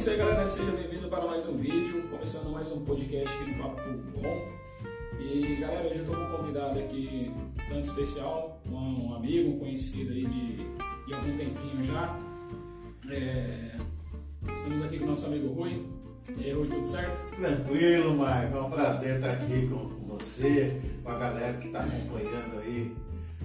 isso 0.00 0.08
aí, 0.08 0.16
galera. 0.16 0.46
Seja 0.46 0.72
bem-vindo 0.72 1.08
para 1.08 1.26
mais 1.26 1.46
um 1.46 1.58
vídeo, 1.58 2.08
começando 2.08 2.50
mais 2.50 2.72
um 2.72 2.82
podcast 2.86 3.36
aqui 3.36 3.50
no 3.50 3.62
Papo 3.62 3.82
Bom. 4.14 4.48
E 5.20 5.56
galera, 5.56 5.88
hoje 5.88 5.98
eu 5.98 6.04
estou 6.04 6.16
com 6.16 6.22
um 6.22 6.36
convidado 6.38 6.78
aqui 6.78 7.30
tanto 7.68 7.82
especial, 7.82 8.62
um 8.64 9.12
amigo, 9.12 9.50
um 9.50 9.58
conhecido 9.58 10.10
aí 10.10 10.24
de, 10.24 10.56
de 11.06 11.12
algum 11.12 11.36
tempinho 11.36 11.82
já. 11.82 12.18
É, 13.10 13.76
estamos 14.54 14.82
aqui 14.82 15.00
com 15.00 15.04
o 15.04 15.08
nosso 15.08 15.26
amigo 15.26 15.52
Rui. 15.52 15.84
E 16.34 16.44
aí, 16.44 16.52
Rui, 16.54 16.68
tudo 16.68 16.86
certo? 16.86 17.36
Tranquilo, 17.36 18.16
Marco. 18.16 18.56
É 18.56 18.62
um 18.62 18.70
prazer 18.70 19.16
estar 19.16 19.32
aqui 19.32 19.68
com 19.68 20.16
você, 20.16 20.80
com 21.02 21.10
a 21.10 21.18
galera 21.18 21.58
que 21.58 21.66
está 21.66 21.80
acompanhando 21.80 22.58
aí 22.60 22.96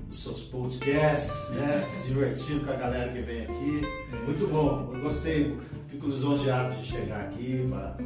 os 0.09 0.23
seus 0.23 0.43
podcasts, 0.43 1.49
né? 1.49 1.85
Se 1.85 2.07
divertindo 2.07 2.65
com 2.65 2.71
a 2.71 2.75
galera 2.75 3.11
que 3.11 3.21
vem 3.21 3.41
aqui. 3.41 3.81
Muito 4.25 4.47
bom, 4.47 4.89
eu 4.93 5.01
gostei, 5.01 5.57
fico 5.95 6.07
lisonjeado 6.07 6.75
de 6.75 6.85
chegar 6.85 7.21
aqui 7.21 7.67
para 7.69 7.97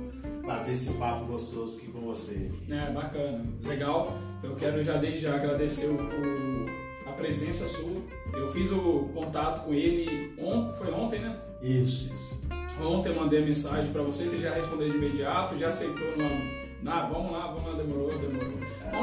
bater 0.46 0.74
esse 0.74 0.94
papo 0.94 1.26
gostoso 1.26 1.78
aqui 1.78 1.88
com 1.92 2.00
você. 2.00 2.52
É, 2.70 2.92
bacana, 2.92 3.44
legal. 3.64 4.18
Eu 4.44 4.56
quero 4.56 4.82
já 4.84 4.98
desde 4.98 5.22
já 5.22 5.36
agradecer 5.36 5.88
o, 5.88 5.96
o- 5.96 7.10
a 7.10 7.12
presença 7.14 7.68
sua. 7.68 8.02
Eu 8.34 8.52
fiz 8.52 8.72
o 8.72 9.10
contato 9.14 9.66
com 9.66 9.74
ele 9.74 10.34
ontem, 10.40 10.76
foi 10.78 10.92
ontem, 10.94 11.20
né? 11.20 11.36
Isso, 11.62 12.14
isso. 12.14 12.40
Ontem 12.82 13.10
eu 13.10 13.16
mandei 13.16 13.42
a 13.42 13.46
mensagem 13.46 13.92
pra 13.92 14.02
você, 14.04 14.26
você 14.28 14.38
já 14.40 14.54
respondeu 14.54 14.90
de 14.90 14.96
imediato, 14.98 15.58
já 15.58 15.68
aceitou 15.68 16.08
no. 16.18 16.60
Ah, 16.90 17.10
vamos 17.12 17.32
lá, 17.34 17.48
vamos 17.52 17.66
lá, 17.72 17.74
demorou, 17.84 18.10
demorou. 18.18 18.54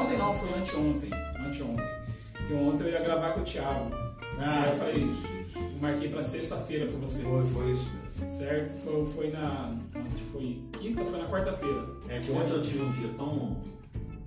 Ontem 0.01 0.17
não, 0.17 0.33
foi 0.33 0.49
anteontem. 0.57 1.11
Anteontem. 1.45 1.85
Porque 2.33 2.53
ontem 2.53 2.83
eu 2.85 2.89
ia 2.91 3.01
gravar 3.03 3.33
com 3.33 3.41
o 3.41 3.43
Thiago. 3.43 3.91
Ah, 4.39 4.69
eu 4.71 4.75
falei, 4.77 4.95
isso, 5.03 5.27
isso. 5.45 5.59
Marquei 5.79 6.09
pra 6.09 6.23
sexta-feira 6.23 6.87
com 6.91 6.97
você. 6.99 7.21
Foi, 7.21 7.43
foi 7.43 7.71
isso 7.71 7.91
mesmo. 7.91 8.06
Certo? 8.27 8.71
Foi, 8.83 9.05
foi 9.05 9.31
na. 9.31 9.75
Ontem 9.95 10.23
foi 10.31 10.63
quinta, 10.79 11.05
foi 11.05 11.19
na 11.19 11.27
quarta-feira. 11.27 11.85
É 12.09 12.19
que 12.19 12.31
ontem 12.31 12.53
eu 12.53 12.61
tive 12.61 12.81
um 12.83 12.91
dia 12.91 13.09
tão 13.17 13.57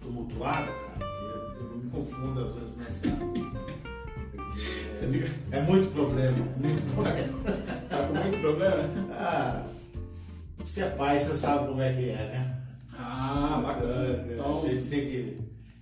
tumultuado, 0.00 0.66
cara, 0.72 0.98
que 0.98 1.62
eu 1.62 1.76
me 1.78 1.90
confundo 1.90 2.40
às 2.44 2.54
vezes 2.54 2.76
nas 2.76 3.00
Você 4.94 5.08
fica. 5.08 5.30
É 5.50 5.60
muito 5.62 5.90
problema, 5.92 6.36
é 6.36 6.58
muito 6.60 6.94
problema. 6.94 7.38
Tá 7.88 8.06
com 8.06 8.14
muito 8.14 8.40
problema? 8.40 8.76
Ah, 9.12 9.64
você 10.58 10.82
é 10.82 10.90
pai, 10.90 11.18
você 11.18 11.34
sabe 11.34 11.68
como 11.68 11.80
é 11.80 11.92
que 11.92 12.10
é, 12.10 12.14
né? 12.16 12.56
Ah, 12.98 13.60
bacana. 13.64 14.26
É, 14.28 14.34
Então. 14.34 14.60
Gente 14.60 14.88
tem 14.90 15.00
que. 15.06 15.38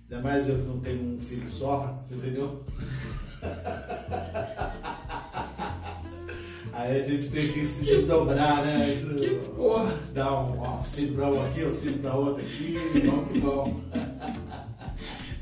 Ainda 0.09 0.23
mais 0.23 0.47
eu 0.49 0.55
que 0.57 0.63
não 0.63 0.79
tenho 0.79 1.15
um 1.15 1.19
filho 1.19 1.49
só, 1.51 1.99
você 2.01 2.15
entendeu? 2.15 2.63
Aí 6.79 7.01
a 7.01 7.03
gente 7.03 7.29
tem 7.29 7.51
que 7.51 7.65
se 7.65 7.83
desdobrar, 7.83 8.63
né? 8.63 9.03
Que 9.17 9.35
porra! 9.53 9.93
Dar 10.13 10.31
um 10.43 10.63
auxílio 10.63 11.13
pra 11.13 11.29
um 11.29 11.45
aqui, 11.45 11.65
auxílio 11.65 11.99
pra 11.99 12.13
outro 12.13 12.41
aqui, 12.41 12.77
vamos 13.05 13.31
que 13.33 13.39
vamos. 13.39 13.83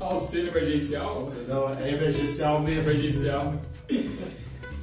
Auxílio 0.00 0.48
emergencial? 0.48 1.32
Não, 1.48 1.70
é 1.78 1.92
emergencial 1.92 2.60
mesmo. 2.60 2.90
Emergencial. 2.90 3.54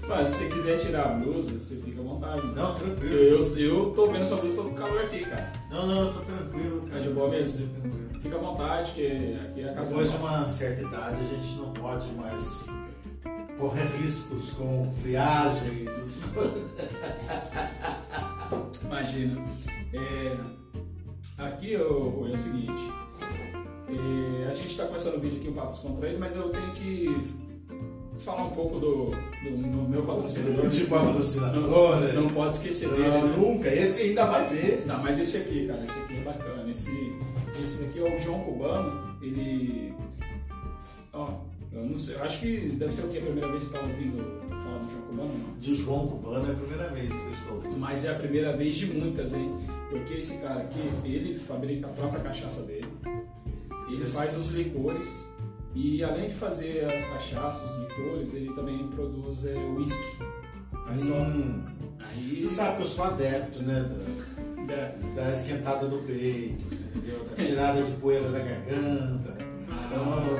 Mas 0.07 0.29
se 0.29 0.37
você 0.37 0.49
quiser 0.49 0.79
tirar 0.79 1.05
a 1.05 1.13
blusa, 1.15 1.59
você 1.59 1.75
fica 1.75 1.99
à 1.99 2.03
vontade. 2.03 2.47
Não, 2.47 2.75
tranquilo. 2.75 3.15
Eu, 3.15 3.57
eu 3.57 3.85
tô 3.91 4.11
vendo 4.11 4.25
sua 4.25 4.37
blusa, 4.37 4.55
tô 4.55 4.63
com 4.63 4.75
calor 4.75 5.01
aqui, 5.01 5.25
cara. 5.25 5.51
Não, 5.69 5.87
não, 5.87 6.05
eu 6.05 6.13
tô 6.13 6.19
tranquilo. 6.21 6.81
Tá 6.81 6.89
cara. 6.89 7.01
de 7.01 7.09
boa 7.09 7.29
mesmo? 7.29 7.67
Tranquilo. 7.67 8.21
Fica 8.21 8.35
à 8.35 8.39
vontade, 8.39 8.91
que 8.93 9.37
aqui 9.45 9.61
é 9.61 9.69
a 9.69 9.73
casa 9.73 9.89
Depois 9.89 10.11
de 10.11 10.17
uma 10.17 10.47
certa 10.47 10.81
idade, 10.81 11.17
a 11.19 11.35
gente 11.35 11.55
não 11.55 11.71
pode 11.71 12.07
mais 12.13 12.69
correr 13.57 13.85
riscos 14.01 14.51
com 14.53 14.91
friagens. 14.91 15.89
Imagina. 18.83 19.41
É, 19.93 20.35
aqui 21.37 21.75
ô, 21.77 22.27
é 22.29 22.33
o 22.33 22.37
seguinte. 22.37 22.91
é, 23.89 24.47
a 24.47 24.53
gente 24.53 24.67
está 24.67 24.85
começando 24.85 25.15
o 25.15 25.19
vídeo 25.19 25.39
aqui, 25.39 25.49
o 25.49 25.53
Papo 25.53 25.71
Descontraído, 25.71 26.19
mas 26.19 26.35
eu 26.35 26.49
tenho 26.49 26.71
que 26.73 27.15
falar 28.19 28.45
um 28.45 28.51
pouco 28.51 28.79
do, 28.79 29.11
do, 29.11 29.57
do 29.57 29.89
meu 29.89 30.03
patrocinador. 30.03 30.67
De 30.67 30.85
patrocinador, 30.85 31.95
né? 31.99 32.11
Não, 32.13 32.23
não 32.23 32.29
pode 32.29 32.55
esquecer 32.57 32.89
dele, 32.89 33.07
Não, 33.07 33.27
né? 33.27 33.35
nunca. 33.37 33.73
Esse 33.73 34.01
ainda 34.03 34.25
mais 34.27 34.51
esse. 34.51 34.87
Não, 34.87 35.01
mas 35.01 35.19
esse 35.19 35.37
aqui, 35.37 35.67
cara, 35.67 35.83
esse 35.83 35.99
aqui 35.99 36.17
é 36.17 36.21
bacana. 36.21 36.69
Esse, 36.71 37.13
esse 37.59 37.83
daqui 37.83 37.99
é 37.99 38.15
o 38.15 38.19
João 38.19 38.39
Cubano. 38.41 39.15
Ele. 39.21 39.93
Ó, 41.13 41.29
eu 41.75 41.85
não 41.85 41.97
sei, 41.99 42.15
eu 42.15 42.23
acho 42.23 42.39
que 42.39 42.57
deve 42.77 42.93
ser 42.93 43.05
o 43.05 43.09
que? 43.09 43.17
A 43.17 43.21
primeira 43.21 43.47
vez 43.49 43.63
que 43.65 43.69
você 43.71 43.77
tá 43.77 43.83
ouvindo 43.83 44.41
falar 44.49 44.77
do 44.79 44.89
João 44.91 45.01
Cubano? 45.03 45.33
Não. 45.33 45.59
De 45.59 45.75
João 45.75 46.07
Cubano 46.07 46.47
é 46.47 46.51
a 46.51 46.55
primeira 46.55 46.89
vez 46.89 47.13
que 47.13 47.19
eu 47.25 47.29
estou 47.31 47.53
ouvindo. 47.55 47.77
Mas 47.77 48.05
é 48.05 48.11
a 48.11 48.15
primeira 48.15 48.55
vez 48.57 48.75
de 48.75 48.85
muitas, 48.87 49.33
hein? 49.33 49.53
Porque 49.89 50.13
esse 50.15 50.37
cara 50.37 50.61
aqui, 50.61 50.79
ele 51.05 51.37
fabrica 51.37 51.87
a 51.87 51.89
própria 51.91 52.21
cachaça 52.21 52.63
dele. 52.63 52.87
Ele 53.89 54.01
Esse- 54.03 54.15
faz 54.15 54.35
os 54.35 54.51
licores. 54.53 55.27
E 55.75 56.01
além 56.03 56.29
de 56.29 56.33
fazer 56.35 56.85
as 56.85 57.03
cachaças, 57.05 57.69
os 57.71 57.81
licores, 57.81 58.33
ele 58.33 58.53
também 58.53 58.87
produz 58.87 59.45
é, 59.45 59.53
whisky. 59.55 60.17
Mas 60.87 61.01
só. 61.01 61.13
Hum, 61.15 61.63
Aí. 61.99 62.39
Você 62.39 62.47
sabe 62.47 62.77
que 62.77 62.81
eu 62.83 62.87
sou 62.87 63.03
adepto, 63.05 63.61
né? 63.63 63.83
Da, 64.67 64.73
É. 64.73 64.97
da 65.15 65.31
esquentada 65.31 65.87
do 65.87 65.97
peito, 66.07 66.63
entendeu? 66.73 67.25
Da 67.35 67.43
tirada 67.43 67.81
de 67.83 67.91
poeira 67.93 68.29
da 68.31 68.39
garganta. 68.39 69.37
Então, 69.87 70.37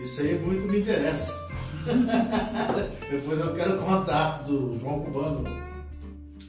isso 0.00 0.20
aí 0.22 0.38
muito 0.38 0.66
me 0.66 0.80
interessa. 0.80 1.46
Depois 3.10 3.40
eu 3.40 3.54
quero 3.54 3.74
o 3.74 3.82
contato 3.82 4.44
do 4.44 4.78
João 4.78 5.00
Cubano. 5.00 5.44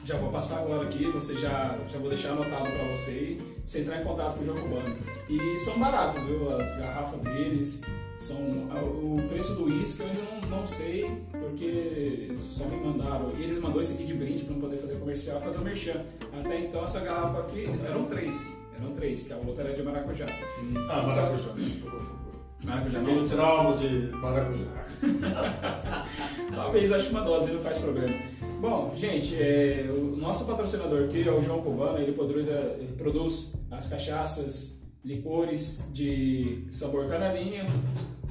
Já 0.03 0.17
vou 0.17 0.29
passar 0.31 0.59
agora 0.59 0.83
aqui, 0.83 1.05
você 1.11 1.35
já, 1.35 1.77
já 1.87 1.99
vou 1.99 2.09
deixar 2.09 2.31
anotado 2.31 2.71
para 2.71 2.95
você 2.95 3.37
você 3.67 3.81
entrar 3.81 4.01
em 4.01 4.05
contato 4.05 4.35
com 4.35 4.41
o 4.41 4.45
João 4.45 4.57
Cubano. 4.57 4.95
E 5.29 5.59
são 5.59 5.77
baratos, 5.77 6.23
viu? 6.23 6.57
As 6.57 6.77
garrafas 6.77 7.19
deles 7.19 7.81
são. 8.17 8.37
O 8.37 9.21
preço 9.27 9.55
do 9.55 9.65
uísque 9.65 10.01
eu 10.01 10.07
ainda 10.07 10.21
não, 10.21 10.59
não 10.59 10.65
sei, 10.65 11.21
porque 11.31 12.33
só 12.37 12.63
me 12.65 12.77
mandaram. 12.77 13.33
E 13.37 13.43
eles 13.43 13.59
mandaram 13.59 13.81
esse 13.81 13.93
aqui 13.93 14.05
de 14.05 14.13
brinde 14.13 14.45
para 14.45 14.53
não 14.53 14.61
poder 14.61 14.77
fazer 14.77 14.95
comercial 14.95 15.41
fazer 15.41 15.57
o 15.57 15.61
merchan. 15.61 16.01
Até 16.39 16.61
então 16.61 16.81
essa 16.81 17.01
garrafa 17.01 17.39
aqui 17.39 17.65
eram 17.85 18.05
três. 18.05 18.57
Eram 18.79 18.93
três, 18.93 19.23
que 19.23 19.33
a 19.33 19.37
outra 19.37 19.65
era 19.65 19.75
de 19.75 19.83
maracujá. 19.83 20.27
Ah, 20.89 21.01
maracujá. 21.01 21.51
Maracujá 22.63 22.99
Tenho 23.01 23.27
traumas 23.27 23.79
de 23.79 23.87
maracujá. 24.13 24.65
Talvez 26.55 26.91
acho 26.91 27.05
que 27.07 27.11
uma 27.11 27.21
dose 27.21 27.51
não 27.53 27.61
faz 27.61 27.77
problema. 27.79 28.15
Bom, 28.59 28.93
gente, 28.95 29.35
é, 29.35 29.85
o 29.89 30.15
nosso 30.17 30.45
patrocinador 30.45 31.03
aqui 31.05 31.27
é 31.27 31.31
o 31.31 31.43
João 31.43 31.61
Cubano, 31.61 31.99
ele 31.99 32.11
produz, 32.13 32.49
a- 32.49 32.53
ele 32.79 32.93
produz 32.97 33.53
as 33.69 33.87
cachaças, 33.87 34.79
licores 35.05 35.83
de 35.93 36.67
sabor 36.71 37.07
canalinha, 37.07 37.65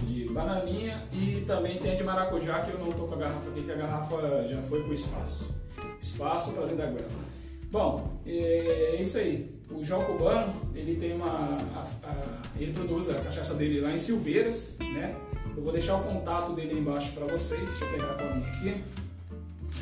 de 0.03 0.25
bananinha 0.29 1.05
e 1.13 1.43
também 1.47 1.79
tem 1.79 1.93
a 1.93 1.95
de 1.95 2.03
maracujá, 2.05 2.61
que 2.63 2.73
eu 2.73 2.79
não 2.79 2.91
tô 2.93 3.05
com 3.07 3.15
a 3.15 3.19
garrafa 3.19 3.49
aqui, 3.51 3.63
que 3.63 3.71
a 3.73 3.77
garrafa 3.77 4.45
já 4.49 4.61
foi 4.63 4.83
pro 4.83 4.93
espaço. 4.93 5.55
Espaço 6.01 6.53
para 6.53 6.63
dentro 6.65 6.77
da 6.79 6.87
grama. 6.87 7.37
Bom, 7.71 8.21
é 8.27 8.97
isso 9.01 9.19
aí. 9.19 9.56
O 9.71 9.83
João 9.85 10.05
Cubano, 10.05 10.55
ele 10.75 10.97
tem 10.97 11.15
uma. 11.15 11.27
a- 11.29 11.87
a- 12.05 12.43
ele 12.59 12.73
produz 12.73 13.11
a 13.11 13.15
cachaça 13.21 13.55
dele 13.55 13.81
lá 13.81 13.93
em 13.93 13.99
Silveiras, 13.99 14.77
né? 14.81 15.15
Eu 15.57 15.63
vou 15.63 15.73
deixar 15.73 15.97
o 15.97 16.01
contato 16.01 16.53
dele 16.55 16.73
aí 16.73 16.79
embaixo 16.79 17.13
para 17.13 17.27
vocês. 17.27 17.61
Deixa 17.61 17.85
eu 17.85 17.91
pegar 17.91 18.11
a 18.13 18.15
colinha 18.15 18.47
aqui. 18.49 18.85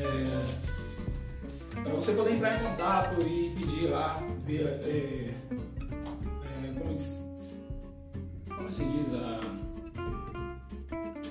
É, 0.01 1.83
para 1.83 1.93
você 1.95 2.13
poder 2.15 2.33
entrar 2.35 2.57
em 2.57 2.65
contato 2.71 3.21
e 3.23 3.55
pedir 3.57 3.87
lá, 3.89 4.21
ver 4.47 4.63
é, 4.63 5.31
é, 6.65 6.73
como, 6.79 6.91
é 6.91 6.95
que 6.95 7.03
se, 7.03 7.19
como 8.49 8.73
se 8.73 8.85
diz 8.87 9.15
a, 9.15 9.41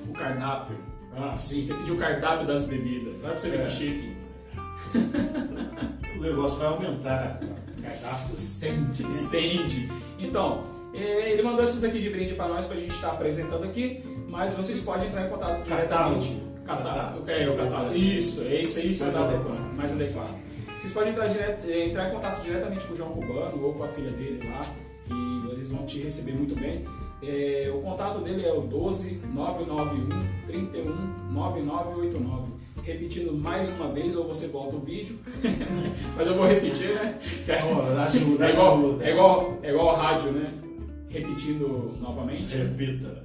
o 0.09 0.13
cardápio. 0.13 0.77
Ah, 1.15 1.35
Sim, 1.35 1.61
você 1.63 1.73
pediu 1.73 1.95
o 1.95 1.97
cardápio 1.97 2.47
das 2.47 2.63
bebidas. 2.65 3.19
Vai 3.21 3.31
pra 3.31 3.37
você 3.37 3.49
ver 3.49 3.61
É. 3.61 3.65
que 3.65 3.71
chique. 3.71 4.15
o 6.17 6.21
negócio 6.21 6.57
vai 6.59 6.67
aumentar. 6.67 7.39
Cardápio 7.83 8.35
stand. 8.37 8.93
Stand. 9.11 9.89
Então, 10.19 10.63
é, 10.93 11.31
ele 11.31 11.41
mandou 11.43 11.63
esses 11.63 11.83
aqui 11.83 11.99
de 11.99 12.09
brinde 12.09 12.33
para 12.33 12.47
nós 12.47 12.65
pra 12.65 12.77
gente 12.77 12.93
estar 12.93 13.11
apresentando 13.11 13.63
aqui, 13.63 14.03
mas 14.27 14.53
vocês 14.53 14.81
podem 14.81 15.07
entrar 15.07 15.25
em 15.27 15.29
contato 15.29 15.63
diretamente. 15.63 16.27
Catálogo. 16.29 16.53
Catálogo. 16.65 17.29
É, 17.29 17.49
o 17.49 17.57
catálogo. 17.57 17.95
Isso, 17.95 18.41
é 18.41 18.61
isso, 18.61 18.79
é 18.79 18.83
isso. 18.83 19.03
Mais 19.03 19.15
adequado. 19.15 19.75
Mais 19.75 19.91
adequado. 19.91 20.35
Vocês 20.79 20.93
podem 20.93 21.09
entrar, 21.11 21.27
direto- 21.27 21.69
eh, 21.69 21.85
entrar 21.87 22.09
em 22.09 22.11
contato 22.13 22.41
diretamente 22.43 22.85
com 22.85 22.93
o 22.93 22.97
João 22.97 23.11
Cubano 23.11 23.63
ou 23.63 23.73
com 23.73 23.83
a 23.83 23.87
filha 23.89 24.11
dele 24.11 24.41
lá, 24.49 24.61
que 25.05 25.53
eles 25.53 25.69
vão 25.69 25.85
te 25.85 25.99
receber 25.99 26.33
muito 26.33 26.55
bem. 26.55 26.85
É, 27.25 27.71
o 27.73 27.79
contato 27.79 28.19
dele 28.19 28.45
é 28.45 28.51
o 28.51 28.61
12 28.61 29.21
991 29.33 30.09
31 30.45 31.31
9989. 31.31 32.53
Repetindo 32.83 33.31
mais 33.31 33.69
uma 33.69 33.89
vez, 33.93 34.15
ou 34.15 34.27
você 34.27 34.47
volta 34.47 34.75
o 34.75 34.79
vídeo, 34.81 35.17
mas 36.17 36.27
eu 36.27 36.35
vou 36.35 36.45
repetir, 36.45 36.93
né? 36.95 37.17
Ó, 37.63 38.01
ajuda, 38.01 38.45
É 38.45 38.51
igual, 38.51 38.97
é 39.01 39.11
igual, 39.11 39.59
é 39.63 39.69
igual 39.69 39.95
rádio, 39.95 40.31
né? 40.33 40.53
Repetindo 41.09 41.95
novamente. 42.01 42.57
Repita. 42.57 43.21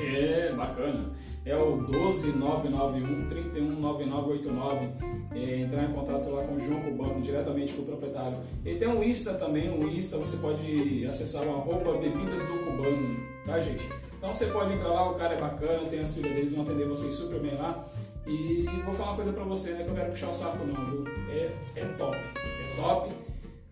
É, 0.00 0.52
bacana. 0.56 1.10
É 1.44 1.56
o 1.56 1.76
12991 1.76 3.28
319989. 3.28 4.90
É, 5.34 5.60
entrar 5.60 5.84
em 5.84 5.92
contato 5.92 6.28
lá 6.30 6.42
com 6.44 6.54
o 6.54 6.58
João 6.58 6.80
Cubano, 6.80 7.20
diretamente 7.20 7.72
com 7.72 7.82
o 7.82 7.84
proprietário. 7.86 8.38
Ele 8.64 8.78
tem 8.78 8.88
um 8.88 9.02
Insta 9.02 9.34
também, 9.34 9.70
o 9.70 9.88
Insta 9.88 10.18
você 10.18 10.36
pode 10.36 11.06
acessar 11.06 11.46
o 11.46 11.50
arroba 11.50 11.98
bebidas 11.98 12.46
do 12.46 12.58
cubano, 12.64 13.16
tá 13.46 13.58
gente? 13.60 13.88
Então 14.18 14.34
você 14.34 14.46
pode 14.46 14.74
entrar 14.74 14.88
lá, 14.88 15.10
o 15.10 15.14
cara 15.14 15.34
é 15.34 15.40
bacana, 15.40 15.88
tem 15.88 16.00
as 16.00 16.14
filhas 16.14 16.34
deles, 16.34 16.52
vão 16.52 16.62
atender 16.62 16.86
vocês 16.86 17.14
super 17.14 17.40
bem 17.40 17.54
lá. 17.54 17.84
E 18.26 18.66
vou 18.84 18.92
falar 18.92 19.10
uma 19.10 19.16
coisa 19.16 19.32
pra 19.32 19.44
você, 19.44 19.70
né? 19.70 19.84
Que 19.84 19.90
eu 19.90 19.94
quero 19.94 20.10
puxar 20.10 20.28
o 20.28 20.34
saco 20.34 20.58
não, 20.66 20.84
viu? 20.90 21.04
É, 21.30 21.50
é 21.76 21.84
top. 21.96 22.16
É 22.16 22.82
top. 22.82 23.10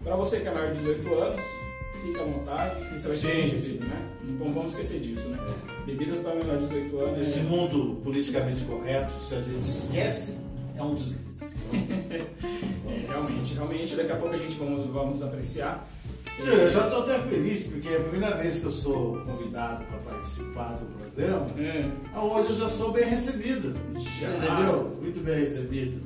Pra 0.03 0.17
você 0.17 0.41
que 0.41 0.49
é 0.49 0.55
maior 0.55 0.73
de 0.73 0.79
18 0.79 1.15
anos, 1.15 1.43
fica 2.01 2.23
à 2.23 2.25
vontade, 2.25 2.81
que 2.87 2.99
você 3.01 3.09
vai 3.09 3.17
ser 3.17 3.33
recebido, 3.41 3.87
né? 3.87 4.09
Não 4.25 4.53
vamos 4.53 4.73
esquecer 4.73 5.01
disso, 5.01 5.29
né? 5.29 5.39
Bebidas 5.87 6.21
para 6.21 6.35
menor 6.35 6.57
de 6.59 6.65
18 6.67 6.99
anos. 6.99 7.19
Nesse 7.19 7.39
é- 7.41 7.43
mundo 7.43 8.01
politicamente 8.03 8.63
correto, 8.65 9.13
se 9.23 9.35
a 9.35 9.41
gente 9.41 9.69
esquece, 9.69 10.39
é 10.77 10.83
um 10.83 10.95
deslize. 10.95 11.49
É, 12.89 13.05
realmente, 13.07 13.55
realmente, 13.55 13.97
daqui 13.97 14.13
a 14.13 14.17
pouco 14.17 14.35
a 14.35 14.39
gente 14.39 14.55
vamos, 14.59 14.91
vamos 14.91 15.23
apreciar. 15.23 15.87
Sim, 16.39 16.51
Eu 16.51 16.71
já 16.71 16.85
estou 16.85 17.03
até 17.03 17.19
feliz, 17.19 17.65
porque 17.65 17.89
é 17.89 17.97
a 17.97 18.01
primeira 18.01 18.37
vez 18.39 18.61
que 18.61 18.65
eu 18.65 18.71
sou 18.71 19.19
convidado 19.21 19.85
para 19.85 19.99
participar 19.99 20.75
do 20.79 20.87
programa, 20.87 21.47
É, 21.59 21.91
onde 22.19 22.49
eu 22.53 22.55
já 22.57 22.69
sou 22.71 22.93
bem 22.93 23.05
recebido. 23.05 23.75
Já. 24.19 24.29
Entendeu? 24.29 24.99
Muito 25.03 25.21
bem 25.23 25.41
recebido. 25.41 26.01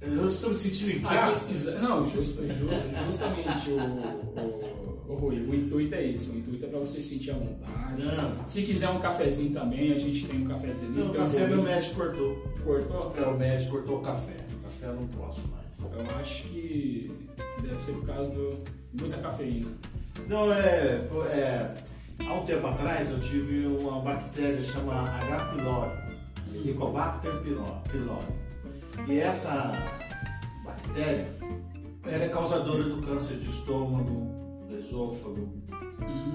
Eu 0.00 0.26
estou 0.26 0.50
me 0.50 0.56
sentindo 0.56 0.90
em 0.90 0.94
aqui, 0.96 1.02
casa. 1.02 1.50
exa- 1.50 1.78
não, 1.80 2.04
just- 2.08 2.36
ju- 2.36 2.68
justamente 3.06 3.70
o, 3.70 3.76
o, 3.80 4.77
o 5.08 5.14
Rui, 5.14 5.36
o 5.40 5.54
intuito 5.54 5.94
é 5.94 6.06
esse, 6.06 6.30
o 6.30 6.38
intuito 6.38 6.66
é 6.66 6.68
para 6.68 6.78
você 6.80 7.00
sentir 7.02 7.30
à 7.30 7.34
vontade. 7.34 8.02
Não. 8.04 8.48
Se 8.48 8.62
quiser 8.62 8.90
um 8.90 8.98
cafezinho 9.00 9.54
também, 9.54 9.92
a 9.92 9.98
gente 9.98 10.26
tem 10.26 10.42
um 10.42 10.46
cafezinho. 10.48 10.92
Não, 10.92 11.10
o 11.10 11.14
café 11.14 11.46
meu 11.46 11.62
médico 11.62 11.94
cortou. 11.96 12.36
cortou. 12.64 13.14
É, 13.16 13.26
o 13.26 13.38
médico 13.38 13.70
cortou 13.72 13.98
o 13.98 14.02
café. 14.02 14.36
Café 14.62 14.86
eu 14.86 14.94
não 14.94 15.06
posso 15.08 15.40
mais. 15.48 15.68
Eu 15.80 16.16
acho 16.20 16.42
que 16.48 17.10
deve 17.62 17.82
ser 17.82 17.92
por 17.92 18.06
causa 18.06 18.30
do 18.30 18.58
muita 19.00 19.16
cafeína. 19.18 19.68
Não, 20.28 20.52
é, 20.52 21.06
é. 21.32 21.74
Há 22.26 22.34
um 22.34 22.44
tempo 22.44 22.66
atrás 22.66 23.10
eu 23.10 23.20
tive 23.20 23.66
uma 23.66 24.00
bactéria 24.00 24.60
chamada 24.60 25.08
H. 25.24 25.54
pylori, 25.54 25.90
Helicobacter 26.52 27.32
pylo- 27.42 27.80
pylori. 27.90 28.26
E 29.08 29.18
essa 29.20 29.72
bactéria 30.64 31.26
ela 32.04 32.24
é 32.24 32.28
causadora 32.28 32.82
do 32.84 33.00
câncer 33.02 33.36
de 33.38 33.46
estômago, 33.48 34.34
do 34.78 34.84
esôfago, 34.84 35.48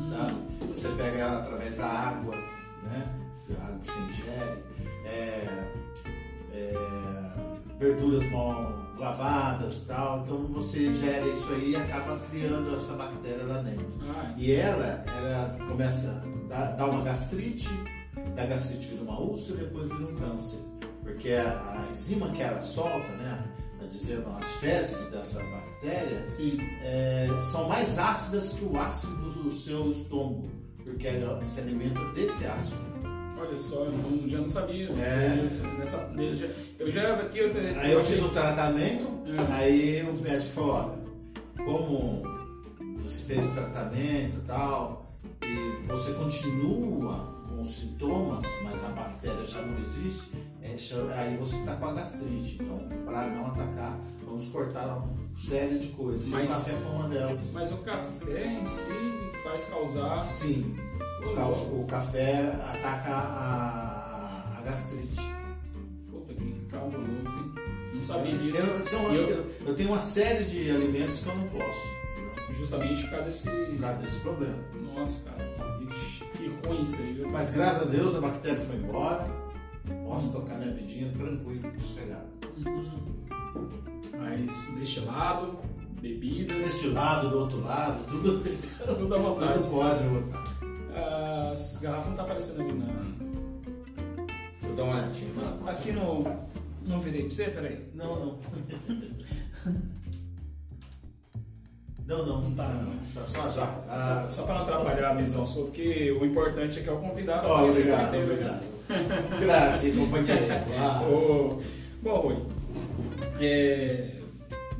sabe? 0.10 0.36
Você 0.68 0.90
pega 0.90 1.18
ela 1.18 1.40
através 1.40 1.75
da 1.75 1.86
água, 1.88 2.36
né? 2.84 3.19
A 3.60 3.66
água 3.66 3.80
que 3.80 3.88
você 3.88 4.00
ingere, 4.00 4.63
é, 5.06 5.72
é, 6.54 6.74
verduras 7.80 8.30
mal 8.31 8.84
lavadas 8.98 9.86
tal. 9.88 10.22
Então 10.24 10.38
você 10.48 10.88
ingere 10.88 11.30
isso 11.31 11.51
aí 11.54 11.72
e 11.72 11.75
acaba 11.75 12.19
criando 12.30 12.75
essa 12.75 12.94
bactéria 12.94 13.45
lá 13.45 13.62
dentro. 13.62 14.00
Ah, 14.16 14.34
E 14.38 14.51
ela, 14.51 15.04
ela 15.18 15.57
começa 15.68 16.10
a 16.10 16.48
dar, 16.48 16.72
dar 16.75 16.86
uma 16.86 17.04
gastrite, 17.04 17.69
da 18.36 18.46
gastrite 18.46 18.88
vira 18.88 19.04
uma 19.04 19.19
úlcera 19.19 19.62
e 19.62 19.63
depois 19.66 19.88
vira 19.89 20.06
um 20.06 20.16
câncer. 20.16 20.60
Porque 21.01 21.31
a, 21.34 21.81
a 21.86 21.89
enzima 21.89 22.30
que 22.30 22.42
ela 22.42 22.62
solta, 22.62 23.10
né? 23.18 23.44
Tá 23.83 23.89
dizendo, 23.89 24.30
as 24.39 24.51
fezes 24.53 25.12
dessa 25.12 25.44
bactéria 25.44 26.24
é, 26.81 27.27
são 27.51 27.68
mais 27.68 28.00
ácidas 28.00 28.53
que 28.53 28.63
o 28.63 28.77
ácido 28.77 29.30
do 29.30 29.51
seu 29.51 29.89
estômago, 29.89 30.50
porque 30.85 31.06
ela 31.06 31.44
se 31.44 31.59
alimenta 31.59 32.01
desse 32.13 32.45
ácido. 32.45 32.80
Olha 33.38 33.57
só, 33.57 33.83
eu 33.83 34.30
já 34.30 34.38
não 34.38 34.47
sabia. 34.47 34.89
É. 34.91 35.50
Nessa, 35.77 36.09
eu 36.80 36.89
já, 36.94 37.13
aqui 37.15 37.39
eu, 37.39 37.51
Aí 37.77 37.91
eu 37.91 38.01
fiz 38.01 38.21
o 38.21 38.30
tratamento, 38.30 39.06
É. 39.27 39.53
aí 39.53 40.03
o 40.03 40.15
médico 40.18 40.51
falou, 40.51 40.71
olha, 40.75 41.65
como 41.65 42.24
você 42.97 43.21
fez 43.24 43.44
esse 43.44 43.53
tratamento 43.53 44.38
e 44.38 44.41
tal, 44.47 45.13
e 45.44 45.88
você 45.88 46.13
continua 46.13 47.33
com 47.50 47.62
os 47.62 47.79
sintomas, 47.79 48.45
mas 48.63 48.81
a 48.86 48.89
bactéria 48.89 49.44
já 49.44 49.62
não 49.62 49.77
existe, 49.77 50.31
é, 50.63 50.75
aí 51.19 51.38
você 51.38 51.57
está 51.57 51.75
com 51.75 51.86
a 51.86 51.94
gastrite. 51.94 52.57
Então, 52.62 52.80
para 53.06 53.27
não 53.27 53.48
atacar, 53.48 54.00
vamos 54.25 54.48
cortar 54.48 54.98
uma 54.98 55.10
série 55.36 55.77
de 55.80 55.88
coisas. 55.89 56.25
Mas- 56.27 56.50
E 56.50 56.54
o 56.54 56.56
café 56.56 56.74
foi 56.74 56.92
uma 56.92 57.10
delas. 57.10 57.51
Mas 57.54 57.71
o 57.71 57.77
café 57.77 58.45
em 58.62 58.65
si 58.65 59.30
faz 59.44 59.65
causar. 59.65 60.21
Sim, 60.24 60.75
o, 61.30 61.36
ca- 61.36 61.48
o 61.50 61.86
café 61.89 62.48
ataca 62.63 63.12
a, 63.12 64.57
a 64.57 64.62
gastrite. 64.63 65.21
Puta 66.10 66.33
que 66.33 66.65
cabuloso, 66.71 67.04
hein? 67.06 67.54
Não 67.95 68.04
sabia 68.04 68.38
disso. 68.38 68.57
Eu, 68.94 69.12
as- 69.12 69.19
Eu- 69.30 69.51
eu 69.68 69.75
tenho 69.75 69.89
uma 69.89 70.00
série 70.00 70.44
de 70.45 70.69
alimentos 70.71 71.19
que 71.21 71.27
eu 71.30 71.36
não 71.36 71.48
posso. 71.50 72.04
Justamente 72.57 73.01
por 73.04 73.10
causa 73.12 73.25
desse. 73.25 73.50
Por 73.50 73.80
causa 73.80 73.98
desse 74.01 74.19
problema. 74.19 74.57
Nossa, 74.95 75.21
cara. 75.30 75.44
Ixi, 75.83 76.24
que 76.38 76.68
ruim 76.68 76.83
isso 76.83 77.01
aí, 77.01 77.13
viu? 77.13 77.30
Mas 77.30 77.50
graças 77.50 77.81
a 77.81 77.86
Deus 77.86 78.15
a 78.15 78.21
bactéria 78.21 78.60
foi 78.60 78.75
embora. 78.77 79.27
Posso 80.03 80.29
tocar 80.29 80.57
minha 80.59 80.73
vidinha 80.73 81.11
tranquilo, 81.15 81.71
sossegado. 81.79 82.25
Uhum. 82.65 83.13
Mas 84.17 84.75
destilado, 84.79 85.57
bebidas, 86.01 86.57
Deste 86.57 86.88
lado, 86.89 87.29
do 87.29 87.39
outro 87.39 87.61
lado, 87.61 88.05
tudo, 88.07 88.44
tudo 88.97 89.15
à 89.15 89.17
vontade. 89.17 89.53
tudo 89.53 89.69
pode 89.69 90.03
botar. 90.03 90.44
As 91.53 91.77
garrafas 91.79 92.07
não 92.09 92.15
tá 92.15 92.23
aparecendo 92.23 92.61
ali 92.61 92.73
na. 92.73 92.85
Deixa 92.85 94.67
eu 94.67 94.75
dar 94.75 94.83
uma 94.83 94.95
olhadinha. 94.95 95.31
Aqui 95.67 95.91
no. 95.91 96.23
Não 96.85 97.00
virei 97.00 97.21
pra 97.23 97.31
você? 97.31 97.45
Peraí. 97.45 97.79
Não, 97.95 98.19
não. 98.19 98.39
Não, 102.05 102.25
não. 102.25 102.41
Não 102.41 102.55
tá, 102.55 102.67
não. 102.67 102.94
Só, 103.03 103.23
só, 103.23 103.50
só. 103.50 103.83
Ah, 103.89 104.27
Só, 104.29 104.41
só 104.41 104.44
pra 104.45 104.55
não 104.55 104.61
atrapalhar 104.63 105.11
a 105.11 105.13
visão 105.13 105.45
sua, 105.45 105.65
porque 105.65 106.11
o 106.11 106.25
importante 106.25 106.79
é 106.79 106.83
que 106.83 106.89
é 106.89 106.91
o 106.91 106.97
convidado. 107.00 107.47
ó, 107.47 107.67
obrigado, 107.69 108.11
né? 108.11 108.23
obrigado. 108.23 108.73
Grazie, 109.39 109.91
companheiro. 109.94 110.45
Ah, 110.80 111.03
Ô, 111.09 111.59
Bom, 112.01 112.15
Rui, 112.19 112.35
é, 113.39 114.09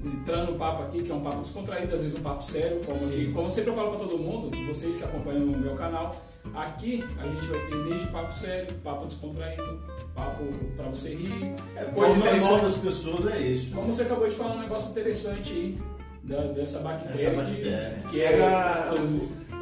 entrando 0.04 0.52
no 0.52 0.58
papo 0.58 0.84
aqui, 0.84 1.02
que 1.04 1.12
é 1.12 1.14
um 1.16 1.22
papo 1.22 1.42
descontraído, 1.42 1.96
às 1.96 2.02
vezes 2.02 2.18
um 2.20 2.22
papo 2.24 2.44
sério, 2.44 2.82
como, 2.86 3.00
que, 3.00 3.32
como 3.32 3.50
sempre 3.50 3.72
eu 3.72 3.76
falo 3.76 3.90
pra 3.92 4.00
todo 4.00 4.18
mundo, 4.18 4.52
vocês 4.68 4.98
que 4.98 5.04
acompanham 5.06 5.44
o 5.46 5.58
meu 5.58 5.76
canal, 5.76 6.22
aqui 6.54 7.04
a 7.18 7.24
gente 7.26 7.46
vai 7.46 7.60
ter 7.68 7.84
desde 7.86 8.08
papo 8.08 8.34
sério, 8.36 8.76
papo 8.84 9.06
descontraído, 9.06 9.80
papo 10.14 10.44
pra 10.76 10.86
você 10.90 11.16
rir, 11.16 11.56
é, 11.78 11.86
coisa 11.86 12.18
normal 12.18 12.60
das 12.62 12.76
pessoas 12.76 13.26
é 13.34 13.40
isso. 13.40 13.72
Como 13.74 13.92
você 13.94 14.04
acabou 14.04 14.28
de 14.28 14.36
falar 14.36 14.56
um 14.56 14.60
negócio 14.60 14.92
interessante 14.92 15.54
aí, 15.54 15.78
da- 16.24 16.52
dessa 16.52 16.80
bactéria, 16.80 17.14
Essa 17.14 17.30
que- 17.32 17.36
bactéria. 17.38 18.04
que, 18.12 18.22
é 18.22 18.34
Ela- 18.34 18.94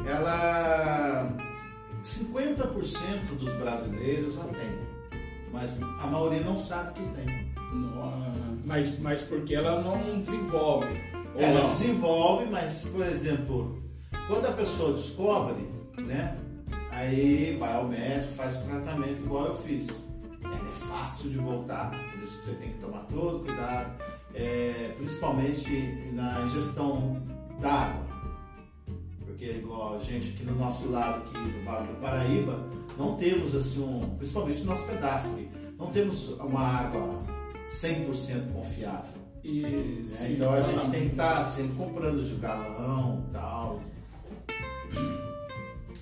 ela 0.06 1.36
50% 2.02 3.36
dos 3.38 3.52
brasileiros 3.54 4.38
a 4.40 4.44
tem, 4.44 5.20
mas 5.52 5.76
a 6.00 6.06
maioria 6.06 6.40
não 6.40 6.56
sabe 6.56 6.94
que 6.94 7.06
tem. 7.14 7.52
Nó- 7.72 8.32
mas, 8.64 9.00
mas 9.00 9.22
porque 9.22 9.54
ela 9.54 9.80
não 9.82 10.20
desenvolve. 10.20 10.88
Ou 11.34 11.40
Ela 11.40 11.60
não? 11.60 11.66
desenvolve, 11.66 12.46
mas 12.50 12.84
por 12.86 13.04
exemplo, 13.06 13.82
quando 14.28 14.46
a 14.46 14.52
pessoa 14.52 14.92
descobre, 14.92 15.66
né? 15.98 16.36
Aí 16.90 17.56
vai 17.58 17.74
ao 17.74 17.88
médico, 17.88 18.32
faz 18.34 18.56
o 18.56 18.64
tratamento 18.68 19.22
igual 19.22 19.46
eu 19.46 19.54
fiz. 19.54 20.06
Ela 20.44 20.54
é 20.56 20.86
fácil 20.88 21.30
de 21.30 21.38
voltar, 21.38 21.90
por 21.90 22.22
isso 22.22 22.38
que 22.38 22.44
você 22.44 22.54
tem 22.56 22.68
que 22.70 22.78
tomar 22.78 23.00
todo 23.10 23.40
cuidado, 23.44 23.90
é, 24.34 24.94
principalmente 24.98 26.10
na 26.12 26.42
ingestão 26.42 27.22
da 27.60 27.72
água. 27.72 28.11
Porque 29.42 29.58
igual 29.58 29.96
a 29.96 29.98
gente 29.98 30.30
aqui 30.30 30.44
no 30.44 30.54
nosso 30.54 30.88
lado 30.88 31.22
aqui 31.22 31.50
do 31.50 31.64
Vale 31.64 31.88
do 31.88 32.00
Paraíba, 32.00 32.64
não 32.96 33.16
temos 33.16 33.56
assim 33.56 33.82
um, 33.82 34.14
principalmente 34.16 34.60
no 34.60 34.66
nosso 34.66 34.84
pedaço 34.84 35.32
aqui, 35.32 35.50
não 35.76 35.88
temos 35.88 36.28
uma 36.38 36.60
água 36.60 37.20
100% 37.66 38.52
confiável. 38.52 39.20
E, 39.42 39.62
né? 39.62 40.02
sim, 40.06 40.34
Então 40.34 40.52
a 40.52 40.60
gente 40.60 40.90
tem 40.92 41.00
que 41.06 41.10
estar 41.10 41.42
sempre 41.50 41.74
comprando 41.74 42.24
de 42.24 42.36
galão 42.36 43.24
e 43.28 43.32
tal. 43.32 43.80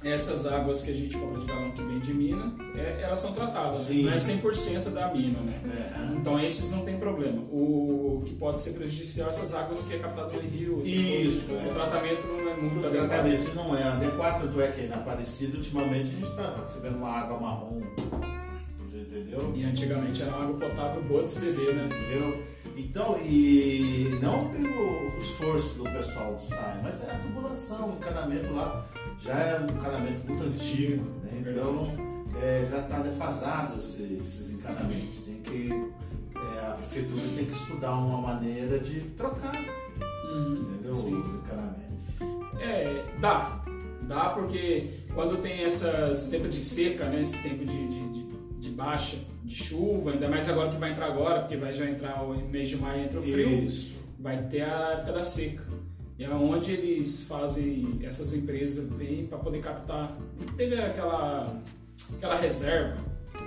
Essas 0.03 0.47
águas 0.47 0.83
que 0.83 0.91
a 0.91 0.95
gente 0.95 1.17
compra 1.17 1.41
de 1.41 1.47
galão 1.47 1.71
que 1.73 1.83
vem 1.83 1.99
de 2.01 2.15
mina, 2.15 2.55
é- 2.75 3.01
elas 3.03 3.19
são 3.21 3.33
tratadas, 3.33 3.81
Sim. 3.83 4.05
não 4.05 4.13
é 4.13 4.19
100% 4.19 4.89
da 4.91 5.13
mina, 5.13 5.41
né? 5.41 5.61
né? 5.65 6.17
Então 6.19 6.41
esses 6.41 6.71
não 6.73 6.85
tem 6.85 6.97
problema. 6.99 7.43
O 7.51 8.23
que 8.25 8.35
pode 8.35 8.61
ser 8.61 8.71
prejudicial 8.73 9.27
é 9.29 9.31
essas 9.31 9.55
águas 9.55 9.83
que 9.83 9.95
é 9.95 9.99
captado 9.99 10.33
no 10.33 10.41
rio, 10.41 10.81
Isso, 10.83 11.47
coisas. 11.49 11.67
é. 11.67 11.71
O 11.71 11.75
tratamento 11.75 12.27
não 12.27 12.51
é 12.51 12.57
muito 12.57 12.83
O 12.83 12.87
adequado. 12.87 13.09
tratamento 13.09 13.55
não 13.55 13.77
é 13.77 13.83
adequado, 13.83 14.41
tanto 14.43 14.61
é 14.61 14.69
que 14.69 14.87
na 14.87 14.97
Aparecida 14.97 15.57
ultimamente 15.57 16.01
a 16.09 16.21
gente 16.21 16.31
está 16.31 16.55
recebendo 16.59 16.97
uma 16.97 17.11
água 17.11 17.39
marrom. 17.41 17.81
Entendeu? 18.93 19.53
E 19.57 19.65
antigamente 19.65 20.23
era 20.23 20.31
uma 20.35 20.45
água 20.45 20.69
potável 20.69 21.03
boa 21.03 21.25
de 21.25 21.31
se 21.31 21.41
beber, 21.41 21.75
né? 21.75 21.87
Entendeu? 21.87 22.43
Então, 22.77 23.19
e 23.23 24.19
não 24.23 24.49
pelo 24.51 25.07
esforço 25.19 25.75
do 25.79 25.85
pessoal 25.85 26.35
do 26.35 26.43
SAI, 26.43 26.81
mas 26.83 27.03
é 27.05 27.11
a 27.11 27.15
tubulação, 27.19 27.91
o 27.91 27.97
encanamento 27.97 28.53
lá 28.55 28.85
já 29.21 29.35
é 29.35 29.61
um 29.61 29.69
encanamento 29.71 30.27
muito 30.27 30.43
antigo, 30.45 31.05
né? 31.23 31.31
Então 31.41 31.87
é, 32.41 32.67
já 32.71 32.79
está 32.79 32.99
defasado 33.01 33.77
esse, 33.79 34.19
esses 34.23 34.51
encanamentos. 34.53 35.19
Tem 35.19 35.35
que, 35.43 35.71
é, 36.35 36.67
a 36.67 36.71
prefeitura 36.73 37.23
tem 37.37 37.45
que 37.45 37.53
estudar 37.53 37.93
uma 37.93 38.21
maneira 38.21 38.79
de 38.79 39.01
trocar 39.11 39.55
Uhum, 40.33 40.57
entendeu? 40.57 40.93
os 40.93 41.05
encanamentos. 41.07 42.05
É, 42.61 43.05
dá. 43.21 43.61
Dá 44.03 44.31
porque 44.31 44.89
quando 45.15 45.41
tem 45.41 45.63
essas 45.65 46.29
tempos 46.29 46.55
de 46.55 46.61
seca, 46.63 47.05
né? 47.07 47.23
Esse 47.23 47.43
tempo 47.43 47.65
de, 47.65 47.89
de, 47.89 48.09
de, 48.13 48.25
de 48.61 48.71
baixa, 48.71 49.19
de 49.45 49.55
chuva, 49.55 50.13
ainda 50.13 50.29
mais 50.29 50.49
agora 50.49 50.71
que 50.71 50.77
vai 50.77 50.91
entrar 50.91 51.07
agora, 51.07 51.41
porque 51.41 51.57
vai 51.57 51.73
já 51.73 51.85
entrar 51.89 52.23
o 52.23 52.35
mês 52.49 52.69
de 52.69 52.77
maio 52.77 53.03
entra 53.03 53.21
o 53.21 53.23
frio, 53.23 53.65
Isso. 53.65 53.97
vai 54.19 54.43
ter 54.49 54.63
a 54.63 54.93
época 54.95 55.13
da 55.13 55.23
seca. 55.23 55.65
E 56.21 56.25
é 56.25 56.29
onde 56.29 56.73
eles 56.73 57.23
fazem, 57.23 57.99
essas 58.03 58.35
empresas 58.35 58.87
vêm 58.91 59.27
para 59.27 59.39
poder 59.39 59.63
captar. 59.63 60.15
Teve 60.55 60.79
aquela, 60.79 61.59
aquela 62.15 62.37
reserva, 62.37 62.99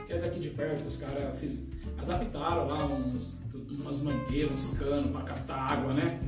que 0.08 0.14
é 0.14 0.18
daqui 0.18 0.40
de 0.40 0.50
perto, 0.50 0.88
os 0.88 0.98
caras 0.98 1.68
adaptaram 2.02 2.68
lá 2.68 2.84
uns, 2.88 3.38
umas 3.70 4.02
mangueiras, 4.02 4.54
uns 4.54 4.78
canos 4.80 5.12
para 5.12 5.22
captar 5.22 5.72
água, 5.72 5.94
né? 5.94 6.20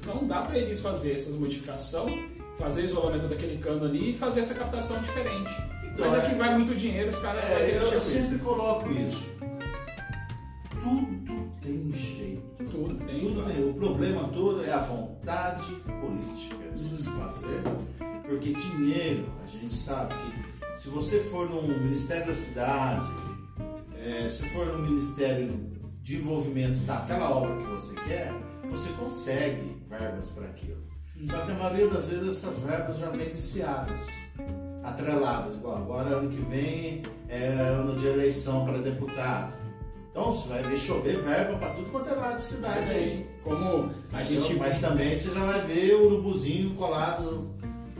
Então 0.00 0.28
dá 0.28 0.42
para 0.42 0.58
eles 0.58 0.78
fazer 0.78 1.14
essas 1.14 1.34
modificações, 1.34 2.30
fazer 2.56 2.84
isolamento 2.84 3.26
daquele 3.26 3.58
cano 3.58 3.84
ali 3.84 4.12
e 4.12 4.16
fazer 4.16 4.42
essa 4.42 4.54
captação 4.54 4.96
diferente. 5.02 5.50
Então, 5.92 6.08
Mas 6.08 6.22
é- 6.22 6.26
aqui 6.26 6.36
vai 6.36 6.56
muito 6.56 6.72
dinheiro, 6.76 7.08
os 7.08 7.18
caras 7.18 7.42
É, 7.42 7.76
eu, 7.76 8.00
sempre 8.00 8.38
coloco 8.38 8.88
isso. 8.92 9.28
Tudo 10.80 11.50
tem 11.60 11.92
jeito. 11.92 12.29
Tudo 12.80 12.94
tem. 13.04 13.20
Tudo 13.20 13.42
tem. 13.42 13.68
O 13.68 13.74
problema 13.74 14.28
todo 14.28 14.64
é 14.64 14.72
a 14.72 14.78
vontade 14.78 15.74
política 16.00 16.70
de 16.74 16.96
se 16.96 17.10
fazer, 17.10 17.62
porque 18.26 18.54
dinheiro, 18.54 19.26
a 19.42 19.46
gente 19.46 19.74
sabe 19.74 20.14
que 20.14 20.78
se 20.78 20.88
você 20.88 21.18
for 21.18 21.50
no 21.50 21.62
Ministério 21.62 22.26
da 22.26 22.32
Cidade, 22.32 23.06
é, 23.98 24.26
se 24.26 24.48
for 24.48 24.66
no 24.66 24.78
Ministério 24.78 25.60
de 26.02 26.16
Envolvimento 26.16 26.78
daquela 26.80 27.30
obra 27.30 27.54
que 27.56 27.70
você 27.70 27.94
quer, 28.08 28.32
você 28.70 28.88
consegue 28.92 29.76
verbas 29.86 30.28
para 30.28 30.46
aquilo. 30.46 30.80
Só 31.26 31.38
que 31.44 31.50
a 31.50 31.54
maioria 31.54 31.88
das 31.88 32.08
vezes 32.08 32.38
essas 32.38 32.58
verbas 32.60 32.96
já 32.96 33.10
vêm 33.10 33.28
viciadas, 33.28 34.06
atreladas, 34.82 35.54
igual 35.54 35.76
agora 35.76 36.08
ano 36.08 36.30
que 36.30 36.40
vem 36.40 37.02
é 37.28 37.46
ano 37.46 37.94
de 37.96 38.06
eleição 38.06 38.64
para 38.64 38.78
deputado. 38.78 39.59
Então 40.10 40.32
você 40.32 40.48
vai 40.48 40.62
ver 40.62 40.76
chover 40.76 41.16
verba 41.18 41.56
para 41.58 41.70
tudo 41.70 41.90
quanto 41.90 42.08
é 42.08 42.12
lado 42.14 42.36
de 42.36 42.42
cidade 42.42 42.90
aí. 42.90 43.26
como 43.44 43.90
a 44.12 44.22
gente 44.24 44.54
Mas 44.56 44.80
também 44.80 45.14
você 45.14 45.32
já 45.32 45.44
vai 45.44 45.66
ver 45.66 45.94
o 45.94 46.06
urubuzinho 46.06 46.74
colado 46.74 47.48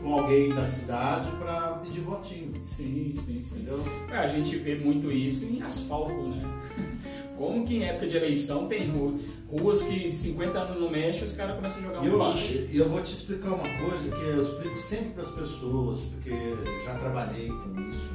com 0.00 0.14
alguém 0.18 0.52
da 0.52 0.64
cidade 0.64 1.30
para 1.32 1.74
pedir 1.84 2.00
votinho. 2.00 2.54
Sim, 2.60 3.12
sim, 3.14 3.42
sim. 3.42 3.60
Entendeu? 3.60 3.84
É, 4.10 4.16
A 4.18 4.26
gente 4.26 4.56
vê 4.56 4.74
muito 4.76 5.10
isso 5.12 5.44
em 5.46 5.62
asfalto, 5.62 6.12
né? 6.28 6.42
Como 7.38 7.64
que 7.66 7.76
em 7.76 7.84
época 7.84 8.06
de 8.06 8.16
eleição 8.16 8.66
tem 8.66 8.86
ru- 8.90 9.18
ruas 9.48 9.82
que 9.84 10.10
50 10.12 10.58
anos 10.58 10.80
não 10.80 10.90
mexe, 10.90 11.24
os 11.24 11.32
caras 11.34 11.54
começam 11.56 11.80
a 11.82 11.86
jogar 11.86 12.04
E 12.04 12.08
um 12.10 12.12
eu, 12.22 12.32
lixo. 12.32 12.68
e 12.70 12.76
eu 12.76 12.88
vou 12.88 13.00
te 13.02 13.12
explicar 13.14 13.50
uma 13.54 13.88
coisa 13.88 14.10
que 14.14 14.22
eu 14.22 14.42
explico 14.42 14.76
sempre 14.76 15.10
para 15.10 15.22
as 15.22 15.30
pessoas, 15.30 16.00
porque 16.00 16.30
eu 16.30 16.82
já 16.84 16.94
trabalhei 16.96 17.48
com 17.48 17.80
isso. 17.88 18.10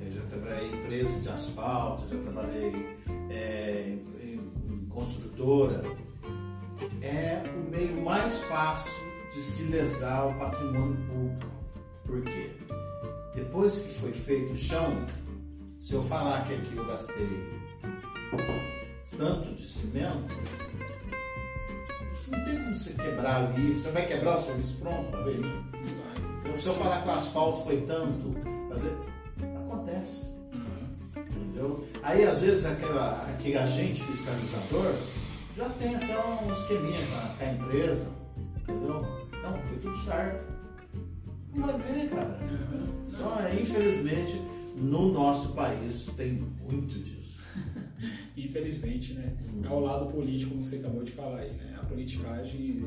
Eu 0.00 0.12
já 0.12 0.20
trabalhei 0.22 0.68
em 0.70 0.74
empresa 0.74 1.20
de 1.20 1.28
asfalto, 1.28 2.04
já 2.08 2.16
trabalhei 2.18 2.96
é, 3.30 3.96
em, 4.22 4.86
construtora. 4.88 5.84
É 7.02 7.42
o 7.56 7.70
meio 7.70 8.02
mais 8.02 8.44
fácil 8.44 8.92
de 9.32 9.40
se 9.40 9.64
lesar 9.64 10.26
o 10.26 10.38
patrimônio 10.38 10.96
público. 11.06 11.50
Por 12.04 12.22
quê? 12.22 12.50
Depois 13.34 13.78
que 13.80 13.88
foi 13.88 14.12
feito 14.12 14.52
o 14.52 14.56
chão, 14.56 15.06
se 15.78 15.94
eu 15.94 16.02
falar 16.02 16.44
que 16.44 16.54
aqui 16.54 16.76
eu 16.76 16.84
gastei 16.86 17.60
tanto 19.16 19.54
de 19.54 19.62
cimento, 19.62 20.32
não 22.30 22.44
tem 22.44 22.56
como 22.58 22.74
você 22.74 22.94
quebrar 22.94 23.44
ali. 23.44 23.74
Você 23.74 23.90
vai 23.90 24.06
quebrar 24.06 24.38
o 24.38 24.42
serviço 24.42 24.76
pronto 24.78 25.08
uma 25.08 25.24
vez? 25.24 25.40
Vai. 25.40 26.58
Se 26.58 26.66
eu 26.66 26.74
falar 26.74 27.02
que 27.02 27.08
o 27.08 27.12
asfalto 27.12 27.60
foi 27.64 27.80
tanto, 27.82 28.34
fazer... 28.68 28.96
acontece. 29.64 30.29
Entendeu? 31.60 31.84
Aí 32.02 32.24
às 32.24 32.40
vezes 32.40 32.64
aquela, 32.64 33.22
aquele 33.28 33.58
agente 33.58 34.02
fiscalizador 34.02 34.94
já 35.54 35.68
tem 35.68 35.94
até 35.94 36.18
um 36.42 36.50
esqueminha 36.50 36.98
com 36.98 37.44
a, 37.44 37.52
empresa. 37.52 38.08
Entendeu? 38.62 39.06
Não, 39.42 39.60
foi 39.60 39.76
tudo 39.78 39.96
certo. 39.98 40.44
Não 41.54 41.66
vai 41.66 41.78
ver, 41.78 42.08
cara. 42.08 42.38
Então, 43.08 43.40
é, 43.40 43.60
infelizmente, 43.60 44.40
no 44.76 45.12
nosso 45.12 45.52
país 45.52 46.06
tem 46.16 46.32
muito 46.32 46.98
disso. 46.98 47.40
Infelizmente, 48.36 49.12
né? 49.12 49.36
É 49.62 49.68
o 49.68 49.80
lado 49.80 50.10
político, 50.10 50.52
como 50.52 50.64
você 50.64 50.76
acabou 50.76 51.02
de 51.02 51.12
falar 51.12 51.40
aí, 51.40 51.50
né? 51.50 51.78
A 51.82 51.84
politicagem, 51.84 52.86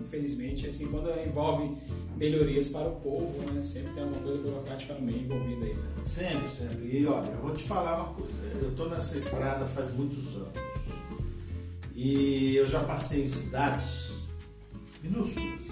infelizmente, 0.00 0.66
assim, 0.66 0.88
quando 0.88 1.10
envolve 1.26 1.76
melhorias 2.16 2.68
para 2.68 2.88
o 2.88 2.96
povo, 2.96 3.50
né? 3.50 3.62
Sempre 3.62 3.92
tem 3.92 4.02
alguma 4.02 4.22
coisa 4.22 4.38
burocrática 4.38 4.94
no 4.94 5.02
meio 5.02 5.22
envolvida 5.22 5.64
aí, 5.64 5.74
né? 5.74 5.90
Sempre, 6.02 6.48
sempre. 6.48 6.98
E 6.98 7.06
olha, 7.06 7.30
eu 7.30 7.38
vou 7.38 7.52
te 7.52 7.64
falar 7.64 8.02
uma 8.02 8.14
coisa. 8.14 8.36
Eu 8.60 8.74
tô 8.74 8.86
nessa 8.86 9.16
estrada 9.16 9.66
faz 9.66 9.92
muitos 9.94 10.36
anos. 10.36 10.52
E 11.94 12.56
eu 12.56 12.66
já 12.66 12.82
passei 12.84 13.24
em 13.24 13.28
cidades 13.28 14.32
minúsculas. 15.02 15.68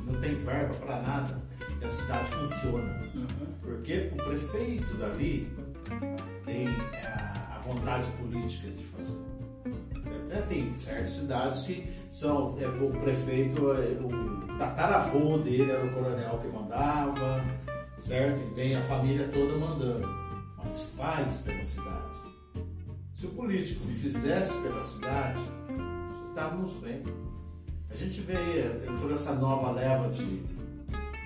Não 0.00 0.20
tem 0.20 0.34
verba 0.36 0.74
para 0.74 1.02
nada. 1.02 1.42
E 1.80 1.84
a 1.84 1.88
cidade 1.88 2.28
funciona. 2.30 3.10
Uhum. 3.14 3.26
Porque 3.60 4.10
o 4.12 4.16
prefeito 4.16 4.94
dali 4.94 5.52
tem 6.44 6.68
a 6.68 7.60
vontade 7.62 8.10
política 8.12 8.70
de 8.70 8.84
fazer. 8.84 9.27
Até 10.28 10.42
tem 10.42 10.74
certas 10.74 11.08
cidades 11.08 11.62
que 11.62 11.90
são. 12.10 12.58
É, 12.60 12.68
o 12.68 12.90
prefeito, 13.00 13.72
é, 13.72 13.96
o 13.98 14.58
tataravô 14.58 15.38
dele 15.38 15.70
era 15.70 15.86
o 15.86 15.90
coronel 15.90 16.38
que 16.38 16.48
mandava, 16.48 17.42
certo? 17.96 18.38
E 18.40 18.54
vem 18.54 18.76
a 18.76 18.82
família 18.82 19.26
toda 19.28 19.56
mandando. 19.56 20.06
Mas 20.58 20.82
faz 20.96 21.38
pela 21.38 21.62
cidade. 21.62 22.16
Se 23.14 23.26
o 23.26 23.30
político 23.30 23.80
fizesse 23.86 24.60
pela 24.60 24.82
cidade, 24.82 25.40
estávamos 26.28 26.74
bem. 26.74 27.02
A 27.90 27.94
gente 27.94 28.20
vê 28.20 28.36
aí, 28.36 28.98
toda 29.00 29.14
essa 29.14 29.32
nova 29.34 29.70
leva 29.70 30.10
de, 30.10 30.42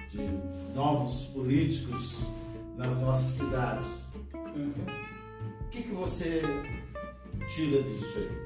de 0.09 0.29
novos 0.77 1.25
políticos 1.27 2.25
nas 2.77 2.99
nossas 3.01 3.27
cidades. 3.27 4.13
Uhum. 4.33 4.73
O 5.67 5.69
que, 5.71 5.83
que 5.83 5.93
você 5.93 6.43
tira 7.49 7.83
disso 7.83 8.19
aí? 8.19 8.42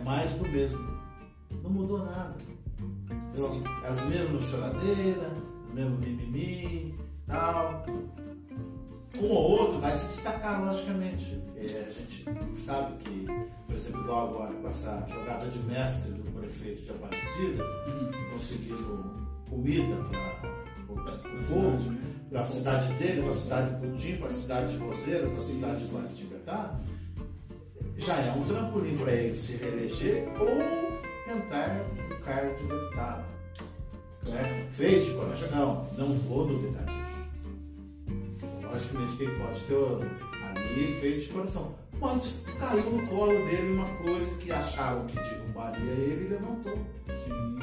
É 0.00 0.02
mais 0.02 0.32
do 0.32 0.48
mesmo. 0.48 0.78
Não 1.62 1.70
mudou 1.70 1.98
nada. 1.98 2.34
É 3.36 3.86
as 3.86 4.04
mesmas 4.06 4.44
choradeiras, 4.44 5.32
o 5.70 5.74
mesmo 5.74 5.98
mimimi, 5.98 6.94
tal. 7.26 7.84
Um 9.20 9.26
ou 9.26 9.50
outro 9.60 9.78
vai 9.80 9.92
se 9.92 10.06
destacar, 10.06 10.64
logicamente. 10.64 11.38
É, 11.54 11.86
a 11.86 11.92
gente 11.92 12.24
sabe 12.54 12.96
que, 13.04 13.26
por 13.66 13.74
exemplo, 13.74 14.00
igual 14.00 14.28
agora 14.30 14.54
com 14.54 14.68
essa 14.68 15.06
jogada 15.12 15.46
de 15.46 15.58
mestre 15.60 16.12
do 16.12 16.22
prefeito 16.40 16.82
de 16.82 16.90
Aparecida, 16.92 17.64
conseguindo 18.32 19.28
comida 19.50 19.96
para 20.10 20.94
Para 21.02 21.14
a 21.14 21.18
povo, 21.18 21.42
cidade, 21.42 21.90
né? 21.90 22.02
para 22.30 22.40
a 22.40 22.46
cidade 22.46 22.92
dele, 22.94 23.20
para 23.20 23.30
a 23.30 23.34
cidade 23.34 23.70
de 23.70 23.86
Pudim, 23.86 24.16
para 24.16 24.26
a 24.26 24.30
cidade 24.30 24.72
de 24.72 24.78
Roseiro, 24.78 25.28
para 25.28 25.38
a 25.38 25.42
cidade 25.42 25.84
de 26.08 26.14
Tibetá, 26.14 26.74
já 27.96 28.14
é 28.16 28.30
um 28.32 28.44
trampolim 28.44 28.96
para 28.96 29.12
ele 29.12 29.34
se 29.34 29.56
reeleger 29.56 30.28
ou 30.38 30.48
tentar 31.24 31.84
o 32.10 32.20
cargo 32.24 32.54
de 32.56 32.62
deputado. 32.64 33.24
né? 34.24 34.68
Fez 34.70 35.06
de 35.06 35.14
coração, 35.14 35.86
não 35.98 36.08
vou 36.14 36.46
duvidar 36.46 36.84
disso. 36.86 37.20
Logicamente 38.62 39.16
que 39.16 39.22
ele 39.24 39.38
pode 39.38 39.60
ter 39.60 39.74
ali 40.46 40.92
feito 41.00 41.22
de 41.22 41.28
coração. 41.28 41.74
Mas 42.00 42.44
caiu 42.58 42.90
no 42.90 43.06
colo 43.08 43.32
dele 43.32 43.72
uma 43.74 43.84
coisa 43.98 44.34
que 44.36 44.50
acharam 44.50 45.06
que 45.06 45.16
derrubaria 45.16 45.90
ele 45.92 46.24
e 46.26 46.28
levantou. 46.28 46.78
Sim. 47.10 47.58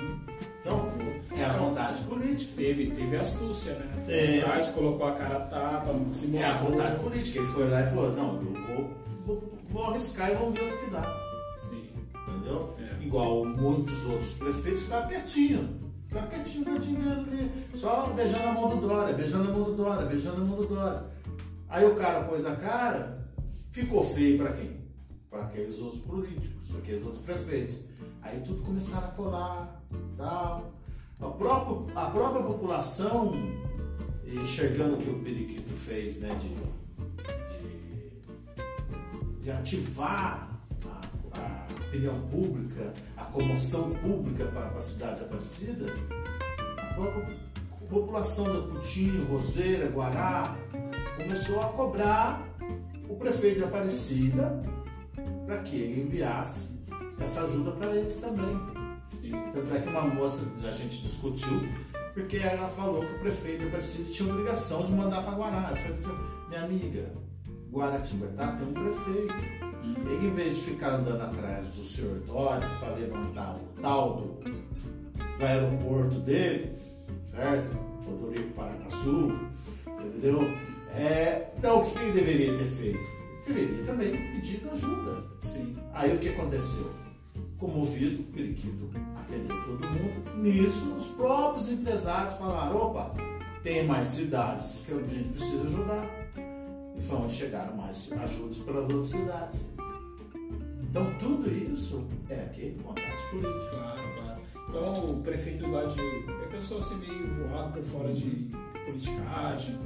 Então, 0.61 0.89
é 1.35 1.45
a 1.45 1.49
vontade 1.53 2.03
política. 2.03 2.51
Teve, 2.57 2.91
teve 2.91 3.15
astúcia, 3.17 3.73
né? 3.73 3.89
É. 4.07 4.39
Atrás, 4.41 4.69
colocou 4.69 5.07
a 5.07 5.13
cara 5.13 5.39
tapa, 5.39 5.91
se 6.11 6.35
É 6.37 6.43
a 6.43 6.49
mostrou. 6.49 6.71
vontade 6.71 6.99
política. 6.99 7.39
Ele 7.39 7.47
foi 7.47 7.69
lá 7.69 7.81
e 7.81 7.85
falou: 7.87 8.11
não, 8.11 8.35
eu 8.35 8.53
vou, 8.75 8.91
vou, 9.25 9.56
vou 9.67 9.85
arriscar 9.85 10.31
e 10.31 10.35
vamos 10.35 10.59
ver 10.59 10.73
o 10.73 10.77
que 10.79 10.89
dá. 10.91 11.55
Sim. 11.57 11.89
Entendeu? 12.27 12.75
É. 12.79 13.03
Igual 13.03 13.45
muitos 13.45 14.05
outros 14.05 14.33
prefeitos 14.33 14.83
ficaram 14.83 15.07
quietinhos. 15.07 15.69
Ficaram 16.05 16.27
quietinhos, 16.27 16.67
quietinhos 16.67 17.03
mesmo 17.03 17.21
ali. 17.31 17.51
Só 17.73 18.07
beijando 18.07 18.47
a 18.47 18.53
mão 18.53 18.69
do 18.69 18.87
Dória, 18.87 19.13
beijando 19.13 19.49
a 19.49 19.53
mão 19.53 19.63
do 19.63 19.75
Dória, 19.75 20.05
beijando 20.05 20.41
a 20.41 20.45
mão 20.45 20.57
do 20.57 20.67
Dória. 20.67 21.05
Aí 21.69 21.85
o 21.85 21.95
cara 21.95 22.23
pôs 22.25 22.45
a 22.45 22.55
cara, 22.55 23.27
ficou 23.71 24.03
feio 24.03 24.37
pra 24.37 24.53
quem? 24.53 24.77
Para 25.29 25.43
aqueles 25.43 25.79
outros 25.79 26.01
políticos, 26.01 26.75
aqueles 26.77 27.03
outros 27.03 27.23
prefeitos. 27.23 27.81
Aí 28.21 28.39
tudo 28.41 28.61
começaram 28.63 29.07
a 29.07 29.11
colar, 29.11 29.83
tal. 30.15 30.73
A 31.19 31.29
própria, 31.29 31.93
a 31.95 32.09
própria 32.09 32.43
população 32.43 33.33
enxergando 34.25 34.95
o 34.95 34.97
que 34.97 35.09
o 35.09 35.19
Periquito 35.19 35.73
fez, 35.73 36.17
né, 36.17 36.35
de, 36.35 36.49
de, 39.47 39.51
ativar 39.51 40.49
a, 40.85 41.39
a, 41.39 41.87
opinião 41.87 42.19
pública, 42.27 42.93
a 43.15 43.23
comoção 43.25 43.91
pública 43.91 44.45
para 44.47 44.67
a 44.77 44.81
cidade 44.81 45.21
Aparecida, 45.21 45.85
a 46.77 46.93
própria 46.93 47.37
população 47.89 48.45
da 48.45 48.73
Putinho, 48.73 49.25
Roseira, 49.27 49.87
Guará, 49.87 50.53
começou 51.15 51.61
a 51.61 51.69
cobrar 51.69 52.45
o 53.07 53.15
prefeito 53.15 53.59
de 53.59 53.63
Aparecida 53.63 54.61
para 55.45 55.59
que 55.59 55.77
ele 55.77 56.01
enviasse 56.01 56.77
essa 57.17 57.43
ajuda 57.43 57.71
para 57.71 57.95
eles 57.95 58.17
também. 58.17 58.59
Sim. 59.05 59.31
Tanto 59.53 59.73
é 59.73 59.79
que 59.79 59.87
uma 59.87 60.01
moça 60.01 60.43
a 60.67 60.71
gente 60.71 61.01
discutiu 61.01 61.61
porque 62.13 62.37
ela 62.37 62.67
falou 62.67 63.05
que 63.05 63.13
o 63.13 63.19
prefeito 63.19 63.59
de 63.59 63.67
Aparecida 63.67 64.11
tinha 64.11 64.29
obrigação 64.29 64.83
de 64.83 64.91
mandar 64.91 65.23
para 65.23 65.35
Guará. 65.35 65.71
Eu 65.71 65.95
falei, 65.95 66.19
minha 66.49 66.63
amiga, 66.63 67.26
Guaratinguetá 67.71 68.51
tem 68.53 68.67
um 68.67 68.73
prefeito. 68.73 69.33
Hum. 69.83 69.95
Ele, 70.09 70.27
em 70.27 70.31
vez 70.31 70.55
de 70.55 70.61
ficar 70.61 70.89
andando 70.95 71.21
atrás 71.21 71.67
do 71.69 71.83
senhor 71.83 72.19
Dória 72.19 72.67
para 72.79 72.95
levantar 72.95 73.55
o 73.55 73.81
tal 73.81 74.17
do, 74.17 75.43
aeroporto 75.43 76.19
dele, 76.19 76.75
certo? 77.25 77.75
Rodorico 78.05 78.49
Paracaçu, 78.53 79.31
entendeu? 79.85 80.41
É, 80.95 81.49
então, 81.57 81.81
o 81.81 81.91
que 81.91 81.99
ele 81.99 82.11
deveria 82.11 82.57
ter 82.57 82.65
feito? 82.65 83.17
Deveria 83.45 83.83
também 83.85 84.11
pedir 84.11 84.67
ajuda. 84.71 85.23
Sim. 85.37 85.77
Aí 85.93 86.15
o 86.15 86.19
que 86.19 86.29
aconteceu? 86.29 86.91
comovido, 87.57 88.21
o 88.21 88.25
periquito 88.25 88.89
atendeu 89.15 89.63
todo 89.63 89.87
mundo. 89.87 90.37
Nisso, 90.37 90.93
os 90.95 91.07
próprios 91.07 91.69
empresários 91.71 92.37
falaram: 92.37 92.77
opa, 92.77 93.13
tem 93.63 93.85
mais 93.85 94.07
cidades 94.09 94.83
que 94.85 94.93
a 94.93 94.97
gente 94.97 95.29
precisa 95.29 95.63
ajudar. 95.63 96.26
E 96.97 97.01
foi 97.01 97.17
onde 97.17 97.33
chegaram 97.33 97.75
mais 97.77 98.11
ajudas 98.11 98.57
para 98.59 98.73
as 98.73 98.79
outras 98.81 99.07
cidades. 99.07 99.73
Então, 100.81 101.13
tudo 101.19 101.51
isso 101.51 102.07
é 102.29 102.35
aqui 102.35 102.75
vontade 102.83 103.21
política. 103.29 103.69
Claro, 103.69 104.01
claro. 104.15 104.41
Então, 104.69 105.09
o 105.11 105.21
prefeito 105.21 105.69
lá 105.69 105.85
de. 105.85 105.99
É 105.99 106.47
que 106.49 106.55
eu 106.55 106.61
sou 106.61 106.79
assim 106.79 106.97
meio 106.97 107.27
voado 107.33 107.73
por 107.73 107.83
fora 107.83 108.13
de 108.13 108.51
politicagem. 108.85 109.79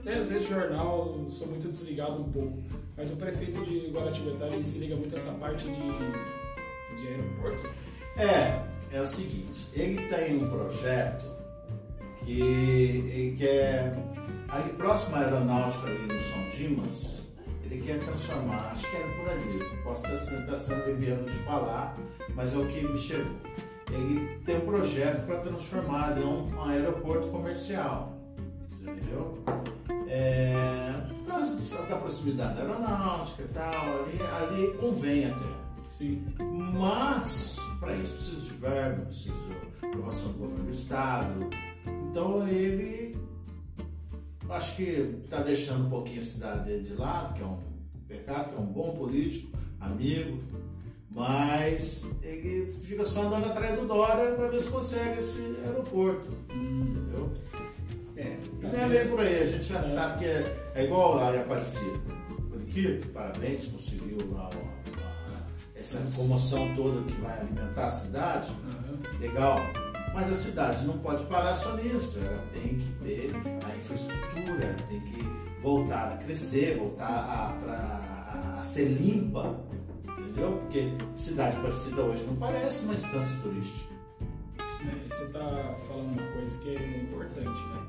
Até 0.00 0.14
às 0.14 0.28
vezes 0.28 0.48
jornal, 0.48 1.24
sou 1.28 1.46
muito 1.48 1.68
desligado 1.68 2.20
um 2.22 2.32
pouco. 2.32 2.58
Mas 2.96 3.10
o 3.12 3.16
prefeito 3.16 3.62
de 3.64 3.90
Guaratinguetá, 3.90 4.46
ele 4.48 4.64
se 4.64 4.78
liga 4.78 4.96
muito 4.96 5.14
nessa 5.14 5.32
parte 5.32 5.64
de 5.68 5.82
de 6.96 7.08
aeroporto? 7.08 7.68
É, 8.16 8.96
é 8.96 9.00
o 9.00 9.06
seguinte, 9.06 9.68
ele 9.74 10.00
tem 10.08 10.36
um 10.36 10.48
projeto 10.48 11.30
que 12.24 12.40
ele 12.40 13.36
quer, 13.38 13.94
ali 14.48 14.72
próximo 14.74 15.16
à 15.16 15.20
aeronáutica 15.20 15.86
ali 15.86 16.06
no 16.06 16.20
São 16.20 16.48
Dimas, 16.50 17.26
ele 17.64 17.82
quer 17.82 17.98
transformar, 18.00 18.70
acho 18.70 18.88
que 18.88 18.96
era 18.96 19.08
por 19.08 19.28
ali, 19.28 19.82
posso 19.82 20.06
estar, 20.06 20.56
sendo 20.56 20.90
enviando 20.90 21.26
de 21.26 21.36
falar, 21.38 21.96
mas 22.34 22.54
é 22.54 22.58
o 22.58 22.66
que 22.66 22.86
me 22.86 22.96
chegou. 22.96 23.36
Ele 23.90 24.38
tem 24.44 24.56
um 24.56 24.66
projeto 24.66 25.26
para 25.26 25.36
transformar 25.38 26.10
ali 26.10 26.22
um, 26.22 26.54
um 26.54 26.64
aeroporto 26.64 27.28
comercial, 27.28 28.16
entendeu? 28.80 29.42
É, 30.08 30.92
por 31.24 31.32
causa 31.32 31.82
da 31.82 31.96
proximidade 31.96 32.54
da 32.54 32.62
aeronáutica 32.62 33.42
e 33.42 33.48
tal, 33.48 33.74
ali, 33.74 34.20
ali 34.22 34.78
convém 34.78 35.26
até. 35.26 35.66
Sim. 35.88 36.24
Mas, 36.72 37.58
para 37.80 37.94
isso 37.94 38.14
precisa 38.14 38.40
de 38.40 38.54
verbo, 38.54 39.06
precisa 39.06 39.34
de 39.80 39.86
aprovação 39.86 40.32
do 40.32 40.38
governo 40.38 40.64
do 40.64 40.70
Estado. 40.70 41.50
Então 42.10 42.46
ele 42.48 43.15
acho 44.50 44.76
que 44.76 45.20
está 45.24 45.42
deixando 45.42 45.86
um 45.86 45.90
pouquinho 45.90 46.20
a 46.20 46.22
cidade 46.22 46.64
dele 46.64 46.82
de 46.82 46.94
lado, 46.94 47.34
que 47.34 47.42
é 47.42 47.46
um 47.46 47.58
pecado, 48.06 48.50
que 48.50 48.56
é 48.56 48.58
um 48.58 48.66
bom 48.66 48.96
político, 48.96 49.56
amigo, 49.80 50.38
mas 51.10 52.04
ele 52.22 52.66
fica 52.82 53.04
só 53.04 53.22
andando 53.22 53.46
atrás 53.46 53.78
do 53.78 53.86
Dória 53.86 54.34
para 54.34 54.48
ver 54.48 54.60
se 54.60 54.68
consegue 54.68 55.18
esse 55.18 55.40
aeroporto. 55.64 56.28
Entendeu? 56.50 57.30
É, 58.16 58.36
tá 58.62 58.68
não 58.68 58.80
é 58.80 58.88
bem 58.88 59.08
por 59.08 59.20
aí, 59.20 59.42
a 59.42 59.46
gente 59.46 59.64
já 59.64 59.80
é. 59.80 59.84
sabe 59.84 60.18
que 60.18 60.24
é, 60.24 60.72
é 60.74 60.84
igual 60.84 61.18
a 61.18 61.30
Aparecida. 61.38 61.98
Bonito, 62.50 63.08
parabéns, 63.08 63.66
conseguiu 63.66 64.18
lá 64.32 64.50
essa 65.86 66.00
comoção 66.16 66.74
toda 66.74 67.02
que 67.04 67.20
vai 67.20 67.38
alimentar 67.40 67.86
a 67.86 67.90
cidade, 67.90 68.50
uhum. 68.50 69.20
legal. 69.20 69.58
Mas 70.16 70.30
a 70.30 70.34
cidade 70.34 70.86
não 70.86 70.96
pode 70.96 71.26
parar 71.26 71.52
só 71.52 71.76
nisso, 71.76 72.18
ela 72.20 72.42
tem 72.50 72.78
que 72.78 72.90
ter 73.04 73.30
a 73.66 73.76
infraestrutura, 73.76 74.64
ela 74.64 74.88
tem 74.88 74.98
que 74.98 75.22
voltar 75.60 76.14
a 76.14 76.16
crescer, 76.16 76.78
voltar 76.78 77.04
a, 77.06 77.50
a, 77.70 78.58
a 78.58 78.62
ser 78.62 78.86
limpa, 78.86 79.60
entendeu? 80.08 80.58
Porque 80.62 80.90
cidade 81.14 81.60
parecida 81.60 82.00
hoje 82.00 82.24
não 82.24 82.34
parece 82.36 82.86
uma 82.86 82.94
instância 82.94 83.38
turística. 83.42 83.94
É, 84.58 85.06
você 85.06 85.24
está 85.24 85.76
falando 85.86 86.18
uma 86.18 86.32
coisa 86.32 86.58
que 86.60 86.70
é 86.70 87.02
importante, 87.02 87.60
né? 87.68 87.86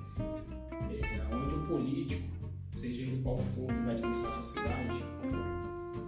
É, 1.02 1.34
onde 1.34 1.56
o 1.56 1.66
político, 1.66 2.28
seja 2.74 3.04
ele 3.04 3.22
qual 3.24 3.40
for 3.40 3.68
que 3.68 3.86
vai 3.86 3.96
administrar 3.96 4.34
sua 4.34 4.44
cidade, 4.44 5.06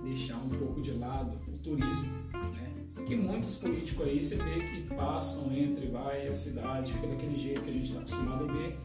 deixar 0.03 0.36
um 0.36 0.49
pouco 0.49 0.82
de 0.82 0.91
lado 0.91 1.39
o 1.47 1.58
turismo, 1.60 2.12
né? 2.34 2.78
Porque 2.99 3.15
muitos 3.15 3.55
políticos 3.55 4.05
aí 4.05 4.21
você 4.21 4.35
vê 4.35 4.59
que 4.59 4.93
passam 4.93 5.51
entre 5.51 5.88
vai 5.88 6.27
a 6.27 6.35
cidade, 6.35 6.93
fica 6.93 7.07
daquele 7.07 7.35
jeito 7.35 7.62
que 7.62 7.69
a 7.69 7.73
gente 7.73 7.85
está 7.85 7.99
acostumado 7.99 8.43
a 8.43 8.53
ver 8.53 8.77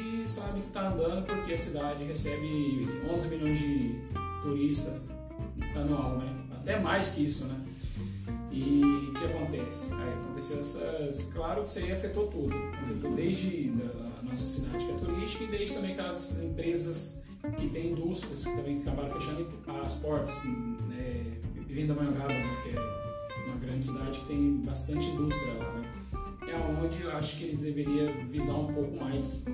e 0.00 0.26
sabe 0.26 0.60
que 0.60 0.66
está 0.66 0.88
andando 0.88 1.24
porque 1.24 1.52
a 1.52 1.58
cidade 1.58 2.04
recebe 2.04 2.88
11 3.08 3.28
milhões 3.28 3.58
de 3.58 3.94
turistas 4.42 5.00
anual, 5.76 6.18
né? 6.18 6.34
Até 6.52 6.80
mais 6.80 7.12
que 7.12 7.26
isso, 7.26 7.44
né? 7.44 7.60
E 8.50 8.82
o 8.84 9.12
que 9.14 9.24
acontece? 9.24 9.92
Aí 9.94 10.12
aconteceu 10.12 10.60
essas. 10.60 11.24
Claro 11.32 11.62
que 11.62 11.68
isso 11.68 11.78
aí 11.78 11.92
afetou 11.92 12.26
tudo. 12.26 12.54
Afetou 12.82 13.14
desde 13.14 13.72
a 14.18 14.22
nossa 14.22 14.48
cidade 14.48 14.84
que 14.84 14.90
é 14.90 14.94
turística 14.96 15.44
e 15.44 15.46
desde 15.46 15.74
também 15.74 15.92
aquelas 15.92 16.42
empresas 16.42 17.22
que 17.56 17.68
tem 17.68 17.92
indústrias 17.92 18.44
que 18.44 18.56
também 18.56 18.80
acabaram 18.80 19.10
fechando 19.10 19.48
as 19.84 19.94
portas, 19.96 20.44
né, 20.44 21.38
vindo 21.66 21.94
da 21.94 22.02
Mangaba, 22.02 22.32
né, 22.32 22.56
que 22.62 22.70
é 22.70 22.91
grande 23.72 23.84
cidade 23.84 24.20
que 24.20 24.26
tem 24.26 24.56
bastante 24.58 25.06
indústria 25.06 25.54
lá, 25.54 25.72
né? 25.72 25.92
É 26.48 26.84
onde 26.84 27.02
eu 27.02 27.10
acho 27.12 27.38
que 27.38 27.44
eles 27.44 27.60
deveriam 27.60 28.26
visar 28.26 28.54
um 28.54 28.72
pouco 28.72 28.96
mais, 28.96 29.44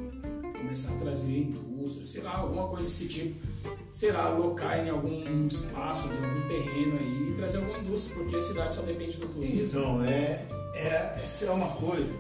começar 0.56 0.94
a 0.94 0.98
trazer 0.98 1.38
indústria, 1.38 2.06
sei 2.06 2.22
lá, 2.22 2.38
alguma 2.38 2.66
coisa 2.66 2.88
desse 2.88 3.06
tipo, 3.06 3.46
sei 3.90 4.10
lá, 4.10 4.24
alocar 4.24 4.84
em 4.84 4.90
algum 4.90 5.46
espaço, 5.46 6.08
em 6.08 6.24
algum 6.24 6.48
terreno 6.48 6.98
aí 6.98 7.30
e 7.30 7.34
trazer 7.36 7.58
alguma 7.58 7.78
indústria, 7.78 8.16
porque 8.16 8.36
a 8.36 8.42
cidade 8.42 8.74
só 8.74 8.82
depende 8.82 9.16
do 9.18 9.28
turismo. 9.28 9.80
Então, 9.80 10.02
é, 10.02 10.44
é, 10.74 11.20
essa 11.22 11.46
é 11.46 11.50
uma 11.50 11.68
coisa 11.68 12.12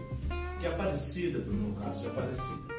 que 0.60 0.66
é 0.66 0.70
parecida, 0.70 1.38
no 1.38 1.52
meu 1.52 1.74
caso, 1.82 2.04
já 2.04 2.10
é 2.10 2.12
parecida 2.12 2.78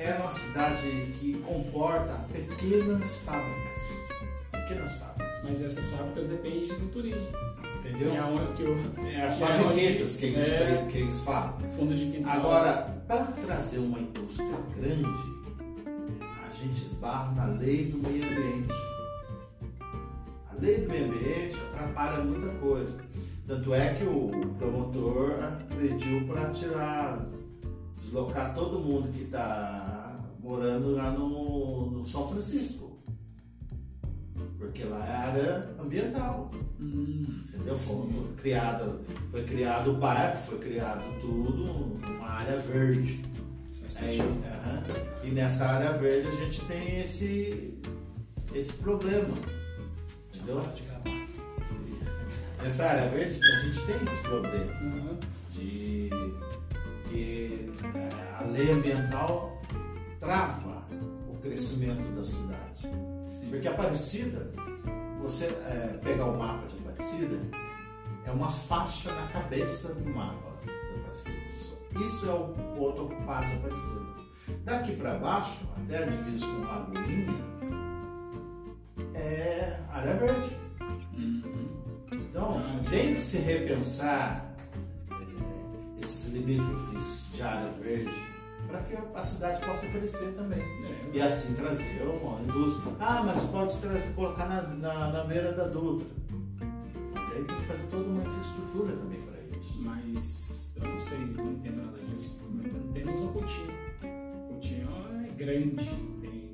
é 0.00 0.14
uma 0.14 0.30
cidade 0.30 1.12
que 1.18 1.36
comporta 1.38 2.24
pequenas 2.32 3.16
fábricas. 3.22 3.80
Pequenas 4.52 4.92
fábricas. 4.92 5.42
Mas 5.42 5.60
essas 5.60 5.90
fábricas 5.90 6.28
dependem 6.28 6.68
do 6.68 6.88
turismo. 6.92 7.47
Entendeu? 7.78 8.12
É, 9.12 9.22
as 9.22 9.38
fabriquetas 9.38 10.16
que, 10.16 10.26
eles, 10.26 10.48
é, 10.48 10.86
que 10.90 10.98
eles 10.98 11.20
falam. 11.20 11.58
Fundo 11.76 11.94
de 11.94 12.06
quintal. 12.06 12.32
Agora, 12.32 13.02
para 13.06 13.24
trazer 13.26 13.78
uma 13.78 13.98
indústria 13.98 14.58
grande, 14.76 15.18
a 16.20 16.54
gente 16.54 16.82
esbarra 16.82 17.32
na 17.32 17.46
lei 17.46 17.86
do 17.86 17.98
meio 17.98 18.24
ambiente. 18.24 18.74
A 20.50 20.60
lei 20.60 20.80
do 20.80 20.88
meio 20.88 21.04
ambiente 21.06 21.56
atrapalha 21.68 22.24
muita 22.24 22.48
coisa. 22.58 22.98
Tanto 23.46 23.72
é 23.72 23.94
que 23.94 24.04
o 24.04 24.30
promotor 24.58 25.52
pediu 25.78 26.26
para 26.26 26.50
tirar 26.50 27.26
deslocar 27.98 28.54
todo 28.54 28.78
mundo 28.78 29.10
que 29.12 29.24
está 29.24 30.16
morando 30.40 30.94
lá 30.94 31.10
no, 31.10 31.90
no, 31.90 32.04
São 32.04 32.28
Francisco. 32.28 32.87
Porque 34.68 34.84
lá 34.84 35.06
é 35.06 35.16
área 35.16 35.70
ambiental. 35.80 36.50
Hum, 36.78 37.40
entendeu? 37.42 37.74
Foi, 37.74 38.06
criado, 38.36 39.00
foi 39.30 39.42
criado 39.44 39.92
o 39.92 39.96
bairro, 39.96 40.36
foi 40.36 40.58
criado 40.58 41.02
tudo 41.20 41.96
numa 42.06 42.28
área 42.28 42.58
verde. 42.58 43.22
Aí, 43.96 44.20
uh 44.20 45.24
E 45.24 45.30
nessa 45.30 45.66
área 45.66 45.96
verde 45.96 46.28
a 46.28 46.30
gente 46.30 46.60
tem 46.66 47.00
esse, 47.00 47.78
esse 48.54 48.74
problema. 48.74 49.34
Entendeu? 50.34 50.62
Nessa 52.62 52.84
área 52.84 53.08
verde 53.08 53.40
a 53.42 53.60
gente 53.60 53.86
tem 53.86 53.96
esse 54.04 54.22
problema. 54.22 54.80
Uhum. 54.82 55.18
De 55.52 56.10
que 57.08 57.70
é, 57.94 58.34
a 58.38 58.44
lei 58.44 58.70
ambiental 58.70 59.62
trava 60.20 60.86
o 61.26 61.38
crescimento 61.40 62.06
da 62.14 62.22
cidade. 62.22 63.17
Sim. 63.28 63.50
Porque 63.50 63.68
Aparecida, 63.68 64.50
você 65.18 65.44
é, 65.44 65.98
pegar 66.02 66.24
o 66.24 66.38
mapa 66.38 66.66
de 66.66 66.78
Aparecida, 66.78 67.38
é 68.24 68.30
uma 68.30 68.50
faixa 68.50 69.12
na 69.14 69.26
cabeça 69.28 69.94
do 69.94 70.08
mapa 70.08 70.50
de 70.64 71.00
Aparecida. 71.00 71.68
Isso 72.02 72.28
é 72.28 72.32
o 72.32 72.48
ponto 72.74 73.02
ocupado 73.02 73.46
de 73.46 73.52
Aparecida. 73.52 74.08
Daqui 74.64 74.96
para 74.96 75.18
baixo, 75.18 75.68
até 75.76 76.04
a 76.04 76.06
divisa 76.06 76.46
com 76.46 76.64
Lagoinha, 76.64 77.34
é 79.14 79.78
área 79.90 80.14
verde. 80.14 80.56
Uhum. 81.14 81.68
Então, 82.12 82.62
tem 82.88 83.14
que 83.14 83.20
se 83.20 83.38
repensar 83.40 84.54
é, 85.10 86.00
esses 86.00 86.32
limítrofes 86.32 87.28
de 87.34 87.42
área 87.42 87.70
verde 87.72 88.27
para 88.68 88.80
que 88.82 88.94
a 88.94 89.22
cidade 89.22 89.64
possa 89.64 89.86
crescer 89.86 90.32
também. 90.34 90.60
É, 90.60 91.10
E 91.16 91.20
assim 91.20 91.54
trazer 91.54 92.02
uma 92.02 92.40
indústria. 92.42 92.92
Ah, 93.00 93.22
mas 93.24 93.44
pode 93.46 93.76
trazer, 93.78 94.12
colocar 94.14 94.46
na, 94.46 94.62
na, 94.62 95.10
na 95.10 95.24
beira 95.24 95.52
da 95.52 95.66
Dutra. 95.66 96.06
Mas 97.14 97.32
aí 97.32 97.44
tem 97.44 97.56
que 97.56 97.64
fazer 97.64 97.84
toda 97.90 98.04
uma 98.04 98.22
infraestrutura 98.22 98.92
também 98.96 99.20
para 99.22 99.58
isso. 99.58 99.80
Mas 99.80 100.74
eu 100.76 100.88
não 100.88 100.98
sei, 100.98 101.18
não 101.18 101.52
entendo 101.52 101.82
nada 101.86 101.98
disso. 101.98 102.40
Temos 102.92 103.20
o 103.22 103.28
Coutinho. 103.28 103.72
O 104.02 104.48
Coutinho 104.52 104.88
é 105.26 105.32
grande, 105.32 105.84
tem 106.20 106.52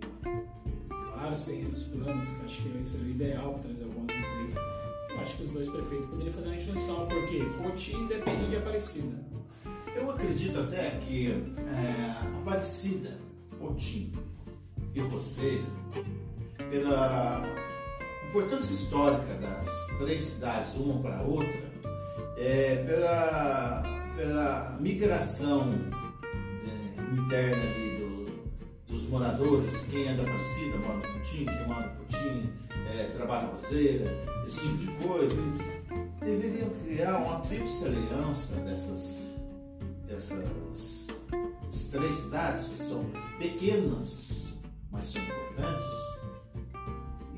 vários 1.17 1.45
terrenos 1.45 1.85
planos, 1.85 2.29
que 2.29 2.45
acho 2.45 2.63
que 2.63 2.89
seria 2.89 3.07
o 3.07 3.11
ideal 3.11 3.53
para 3.55 3.63
trazer 3.63 3.85
algumas 3.85 4.15
empresas. 4.17 4.63
Eu 5.11 5.21
acho 5.21 5.37
que 5.37 5.43
os 5.45 5.51
dois 5.53 5.69
prefeitos 5.69 6.07
poderiam 6.07 6.33
fazer 6.33 6.49
uma 6.49 6.59
junção, 6.59 7.07
porque 7.09 7.45
Coutinho 7.61 8.07
depende 8.07 8.47
de 8.51 8.57
Aparecida. 8.57 9.34
Eu 9.95 10.11
acredito 10.11 10.59
até 10.61 10.91
que 11.01 11.29
é, 11.31 12.39
Aparecida, 12.41 13.11
Potinho 13.59 14.13
e 14.95 15.01
Roceira, 15.01 15.65
pela 16.71 17.43
importância 18.29 18.73
histórica 18.73 19.35
das 19.35 19.69
três 19.99 20.21
cidades, 20.21 20.75
uma 20.75 21.01
para 21.01 21.19
a 21.19 21.23
outra, 21.23 21.73
é, 22.37 22.85
pela, 22.87 23.83
pela 24.17 24.77
migração 24.81 25.73
é, 26.65 27.13
interna 27.21 27.63
ali 27.63 27.97
do- 27.97 28.93
dos 28.93 29.07
moradores, 29.09 29.87
quem 29.91 30.09
é 30.09 30.15
da 30.15 30.23
Aparecida 30.23 30.77
mora 30.79 30.97
no 30.97 31.03
Potinho, 31.19 31.47
quem 31.47 31.67
mora 31.69 31.87
no 31.87 31.97
Potinho 32.05 32.53
é, 32.93 33.05
trabalha 33.15 33.47
na 33.47 33.53
Roceira, 33.53 34.11
esse 34.47 34.61
tipo 34.61 34.77
de 34.79 34.87
coisa, 35.07 35.41
deveriam 36.21 36.71
criar 36.71 37.19
uma 37.19 37.39
tríplice 37.41 37.87
aliança 37.87 38.57
dessas 38.57 39.24
dessas 40.15 41.09
três 41.91 42.15
cidades 42.15 42.69
que 42.69 42.77
são 42.77 43.05
pequenas, 43.39 44.55
mas 44.91 45.07
são 45.07 45.23
importantes, 45.23 45.87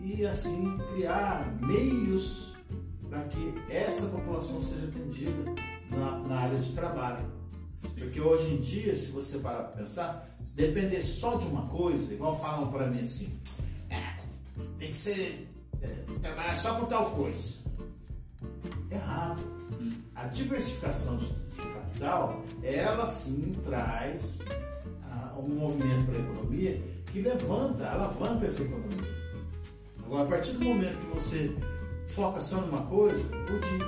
e 0.03 0.27
assim 0.27 0.79
criar 0.93 1.57
meios 1.61 2.55
para 3.09 3.23
que 3.25 3.55
essa 3.71 4.09
população 4.09 4.61
seja 4.61 4.87
atendida 4.87 5.55
na, 5.91 6.19
na 6.21 6.39
área 6.39 6.59
de 6.59 6.73
trabalho. 6.73 7.35
Porque 7.99 8.21
hoje 8.21 8.55
em 8.55 8.59
dia, 8.59 8.95
se 8.95 9.09
você 9.09 9.39
parar 9.39 9.65
para 9.65 9.79
pensar, 9.83 10.29
se 10.43 10.57
depender 10.57 11.03
só 11.03 11.37
de 11.37 11.47
uma 11.47 11.67
coisa, 11.67 12.13
igual 12.13 12.39
falam 12.39 12.71
para 12.71 12.89
mim 12.89 13.01
assim, 13.01 13.39
"É, 13.91 14.17
tem 14.79 14.91
que 14.91 14.97
ser 14.97 15.51
é, 15.83 15.89
trabalhar 16.21 16.55
só 16.55 16.75
com 16.81 16.87
tal 16.87 17.11
coisa. 17.11 17.61
Errado. 18.91 19.41
A 20.15 20.27
diversificação 20.27 21.19
de 21.19 21.27
capital, 21.97 22.43
ela 22.63 23.07
sim 23.07 23.57
traz 23.65 24.39
ah, 25.11 25.33
um 25.39 25.49
movimento 25.49 26.05
para 26.07 26.17
a 26.17 26.21
economia 26.21 26.81
que 27.07 27.21
levanta, 27.23 27.89
alavanca 27.89 28.47
essa 28.47 28.63
economia. 28.63 29.17
Agora, 30.05 30.25
a 30.25 30.27
partir 30.27 30.53
do 30.53 30.65
momento 30.65 30.99
que 30.99 31.15
você 31.15 31.57
foca 32.07 32.39
só 32.39 32.61
numa 32.61 32.83
coisa, 32.83 33.25
o 33.29 33.59
dia 33.59 33.87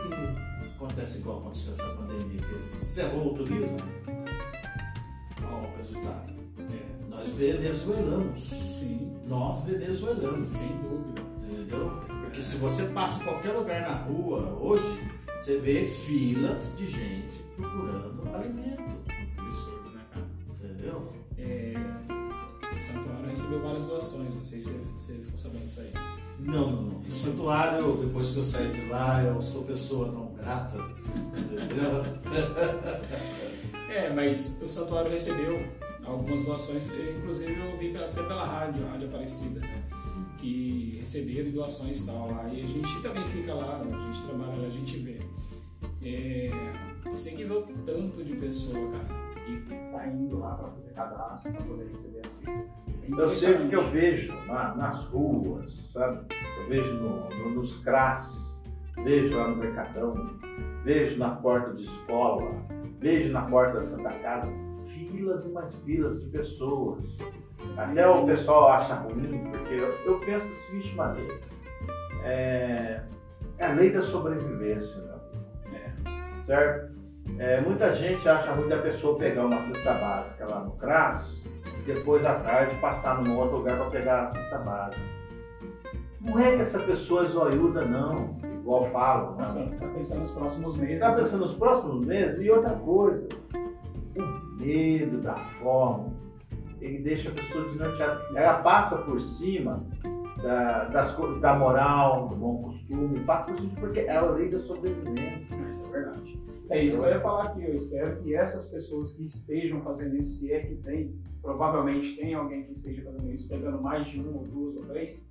que 0.62 0.68
acontece 0.74 1.18
igual 1.18 1.38
aconteceu 1.38 1.72
essa 1.72 1.88
pandemia, 1.94 2.40
que 2.40 2.58
cerrou 2.58 3.32
o 3.32 3.34
turismo, 3.34 3.76
olha 4.06 5.68
o 5.68 5.76
resultado. 5.76 6.32
É, 6.58 7.10
Nós 7.10 7.28
venezuelamos. 7.30 8.40
sim, 8.48 9.16
Nós 9.26 9.64
venezuelamos. 9.64 10.42
sem 10.44 10.68
dúvida. 10.78 11.22
Entendeu? 11.38 12.00
Porque 12.22 12.42
se 12.42 12.56
você 12.56 12.84
passa 12.86 13.20
em 13.22 13.24
qualquer 13.24 13.52
lugar 13.52 13.82
na 13.82 13.94
rua 13.94 14.40
hoje, 14.60 15.07
você 15.38 15.58
vê 15.58 15.84
filas 15.86 16.74
de 16.76 16.86
gente 16.86 17.42
procurando 17.56 18.28
alimento. 18.34 18.98
Absurdo, 19.38 19.90
né, 19.90 20.00
cara? 20.12 20.26
Entendeu? 20.50 21.12
É, 21.38 21.74
o 22.62 22.82
santuário 22.82 23.28
recebeu 23.30 23.60
várias 23.62 23.86
doações, 23.86 24.34
não 24.34 24.42
sei 24.42 24.60
se 24.60 24.72
você 24.98 25.14
ficou 25.14 25.38
sabendo 25.38 25.64
disso 25.66 25.80
aí. 25.80 25.92
Não, 26.40 26.70
não, 26.70 26.82
não. 26.82 27.00
O 27.00 27.10
santuário, 27.10 27.96
depois 27.96 28.30
que 28.30 28.36
eu 28.38 28.42
saí 28.42 28.68
de 28.68 28.88
lá, 28.88 29.22
eu 29.24 29.40
sou 29.40 29.64
pessoa 29.64 30.08
não 30.12 30.32
grata. 30.34 30.76
Entendeu? 31.36 32.04
É, 33.90 34.12
mas 34.12 34.58
o 34.62 34.68
santuário 34.68 35.10
recebeu 35.10 35.66
algumas 36.04 36.44
doações, 36.44 36.84
inclusive 36.86 37.58
eu 37.58 37.76
vi 37.78 37.90
pela- 37.92 38.06
até 38.06 38.22
pela 38.22 38.44
rádio, 38.46 38.86
a 38.86 38.90
Rádio 38.90 39.08
Aparecida, 39.08 39.60
né? 39.60 39.77
Que 40.38 40.96
receberam 41.00 41.50
doações 41.50 42.02
e 42.02 42.06
tal 42.06 42.30
lá. 42.30 42.48
E 42.48 42.62
a 42.62 42.66
gente 42.66 43.02
também 43.02 43.24
fica 43.24 43.54
lá, 43.54 43.80
a 43.80 43.84
gente 44.12 44.22
trabalha 44.26 44.56
lá, 44.60 44.66
a 44.66 44.70
gente 44.70 44.98
vê. 44.98 45.18
É, 46.02 46.50
você 47.10 47.30
tem 47.30 47.38
que 47.38 47.44
ver 47.44 47.54
o 47.54 47.62
tanto 47.84 48.22
de 48.24 48.36
pessoa, 48.36 48.90
cara, 48.92 49.04
que 49.44 49.74
tá 49.92 50.06
indo 50.06 50.38
lá 50.38 50.54
pra 50.54 50.68
fazer 50.70 50.92
cadastro, 50.92 51.52
pra 51.52 51.62
poder 51.62 51.88
receber 51.90 52.20
a 52.24 52.30
cesta. 52.30 52.78
Eu 53.08 53.28
sei 53.30 53.54
porque 53.54 53.74
eu 53.74 53.82
impressionante. 53.86 53.92
vejo 53.92 54.32
na- 54.46 54.74
nas 54.76 55.04
ruas, 55.06 55.72
sabe? 55.92 56.26
Eu 56.60 56.68
vejo 56.68 56.92
no- 56.94 57.28
no- 57.30 57.50
nos 57.54 57.76
CRAS, 57.78 58.38
vejo 59.02 59.36
lá 59.36 59.48
no 59.48 59.56
Mercadão, 59.56 60.14
vejo 60.84 61.18
na 61.18 61.30
porta 61.36 61.74
de 61.74 61.84
escola, 61.84 62.52
vejo 63.00 63.32
na 63.32 63.42
porta 63.42 63.80
da 63.80 63.84
Santa 63.86 64.10
Casa, 64.20 64.48
filas 64.86 65.44
e 65.44 65.48
mais 65.48 65.74
filas 65.84 66.20
de 66.22 66.26
pessoas. 66.30 67.02
Até 67.76 68.08
o 68.08 68.24
pessoal 68.26 68.68
acha 68.72 68.94
ruim, 68.94 69.44
porque 69.50 69.74
eu, 69.74 69.88
eu 70.04 70.18
penso 70.20 70.46
da 70.46 70.54
seguinte 70.66 70.94
maneira: 70.94 71.34
é, 72.24 73.00
é 73.58 73.66
a 73.66 73.72
lei 73.72 73.90
da 73.90 74.02
sobrevivência, 74.02 75.00
meu 75.02 75.14
amigo. 75.14 75.74
É. 75.74 76.44
certo? 76.44 76.98
É, 77.38 77.60
muita 77.60 77.92
gente 77.94 78.28
acha 78.28 78.52
ruim 78.52 78.68
da 78.68 78.78
pessoa 78.78 79.18
pegar 79.18 79.46
uma 79.46 79.60
cesta 79.60 79.94
básica 79.94 80.46
lá 80.50 80.60
no 80.60 80.72
CRAS 80.72 81.42
e 81.78 81.92
depois 81.92 82.24
à 82.24 82.34
tarde 82.36 82.74
passar 82.76 83.22
num 83.22 83.36
outro 83.38 83.58
lugar 83.58 83.76
para 83.76 83.90
pegar 83.90 84.22
a 84.24 84.30
cesta 84.32 84.58
básica. 84.58 85.02
Não 86.20 86.38
é 86.38 86.56
que 86.56 86.62
essa 86.62 86.78
pessoa 86.80 87.22
é 87.22 87.28
zoiuda, 87.28 87.84
não, 87.84 88.36
igual 88.42 88.90
falam, 88.90 89.34
Tá, 89.36 89.52
não. 89.52 89.66
tá 89.66 89.86
pensando 89.88 90.20
nos 90.20 90.30
próximos 90.32 90.76
meses. 90.76 90.94
Está 90.94 91.10
né? 91.10 91.16
pensando 91.16 91.40
nos 91.40 91.54
próximos 91.54 92.06
meses 92.06 92.40
e 92.44 92.50
outra 92.50 92.74
coisa, 92.76 93.28
o 94.16 94.60
medo 94.60 95.18
da 95.18 95.34
fome, 95.60 96.10
ele 96.80 96.98
deixa 96.98 97.30
a 97.30 97.32
pessoa 97.32 97.64
desnorteada. 97.64 98.24
Ela 98.34 98.54
passa 98.62 98.98
por 98.98 99.20
cima 99.20 99.86
da, 100.42 100.84
das 100.84 101.16
da 101.40 101.54
moral, 101.56 102.28
do 102.28 102.36
bom 102.36 102.62
costume, 102.62 103.20
passa 103.20 103.52
por 103.52 103.60
cima 103.60 103.72
porque 103.80 104.00
é 104.00 104.16
a 104.16 104.22
lei 104.30 104.48
da 104.50 104.58
sobrevivência. 104.58 105.56
Isso 105.70 105.86
é 105.86 105.90
verdade. 105.90 106.38
É 106.70 106.84
isso 106.84 106.98
que 106.98 107.04
eu 107.06 107.08
ia 107.08 107.20
falar 107.20 107.44
aqui. 107.44 107.64
Eu 107.64 107.74
espero 107.74 108.22
que 108.22 108.34
essas 108.34 108.66
pessoas 108.66 109.12
que 109.12 109.24
estejam 109.24 109.80
fazendo 109.80 110.16
isso, 110.16 110.38
se 110.38 110.52
é 110.52 110.60
que 110.60 110.74
tem, 110.76 111.14
provavelmente 111.40 112.14
tem 112.16 112.34
alguém 112.34 112.64
que 112.64 112.72
esteja 112.72 113.02
fazendo 113.02 113.32
isso, 113.32 113.48
pegando 113.48 113.80
mais 113.80 114.06
de 114.06 114.20
um, 114.20 114.36
ou 114.36 114.42
duas, 114.42 114.76
ou 114.76 114.84
três, 114.84 115.24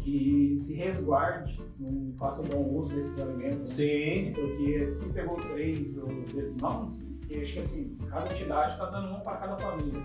que 0.00 0.56
se 0.58 0.72
resguarde, 0.74 1.60
não 1.78 2.14
faça 2.16 2.42
bom 2.42 2.64
uso 2.74 2.94
desses 2.94 3.18
alimentos. 3.20 3.68
né? 3.68 3.74
Sim, 3.74 4.32
Porque 4.34 4.86
se 4.86 5.08
pegou 5.12 5.36
três, 5.36 5.96
ou 5.98 6.08
não, 6.62 6.88
porque 7.28 7.42
acho 7.42 7.52
que 7.52 7.58
assim, 7.58 7.98
cada 8.08 8.32
entidade 8.32 8.72
está 8.72 8.86
dando 8.86 9.14
um 9.14 9.20
para 9.20 9.36
cada 9.36 9.56
família. 9.58 10.02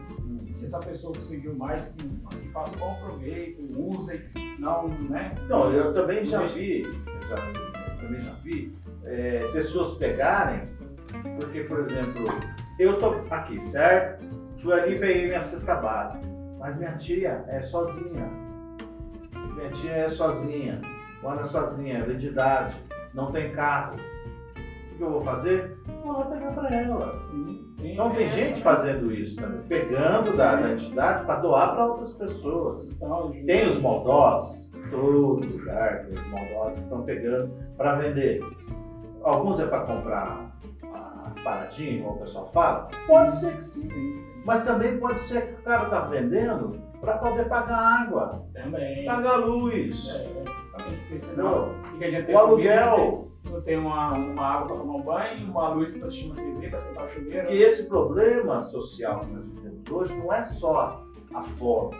Se 0.53 0.65
essa 0.65 0.79
pessoa 0.79 1.13
conseguiu 1.13 1.55
mais, 1.55 1.87
que, 1.93 2.05
que 2.05 2.49
faça 2.49 2.75
bom 2.77 2.95
proveito, 2.95 3.61
usem, 3.79 4.21
não, 4.59 4.89
né? 4.89 5.33
Não, 5.47 5.71
eu 5.71 5.93
também 5.93 6.25
já 6.25 6.41
vi, 6.45 6.81
eu, 6.81 7.27
já, 7.27 7.35
eu 7.35 7.97
também 7.97 8.21
já 8.21 8.33
vi 8.43 8.75
é, 9.05 9.47
pessoas 9.53 9.97
pegarem, 9.97 10.63
porque, 11.39 11.61
por 11.61 11.79
exemplo, 11.79 12.25
eu 12.77 12.99
tô 12.99 13.15
aqui, 13.31 13.63
certo? 13.69 14.25
Fui 14.61 14.73
ali 14.73 14.95
e 14.95 14.99
peguei 14.99 15.27
minha 15.27 15.43
cesta 15.43 15.75
básica, 15.75 16.27
mas 16.59 16.77
minha 16.77 16.97
tia 16.97 17.45
é 17.47 17.61
sozinha. 17.61 18.29
Minha 19.55 19.71
tia 19.71 19.91
é 19.91 20.09
sozinha, 20.09 20.81
mora 21.21 21.45
sozinha, 21.45 21.99
é 21.99 22.13
de 22.13 22.27
idade, 22.27 22.75
não 23.13 23.31
tem 23.31 23.53
carro. 23.53 23.95
Que 25.03 25.07
eu 25.07 25.11
vou 25.11 25.21
fazer? 25.21 25.77
Vou 26.01 26.13
lá 26.13 26.25
pegar 26.25 26.51
para 26.53 26.69
ela. 26.73 27.19
Sim, 27.29 27.73
tem, 27.77 27.93
Então 27.93 28.09
tem 28.11 28.25
essa- 28.27 28.35
gente 28.37 28.61
fazendo 28.61 29.11
isso 29.11 29.35
também, 29.35 29.59
pegando 29.67 30.37
da, 30.37 30.55
da 30.55 30.71
entidade 30.71 31.25
para 31.25 31.35
doar 31.41 31.73
para 31.75 31.85
outras 31.87 32.13
pessoas. 32.13 32.89
Então, 32.91 33.31
Tem 33.45 33.67
os 33.67 33.81
maldosos, 33.81 34.69
todo 34.89 35.45
lugar 35.45 36.05
tem 36.05 36.13
os 36.17 36.27
maldosos 36.31 36.75
que 36.75 36.83
estão 36.85 37.01
pegando 37.03 37.51
para 37.75 37.95
vender. 37.95 38.41
Alguns 39.23 39.59
é 39.59 39.65
para 39.65 39.81
comprar 39.81 40.55
as 41.25 41.37
paradinhas, 41.41 42.01
como 42.03 42.15
o 42.15 42.19
pessoal 42.19 42.49
fala. 42.53 42.87
Pode 43.05 43.31
ser 43.33 43.57
que 43.57 43.63
sim. 43.63 43.89
Sim, 43.89 44.13
sim. 44.13 44.41
Mas 44.45 44.63
também 44.63 44.97
pode 44.99 45.19
ser 45.21 45.47
que 45.47 45.53
o 45.59 45.63
cara 45.63 45.83
está 45.83 45.99
vendendo 46.01 46.79
para 47.01 47.17
poder 47.17 47.49
pagar 47.49 48.03
água, 48.03 48.45
Também. 48.53 49.03
pagar 49.05 49.35
luz. 49.35 50.07
É, 50.09 50.43
porque 50.71 51.19
senão 51.19 51.69
ter 51.99 52.33
O 52.33 52.37
aluguel, 52.37 53.27
Não 53.49 53.61
tem 53.61 53.77
uma, 53.77 54.13
uma 54.13 54.45
água 54.45 54.67
para 54.67 54.77
tomar 54.77 54.95
um 54.95 55.01
banho, 55.01 55.51
uma 55.51 55.69
luz 55.69 55.95
para 55.97 56.07
assistir 56.07 56.27
uma 56.27 56.35
TV, 56.35 56.69
para 56.69 56.79
esquentar 56.79 57.05
o 57.05 57.09
chuveiro. 57.09 57.47
que 57.47 57.53
esse 57.53 57.87
problema 57.87 58.63
social 58.65 59.19
que 59.19 59.27
nós 59.27 59.45
vivemos 59.45 59.91
hoje 59.91 60.15
não 60.15 60.33
é 60.33 60.43
só 60.43 61.05
a 61.33 61.43
fome. 61.43 61.97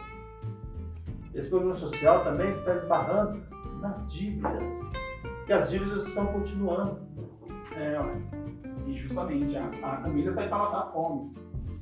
Esse 1.34 1.50
problema 1.50 1.76
social 1.76 2.24
também 2.24 2.50
está 2.52 2.76
esbarrando 2.76 3.42
nas 3.82 4.08
dívidas. 4.12 4.80
Que 5.46 5.54
as 5.54 5.70
dívidas 5.70 6.08
estão 6.08 6.28
continuando. 6.28 7.02
É, 7.76 7.98
e 8.88 8.94
justamente 8.94 9.56
a, 9.58 9.66
a 9.66 9.98
comida 9.98 10.30
está 10.30 10.48
para 10.48 10.58
matar 10.58 10.78
a 10.80 10.92
fome, 10.92 11.34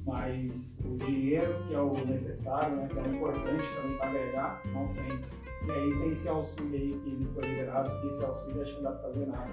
mas 0.06 0.80
o 0.86 0.98
dinheiro, 0.98 1.54
que 1.68 1.74
é 1.74 1.80
o 1.80 1.94
necessário, 2.06 2.76
né, 2.76 2.88
que 2.88 2.98
é 2.98 3.02
o 3.02 3.16
importante 3.16 3.64
também 3.76 3.98
para 3.98 4.08
agregar, 4.08 4.62
não 4.68 4.88
tem. 4.94 5.20
E 5.68 5.72
aí 5.72 5.96
tem 6.00 6.12
esse 6.12 6.28
auxílio 6.28 6.74
aí 6.74 7.00
que 7.04 7.28
foi 7.34 7.44
liberado, 7.44 8.02
que 8.02 8.08
esse 8.08 8.26
auxílio 8.26 8.62
acho 8.62 8.76
que 8.76 8.82
não 8.82 8.92
dá 8.92 8.98
para 8.98 9.10
fazer 9.10 9.26
nada. 9.28 9.50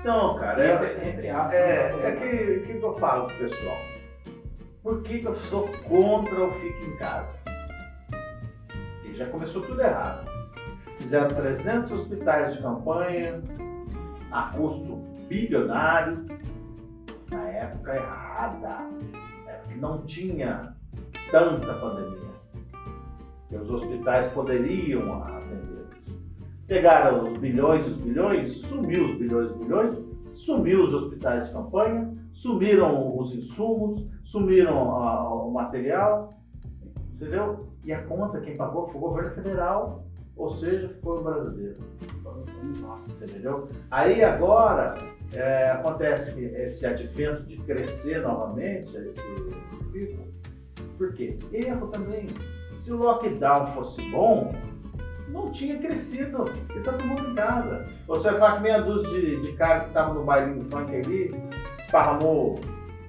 Então, 0.00 0.38
cara, 0.38 0.64
é, 0.64 1.08
entre, 1.08 1.28
aspas, 1.30 1.54
é, 1.54 1.88
pra 1.88 2.08
é 2.08 2.16
que, 2.16 2.60
que 2.60 2.82
eu 2.82 2.94
falo 2.98 3.26
pro 3.26 3.36
pessoal. 3.36 3.76
Por 4.82 5.02
que, 5.02 5.18
que 5.18 5.26
eu 5.26 5.34
sou 5.34 5.68
contra 5.84 6.44
o 6.44 6.52
Fique 6.52 6.86
em 6.86 6.96
Casa? 6.96 7.34
E 9.04 9.14
já 9.14 9.26
começou 9.26 9.62
tudo 9.62 9.80
errado. 9.80 10.30
Fizeram 11.00 11.28
300 11.28 11.90
hospitais 11.90 12.54
de 12.54 12.62
campanha 12.62 13.42
a 14.30 14.42
custo 14.56 14.96
bilionário, 15.28 16.24
na 17.30 17.48
época 17.48 17.96
errada, 17.96 18.88
época 19.46 19.68
que 19.68 19.78
não 19.78 20.04
tinha 20.06 20.74
tanta 21.30 21.74
pandemia. 21.74 22.27
Que 23.48 23.56
os 23.56 23.70
hospitais 23.70 24.32
poderiam 24.32 25.22
atendê-los. 25.22 25.88
Pegaram 26.66 27.22
os 27.22 27.38
bilhões 27.38 27.86
e 27.86 27.90
os 27.90 27.96
bilhões, 27.96 28.52
sumiu 28.58 29.06
os 29.06 29.16
bilhões 29.16 29.48
e 29.48 29.52
os 29.52 29.58
bilhões, 29.58 29.98
sumiu 30.34 30.84
os 30.84 30.94
hospitais 30.94 31.46
de 31.46 31.52
campanha, 31.52 32.14
sumiram 32.32 33.18
os 33.18 33.34
insumos, 33.34 34.06
sumiram 34.22 34.94
ah, 34.94 35.34
o 35.34 35.50
material, 35.50 36.30
entendeu? 37.14 37.68
E 37.84 37.92
a 37.92 38.02
conta 38.02 38.40
quem 38.40 38.56
pagou 38.56 38.88
foi 38.88 38.96
o 38.96 39.00
governo 39.00 39.30
federal, 39.30 40.04
ou 40.36 40.50
seja, 40.50 40.94
foi 41.02 41.18
o 41.18 41.22
brasileiro. 41.22 41.78
Você 43.08 43.24
entendeu? 43.24 43.68
Aí 43.90 44.22
agora 44.22 44.96
é, 45.32 45.70
acontece 45.70 46.32
que 46.32 46.44
esse 46.44 46.86
advento 46.86 47.42
de 47.44 47.56
crescer 47.58 48.22
novamente, 48.22 48.94
esse, 48.96 49.08
esse 49.08 49.84
pico, 49.90 50.22
por 50.96 51.12
quê? 51.14 51.38
Erro 51.52 51.88
também. 51.88 52.26
Se 52.88 52.94
o 52.94 52.96
lockdown 52.96 53.66
fosse 53.72 54.00
bom, 54.10 54.50
não 55.28 55.50
tinha 55.52 55.76
crescido, 55.76 56.44
porque 56.46 56.80
tá 56.80 56.92
todo 56.92 57.04
mundo 57.06 57.28
em 57.28 57.34
casa. 57.34 57.86
Você 58.06 58.30
vai 58.30 58.38
falar 58.40 58.56
que 58.56 58.62
meia 58.62 58.80
dúzia 58.80 59.20
de, 59.20 59.42
de 59.42 59.52
cara 59.52 59.80
que 59.80 59.88
estavam 59.88 60.14
no 60.14 60.24
bailinho 60.24 60.64
funk 60.70 60.96
ali, 60.96 61.30
esparramou, 61.80 62.58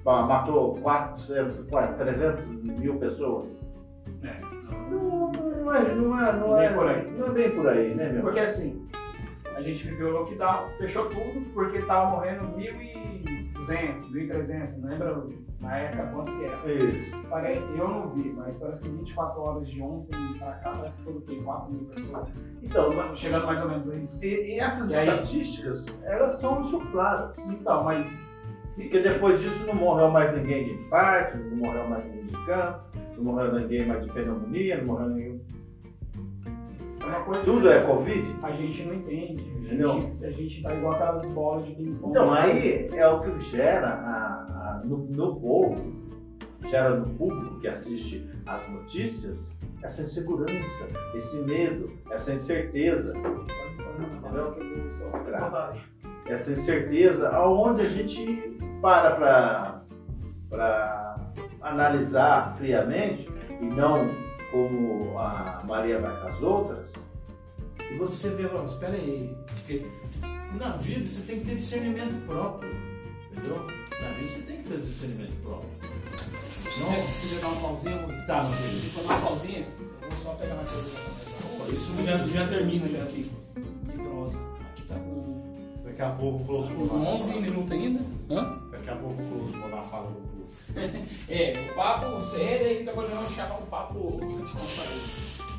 pa- 0.04 0.26
matou 0.26 0.74
400, 0.82 1.64
300 1.96 2.46
mil 2.78 2.96
pessoas. 2.96 3.58
É, 4.22 4.38
não. 4.70 5.30
Não, 5.32 5.74
é, 5.74 5.94
não 5.94 6.18
é, 6.28 6.32
não 6.36 6.60
é 6.60 6.66
é, 6.66 6.72
por 6.74 6.86
aí. 6.86 7.10
não 7.16 7.26
é 7.28 7.30
bem 7.30 7.50
por 7.52 7.66
aí, 7.66 7.94
né, 7.94 8.10
meu? 8.12 8.20
Porque 8.20 8.40
assim, 8.40 8.86
a 9.56 9.62
gente 9.62 9.82
viveu 9.88 10.08
o 10.08 10.12
lockdown, 10.12 10.68
fechou 10.76 11.06
tudo, 11.06 11.40
porque 11.54 11.78
tava 11.80 12.10
morrendo 12.10 12.42
1.200, 12.54 14.12
1.300, 14.12 14.76
não 14.76 14.90
lembra 14.90 15.22
na 15.60 15.76
época 15.76 16.06
quantos 16.12 16.34
que 16.34 16.44
era. 16.44 16.72
Isso. 16.72 17.16
Parei, 17.28 17.58
eu 17.76 17.88
não 17.88 18.08
vi, 18.10 18.32
mas 18.36 18.56
parece 18.58 18.82
que 18.82 18.88
24 18.88 19.40
horas 19.40 19.68
de 19.68 19.80
ontem 19.82 20.16
pra 20.38 20.52
cá, 20.52 20.70
parece 20.72 20.96
que 20.96 21.02
foram 21.04 21.16
o 21.18 21.20
quê? 21.22 21.40
4 21.44 21.72
mil 21.72 21.84
pessoas. 21.86 22.28
Então, 22.62 23.16
Chegando 23.16 23.46
mais 23.46 23.62
ou 23.62 23.68
menos 23.68 23.90
a 23.90 23.94
isso. 23.96 24.24
e, 24.24 24.54
e 24.54 24.58
essas 24.60 24.90
E 24.90 24.96
aí? 24.96 25.08
estatísticas, 25.08 25.86
elas 26.04 26.40
são 26.40 26.60
insufladas. 26.62 27.36
Então, 27.38 27.84
mas. 27.84 28.10
Se, 28.64 28.82
Porque 28.84 29.00
depois 29.00 29.40
disso 29.40 29.66
não 29.66 29.74
morreu 29.74 30.10
mais 30.10 30.34
ninguém 30.36 30.64
de 30.64 30.72
infarto, 30.74 31.36
não 31.38 31.56
morreu 31.56 31.88
mais 31.88 32.04
ninguém 32.04 32.26
de 32.26 32.46
câncer, 32.46 32.80
não 33.16 33.24
morreu 33.24 33.52
ninguém 33.54 33.86
mais 33.86 34.04
de 34.04 34.12
pneumonia, 34.12 34.76
não 34.78 34.84
morreu 34.86 35.08
ninguém. 35.08 35.40
é 37.00 37.44
Tudo 37.44 37.68
é 37.70 37.80
Covid? 37.84 38.36
a 38.42 38.50
gente 38.52 38.82
não 38.84 38.94
entende. 38.94 39.42
A 39.70 39.72
Entendeu? 39.72 40.00
gente, 40.00 40.24
a 40.24 40.30
gente 40.30 40.62
tá 40.62 40.74
igual 40.74 40.94
aquelas 40.94 41.24
bolas 41.26 41.64
de 41.64 41.74
ping-pong. 41.76 42.10
Então, 42.10 42.32
aí 42.32 42.88
é 42.92 43.06
o 43.08 43.20
que 43.20 43.40
gera 43.40 43.88
a- 43.88 44.80
a- 44.80 44.82
no, 44.84 44.98
no 44.98 45.36
povo, 45.40 45.76
gera 46.68 46.96
no 46.96 47.06
público 47.14 47.60
que 47.60 47.68
assiste 47.68 48.28
às 48.46 48.68
notícias, 48.68 49.56
essa 49.82 50.02
insegurança, 50.02 50.86
esse 51.14 51.36
medo, 51.38 51.88
essa 52.10 52.32
incerteza. 52.32 53.14
Essa 56.26 56.52
incerteza, 56.52 57.28
aonde 57.30 57.82
a 57.82 57.88
gente 57.88 58.58
para 58.80 59.80
para 60.48 61.16
analisar 61.60 62.56
friamente 62.56 63.28
e 63.60 63.64
não 63.66 64.08
como 64.50 65.16
a 65.18 65.62
Maria 65.64 66.00
vai 66.00 66.20
com 66.20 66.26
as 66.28 66.42
outras. 66.42 66.92
E 67.90 67.98
você 67.98 68.30
vê, 68.30 68.46
ó, 68.46 68.64
espera 68.64 68.94
aí, 68.94 69.36
porque 69.46 69.86
na 70.58 70.76
vida 70.76 71.06
você 71.06 71.22
tem 71.22 71.40
que 71.40 71.46
ter 71.46 71.56
discernimento 71.56 72.26
próprio, 72.26 72.70
entendeu? 73.32 73.66
Na 74.00 74.12
vida 74.12 74.28
você 74.28 74.42
tem 74.42 74.56
que 74.58 74.62
ter 74.64 74.78
discernimento 74.80 75.34
próprio. 75.42 75.70
Se 76.70 76.80
Não, 76.80 76.92
você 76.92 77.40
dar 77.40 77.48
uma 77.48 77.60
pausinha, 77.60 77.96
eu 77.96 78.06
vou 78.06 78.26
tá, 78.26 78.42
meu 78.44 78.52
vou 78.52 79.04
dar 79.08 79.14
uma 79.14 79.26
pausinha, 79.28 79.58
eu 79.58 80.08
vou 80.08 80.18
só 80.18 80.30
pegar 80.34 80.54
mais 80.54 80.68
cerveja 80.68 81.10
isso 81.72 81.92
já, 82.04 82.18
mesmo. 82.18 82.32
já 82.32 82.46
termina 82.48 82.88
já 82.88 83.02
aqui. 83.02 83.30
De 83.54 83.92
prosa. 83.98 84.38
Aqui 84.72 84.82
tá 84.82 84.94
com 84.96 85.40
Daqui 85.84 86.02
a 86.02 86.10
pouco 86.10 86.42
o 86.42 86.46
Close 86.46 86.72
com 86.72 87.06
11 87.14 87.40
minutos 87.40 87.72
ainda. 87.72 88.00
Hã? 88.30 88.58
Daqui 88.70 88.90
a 88.90 88.96
pouco 88.96 89.22
o 89.22 89.26
Close 89.26 89.56
Monar 89.56 89.84
fala 89.84 90.10
do. 90.10 90.30
É, 91.28 91.68
o 91.70 91.74
papo 91.74 92.20
sério 92.20 92.66
aí, 92.66 92.84
depois 92.84 93.08
nós 93.08 93.18
vamos 93.18 93.34
chamar 93.34 93.58
o 93.58 93.66
papo 93.66 94.20
descontraído. 94.40 95.49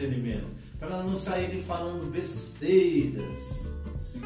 Discernimento, 0.00 0.50
para 0.78 1.02
não 1.02 1.16
saírem 1.18 1.60
falando 1.60 2.10
besteiras, 2.10 3.80
Sim. 3.98 4.22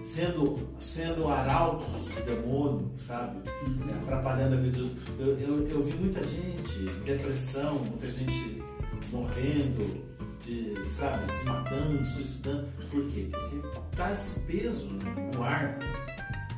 Sendo, 0.00 0.68
sendo 0.78 1.28
arautos 1.28 1.86
do 1.86 2.24
demônio, 2.24 2.90
sabe? 3.06 3.38
Uhum. 3.66 3.94
Atrapalhando 4.02 4.54
a 4.54 4.58
vida 4.58 4.78
dos. 4.78 4.90
Eu, 5.18 5.38
eu, 5.38 5.68
eu 5.68 5.82
vi 5.82 5.94
muita 5.96 6.22
gente 6.22 6.78
depressão, 7.04 7.78
muita 7.80 8.08
gente 8.08 8.62
morrendo, 9.10 10.02
de, 10.44 10.88
sabe, 10.88 11.30
se 11.30 11.44
matando, 11.44 12.04
suicidando. 12.04 12.68
Por 12.90 13.06
quê? 13.08 13.28
Porque 13.30 13.96
tá 13.96 14.12
esse 14.12 14.40
peso 14.40 14.88
no 15.34 15.42
ar, 15.42 15.78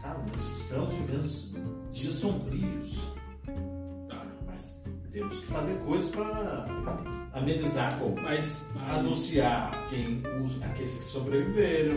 sabe? 0.01 0.31
Nós 0.31 0.59
estamos 0.59 0.95
vivendo 0.95 1.91
dias 1.93 2.13
sombrios, 2.13 2.99
temos 5.25 5.39
que 5.39 5.47
fazer 5.47 5.79
coisas 5.79 6.11
para 6.11 6.67
amenizar 7.33 7.99
como 7.99 8.15
Mas, 8.21 8.69
mas 8.75 8.99
anunciar 8.99 9.87
quem 9.89 10.23
os, 10.45 10.63
aqueles 10.63 10.95
que 10.95 11.05
sobreviveram, 11.05 11.95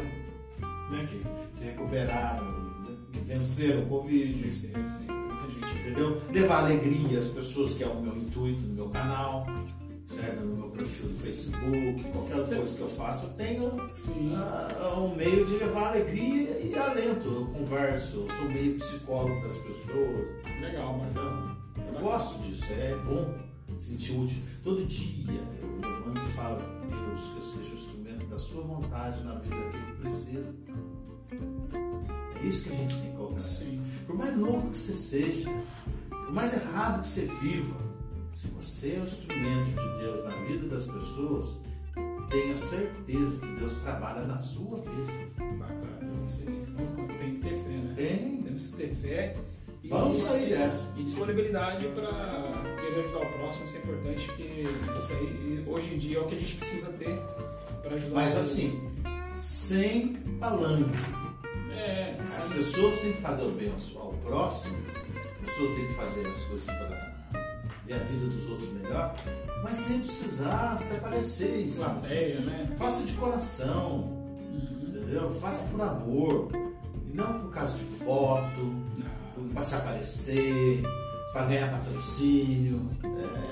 né, 0.90 1.06
que 1.08 1.22
se 1.54 1.66
recuperaram, 1.66 2.46
né, 2.46 2.96
que 3.12 3.20
venceram 3.20 3.84
o 3.84 3.88
Covid, 3.88 4.54
sei, 4.54 4.72
tem 4.72 4.84
muita 5.16 5.50
gente. 5.50 5.80
entendeu? 5.82 6.22
Levar 6.32 6.64
alegria 6.64 7.20
às 7.20 7.28
pessoas, 7.28 7.74
que 7.74 7.84
é 7.84 7.88
o 7.88 8.02
meu 8.02 8.16
intuito 8.16 8.62
no 8.62 8.74
meu 8.74 8.90
canal, 8.90 9.46
certo? 10.06 10.46
no 10.46 10.56
meu 10.56 10.70
perfil 10.70 11.10
do 11.10 11.18
Facebook, 11.18 12.04
qualquer 12.12 12.58
coisa 12.58 12.78
que 12.78 12.82
eu 12.82 12.88
faço, 12.88 13.26
eu 13.26 13.34
tenho 13.34 13.90
Sim. 13.90 14.34
um 14.98 15.16
meio 15.16 15.46
de 15.46 15.58
levar 15.58 15.90
alegria 15.90 16.60
e 16.62 16.74
alento. 16.76 17.28
Eu 17.28 17.46
converso, 17.48 18.26
eu 18.28 18.36
sou 18.38 18.50
meio 18.50 18.76
psicólogo 18.76 19.42
das 19.42 19.58
pessoas, 19.58 20.30
Legal, 20.62 20.98
mas 20.98 21.12
então, 21.12 21.57
eu 21.78 22.00
gosto 22.02 22.42
disso, 22.44 22.66
é 22.72 22.96
bom 23.06 23.34
sentir 23.78 24.18
útil. 24.18 24.42
Todo 24.64 24.86
dia 24.86 25.42
eu 25.62 25.80
levanto 25.80 26.26
e 26.26 26.32
falo, 26.34 26.62
Deus, 26.88 27.30
que 27.30 27.36
eu 27.36 27.42
seja 27.42 27.70
o 27.70 27.74
instrumento 27.74 28.26
da 28.28 28.40
sua 28.40 28.62
vontade 28.62 29.24
na 29.24 29.36
vida 29.36 29.56
daquele 29.56 29.86
que 29.86 30.02
precisa. 30.02 30.56
É 32.36 32.48
isso 32.48 32.64
que 32.64 32.70
a 32.70 32.76
gente 32.76 32.96
tem 32.98 33.12
que 33.12 33.18
colocar. 33.18 33.40
Sim. 33.40 33.84
Por 34.06 34.16
mais 34.16 34.38
louco 34.38 34.70
que 34.70 34.78
você 34.78 34.94
seja, 34.94 35.50
por 36.10 36.34
mais 36.34 36.54
errado 36.54 37.02
que 37.02 37.08
você 37.08 37.26
viva, 37.26 37.78
se 38.32 38.48
você 38.50 38.94
é 38.94 39.00
o 39.00 39.04
instrumento 39.04 39.70
de 39.70 39.98
Deus 40.04 40.24
na 40.24 40.36
vida 40.46 40.68
das 40.68 40.86
pessoas, 40.86 41.60
tenha 42.30 42.54
certeza 42.54 43.40
que 43.40 43.56
Deus 43.56 43.78
trabalha 43.78 44.24
na 44.26 44.38
sua 44.38 44.80
vida. 44.80 45.14
Bacana. 45.58 46.26
Isso 46.26 46.44
aí. 46.48 47.18
Tem 47.18 47.36
que 47.36 47.42
ter 47.42 47.56
fé, 47.56 47.70
né? 47.70 47.94
Tem. 47.96 48.44
Temos 48.44 48.68
que 48.68 48.78
ter 48.78 48.96
fé. 48.96 49.38
Vamos 49.90 50.20
sair 50.20 50.50
dessa. 50.50 50.94
E 50.98 51.04
disponibilidade 51.04 51.88
para 51.90 52.76
querer 52.82 53.00
ajudar 53.00 53.20
o 53.20 53.34
próximo, 53.34 53.64
isso 53.66 53.76
é 53.78 53.80
importante, 53.80 54.28
porque 54.28 54.44
isso 54.98 55.14
aí, 55.14 55.64
hoje 55.68 55.94
em 55.96 55.98
dia, 55.98 56.18
é 56.18 56.22
o 56.22 56.26
que 56.26 56.36
a 56.36 56.38
gente 56.38 56.56
precisa 56.56 56.94
ter 56.94 57.20
para 57.84 57.96
ajudar 57.96 58.16
Mas 58.16 58.36
o 58.36 58.40
assim, 58.40 58.82
sem 59.36 60.14
palanque. 60.40 60.98
É, 61.72 62.16
As 62.22 62.30
sim. 62.46 62.54
pessoas 62.54 63.00
têm 63.02 63.14
que 63.14 63.22
fazer 63.22 63.44
o 63.44 63.52
bem 63.52 63.72
ao- 63.96 64.14
próximo, 64.14 64.76
a 65.40 65.46
pessoa 65.46 65.76
tem 65.76 65.88
que 65.88 65.94
fazer 65.94 66.28
as 66.28 66.42
coisas 66.44 66.66
para 66.66 67.08
ver 67.86 67.94
a 67.94 67.98
vida 68.00 68.26
dos 68.26 68.50
outros 68.50 68.70
melhor, 68.74 69.16
mas 69.64 69.78
sem 69.78 70.00
precisar 70.00 70.78
se 70.80 70.96
aparecer 70.98 71.62
em 71.66 71.70
Plateia, 71.72 72.40
né? 72.42 72.76
Faça 72.78 73.04
de 73.04 73.14
coração, 73.14 74.00
Uhum. 74.00 74.86
entendeu? 74.88 75.30
Faça 75.40 75.64
por 75.68 75.82
amor, 75.82 76.50
e 77.06 77.16
não 77.16 77.40
por 77.42 77.52
causa 77.52 77.78
de 77.78 77.84
foto. 77.84 78.87
Para 79.58 79.64
se 79.64 79.76
aparecer, 79.76 80.84
para 81.34 81.46
ganhar 81.48 81.72
patrocínio. 81.72 82.90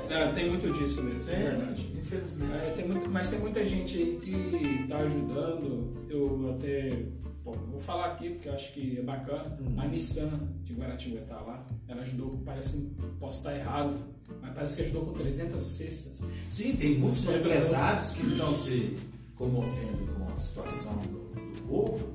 É, 0.07 0.13
É, 0.13 0.31
tem 0.33 0.49
muito 0.49 0.71
disso 0.71 1.01
mesmo, 1.01 1.33
é, 1.33 1.35
verdade. 1.35 1.91
Infelizmente. 1.99 2.53
É, 2.53 2.71
tem 2.75 2.87
muito, 2.87 3.09
mas 3.09 3.29
tem 3.31 3.39
muita 3.39 3.65
gente 3.65 3.97
aí 3.97 4.19
que 4.21 4.83
está 4.83 4.99
ajudando. 4.99 6.05
Eu 6.07 6.55
até 6.55 7.05
bom, 7.43 7.53
vou 7.53 7.79
falar 7.79 8.11
aqui 8.11 8.29
porque 8.29 8.49
eu 8.49 8.53
acho 8.53 8.71
que 8.73 8.99
é 8.99 9.01
bacana. 9.01 9.57
Hum. 9.59 9.79
A 9.79 9.87
Nissan 9.87 10.29
de 10.63 10.75
Guaratinguetá 10.75 11.41
lá, 11.41 11.65
ela 11.87 12.03
ajudou, 12.03 12.39
parece 12.45 12.77
que 12.77 12.95
posso 13.19 13.39
estar 13.39 13.57
errado, 13.57 13.97
mas 14.43 14.53
parece 14.53 14.75
que 14.75 14.81
ajudou 14.83 15.05
com 15.05 15.13
300 15.13 15.59
cestas. 15.59 16.19
Sim, 16.51 16.75
tem 16.75 16.99
muitos 16.99 17.27
é 17.27 17.37
empresários 17.39 18.11
que 18.11 18.27
estão 18.27 18.53
se 18.53 18.95
comovendo 19.33 20.05
com 20.13 20.31
a 20.31 20.37
situação 20.37 20.97
do, 20.97 21.33
do 21.33 21.61
povo 21.67 22.13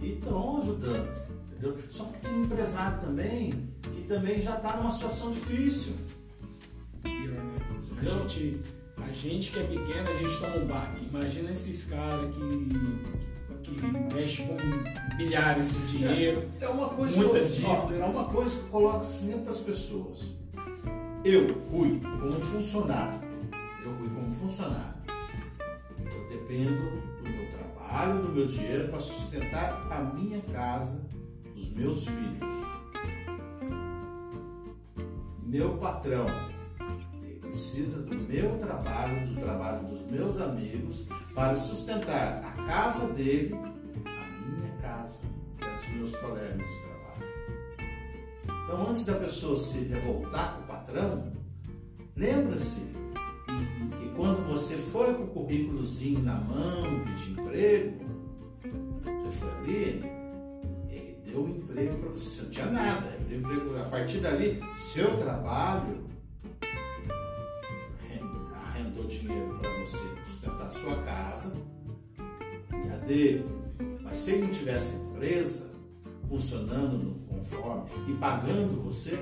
e 0.00 0.12
estão 0.12 0.58
ajudando, 0.58 1.41
entendeu? 1.62 1.78
Só 1.88 2.04
que 2.06 2.20
tem 2.20 2.42
empresário 2.42 3.00
também 3.00 3.52
que 3.82 4.02
também 4.02 4.40
já 4.40 4.56
está 4.56 4.76
numa 4.76 4.90
situação 4.90 5.30
difícil. 5.30 5.94
Pior, 7.02 7.12
né? 7.14 7.58
A 8.00 8.04
gente, 8.04 8.60
a 8.96 9.12
gente 9.12 9.52
que 9.52 9.58
é 9.60 9.62
pequeno, 9.64 10.10
a 10.10 10.14
gente 10.14 10.40
toma 10.40 10.56
um 10.56 10.66
baque. 10.66 11.04
Imagina 11.04 11.50
esses 11.52 11.86
caras 11.86 12.34
que, 12.34 13.70
que 13.70 14.14
mexem 14.14 14.48
com 14.48 15.16
milhares 15.16 15.74
de 15.74 15.98
dinheiro. 15.98 16.50
É 16.60 16.68
uma 16.68 16.88
coisa 16.88 17.22
Muitas 17.22 17.52
que 17.52 17.64
eu, 17.64 17.70
dívidas. 17.70 18.00
é 18.00 18.04
uma 18.04 18.24
coisa 18.24 18.56
que 18.56 18.62
eu 18.62 18.68
coloco 18.68 19.04
sempre 19.04 19.40
para 19.40 19.50
as 19.50 19.60
pessoas. 19.60 20.34
Eu, 21.24 21.46
Rui, 21.70 22.00
como 22.00 22.40
funcionário, 22.40 23.20
eu, 23.84 23.92
Rui, 23.92 24.08
como 24.08 24.28
funcionário, 24.28 24.94
eu 26.04 26.28
dependo 26.28 26.82
do 27.22 27.30
meu 27.30 27.48
trabalho, 27.52 28.22
do 28.22 28.28
meu 28.30 28.48
dinheiro 28.48 28.88
para 28.88 28.98
sustentar 28.98 29.86
a 29.88 30.02
minha 30.02 30.40
casa, 30.52 31.00
os 31.62 31.70
meus 31.70 32.06
filhos. 32.06 32.50
Meu 35.44 35.76
patrão, 35.76 36.26
ele 37.22 37.38
precisa 37.38 38.02
do 38.02 38.14
meu 38.14 38.58
trabalho, 38.58 39.28
do 39.28 39.36
trabalho 39.36 39.86
dos 39.86 40.00
meus 40.10 40.40
amigos, 40.40 41.06
para 41.34 41.56
sustentar 41.56 42.42
a 42.42 42.64
casa 42.64 43.12
dele, 43.12 43.54
a 43.54 44.48
minha 44.48 44.72
casa, 44.80 45.22
dos 45.58 45.94
meus 45.94 46.16
colegas 46.16 46.66
de 46.66 46.80
trabalho. 46.80 48.64
Então, 48.64 48.88
antes 48.88 49.04
da 49.04 49.14
pessoa 49.14 49.56
se 49.56 49.84
revoltar 49.84 50.56
com 50.56 50.62
o 50.62 50.66
patrão, 50.66 51.32
lembra-se 52.16 52.80
que 54.00 54.08
quando 54.16 54.42
você 54.48 54.76
foi 54.76 55.14
com 55.14 55.24
o 55.24 55.28
currículozinho 55.28 56.22
na 56.22 56.36
mão 56.36 57.04
pedir 57.04 57.32
emprego, 57.32 58.12
você 59.18 59.30
foi 59.30 59.50
ali, 59.58 60.11
deu 61.32 61.44
um 61.44 61.48
emprego 61.48 61.96
para 61.98 62.10
você. 62.10 62.28
Você 62.30 62.42
não 62.42 62.50
tinha 62.50 62.66
nada, 62.66 63.08
ele 63.08 63.24
deu 63.24 63.38
emprego. 63.40 63.78
A 63.80 63.84
partir 63.88 64.18
dali, 64.18 64.60
seu 64.76 65.16
trabalho 65.16 66.04
arren- 68.00 68.54
arrendou 68.54 69.04
dinheiro 69.04 69.58
para 69.60 69.70
você 69.80 69.98
sustentar 70.20 70.66
a 70.66 70.70
sua 70.70 70.96
casa 71.02 71.52
e 72.72 72.88
a 72.92 72.96
dele. 72.98 73.46
Mas 74.02 74.16
se 74.18 74.32
ele 74.32 74.42
não 74.42 74.50
tivesse 74.50 74.96
empresa 74.96 75.70
funcionando 76.28 76.98
no 76.98 77.14
conforme 77.26 77.84
e 78.08 78.14
pagando 78.14 78.82
você, 78.82 79.18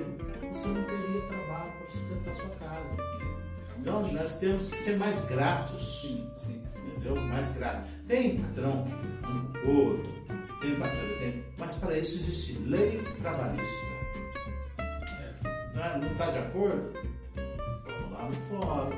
você 0.51 0.69
não 0.69 0.85
teria 0.85 1.21
trabalho 1.29 1.73
para 1.79 1.87
sustentar 1.87 2.31
a 2.31 2.35
sua 2.35 2.51
casa. 2.51 2.97
Então 3.79 4.13
nós 4.13 4.39
temos 4.39 4.69
que 4.69 4.77
ser 4.77 4.97
mais 4.99 5.25
gratos. 5.25 6.03
Sim, 6.03 6.29
sim. 6.35 6.63
Entendeu? 6.97 7.17
Mais 7.17 7.57
grato. 7.57 7.89
Tem 8.07 8.39
patrão 8.41 8.85
que 8.85 8.93
arranca 9.25 9.59
o 9.59 9.63
couro, 9.65 10.03
tem 10.61 10.75
patrão, 10.77 11.19
tem. 11.19 11.45
Mas 11.59 11.75
para 11.77 11.99
isso 11.99 12.17
existe 12.17 12.59
lei 12.59 13.03
trabalhista. 13.21 13.87
Né? 15.75 15.99
Não 16.01 16.09
está 16.09 16.31
de 16.31 16.39
acordo? 16.39 16.93
Vamos 17.87 18.13
lá 18.13 18.29
no 18.29 18.35
fórum. 18.35 18.97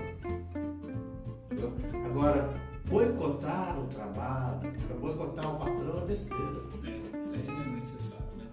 Entendeu? 1.46 1.72
Agora, 2.04 2.50
boicotar 2.86 3.78
o 3.78 3.86
trabalho, 3.86 4.72
boicotar 5.00 5.54
o 5.54 5.58
patrão 5.58 6.02
é 6.02 6.06
besteira. 6.06 6.62
É, 6.84 7.16
isso 7.16 7.32
aí 7.32 7.44
não 7.46 7.62
é 7.62 7.66
necessário, 7.76 8.26
né? 8.36 8.44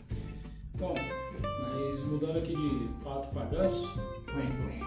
Bom, 0.75 0.95
mas 1.41 2.05
mudando 2.05 2.37
aqui 2.37 2.55
de 2.55 2.89
pato 3.03 3.27
para 3.29 3.45
ganso, 3.45 3.99
Quen, 4.27 4.51
quen. 4.61 4.83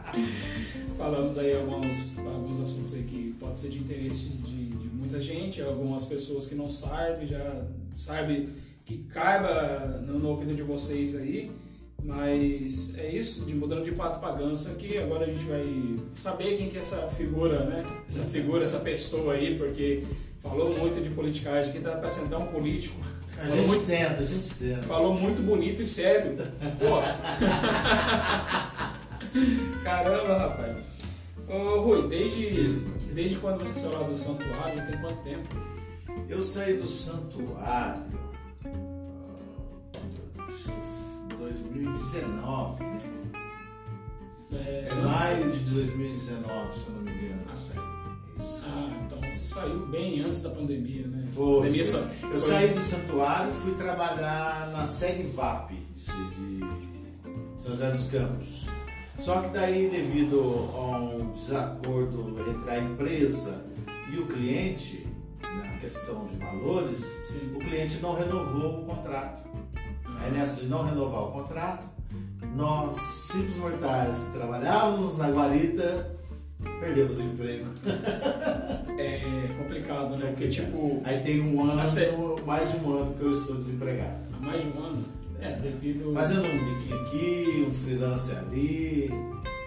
falamos 0.96 1.38
aí 1.38 1.54
alguns, 1.54 2.18
alguns 2.18 2.60
assuntos 2.60 2.94
aí 2.94 3.02
que 3.02 3.34
pode 3.38 3.58
ser 3.58 3.68
de 3.68 3.78
interesse 3.78 4.28
de, 4.28 4.66
de 4.66 4.88
muita 4.88 5.20
gente, 5.20 5.62
algumas 5.62 6.04
pessoas 6.04 6.46
que 6.46 6.54
não 6.54 6.70
sabem, 6.70 7.26
já 7.26 7.64
sabem 7.94 8.48
que 8.84 8.98
caiba 9.04 10.02
no, 10.06 10.18
no 10.18 10.28
ouvido 10.28 10.54
de 10.54 10.62
vocês 10.62 11.16
aí. 11.16 11.50
Mas 12.04 12.96
é 12.96 13.10
isso, 13.10 13.44
de 13.46 13.54
mudando 13.54 13.82
de 13.82 13.90
pato 13.90 14.20
para 14.20 14.36
ganso 14.36 14.68
aqui, 14.68 14.96
agora 14.96 15.24
a 15.24 15.28
gente 15.28 15.44
vai 15.44 15.98
saber 16.14 16.56
quem 16.56 16.68
que 16.68 16.76
é 16.76 16.80
essa 16.80 17.08
figura, 17.08 17.64
né? 17.64 17.84
Essa 18.08 18.22
figura, 18.24 18.62
essa 18.62 18.78
pessoa 18.78 19.32
aí, 19.32 19.58
porque 19.58 20.04
Falou 20.48 20.78
muito 20.78 21.02
de 21.02 21.10
politicagem 21.10 21.70
aqui, 21.70 21.80
tá 21.80 21.96
parecendo 21.96 22.26
até 22.26 22.36
um 22.36 22.46
político. 22.46 23.00
A 23.36 23.40
Falou 23.40 23.56
gente 23.56 23.66
muito, 23.68 23.86
tenta, 23.86 24.20
a 24.20 24.22
gente 24.22 24.54
tenta. 24.54 24.82
falou 24.82 25.12
muito 25.12 25.42
bonito 25.42 25.82
e 25.82 25.88
sério. 25.88 26.36
Pô. 26.78 27.02
Caramba, 29.82 30.38
rapaz. 30.38 30.76
Ô 31.48 31.80
Rui, 31.80 32.08
desde, 32.08 32.50
desde 33.14 33.38
quando 33.38 33.60
você 33.60 33.74
saiu 33.78 34.00
lá 34.00 34.08
do 34.08 34.16
santuário, 34.16 34.86
tem 34.86 35.00
quanto 35.00 35.22
tempo? 35.22 35.48
Eu 36.28 36.40
saí 36.40 36.76
do 36.76 36.86
santuário. 36.86 37.56
ah, 37.64 38.02
acho 40.48 40.64
que 41.28 41.36
2019. 41.36 42.84
É, 44.52 44.88
É 44.90 44.94
maio 44.94 45.50
de 45.52 45.58
2019, 45.70 46.72
se 46.72 46.86
eu 46.86 46.92
não 46.94 47.02
me 47.02 47.10
engano. 47.12 47.42
Isso. 47.52 47.72
Ah, 48.64 48.90
então 49.04 49.18
você 49.20 49.46
saiu 49.46 49.86
bem 49.86 50.20
antes 50.20 50.42
da 50.42 50.50
pandemia, 50.50 51.06
né? 51.06 51.26
Foi, 51.30 51.58
pandemia 51.60 51.84
só- 51.84 51.98
Eu 51.98 52.06
foi- 52.30 52.38
saí 52.38 52.68
do 52.74 52.80
santuário 52.80 53.52
fui 53.52 53.74
trabalhar 53.74 54.70
na 54.72 54.86
sede 54.86 55.22
VAP 55.24 55.72
de, 55.74 56.02
de 56.04 56.60
São 57.56 57.72
José 57.72 57.90
dos 57.90 58.08
Campos. 58.10 58.66
Só 59.18 59.40
que 59.40 59.48
daí, 59.48 59.88
devido 59.88 60.68
a 60.74 60.98
um 60.98 61.30
desacordo 61.32 62.36
entre 62.48 62.70
a 62.70 62.78
empresa 62.78 63.64
e 64.12 64.18
o 64.18 64.26
cliente, 64.26 65.06
na 65.42 65.78
questão 65.78 66.26
de 66.26 66.36
valores, 66.36 67.00
Sim. 67.24 67.54
o 67.54 67.58
cliente 67.58 67.98
não 68.00 68.14
renovou 68.14 68.82
o 68.82 68.84
contrato. 68.86 69.40
Aí 70.18 70.30
nessa 70.30 70.60
de 70.62 70.66
não 70.66 70.84
renovar 70.84 71.24
o 71.24 71.32
contrato, 71.32 71.86
nós, 72.54 72.96
simples 72.96 73.56
mortais 73.56 74.18
que 74.20 74.32
trabalhávamos 74.32 75.18
na 75.18 75.30
guarita, 75.30 76.16
perdemos 76.80 77.18
o 77.18 77.22
emprego. 77.22 77.66
É 78.98 79.54
complicado, 79.58 80.16
né? 80.16 80.30
Porque, 80.30 80.48
tipo, 80.48 81.02
Aí 81.04 81.20
tem 81.20 81.42
um 81.42 81.62
ano, 81.62 81.74
mais 82.46 82.72
de 82.72 82.78
um 82.78 82.96
ano 82.96 83.14
que 83.14 83.22
eu 83.22 83.30
estou 83.30 83.56
desempregado. 83.56 84.16
há 84.32 84.40
mais 84.40 84.62
de 84.62 84.68
um 84.68 84.82
ano, 84.82 85.04
é, 85.46 85.58
devido. 85.62 86.12
Fazendo 86.14 86.44
um 86.46 86.74
biquinho 86.74 87.00
aqui, 87.02 87.66
um 87.70 87.74
freelance 87.74 88.32
ali, 88.32 89.04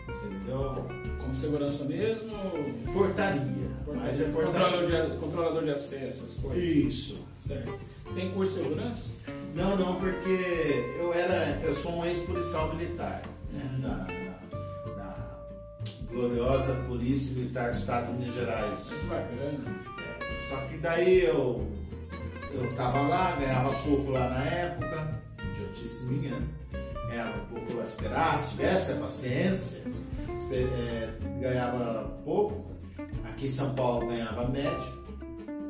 entendeu? 0.08 0.86
Como 1.20 1.36
segurança 1.36 1.86
mesmo? 1.86 2.32
Portaria, 2.94 3.70
mas 3.96 4.20
é 4.22 4.26
Controlador 4.26 4.80
portaria. 4.82 5.10
de, 5.10 5.18
controlador 5.18 5.64
de 5.64 5.70
acesso, 5.72 6.26
essas 6.26 6.36
coisas. 6.38 6.64
Isso. 6.64 7.28
Certo. 7.40 7.74
Tem 8.16 8.32
curso 8.32 8.58
de 8.58 8.64
segurança? 8.64 9.10
Não, 9.56 9.78
não, 9.78 9.96
porque 9.96 10.86
eu 11.00 11.14
era, 11.14 11.60
eu 11.64 11.74
sou 11.74 12.00
um 12.00 12.06
ex-policial 12.06 12.74
militar, 12.76 13.22
né? 13.54 13.80
Da, 13.82 13.90
da- 13.90 14.96
da 14.96 15.40
gloriosa 16.12 16.74
Polícia 16.88 17.36
Militar 17.36 17.70
do 17.72 17.78
Estado 17.78 18.08
de 18.08 18.14
Minas 18.20 18.34
Gerais. 18.34 18.90
Muito 18.92 19.08
bacana. 19.10 19.76
É, 20.32 20.36
só 20.36 20.58
que 20.66 20.78
daí 20.78 21.24
eu, 21.26 21.68
eu 22.54 22.74
tava 22.76 23.02
lá, 23.08 23.36
ganhava 23.36 23.72
pouco 23.84 24.10
lá 24.12 24.28
na 24.30 24.44
época, 24.44 25.22
idiotice 25.60 26.06
minha, 26.06 26.40
né? 26.40 26.48
Ganhava 27.10 27.40
pouco 27.46 27.82
esperar, 27.82 28.38
se 28.38 28.52
tivesse 28.52 28.92
a 28.92 28.96
paciência, 28.98 29.84
é, 30.52 31.14
ganhava 31.40 32.04
pouco. 32.24 32.72
Aqui 33.24 33.46
em 33.46 33.50
São 33.50 33.74
Paulo 33.74 34.08
ganhava 34.08 34.48
médio. 34.48 35.00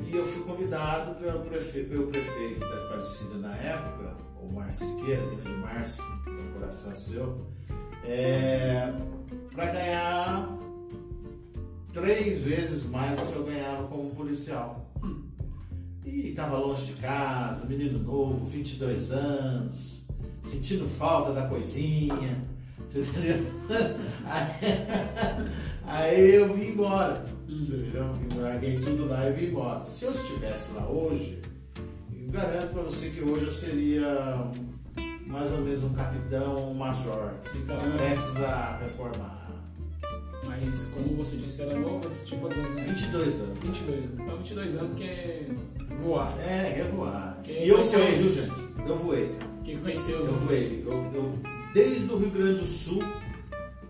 E 0.06 0.16
eu 0.16 0.26
fui 0.26 0.44
convidado 0.44 1.16
pelo 1.16 1.42
prefeito, 1.42 1.90
pelo 1.90 2.08
prefeito 2.08 2.60
da 2.60 2.86
Aparecida 2.86 3.36
na 3.36 3.56
época, 3.56 4.18
o 4.42 4.52
Márcio 4.52 4.88
Siqueira, 4.88 5.22
grande 5.26 5.60
Márcio, 5.60 6.04
do 6.26 6.54
coração 6.54 6.96
seu, 6.96 7.46
para 9.54 9.66
ganhar 9.68 10.58
três 11.94 12.42
vezes 12.42 12.86
mais 12.86 13.20
do 13.20 13.26
que 13.28 13.36
eu 13.36 13.44
ganhava 13.44 13.88
como 13.88 14.10
policial. 14.12 14.89
E 16.12 16.30
estava 16.30 16.57
longe 16.57 16.86
de 16.88 16.93
casa, 16.93 17.66
menino 17.68 17.99
novo, 17.99 18.43
22 18.45 19.12
anos, 19.12 20.01
sentindo 20.43 20.86
falta 20.86 21.34
da 21.34 21.47
coisinha, 21.47 22.43
você 22.88 23.01
entendeu? 23.05 23.45
Aí, 24.26 24.49
aí 25.86 26.36
eu 26.36 26.51
vim 26.53 26.70
embora, 26.70 27.24
entendeu? 27.47 28.16
Larguei 28.38 28.80
tudo 28.80 29.07
lá 29.07 29.30
e 29.30 29.34
vim 29.34 29.45
embora. 29.51 29.86
Se 29.86 30.05
eu 30.05 30.12
estivesse 30.12 30.74
lá 30.74 30.89
hoje, 30.89 31.39
eu 32.12 32.32
garanto 32.32 32.74
para 32.74 32.82
você 32.82 33.10
que 33.12 33.22
hoje 33.22 33.45
eu 33.45 33.51
seria 33.51 34.51
mais 35.28 35.51
ou 35.51 35.60
menos 35.60 35.84
um 35.84 35.93
capitão, 35.93 36.72
um 36.72 36.74
major, 36.74 37.34
Sim, 37.39 37.64
tá 37.68 37.76
lá. 37.76 37.97
prestes 37.97 38.36
a 38.38 38.78
reformar. 38.78 39.39
Mas 40.43 40.88
como 40.88 41.16
você 41.16 41.38
disse, 41.38 41.62
era 41.62 41.80
novo, 41.80 42.01
você 42.07 42.26
tinha 42.26 42.39
quantos 42.41 42.57
anos? 42.57 42.74
Né? 42.74 42.86
22 42.88 43.36
anos. 43.41 43.60
22. 43.60 44.03
Então 44.14 44.38
22 44.38 44.78
anos 44.78 44.97
que 44.97 45.03
é 45.03 45.49
voar. 46.00 46.34
É, 46.39 46.74
quer 46.76 46.86
voar. 46.91 47.38
Quem 47.43 47.64
e 47.66 47.70
eu 47.70 47.84
voei, 47.84 48.12
viu, 48.14 48.32
gente? 48.32 48.68
Eu 48.86 48.95
voei. 48.95 49.36
Quem 49.64 49.78
conheceu 49.80 50.26
Eu 50.26 50.34
voei. 50.34 50.84
Eu, 50.86 50.93
eu, 51.14 51.39
desde 51.74 52.12
o 52.12 52.18
Rio 52.18 52.32
Grande 52.32 52.60
do 52.60 52.66
Sul 52.66 53.04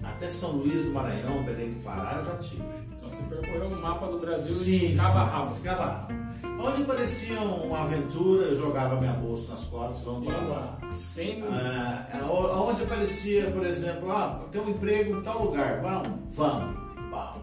até 0.04 0.28
São 0.28 0.52
Luís 0.54 0.86
do 0.86 0.92
Maranhão, 0.92 1.44
Belém 1.44 1.72
do 1.72 1.84
Pará, 1.84 2.18
eu 2.18 2.24
já 2.26 2.36
tive. 2.38 2.64
Então 2.96 3.12
você 3.12 3.24
percorreu 3.24 3.68
o 3.68 3.82
mapa 3.82 4.08
do 4.08 4.20
Brasil 4.20 4.54
Sim, 4.54 4.80
de 4.92 4.96
cabo 4.96 5.18
a 5.20 5.26
sim, 5.26 5.32
rabo. 5.32 5.54
de 5.54 5.60
cabo 5.62 5.82
a 5.82 5.86
rabo. 5.86 6.20
Onde 6.62 6.84
parecia 6.84 7.40
uma 7.40 7.84
aventura, 7.84 8.48
eu 8.48 8.56
jogava 8.58 9.00
minha 9.00 9.14
bolsa 9.14 9.52
nas 9.54 9.64
costas, 9.66 10.04
vamos 10.04 10.26
para 10.28 10.38
lá. 10.42 10.78
Sem. 10.92 11.42
Ah, 11.44 12.06
aо- 12.22 12.70
Onde 12.70 12.84
aparecia, 12.84 13.50
por 13.52 13.66
exemplo, 13.66 14.12
ah, 14.12 14.40
tem 14.52 14.62
um 14.62 14.70
emprego 14.70 15.18
em 15.18 15.22
tal 15.22 15.46
lugar, 15.46 15.82
vamos, 15.82 16.10
vamos, 16.36 16.76
vamos. 17.10 17.40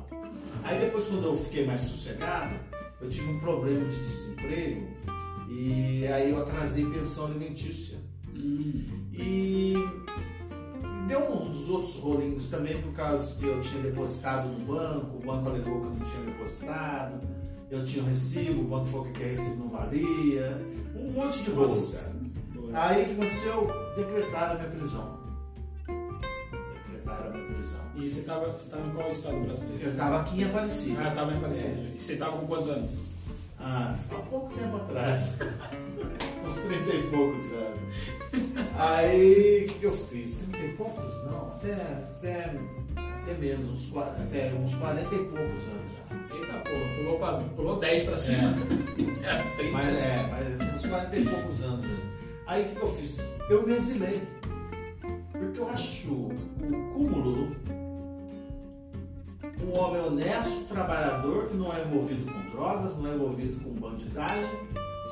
Aí 0.64 0.78
depois, 0.80 1.06
quando 1.06 1.24
eu 1.24 1.36
fiquei 1.36 1.64
mais 1.66 1.80
sossegado, 1.80 2.56
eu 3.00 3.08
tive 3.08 3.30
um 3.30 3.38
problema 3.40 3.84
de 3.88 3.98
desemprego 3.98 4.86
e 5.48 6.06
aí 6.06 6.30
eu 6.30 6.42
atrasei 6.42 6.84
pensão 6.86 7.26
alimentícia. 7.26 7.98
Hum, 8.34 8.84
E, 9.12 9.74
e 9.74 9.74
deu 11.06 11.20
uns 11.20 11.68
outros 11.68 11.96
rolinhos 11.96 12.48
também 12.48 12.80
por 12.80 12.92
causa 12.92 13.34
que 13.36 13.46
eu 13.46 13.60
tinha 13.60 13.82
depositado 13.82 14.48
no 14.48 14.64
banco, 14.66 15.16
o 15.16 15.20
banco 15.20 15.48
alegou 15.48 15.80
que 15.80 15.86
eu 15.86 15.90
não 15.90 16.00
tinha 16.00 16.22
depositado, 16.24 17.20
eu 17.70 17.84
tinha 17.84 18.04
um 18.04 18.08
recibo, 18.08 18.60
o 18.60 18.64
banco 18.64 18.86
falou 18.86 19.04
que 19.06 19.10
aquele 19.12 19.30
recibo 19.30 19.56
não 19.56 19.68
valia, 19.68 20.66
um 20.94 21.12
monte 21.12 21.42
de 21.42 21.50
rolo, 21.50 21.68
boa. 22.54 22.70
Aí 22.72 23.02
o 23.02 23.06
que 23.06 23.12
aconteceu? 23.12 23.68
Decretaram 23.96 24.54
a 24.54 24.58
minha 24.58 24.70
prisão. 24.70 25.15
Prisão. 27.44 27.80
E 27.96 28.08
você 28.08 28.20
estava 28.20 28.46
você 28.50 28.70
tava 28.70 28.86
em 28.86 28.90
qual 28.90 29.10
estado 29.10 29.40
brasileiro? 29.40 29.84
Eu 29.84 29.90
estava 29.90 30.20
aqui 30.20 30.40
em 30.40 30.44
Aparecida. 30.44 31.00
Ah, 31.02 31.08
estava 31.08 31.32
em 31.32 31.36
Aparecida. 31.36 31.68
É. 31.68 31.92
E 31.96 32.00
você 32.00 32.12
estava 32.14 32.36
com 32.38 32.46
quantos 32.46 32.68
anos? 32.68 32.90
Ah, 33.58 33.94
há 34.10 34.14
pouco 34.14 34.54
tempo 34.54 34.76
atrás. 34.76 35.38
Uns 36.44 36.54
30 36.54 36.94
e 36.94 37.02
poucos 37.10 37.40
anos. 37.52 37.90
Aí 38.78 39.64
o 39.64 39.68
que, 39.72 39.78
que 39.80 39.86
eu 39.86 39.92
fiz? 39.92 40.34
30 40.50 40.58
e 40.58 40.72
poucos? 40.72 41.14
Não, 41.24 41.48
até, 41.48 41.72
até, 41.72 42.54
até 42.96 43.34
menos, 43.34 43.90
uns, 43.90 43.96
até 43.96 44.52
uns 44.54 44.74
40 44.74 45.14
e 45.14 45.18
poucos 45.18 45.38
anos 45.40 45.90
já. 45.92 46.36
Eita 46.36 46.52
porra, 46.52 46.96
pulou, 46.96 47.18
pra, 47.18 47.32
pulou 47.56 47.80
10 47.80 48.02
pra 48.04 48.18
cima. 48.18 48.54
É, 49.22 49.42
30. 49.56 49.72
Mas 49.72 49.88
é, 49.96 50.28
mas 50.30 50.74
uns 50.74 50.86
40 50.86 51.16
e 51.16 51.24
poucos 51.24 51.62
anos 51.62 51.80
mesmo. 51.80 52.16
Aí 52.46 52.62
o 52.62 52.68
que, 52.68 52.74
que 52.76 52.82
eu 52.82 52.88
fiz? 52.88 53.20
Eu 53.50 53.66
me 53.66 53.74
exilei. 53.74 54.22
Porque 55.38 55.60
eu 55.60 55.68
acho 55.68 56.12
o 56.12 56.30
cúmulo 56.92 57.56
um 59.62 59.78
homem 59.78 60.02
honesto, 60.02 60.68
trabalhador, 60.68 61.48
que 61.48 61.56
não 61.56 61.74
é 61.74 61.82
envolvido 61.82 62.30
com 62.30 62.50
drogas, 62.50 62.96
não 62.96 63.10
é 63.10 63.14
envolvido 63.14 63.56
com 63.64 63.70
bandidagem, 63.70 64.48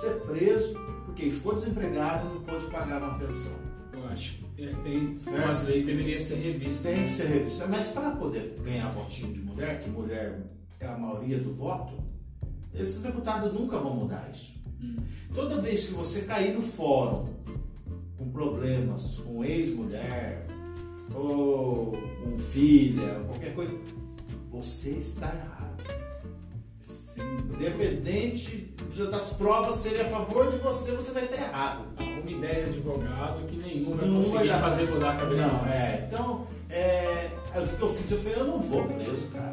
ser 0.01 0.21
preso 0.21 0.75
porque 1.05 1.31
ficou 1.31 1.55
desempregado 1.55 2.29
e 2.29 2.35
não 2.35 2.41
pôde 2.43 2.67
pagar 2.67 3.03
uma 3.03 3.19
pensão. 3.19 3.53
Eu 3.93 4.07
acho 4.09 4.39
que 4.57 4.65
é, 4.65 4.75
tem 4.83 5.17
Certo. 5.17 5.45
umas 5.45 5.65
leis 5.67 5.85
que 5.85 5.93
deveriam 5.93 6.21
ser 6.21 6.37
revistas. 6.37 6.93
Tem 6.93 7.03
que 7.03 7.09
ser 7.09 7.27
revisto. 7.27 7.69
Mas 7.69 7.89
para 7.93 8.11
poder 8.13 8.59
ganhar 8.65 8.91
votinho 8.91 9.33
de 9.33 9.41
mulher, 9.41 9.81
que 9.81 9.89
mulher 9.91 10.41
é 10.81 10.87
a 10.87 10.99
maioria 10.99 11.39
do 11.39 11.55
voto, 11.55 11.95
esses 12.75 13.01
deputados 13.01 13.55
nunca 13.55 13.79
vão 13.79 13.95
mudar 13.95 14.29
isso. 14.33 14.55
Hum. 14.83 14.97
Toda 15.33 15.61
vez 15.61 15.87
que 15.87 15.95
você 15.95 16.23
cair 16.23 16.53
no 16.55 16.63
fórum 16.63 17.29
com 18.25 18.31
problemas 18.31 19.17
com 19.17 19.45
ex-mulher 19.45 20.47
ou 21.15 21.93
com 22.23 22.39
filha, 22.39 23.23
qualquer 23.27 23.55
coisa, 23.55 23.73
você 24.51 24.91
está 24.91 25.27
errado. 25.27 25.65
Sim. 26.77 27.23
Independente 27.55 28.75
das 29.11 29.33
provas 29.35 29.77
serem 29.77 30.01
a 30.01 30.05
favor 30.07 30.49
de 30.49 30.57
você, 30.57 30.93
você 30.93 31.13
vai 31.13 31.25
estar 31.25 31.37
errado. 31.37 31.85
Arrume 31.97 32.41
10 32.41 32.69
advogados 32.69 33.51
que 33.51 33.57
nenhum 33.57 33.97
vai 33.97 34.09
conseguir 34.09 34.49
vai 34.49 34.61
fazer 34.61 34.91
mudar 34.91 35.13
a 35.13 35.17
cabeça. 35.17 35.47
Não, 35.47 35.67
é. 35.67 36.09
Então, 36.09 36.47
é, 36.71 37.31
o 37.57 37.77
que 37.77 37.83
eu 37.83 37.89
fiz? 37.89 38.11
Eu 38.11 38.19
falei, 38.19 38.39
eu 38.39 38.47
não 38.47 38.61
vou 38.61 38.87
preso, 38.87 39.27
cara. 39.29 39.53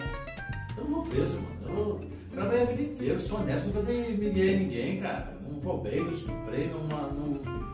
Eu 0.77 0.83
não 0.85 0.93
vou 0.93 1.03
preso, 1.03 1.41
mano. 1.41 1.51
Eu 1.67 2.01
trabalhei 2.33 2.63
a 2.63 2.65
vida 2.65 2.81
inteira, 2.81 3.19
sou 3.19 3.39
honesto, 3.39 3.67
nunca 3.67 3.81
dei 3.81 4.13
em 4.13 4.57
ninguém, 4.57 4.99
cara. 4.99 5.37
Não 5.47 5.59
roubei, 5.59 5.99
não 5.99 6.11
estuprei, 6.11 6.67
não. 6.69 6.87
não... 6.87 7.70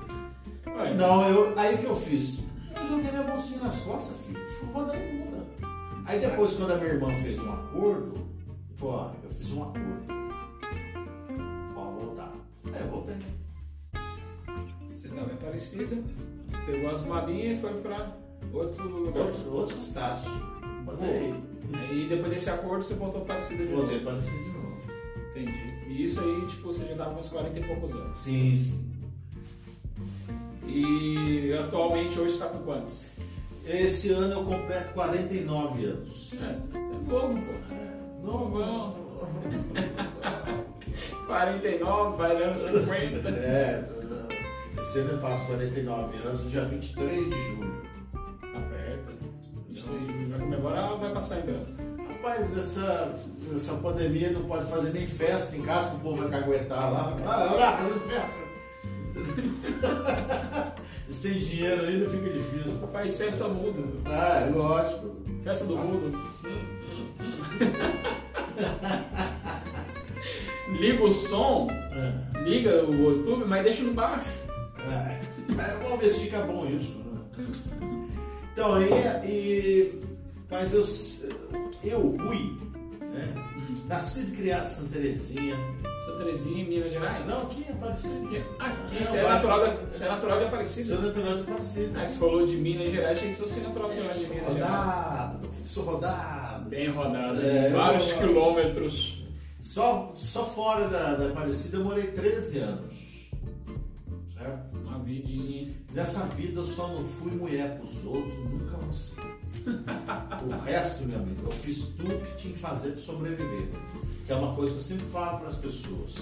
Não, 0.97 1.29
eu, 1.29 1.57
aí 1.57 1.75
o 1.75 1.77
que 1.77 1.85
eu 1.85 1.95
fiz? 1.95 2.39
Eu 2.75 2.87
joguei 2.87 3.11
minha 3.11 3.23
bolsinha 3.23 3.61
nas 3.61 3.79
costas, 3.81 4.17
filho. 4.25 4.47
Fui 4.47 4.69
rodando 4.71 4.99
muda. 4.99 5.45
Aí 6.05 6.19
depois, 6.19 6.55
quando 6.55 6.71
a 6.71 6.77
minha 6.77 6.89
irmã 6.93 7.13
fez 7.15 7.39
um 7.39 7.51
acordo, 7.51 8.27
falou, 8.75 8.95
ó, 8.95 9.11
eu 9.23 9.29
fiz 9.29 9.51
um 9.51 9.63
acordo. 9.63 10.17
voltei. 12.89 13.15
Você 14.91 15.07
estava 15.09 15.31
em 15.31 15.33
Aparecida, 15.35 15.97
pegou 16.65 16.89
as 16.89 17.05
malinhas 17.05 17.57
e 17.57 17.61
foi 17.61 17.73
para 17.81 18.15
outro 18.51 18.87
lugar. 18.87 19.25
Outro, 19.25 19.51
outros 19.53 19.87
estados. 19.87 20.25
Mandei. 20.85 21.33
Aí 21.73 22.07
depois 22.07 22.31
desse 22.31 22.49
acordo 22.49 22.83
você 22.83 22.95
voltou 22.95 23.21
para 23.21 23.35
Aparecida 23.35 23.65
de 23.65 23.73
Voltei 23.73 23.99
novo. 23.99 24.05
para 24.05 24.13
Aparecida 24.13 24.43
de 24.43 24.49
novo. 24.49 24.77
Entendi. 25.31 25.77
E 25.87 26.03
isso 26.03 26.21
aí, 26.21 26.47
tipo, 26.47 26.67
você 26.67 26.85
já 26.85 26.95
tava 26.95 27.13
com 27.13 27.21
uns 27.21 27.29
40 27.29 27.59
e 27.59 27.63
poucos 27.63 27.93
anos. 27.93 28.17
Sim, 28.17 28.55
sim. 28.55 28.86
E 30.67 31.53
atualmente 31.53 32.19
hoje 32.19 32.33
está 32.33 32.47
com 32.47 32.59
quantos? 32.59 33.11
Esse 33.65 34.11
ano 34.11 34.33
eu 34.33 34.43
completo 34.43 34.93
49 34.93 35.85
anos. 35.85 36.33
É, 36.33 36.37
você 36.37 36.77
é 36.77 37.11
novo, 37.11 37.41
pô. 37.41 37.73
É, 37.73 38.25
Novão. 38.25 38.95
49, 41.27 42.17
vai 42.17 42.37
dando 42.37 42.57
50. 42.57 43.29
É, 43.29 43.83
esse 44.79 44.99
ano 44.99 45.11
eu 45.11 45.19
faço 45.19 45.45
49 45.47 46.17
anos, 46.25 46.43
no 46.43 46.49
dia 46.49 46.65
23 46.65 47.29
de 47.29 47.41
julho. 47.47 47.81
Tá 48.13 48.59
perto. 48.69 49.11
23 49.67 49.99
de 50.01 50.07
julho 50.07 50.29
vai 50.29 50.39
comemorar 50.39 50.91
ou 50.91 50.97
vai 50.99 51.13
passar 51.13 51.39
em 51.39 51.41
branco? 51.41 51.87
Rapaz, 52.07 52.57
essa, 52.57 53.13
essa 53.55 53.75
pandemia 53.75 54.31
não 54.31 54.45
pode 54.45 54.69
fazer 54.69 54.91
nem 54.91 55.05
festa 55.05 55.55
em 55.55 55.61
casa 55.61 55.91
que 55.91 55.95
o 55.97 55.99
povo 55.99 56.27
vai 56.27 56.39
caguetar 56.39 56.91
lá. 56.91 57.17
Ah, 57.25 57.47
olha 57.51 57.59
lá, 57.59 57.77
fazendo 57.77 57.99
festa. 58.07 58.46
Sem 61.09 61.33
dinheiro 61.33 61.85
ainda 61.85 62.09
fica 62.09 62.29
difícil. 62.29 62.87
Faz 62.91 63.17
festa 63.17 63.47
muda. 63.47 63.81
Ah, 64.05 64.41
é 64.41 64.49
lógico. 64.49 65.15
Festa 65.43 65.65
do 65.65 65.77
mundo. 65.77 66.17
Liga 70.79 71.03
o 71.03 71.11
som, 71.13 71.67
É, 71.71 72.39
liga 72.43 72.83
o 72.85 72.93
YouTube, 72.93 73.45
mas 73.45 73.63
deixa 73.63 73.83
no 73.83 73.93
baixo. 73.93 74.29
mas 75.55 75.79
vamos 75.81 75.99
ver 75.99 76.09
se 76.09 76.25
fica 76.25 76.41
bom 76.41 76.67
isso. 76.67 76.97
né? 76.99 77.21
Então, 78.51 78.73
aí, 78.75 78.89
e, 79.25 80.01
mas 80.49 80.73
eu, 80.73 80.83
eu, 81.83 82.01
Rui, 82.17 82.57
né? 83.01 83.33
Nascido 83.87 84.33
e 84.33 84.37
criado 84.37 84.65
em 84.65 84.67
Santa 84.67 84.89
Terezinha. 84.93 85.55
Santa 86.05 86.17
Terezinha, 86.23 86.63
em 86.63 86.67
Minas 86.67 86.91
Gerais? 86.91 87.25
Não, 87.25 87.41
aqui 87.43 87.65
é 87.67 87.71
Aparecida. 87.71 88.45
Aqui, 88.59 88.97
É, 89.01 89.05
você 89.05 89.17
é, 89.17 89.23
natural 89.29 89.59
de, 89.67 89.85
você 89.97 90.03
é 90.03 90.07
natural 90.09 90.39
de 90.39 90.45
Aparecida. 90.45 90.93
Sou 90.95 91.01
natural 91.03 91.35
de 91.35 91.41
Aparecida. 91.41 92.01
Ah, 92.01 92.09
você 92.09 92.17
falou 92.17 92.45
de 92.45 92.57
Minas 92.57 92.91
Gerais, 92.91 93.17
achei 93.17 93.29
que 93.29 93.35
fosse 93.35 93.59
natural 93.61 93.89
de 93.89 93.95
Eu 93.97 94.01
Minas 94.03 94.15
sou 94.17 94.33
Gerais. 94.35 94.53
rodado, 94.53 95.39
meu 95.39 95.51
filho, 95.51 95.65
sou 95.65 95.83
rodado. 95.85 96.69
Bem 96.69 96.89
rodado, 96.89 97.41
É, 97.41 97.69
vários 97.69 98.09
eu- 98.11 98.17
quilômetros. 98.17 99.23
Só, 99.59 100.11
só 100.13 100.45
fora 100.45 100.87
da, 100.89 101.15
da 101.15 101.27
Aparecida 101.29 101.77
eu 101.77 101.83
morei 101.83 102.07
13 102.07 102.59
anos. 102.59 103.29
Certo? 104.27 104.77
Uma 104.83 104.99
vidinha. 104.99 105.73
Nessa 105.93 106.25
vida 106.25 106.59
eu 106.59 106.63
só 106.65 106.89
não 106.89 107.03
fui 107.05 107.31
mulher 107.31 107.77
pros 107.79 108.03
outros, 108.05 108.35
nunca 108.51 108.77
vou 108.77 108.91
ser. 108.91 109.15
O 110.45 110.63
resto, 110.63 111.03
meu 111.03 111.19
amigo, 111.19 111.41
eu 111.45 111.51
fiz 111.51 111.89
tudo 111.97 112.15
que 112.25 112.37
tinha 112.37 112.53
que 112.53 112.59
fazer 112.59 112.91
para 112.91 113.01
sobreviver. 113.01 113.67
Que 114.25 114.31
é 114.31 114.35
uma 114.35 114.55
coisa 114.55 114.73
que 114.73 114.79
eu 114.79 114.83
sempre 114.83 115.05
falo 115.05 115.39
para 115.39 115.47
as 115.47 115.57
pessoas. 115.57 116.15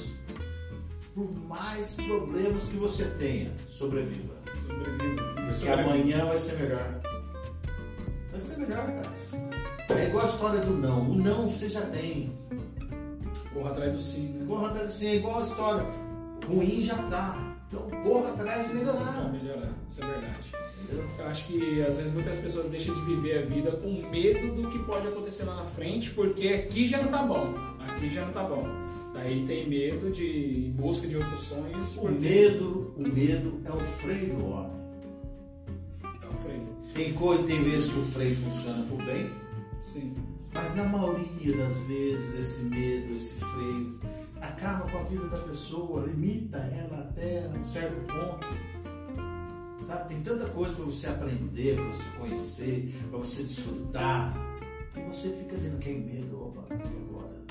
Por 1.14 1.32
mais 1.48 1.96
problemas 1.96 2.66
que 2.66 2.78
você 2.78 3.06
tenha, 3.06 3.52
sobreviva. 3.68 4.34
Sobrevive. 4.56 5.16
Porque 5.48 5.70
amanhã 5.70 6.26
vai 6.26 6.38
ser 6.38 6.60
melhor. 6.60 7.02
Vai 8.32 8.40
ser 8.40 8.58
melhor, 8.58 8.86
cara. 8.86 9.14
É 9.90 10.08
igual 10.08 10.26
a 10.26 10.28
história 10.28 10.62
do 10.62 10.74
não. 10.74 11.10
O 11.10 11.16
não 11.16 11.50
você 11.50 11.70
já 11.70 11.82
tem. 11.82 12.38
Corra 13.54 13.72
atrás 13.72 13.94
do 13.94 14.02
sim, 14.02 14.30
né? 14.30 14.46
Corra 14.46 14.68
atrás 14.68 14.90
assim, 14.92 15.08
é 15.08 15.16
igual 15.16 15.40
a 15.40 15.44
história. 15.44 15.86
Ruim 16.46 16.82
já 16.82 16.98
tá. 17.04 17.55
Então 17.76 18.02
corra 18.02 18.30
atrás 18.30 18.68
de 18.68 18.74
melhorar. 18.74 19.32
melhorar, 19.32 19.74
isso 19.88 20.02
é 20.02 20.08
verdade. 20.08 20.52
Eu 21.20 21.26
acho 21.26 21.48
que 21.48 21.82
às 21.82 21.98
vezes 21.98 22.14
muitas 22.14 22.38
pessoas 22.38 22.70
deixam 22.70 22.96
de 22.96 23.02
viver 23.02 23.40
a 23.40 23.46
vida 23.46 23.72
com 23.72 23.92
medo 24.10 24.62
do 24.62 24.70
que 24.70 24.80
pode 24.80 25.08
acontecer 25.08 25.44
lá 25.44 25.56
na 25.56 25.66
frente, 25.66 26.12
porque 26.12 26.48
aqui 26.48 26.88
já 26.88 27.02
não 27.02 27.12
tá 27.12 27.24
bom. 27.24 27.54
Aqui 27.80 28.10
já 28.10 28.26
não 28.26 28.32
tá 28.32 28.44
bom. 28.44 28.66
Daí 29.14 29.46
tem 29.46 29.68
medo 29.68 30.12
de 30.12 30.68
em 30.68 30.72
busca 30.72 31.08
de 31.08 31.18
outros 31.18 31.42
sonhos. 31.42 31.96
O 31.98 32.02
porque 32.02 32.20
medo, 32.20 32.94
o 32.98 33.02
medo 33.02 33.62
é 33.66 33.72
o 33.72 33.80
freio 33.80 34.36
do 34.36 34.46
homem. 34.46 34.72
É 36.22 36.28
o 36.28 36.34
freio. 36.34 36.68
Tem 36.94 37.14
coisa, 37.14 37.44
tem 37.44 37.64
vezes 37.64 37.92
que 37.92 38.00
o 38.00 38.04
freio 38.04 38.36
funciona 38.36 38.86
por 38.86 39.04
bem, 39.04 39.30
Sim. 39.82 40.16
mas 40.54 40.76
na 40.76 40.84
maioria 40.84 41.58
das 41.58 41.78
vezes 41.80 42.40
esse 42.40 42.66
medo, 42.66 43.16
esse 43.16 43.36
freio 43.36 44.00
acaba 44.42 44.90
com 44.90 44.98
a 44.98 45.04
vida 45.04 45.28
da 45.28 45.40
pessoa, 45.40 46.06
limita 46.06 46.58
ela 46.58 47.02
até 47.02 47.48
um 47.58 47.64
certo 47.64 47.96
ponto. 48.08 48.48
Sabe, 49.82 50.08
tem 50.10 50.22
tanta 50.22 50.46
coisa 50.46 50.76
para 50.76 50.86
você 50.86 51.08
aprender, 51.08 51.76
para 51.76 51.86
você 51.86 52.10
conhecer, 52.18 52.96
para 53.10 53.20
você 53.20 53.44
desfrutar. 53.44 54.34
E 54.96 55.02
você 55.02 55.30
fica 55.30 55.56
tendo 55.58 55.76
aquele 55.76 56.00
medo, 56.00 56.48
opa, 56.48 56.66
agora? 56.72 57.46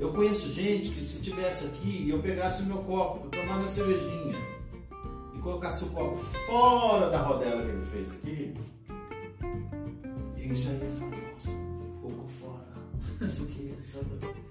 Eu 0.00 0.12
conheço 0.12 0.50
gente 0.50 0.90
que 0.90 1.00
se 1.00 1.20
tivesse 1.20 1.66
aqui 1.66 2.02
e 2.04 2.10
eu 2.10 2.20
pegasse 2.20 2.62
o 2.62 2.66
meu 2.66 2.78
copo, 2.78 3.28
tomar 3.28 3.56
minha 3.56 3.68
cervejinha 3.68 4.36
e 5.34 5.38
colocasse 5.38 5.84
o 5.84 5.88
copo 5.88 6.16
fora 6.16 7.08
da 7.08 7.22
rodela 7.22 7.62
que 7.62 7.70
ele 7.70 7.84
fez 7.84 8.10
aqui, 8.10 8.54
ele 10.36 10.54
já 10.54 10.72
ia 10.72 10.90
falar, 10.90 11.21
Isso? 13.24 13.46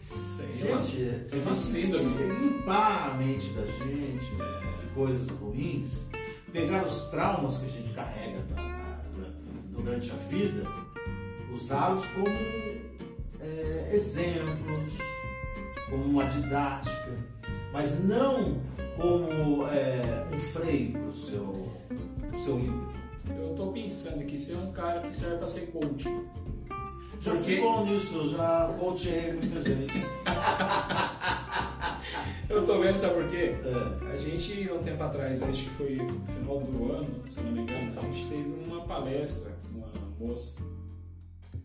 Sei 0.01 0.71
lá. 0.71 0.81
Gente, 0.81 1.03
é 1.03 1.25
uma 1.35 1.51
a 1.51 1.55
gente 1.55 1.59
síndrome. 1.59 2.47
limpar 2.47 3.11
a 3.11 3.13
mente 3.17 3.49
da 3.53 3.65
gente 3.65 4.31
É. 4.41 4.77
de 4.81 4.85
coisas 4.93 5.29
ruins, 5.29 6.05
pegar 6.51 6.83
os 6.83 7.01
traumas 7.09 7.57
que 7.59 7.65
a 7.65 7.69
gente 7.69 7.91
carrega 7.93 8.39
da- 8.43 8.55
da- 8.55 9.33
durante 9.71 10.11
a 10.11 10.15
vida, 10.15 10.63
usá-los 11.53 12.05
como 12.07 12.27
é, 13.43 13.91
exemplos, 13.93 14.91
como 15.89 16.03
uma 16.05 16.25
didática, 16.25 17.17
mas 17.73 18.03
não 18.03 18.61
como 18.95 19.65
é, 19.67 20.27
um 20.33 20.39
freio 20.39 20.91
para 20.93 21.07
o 21.07 21.13
seu, 21.13 21.71
pro 22.29 22.39
seu 22.39 22.59
ímpeto. 22.59 23.01
Eu 23.29 23.53
tô 23.55 23.71
pensando 23.71 24.19
aqui, 24.21 24.39
você 24.39 24.53
é 24.53 24.57
um 24.57 24.71
cara 24.71 25.01
que 25.01 25.15
serve 25.15 25.37
pra 25.37 25.47
ser 25.47 25.67
coach. 25.71 26.05
Já 27.21 27.31
Porque- 27.33 27.57
fui 27.57 27.61
bom 27.61 27.85
nisso, 27.85 28.29
já 28.35 28.75
coachei 28.79 29.33
muita 29.33 29.61
gente. 29.61 29.93
Eu 32.49 32.65
tô 32.65 32.81
vendo, 32.81 32.97
sabe 32.97 33.13
por 33.13 33.29
quê? 33.29 33.55
É. 33.63 34.11
A 34.11 34.17
gente, 34.17 34.67
há 34.69 34.73
um 34.73 34.83
tempo 34.83 35.01
atrás, 35.03 35.41
acho 35.43 35.63
que 35.63 35.69
foi 35.69 35.95
no 35.97 36.25
final 36.25 36.59
do 36.59 36.91
ano, 36.91 37.23
se 37.29 37.39
não 37.41 37.51
me 37.51 37.61
engano, 37.61 37.97
a 37.97 38.01
gente 38.03 38.25
teve 38.27 38.49
uma 38.67 38.81
palestra 38.85 39.51
com 39.71 39.77
uma 39.77 39.87
moça, 40.19 40.61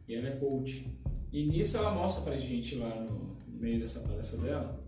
e 0.07 0.15
ela 0.15 0.29
é 0.29 0.37
coach. 0.37 0.87
E 1.33 1.47
nisso 1.47 1.79
ela 1.79 1.91
mostra 1.91 2.23
pra 2.31 2.39
gente 2.39 2.77
lá 2.77 2.91
no 2.95 3.35
meio 3.49 3.81
dessa 3.81 4.01
palestra 4.01 4.39
dela 4.41 4.79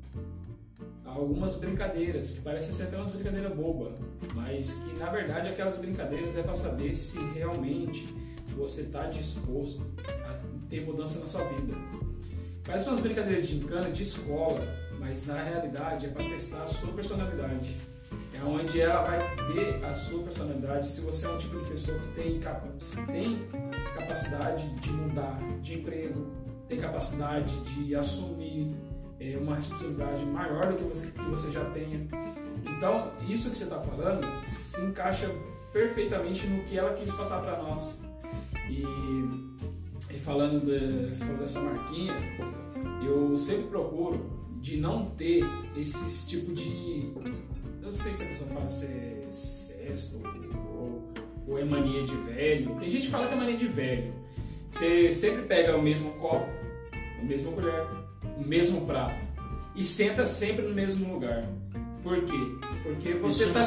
algumas 1.05 1.57
brincadeiras, 1.57 2.33
que 2.33 2.41
parecem 2.43 2.75
ser 2.75 2.85
até 2.85 2.97
umas 2.97 3.11
brincadeiras 3.11 3.53
bobas, 3.57 3.95
mas 4.35 4.75
que 4.75 4.93
na 4.99 5.11
verdade 5.11 5.49
aquelas 5.49 5.79
brincadeiras 5.79 6.37
é 6.37 6.43
para 6.43 6.55
saber 6.55 6.95
se 6.95 7.19
realmente 7.35 8.07
você 8.57 8.83
está 8.83 9.07
disposto 9.07 9.83
a 10.27 10.35
ter 10.69 10.85
mudança 10.85 11.21
na 11.21 11.27
sua 11.27 11.45
vida. 11.45 11.75
Parece 12.64 12.89
umas 12.89 13.01
brincadeiras 13.01 13.49
de 13.49 13.57
encana 13.57 13.91
de 13.91 14.03
escola, 14.03 14.61
mas 14.99 15.27
na 15.27 15.43
realidade 15.43 16.07
é 16.07 16.09
para 16.11 16.29
testar 16.29 16.62
a 16.62 16.66
sua 16.66 16.93
personalidade. 16.93 17.77
É 18.35 18.45
onde 18.45 18.81
ela 18.81 19.03
vai 19.03 19.19
ver 19.53 19.85
a 19.85 19.95
sua 19.95 20.23
personalidade, 20.23 20.91
se 20.91 21.01
você 21.01 21.27
é 21.27 21.31
um 21.31 21.39
tipo 21.39 21.59
de 21.59 21.71
pessoa 21.71 21.99
que 21.99 22.09
tem, 22.09 22.41
se 22.79 23.07
tem 23.07 23.49
capacidade 23.97 24.69
de 24.81 24.91
mudar 24.93 25.39
de 25.61 25.79
emprego, 25.79 26.27
tem 26.69 26.79
capacidade 26.79 27.59
de 27.62 27.95
assumir 27.95 28.75
é, 29.19 29.37
uma 29.37 29.57
responsabilidade 29.57 30.25
maior 30.27 30.73
do 30.73 30.77
que 30.77 30.85
você, 30.85 31.07
que 31.09 31.25
você 31.25 31.51
já 31.51 31.64
tenha. 31.71 32.07
Então, 32.77 33.11
isso 33.29 33.51
que 33.51 33.57
você 33.57 33.64
está 33.64 33.81
falando 33.81 34.27
se 34.47 34.81
encaixa 34.83 35.31
perfeitamente 35.73 36.47
no 36.47 36.62
que 36.64 36.79
ela 36.79 36.95
quis 36.95 37.12
passar 37.14 37.41
para 37.41 37.62
nós. 37.62 38.01
E, 38.71 38.83
e 40.11 40.18
falando 40.18 40.64
de, 40.64 41.09
você 41.14 41.24
falou 41.24 41.40
dessa 41.40 41.61
marquinha, 41.61 42.14
eu 43.04 43.36
sempre 43.36 43.64
procuro 43.64 44.38
de 44.61 44.76
não 44.76 45.11
ter 45.11 45.44
esse 45.76 46.28
tipo 46.28 46.52
de. 46.52 47.12
Eu 47.82 47.90
não 47.90 47.92
sei 47.92 48.12
se 48.14 48.24
a 48.24 48.26
pessoa 48.28 48.50
fala 48.50 48.68
se 48.68 48.86
é 48.86 49.24
cesto 49.28 50.20
ou, 50.76 51.12
ou 51.46 51.59
é 51.59 51.64
mania 51.64 52.02
de 52.04 52.14
velho. 52.16 52.76
Tem 52.80 52.90
gente 52.90 53.06
que 53.06 53.12
fala 53.12 53.26
que 53.26 53.34
é 53.34 53.36
mania 53.36 53.56
de 53.56 53.68
velho. 53.68 54.12
Você 54.70 55.12
sempre 55.12 55.42
pega 55.42 55.76
o 55.76 55.82
mesmo 55.82 56.11
copo, 56.12 56.48
a 57.20 57.24
mesma 57.24 57.52
colher, 57.52 57.86
o 58.36 58.42
mesmo 58.42 58.84
prato 58.86 59.26
e 59.74 59.84
senta 59.84 60.26
sempre 60.26 60.66
no 60.66 60.74
mesmo 60.74 61.12
lugar. 61.14 61.48
Por 62.02 62.24
quê? 62.24 62.36
Porque 62.82 63.14
você 63.14 63.44
está 63.44 63.62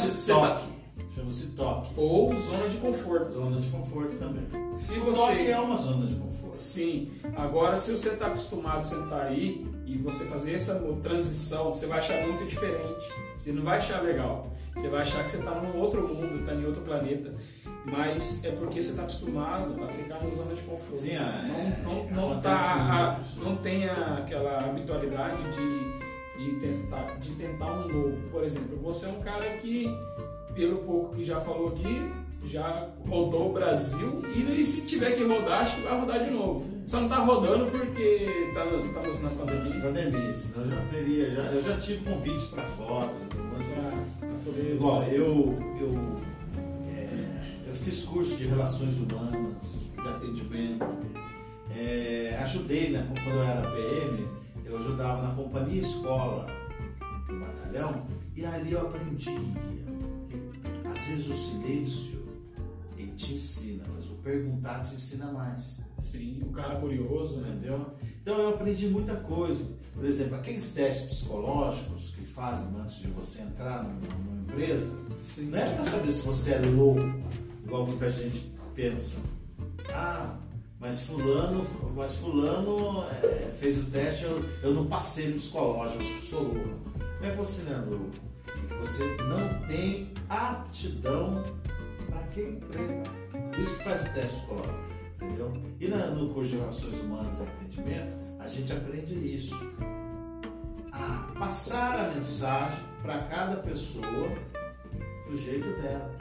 chama-se 1.13 1.47
toque. 1.47 1.91
Ou 1.97 2.35
zona 2.37 2.67
de 2.67 2.77
conforto. 2.77 3.29
Zona 3.29 3.59
de 3.59 3.69
conforto 3.69 4.15
também. 4.17 4.47
Se 4.75 4.97
você. 4.99 5.19
toque 5.19 5.47
é 5.51 5.59
uma 5.59 5.75
zona 5.75 6.05
de 6.07 6.15
conforto. 6.15 6.57
Sim. 6.57 7.11
Agora, 7.35 7.75
se 7.75 7.91
você 7.91 8.09
está 8.09 8.27
acostumado 8.27 8.79
a 8.79 8.83
sentar 8.83 9.21
aí 9.27 9.65
e 9.85 9.97
você 9.97 10.25
fazer 10.25 10.53
essa 10.53 10.75
transição, 11.01 11.73
você 11.73 11.85
vai 11.87 11.99
achar 11.99 12.25
muito 12.25 12.45
diferente. 12.45 13.07
Você 13.35 13.51
não 13.51 13.63
vai 13.63 13.77
achar 13.77 14.01
legal. 14.01 14.49
Você 14.75 14.87
vai 14.87 15.01
achar 15.01 15.23
que 15.25 15.31
você 15.31 15.37
está 15.37 15.51
num 15.51 15.77
outro 15.77 16.07
mundo, 16.07 16.35
está 16.35 16.53
em 16.53 16.65
outro 16.65 16.81
planeta. 16.81 17.33
Mas 17.85 18.43
é 18.43 18.51
porque 18.51 18.81
você 18.81 18.91
está 18.91 19.01
acostumado 19.03 19.75
a 19.83 19.87
ficar 19.87 20.23
na 20.23 20.29
zona 20.29 20.53
de 20.53 20.61
conforto. 20.61 20.95
Sim, 20.95 21.11
é- 21.11 21.81
não, 21.83 21.93
não, 21.95 22.09
não, 22.11 22.31
acontece 22.33 22.63
tá, 22.63 23.19
isso. 23.21 23.39
não 23.39 23.55
tem 23.57 23.89
a- 23.89 24.17
aquela 24.19 24.59
habitualidade 24.69 25.41
de, 25.51 25.97
de, 26.37 26.59
tentar, 26.59 27.17
de 27.19 27.31
tentar 27.31 27.71
um 27.73 27.87
novo. 27.87 28.29
Por 28.29 28.43
exemplo, 28.43 28.77
você 28.81 29.07
é 29.07 29.09
um 29.09 29.19
cara 29.21 29.57
que, 29.57 29.87
pelo 30.55 30.77
pouco 30.79 31.15
que 31.15 31.23
já 31.23 31.39
falou 31.39 31.69
aqui, 31.69 32.11
já 32.45 32.89
rodou 33.07 33.49
o 33.51 33.53
Brasil 33.53 34.21
e, 34.35 34.65
se 34.65 34.87
tiver 34.87 35.11
que 35.11 35.23
rodar, 35.23 35.61
acho 35.61 35.75
que 35.77 35.81
vai 35.83 35.99
rodar 35.99 36.23
de 36.23 36.31
novo. 36.31 36.67
Só 36.87 36.99
não 37.01 37.07
tá 37.09 37.19
rodando 37.19 37.67
porque 37.67 38.51
tá, 38.53 38.65
no- 38.65 38.85
estamos 38.85 39.21
na 39.21 39.29
pandemia. 39.29 39.81
Pandemia, 39.81 40.33
senão 40.33 40.65
eu 40.65 40.71
já 40.71 40.81
teria. 40.87 41.29
Já, 41.35 41.41
eu 41.51 41.61
já 41.63 41.77
tive 41.77 42.03
convites 42.09 42.45
para 42.45 42.63
fotos, 42.63 43.15
um. 43.21 44.75
Igual, 44.75 45.03
eu, 45.03 45.57
eu, 45.79 46.17
é, 46.97 47.67
eu 47.67 47.73
fiz 47.73 48.03
curso 48.03 48.35
de 48.37 48.47
relações 48.47 48.97
humanas, 48.97 49.85
de 50.01 50.07
atendimento. 50.09 50.85
É, 51.77 52.37
ajudei, 52.41 52.89
né, 52.89 53.07
quando 53.23 53.35
eu 53.37 53.43
era 53.43 53.61
PM, 53.71 54.27
eu 54.65 54.77
ajudava 54.77 55.21
na 55.27 55.33
companhia 55.35 55.81
escola 55.81 56.45
do 57.27 57.39
batalhão 57.39 58.05
e 58.35 58.45
ali 58.45 58.71
eu 58.73 58.81
aprendi 58.81 59.29
às 60.91 61.07
vezes 61.07 61.27
o 61.27 61.33
silêncio 61.33 62.21
ele 62.97 63.13
te 63.13 63.33
ensina, 63.33 63.83
mas 63.95 64.05
o 64.09 64.15
perguntar 64.15 64.81
te 64.81 64.93
ensina 64.93 65.31
mais. 65.31 65.79
Sim, 65.97 66.41
o 66.43 66.51
cara 66.51 66.79
curioso, 66.79 67.37
né? 67.37 67.49
Entendeu? 67.55 67.93
Então 68.21 68.37
eu 68.37 68.49
aprendi 68.49 68.87
muita 68.87 69.15
coisa. 69.15 69.63
Por 69.93 70.05
exemplo, 70.05 70.35
aqueles 70.35 70.73
testes 70.73 71.09
psicológicos 71.09 72.11
que 72.11 72.25
fazem 72.25 72.67
antes 72.79 72.99
de 72.99 73.07
você 73.07 73.41
entrar 73.41 73.83
numa, 73.83 73.99
numa 74.15 74.41
empresa, 74.41 74.95
Sim. 75.21 75.49
não 75.49 75.59
é 75.59 75.73
para 75.73 75.83
saber 75.83 76.11
se 76.11 76.21
você 76.21 76.53
é 76.53 76.59
louco, 76.59 77.01
igual 77.63 77.87
muita 77.87 78.09
gente 78.09 78.51
pensa. 78.75 79.17
Ah, 79.93 80.37
mas 80.79 81.01
fulano, 81.01 81.65
mas 81.95 82.15
fulano 82.15 83.03
é, 83.23 83.51
fez 83.59 83.77
o 83.77 83.85
teste, 83.85 84.23
eu, 84.23 84.43
eu 84.63 84.73
não 84.73 84.87
passei 84.87 85.27
no 85.27 85.33
psicológico, 85.35 86.01
eu 86.01 86.21
sou 86.21 86.43
louco. 86.43 86.91
Não 87.19 87.27
é 87.27 87.31
que 87.31 87.37
você 87.37 87.61
não 87.63 87.73
é 87.73 87.85
louco, 87.85 88.30
você 88.81 89.15
não 89.23 89.67
tem 89.67 90.11
aptidão 90.27 91.43
para 92.09 92.19
aquele 92.19 92.57
emprego. 92.57 93.03
Isso 93.59 93.77
que 93.77 93.83
faz 93.83 94.01
o 94.01 94.13
teste 94.13 94.37
psicológico. 94.37 94.91
Entendeu? 95.21 95.53
E 95.79 95.87
na- 95.87 96.07
no 96.07 96.33
curso 96.33 96.49
de 96.49 96.57
Relações 96.57 96.99
Humanas 96.99 97.39
e 97.39 97.43
Atendimento, 97.43 98.15
a 98.39 98.47
gente 98.47 98.73
aprende 98.73 99.13
isso. 99.13 99.55
A 100.91 101.27
passar 101.37 101.99
a 101.99 102.13
mensagem 102.13 102.83
para 103.03 103.19
cada 103.19 103.57
pessoa 103.57 104.29
do 105.29 105.37
jeito 105.37 105.67
dela. 105.81 106.11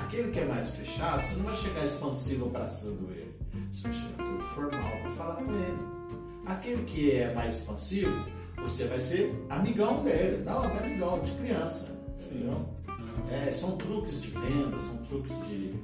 Aquele 0.00 0.30
que 0.30 0.40
é 0.40 0.44
mais 0.44 0.70
fechado, 0.70 1.22
você 1.24 1.34
não 1.36 1.44
vai 1.44 1.54
chegar 1.54 1.84
expansivo 1.84 2.46
abraçando 2.46 3.10
ele. 3.10 3.34
Você 3.72 3.82
vai 3.88 3.92
chegar 3.92 4.16
todo 4.18 4.40
formal 4.40 4.90
para 5.00 5.10
falar 5.10 5.34
com 5.36 5.50
ele. 5.50 5.78
Aquele 6.44 6.82
que 6.84 7.10
é 7.12 7.32
mais 7.34 7.58
expansivo, 7.60 8.26
você 8.64 8.86
vai 8.86 8.98
ser 8.98 9.46
amigão 9.50 10.02
dele. 10.02 10.42
Não, 10.44 10.64
é 10.64 10.78
amigão, 10.78 11.20
de 11.20 11.32
criança. 11.32 11.98
Entendeu? 12.18 12.66
É, 13.30 13.50
são 13.52 13.76
truques 13.76 14.22
de 14.22 14.28
venda, 14.28 14.78
são 14.78 14.96
truques 14.98 15.36
de. 15.46 15.74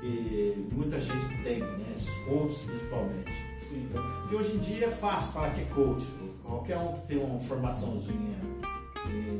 que 0.00 0.68
muita 0.72 0.98
gente 1.00 1.42
tem, 1.42 1.60
né? 1.60 1.92
Esses 1.94 2.16
coaches 2.24 2.62
principalmente. 2.62 3.32
Sim. 3.60 3.88
Porque 3.92 4.34
hoje 4.34 4.56
em 4.56 4.58
dia 4.58 4.86
é 4.86 4.90
fácil 4.90 5.32
falar 5.32 5.50
que 5.50 5.60
é 5.60 5.64
coach. 5.66 6.06
Qualquer 6.42 6.76
um 6.78 6.92
que 6.94 7.06
tem 7.06 7.18
uma 7.18 7.40
formaçãozinha 7.40 8.36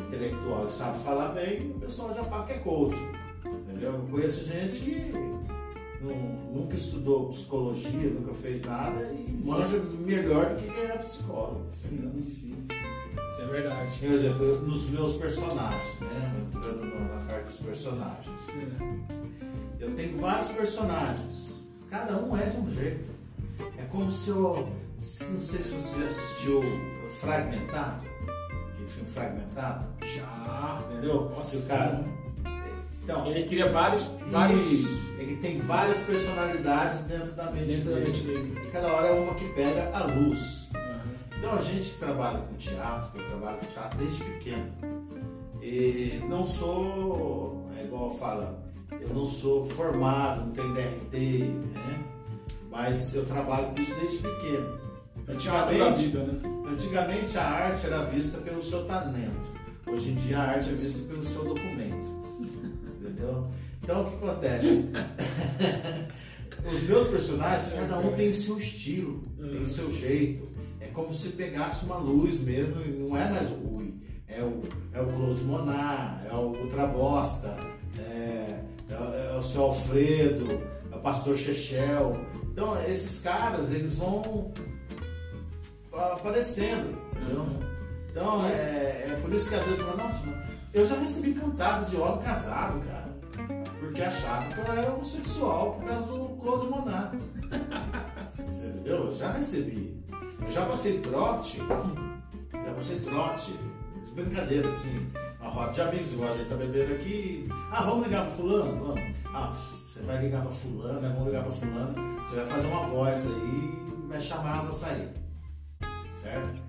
intelectual 0.06 0.66
e 0.66 0.70
sabe 0.70 0.98
falar 0.98 1.28
bem, 1.28 1.72
o 1.72 1.80
pessoal 1.80 2.14
já 2.14 2.24
fala 2.24 2.46
que 2.46 2.52
é 2.52 2.58
coach. 2.58 2.96
Entendeu? 3.44 3.92
Eu 3.92 4.06
conheço 4.10 4.46
gente 4.46 4.80
que 4.80 5.12
não- 6.04 6.52
nunca 6.60 6.74
estudou 6.74 7.28
psicologia, 7.28 8.10
nunca 8.10 8.32
fez 8.34 8.60
nada 8.62 9.02
e 9.12 9.40
manja 9.44 9.78
melhor 9.78 10.50
do 10.50 10.56
que 10.62 10.70
quem 10.70 10.84
é 10.84 10.98
psicólogo. 10.98 11.64
Sim, 11.68 12.24
sim, 12.26 12.56
sim. 12.62 12.74
Isso 13.30 13.42
é 13.42 13.46
verdade. 13.46 13.98
Por 13.98 14.10
exemplo, 14.10 14.44
eu- 14.44 14.60
nos 14.62 14.90
meus 14.90 15.14
personagens, 15.16 16.00
né? 16.00 16.44
Entrando 16.54 16.84
na 16.84 17.14
na 17.14 17.26
parte 17.26 17.44
dos 17.48 17.56
personagens. 17.56 18.26
É. 19.80 19.84
Eu 19.84 19.94
tenho 19.94 20.18
vários 20.20 20.48
personagens. 20.48 21.64
Cada 21.90 22.16
um 22.22 22.36
é 22.36 22.46
de 22.46 22.56
um 22.56 22.68
jeito. 22.70 23.08
É 23.78 23.82
como 23.84 24.10
se 24.10 24.30
eu. 24.30 24.68
Não 24.96 25.00
sei 25.00 25.60
se 25.60 25.70
você 25.72 25.98
já 26.00 26.04
assistiu 26.04 26.62
Fragmentado. 27.20 28.04
Aquele 28.72 28.88
filme 28.88 29.08
Fragmentado. 29.08 29.86
Já. 30.02 30.84
Entendeu? 30.90 31.30
Nossa, 31.30 31.58
o 31.58 31.62
cara. 31.62 32.04
Então, 33.04 33.26
Ele 33.26 33.46
cria 33.46 33.68
vários. 33.70 34.10
vários 34.26 35.04
ele 35.18 35.36
tem 35.36 35.58
várias 35.58 36.00
personalidades 36.00 37.02
dentro 37.02 37.32
da 37.32 37.50
mente 37.50 37.66
dentro 37.66 37.90
da 37.90 38.00
mente 38.00 38.20
dele. 38.22 38.52
dele. 38.52 38.66
E 38.68 38.70
cada 38.70 38.92
hora 38.92 39.08
é 39.08 39.12
uma 39.12 39.34
que 39.34 39.48
pega 39.50 39.90
a 39.92 40.04
luz. 40.04 40.72
Aham. 40.74 41.02
Então 41.38 41.52
a 41.54 41.60
gente 41.60 41.90
que 41.90 41.98
trabalha 41.98 42.38
com 42.38 42.54
teatro, 42.54 43.10
que 43.12 43.18
eu 43.18 43.26
trabalho 43.26 43.58
com 43.58 43.66
teatro 43.66 43.98
desde 43.98 44.24
pequeno, 44.24 44.72
e 45.62 46.20
não 46.28 46.44
sou, 46.44 47.68
é 47.78 47.84
igual 47.84 48.10
fala, 48.10 48.62
eu 49.00 49.08
não 49.08 49.26
sou 49.26 49.64
formado, 49.64 50.46
não 50.46 50.52
tenho 50.52 50.74
DRT, 50.74 51.16
né? 51.74 52.04
Mas 52.70 53.14
eu 53.14 53.24
trabalho 53.24 53.68
com 53.68 53.80
isso 53.80 53.94
desde 53.94 54.18
pequeno. 54.18 54.84
É 55.26 55.78
da 55.78 55.90
vida, 55.90 56.18
né? 56.20 56.40
Antigamente 56.68 57.38
a 57.38 57.44
arte 57.44 57.86
era 57.86 58.04
vista 58.04 58.38
pelo 58.38 58.60
seu 58.60 58.84
talento. 58.84 59.54
Hoje 59.86 60.10
em 60.10 60.14
dia 60.16 60.38
a 60.38 60.50
arte 60.50 60.70
é 60.70 60.72
vista 60.72 61.06
pelo 61.08 61.22
seu 61.22 61.44
documento. 61.44 62.13
Entendeu? 63.14 63.46
Então 63.82 64.02
o 64.02 64.10
que 64.10 64.16
acontece? 64.24 64.90
Os 66.72 66.82
meus 66.84 67.08
personagens, 67.08 67.72
cada 67.78 67.98
um 67.98 68.12
tem 68.12 68.32
seu 68.32 68.58
estilo, 68.58 69.22
tem 69.38 69.62
o 69.62 69.66
seu 69.66 69.90
jeito. 69.90 70.48
É 70.80 70.86
como 70.86 71.12
se 71.12 71.30
pegasse 71.30 71.84
uma 71.84 71.96
luz 71.98 72.40
mesmo 72.40 72.80
e 72.82 72.88
não 72.88 73.16
é 73.16 73.28
mais 73.30 73.50
o 73.50 73.54
Rui. 73.54 73.94
É 74.26 74.42
o, 74.42 74.62
é 74.92 75.00
o 75.00 75.06
Claude 75.12 75.44
Monar, 75.44 76.24
é 76.28 76.34
o 76.34 76.52
Ultrabosta, 76.62 77.56
é, 77.98 78.60
é, 78.90 78.94
o- 78.98 79.34
é 79.34 79.38
o 79.38 79.42
seu 79.42 79.62
Alfredo, 79.64 80.60
é 80.90 80.96
o 80.96 81.00
Pastor 81.00 81.36
Chechel. 81.36 82.16
Então 82.50 82.82
esses 82.84 83.20
caras, 83.22 83.70
eles 83.70 83.96
vão 83.96 84.50
aparecendo, 85.92 86.98
entendeu? 87.14 87.46
Então 88.10 88.46
é, 88.48 89.08
é 89.12 89.18
por 89.20 89.32
isso 89.32 89.48
que 89.50 89.54
às 89.56 89.64
vezes 89.64 89.80
fala, 89.80 90.02
nossa, 90.02 90.24
eu 90.72 90.84
já 90.86 90.98
recebi 90.98 91.34
cantado 91.34 91.84
de 91.90 91.96
homem 91.96 92.22
casado, 92.24 92.80
cara. 92.86 93.03
Porque 93.94 94.08
achavam 94.08 94.48
que 94.48 94.58
eu 94.58 94.72
era 94.76 94.92
homossexual 94.92 95.74
por 95.74 95.84
causa 95.84 96.06
do 96.08 96.28
Claude 96.40 96.66
Monar. 96.66 97.12
Você 98.26 98.66
entendeu? 98.66 99.04
Eu 99.04 99.12
já 99.12 99.30
recebi. 99.30 100.04
Eu 100.42 100.50
já 100.50 100.66
passei 100.66 100.98
trote, 100.98 101.58
já 101.58 102.74
passei 102.74 102.98
trote, 102.98 103.56
brincadeira 104.16 104.66
assim, 104.66 105.08
uma 105.40 105.48
roda 105.48 105.72
de 105.72 105.80
amigos, 105.80 106.12
igual 106.12 106.28
a 106.28 106.36
gente 106.36 106.48
tá 106.48 106.56
bebendo 106.56 106.92
aqui. 106.92 107.48
Ah, 107.70 107.84
vamos 107.84 108.08
ligar 108.08 108.26
pro 108.26 108.34
fulano? 108.34 108.84
Vamos. 108.84 109.16
Ah, 109.32 109.52
você 109.52 110.00
vai 110.00 110.20
ligar 110.20 110.42
pra 110.42 110.50
fulano, 110.50 111.00
né? 111.00 111.08
vamos 111.10 111.26
ligar 111.26 111.44
pra 111.44 111.52
fulano, 111.52 112.20
você 112.20 112.34
vai 112.34 112.46
fazer 112.46 112.66
uma 112.66 112.86
voz 112.88 113.26
aí 113.28 113.32
e 113.32 114.08
vai 114.08 114.20
chamar 114.20 114.54
ela 114.54 114.62
pra 114.62 114.72
sair. 114.72 115.08
Certo? 116.12 116.60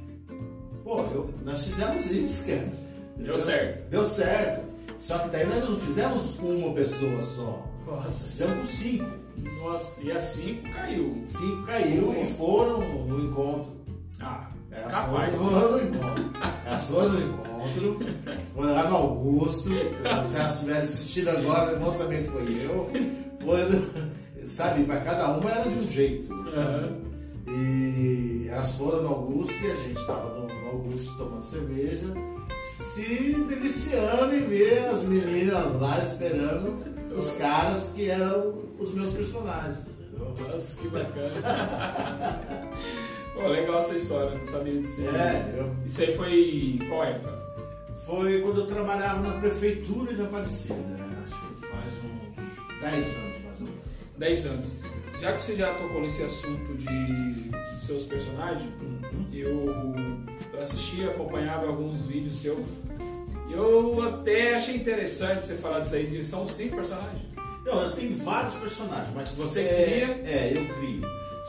Pô, 0.84 1.02
eu, 1.06 1.34
nós 1.44 1.66
fizemos 1.66 2.06
isso, 2.06 2.50
cara. 2.50 2.72
Deu 3.18 3.40
certo. 3.40 3.90
Deu 3.90 4.06
certo. 4.06 4.75
Só 5.00 5.20
que 5.20 5.30
daí 5.30 5.46
nós 5.48 5.70
não 5.70 5.80
fizemos 5.80 6.36
com 6.36 6.48
uma 6.48 6.74
pessoa 6.74 7.22
só. 7.22 7.66
Nossa. 7.86 8.12
Fizemos 8.28 8.58
com 8.58 8.66
cinco. 8.66 9.06
Nossa. 9.62 10.02
E 10.04 10.12
a 10.12 10.20
5 10.20 10.70
caiu. 10.72 11.24
Cinco 11.26 11.64
caiu 11.64 12.16
e 12.22 12.26
foram 12.26 12.80
no 13.06 13.26
encontro. 13.26 13.72
Ah, 14.20 14.50
Elas 14.72 14.94
capaz. 14.94 15.36
foram 15.36 15.72
no 15.72 15.84
encontro. 15.84 16.26
Elas 16.66 16.88
foram 16.88 17.10
no 17.10 17.22
encontro. 17.22 18.00
Foram 18.56 18.74
lá 18.74 18.90
no 18.90 18.96
Augusto. 18.96 19.70
Se 19.70 20.38
elas 20.38 20.54
estiverem 20.54 20.82
assistindo 20.82 21.30
agora, 21.30 21.78
vão 21.78 21.92
saber 21.94 22.24
que 22.24 22.30
foi 22.30 22.44
eu. 22.64 22.92
Foi, 23.46 23.64
no- 23.70 24.48
sabe, 24.48 24.84
para 24.86 25.02
cada 25.02 25.32
uma 25.38 25.50
era 25.52 25.70
de 25.70 25.76
um 25.84 25.92
jeito. 25.92 26.34
Aham. 26.34 26.98
E 27.48 28.48
elas 28.50 28.72
foram 28.76 29.04
no 29.04 29.10
Augusto 29.10 29.54
e 29.64 29.72
a 29.72 29.76
gente 29.76 30.00
estava 30.00 30.48
no 30.48 30.68
Augusto 30.70 31.16
tomando 31.18 31.42
cerveja, 31.42 32.08
se 32.62 33.34
deliciando 33.48 34.36
em 34.36 34.48
ver 34.48 34.86
as 34.86 35.04
meninas 35.04 35.80
lá 35.82 36.02
esperando 36.04 36.78
os 37.16 37.34
caras 37.34 37.92
que 37.96 38.10
eram 38.10 38.54
os 38.80 38.92
meus 38.94 39.14
personagens. 39.14 39.88
Nossa, 40.38 40.82
que 40.82 40.88
bacana. 40.88 41.32
Pô, 43.34 43.48
legal 43.48 43.80
essa 43.80 43.96
história, 43.96 44.38
não 44.38 44.46
sabia 44.46 44.80
disso. 44.82 45.02
É, 45.02 45.60
eu, 45.60 45.76
Isso 45.86 46.02
aí 46.02 46.16
foi 46.16 46.80
qual 46.88 47.04
época? 47.04 47.38
Foi 48.06 48.42
quando 48.42 48.62
eu 48.62 48.68
trabalhava 48.68 49.22
na 49.22 49.40
prefeitura 49.40 50.14
de 50.14 50.22
Aparecida. 50.22 50.74
né? 50.76 51.24
Acho 51.24 51.36
que 51.36 51.68
faz 51.68 51.94
uns 52.04 52.82
10 52.82 52.96
anos 52.96 53.46
mais 53.46 53.60
ou 53.62 53.68
menos. 53.68 53.82
10 54.18 54.46
anos. 54.46 54.76
Já 55.20 55.34
que 55.34 55.42
você 55.44 55.56
já 55.56 55.74
tocou 55.74 56.02
nesse 56.02 56.24
assunto 56.24 56.74
de, 56.78 57.34
de 57.34 57.86
seus 57.86 58.04
personagens, 58.04 58.70
eu 59.34 59.66
assisti, 60.62 61.04
acompanhava 61.08 61.68
alguns 61.68 62.06
vídeos 62.08 62.38
seus. 62.38 62.60
E 63.50 63.54
eu 63.54 64.02
até 64.02 64.56
achei 64.56 64.76
interessante 64.76 65.46
você 65.46 65.56
falar 65.56 65.82
disso 65.82 65.96
aí. 65.96 66.08
de- 66.08 66.24
São 66.26 66.46
cinco 66.48 66.76
personagens. 66.76 67.22
Não, 67.66 67.82
eu 67.84 67.92
tenho 67.94 68.14
vários 68.14 68.54
personagens, 68.56 69.10
mas 69.16 69.30
Você 69.38 69.62
é, 69.62 69.84
cria? 69.86 70.32
É, 70.32 70.52
eu 70.56 70.76
crio. 70.76 71.02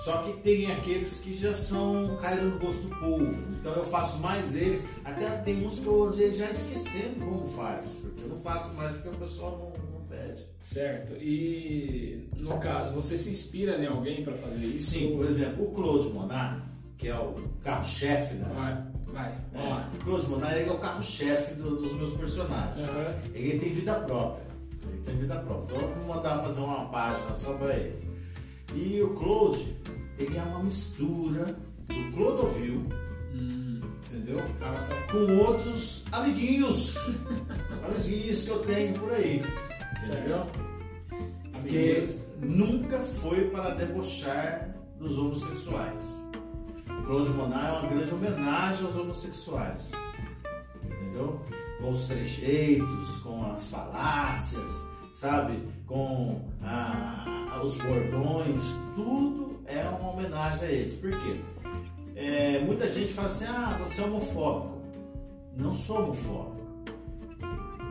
Só 0.05 0.19
que 0.19 0.35
tem 0.43 0.71
aqueles 0.73 1.21
que 1.21 1.33
já 1.33 1.55
são 1.55 2.19
caíram 2.21 2.51
no 2.51 2.59
gosto 2.59 2.83
do 2.89 2.97
povo. 3.01 3.35
Então 3.59 3.73
eu 3.73 3.85
faço 3.85 4.19
mais 4.19 4.55
eles. 4.55 4.87
Até 5.05 5.27
tem 5.39 5.67
uns 5.67 5.79
que 5.79 5.87
eu 5.87 6.33
já 6.33 6.51
esquecendo 6.51 7.25
como 7.25 7.47
faz. 7.47 7.97
Porque 8.03 8.23
eu 8.23 8.29
não 8.29 8.37
faço 8.37 8.75
mais 8.75 8.93
porque 8.93 9.09
o 9.09 9.13
pessoal 9.19 9.73
não, 9.75 10.01
pede. 10.07 10.45
Certo. 10.61 11.15
E 11.17 12.29
no 12.37 12.59
caso, 12.59 12.95
você 12.95 13.17
se 13.19 13.31
inspira 13.31 13.77
em 13.83 13.87
alguém 13.87 14.23
para 14.23 14.35
fazer 14.37 14.67
isso? 14.67 14.91
Sim, 14.91 15.17
por 15.17 15.27
exemplo, 15.27 15.65
o 15.67 15.71
Claude 15.73 16.09
Monar, 16.11 16.63
que 16.99 17.09
é 17.09 17.15
o 17.19 17.35
carro-chefe 17.65 18.35
da. 18.35 18.49
Vai, 18.49 18.85
vai, 19.17 19.35
vamos 19.53 19.71
lá. 19.71 20.53
É, 20.53 20.67
é 20.69 20.71
o 20.73 20.79
carro-chefe 20.79 21.55
do- 21.55 21.77
dos 21.77 21.93
meus 21.95 22.14
personagens. 22.14 22.89
Aham. 22.89 23.14
Ele 23.35 23.59
tem 23.59 23.73
vida 23.73 23.95
própria. 23.95 24.45
Ele 24.83 25.03
tem 25.05 25.17
vida 25.19 25.37
própria. 25.41 25.77
Então 25.77 25.89
vamos 25.89 26.07
mandar 26.17 26.39
fazer 26.39 26.61
uma 26.61 26.89
página 26.89 27.35
só 27.35 27.55
pra 27.55 27.75
ele. 27.75 28.07
E 28.75 29.01
o 29.01 29.11
Claude, 29.14 29.77
ele 30.19 30.37
é 30.37 30.43
uma 30.43 30.62
mistura 30.62 31.57
do 31.89 32.12
Clodovil, 32.17 32.83
Hum, 33.33 33.81
entendeu? 34.07 34.43
Com 35.11 35.37
outros 35.47 36.05
amiguinhos. 36.12 36.97
amiguinhos 37.87 38.45
que 38.45 38.51
eu 38.51 38.59
tenho 38.61 38.95
por 38.99 39.12
aí. 39.12 39.43
Entendeu? 40.05 40.47
Que 41.09 41.57
Amiguinhos. 41.57 42.21
nunca 42.41 42.99
foi 42.99 43.51
para 43.51 43.75
debochar 43.75 44.75
dos 44.99 45.17
homossexuais. 45.19 46.26
O 46.99 47.03
Claude 47.05 47.31
Monar 47.31 47.67
é 47.69 47.79
uma 47.79 47.89
grande 47.89 48.13
homenagem 48.15 48.85
aos 48.87 48.97
homossexuais. 48.97 49.93
Entendeu? 50.85 51.41
Com 51.81 51.91
os 51.91 52.07
trejeitos, 52.07 53.19
com 53.19 53.51
as 53.53 53.69
falácias, 53.69 54.85
sabe? 55.13 55.63
Com 55.87 56.49
a- 56.63 57.49
a- 57.53 57.63
os 57.63 57.77
bordões, 57.79 58.75
tudo 58.95 59.61
é 59.67 59.83
uma 59.85 60.11
homenagem 60.11 60.69
a 60.69 60.73
eles. 60.73 60.95
Por 60.95 61.11
quê? 61.11 61.41
É, 62.15 62.61
muita 62.61 62.89
gente 62.89 63.13
fala 63.13 63.27
assim, 63.29 63.45
ah, 63.47 63.77
você 63.79 64.01
é 64.01 64.05
homofóbico. 64.07 64.81
Não 65.57 65.73
sou 65.75 66.03
homofóbico. 66.03 66.57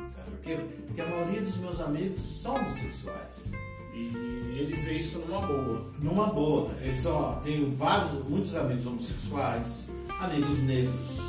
Sabe 0.03 0.32
por 0.32 0.39
quê? 0.39 0.58
Porque 0.88 1.01
a 1.01 1.06
maioria 1.08 1.41
dos 1.41 1.58
meus 1.58 1.80
amigos 1.80 2.41
são 2.41 2.56
homossexuais. 2.56 3.51
E 3.95 4.59
eles 4.59 4.83
veem 4.83 4.97
isso 4.97 5.19
numa 5.19 5.41
boa. 5.47 5.85
Numa 5.99 6.27
boa, 6.27 6.69
eu 6.81 6.91
só 6.91 7.39
tenho 7.43 7.71
vários, 7.71 8.11
muitos 8.27 8.53
amigos 8.55 8.85
homossexuais, 8.85 9.87
amigos 10.19 10.59
negros, 10.59 11.21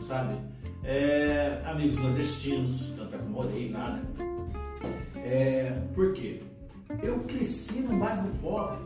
sabe? 0.00 0.36
É, 0.84 1.60
amigos 1.64 1.96
nordestinos, 1.98 2.92
tanto 2.96 3.16
é 3.16 3.18
que 3.18 3.24
morei 3.24 3.70
lá, 3.72 3.90
né? 3.90 4.02
É, 5.16 5.82
por 5.94 6.12
quê? 6.12 6.40
Eu 7.02 7.18
cresci 7.20 7.80
num 7.80 7.98
bairro 7.98 8.28
pobre. 8.40 8.78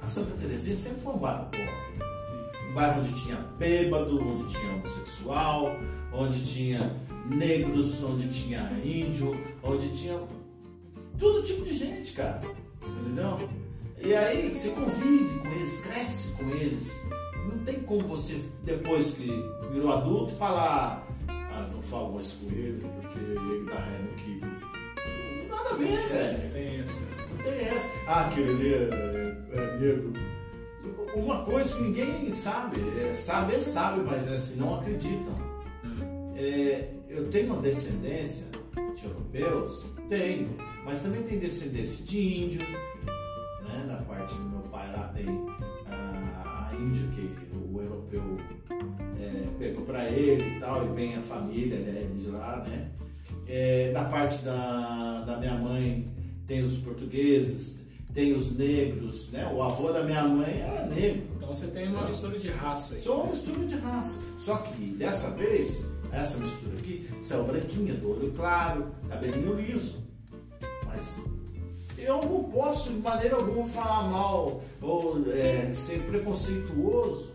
A 0.00 0.06
Santa 0.06 0.34
Terezinha 0.36 0.76
sempre 0.76 1.02
foi 1.02 1.12
um 1.12 1.18
bairro 1.18 1.44
pobre. 1.46 1.66
Sim. 1.66 2.70
Um 2.70 2.74
bairro 2.74 3.00
onde 3.00 3.22
tinha 3.22 3.36
bêbado, 3.58 4.18
onde 4.18 4.52
tinha 4.52 4.72
homossexual, 4.74 5.76
onde 6.12 6.44
tinha 6.44 6.96
negros, 7.26 8.02
onde 8.02 8.28
tinha 8.28 8.72
índio, 8.84 9.38
onde 9.62 9.90
tinha 9.90 10.18
todo 11.22 11.40
tipo 11.44 11.64
de 11.64 11.72
gente, 11.72 12.12
cara. 12.14 12.42
Você 12.80 12.98
entendeu? 12.98 13.48
E 13.98 14.12
aí 14.12 14.52
você 14.52 14.70
convive 14.70 15.38
com 15.38 15.48
eles, 15.52 15.80
cresce 15.80 16.32
com 16.32 16.50
eles. 16.50 17.00
Não 17.48 17.64
tem 17.64 17.80
como 17.80 18.08
você, 18.08 18.42
depois 18.64 19.12
que 19.12 19.28
virou 19.70 19.92
adulto, 19.92 20.32
falar 20.32 21.06
ah, 21.28 21.68
não 21.72 21.80
falo 21.80 22.14
mais 22.14 22.32
com 22.32 22.46
ele 22.50 22.84
porque 23.00 23.18
ele 23.18 23.70
ré 23.70 23.98
no 23.98 24.12
kibe. 24.16 25.48
Nada 25.48 25.70
a 25.70 25.74
ver, 25.74 26.08
velho. 26.08 26.52
Tem 26.52 26.80
essa. 26.80 27.02
Não 27.30 27.44
tem 27.44 27.68
essa. 27.68 27.88
Ah, 28.08 28.26
aquele 28.26 28.50
ali 28.50 28.74
é, 28.74 29.58
é 29.58 29.78
negro. 29.78 30.12
Uma 31.14 31.44
coisa 31.44 31.76
que 31.76 31.82
ninguém 31.82 32.32
sabe, 32.32 32.80
é, 32.98 33.12
saber 33.12 33.60
sabe, 33.60 34.00
mas 34.00 34.26
é 34.26 34.34
assim, 34.34 34.58
não 34.58 34.80
acreditam. 34.80 35.38
Hum. 35.84 36.32
É, 36.34 36.88
eu 37.08 37.28
tenho 37.30 37.60
descendência 37.60 38.46
de 38.94 39.04
europeus? 39.06 39.90
Tenho, 40.08 40.56
mas 40.84 41.02
também 41.02 41.22
tenho 41.22 41.40
descendência 41.40 42.04
de 42.04 42.44
índio, 42.44 42.60
né? 42.62 43.84
Na 43.86 43.96
parte 43.96 44.34
do 44.34 44.42
meu 44.42 44.60
pai 44.62 44.90
lá 44.92 45.08
tem 45.08 45.26
a, 45.86 46.70
a 46.70 46.74
índia 46.74 47.06
que 47.14 47.30
o 47.54 47.80
europeu 47.80 48.38
é, 49.20 49.46
pegou 49.58 49.84
para 49.84 50.08
ele 50.10 50.56
e 50.56 50.60
tal, 50.60 50.84
e 50.84 50.94
vem 50.94 51.16
a 51.16 51.22
família 51.22 51.76
ele 51.76 51.98
é 51.98 52.08
de 52.14 52.26
lá, 52.30 52.64
né? 52.66 52.90
É, 53.46 53.92
da 53.92 54.04
parte 54.04 54.44
da, 54.44 55.24
da 55.24 55.36
minha 55.38 55.54
mãe 55.54 56.06
tem 56.46 56.64
os 56.64 56.78
portugueses, 56.78 57.82
tem 58.12 58.34
os 58.34 58.56
negros, 58.56 59.30
né? 59.30 59.50
O 59.52 59.62
avô 59.62 59.90
da 59.90 60.02
minha 60.02 60.24
mãe 60.24 60.60
era 60.60 60.86
negro. 60.86 61.22
Então 61.36 61.48
você 61.48 61.68
tem 61.68 61.88
uma 61.88 62.04
mistura 62.04 62.38
de 62.38 62.48
raça 62.48 62.94
aí. 62.94 63.00
Sou 63.00 63.16
uma 63.16 63.26
mistura 63.26 63.64
de 63.64 63.74
raça. 63.76 64.20
Só 64.36 64.56
que 64.56 64.86
dessa 64.92 65.30
vez, 65.30 65.88
essa 66.12 66.38
mistura 66.38 66.76
aqui, 66.78 67.08
saiu 67.22 67.44
branquinha, 67.44 67.94
do 67.94 68.10
olho 68.10 68.32
claro, 68.32 68.88
cabelinho 69.08 69.54
liso. 69.54 70.02
Mas 70.86 71.20
eu 71.96 72.22
não 72.22 72.44
posso 72.44 72.90
de 72.92 72.98
maneira 73.00 73.36
alguma 73.36 73.64
falar 73.66 74.10
mal 74.10 74.60
ou 74.80 75.24
é, 75.32 75.72
ser 75.74 76.02
preconceituoso 76.02 77.32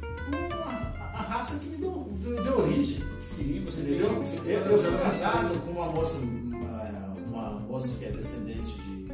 com 0.00 0.54
a, 0.64 1.08
a 1.18 1.22
raça 1.22 1.58
que 1.58 1.66
me 1.66 1.76
deu, 1.76 2.08
deu, 2.20 2.42
deu 2.42 2.58
origem. 2.60 3.04
Sim, 3.20 3.60
você 3.64 3.82
Entendeu? 3.82 4.08
tem, 4.08 4.18
você 4.18 4.36
tem 4.38 4.52
Eu, 4.52 4.60
eu 4.62 4.78
fui 4.78 4.98
casado 4.98 5.58
com 5.60 5.70
uma 5.72 5.92
moça, 5.92 6.18
uma, 6.20 7.14
uma 7.26 7.50
moça 7.60 7.98
que 7.98 8.04
é 8.06 8.10
descendente 8.10 8.80
de, 8.80 9.06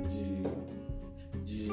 de, 1.45 1.66
de 1.66 1.68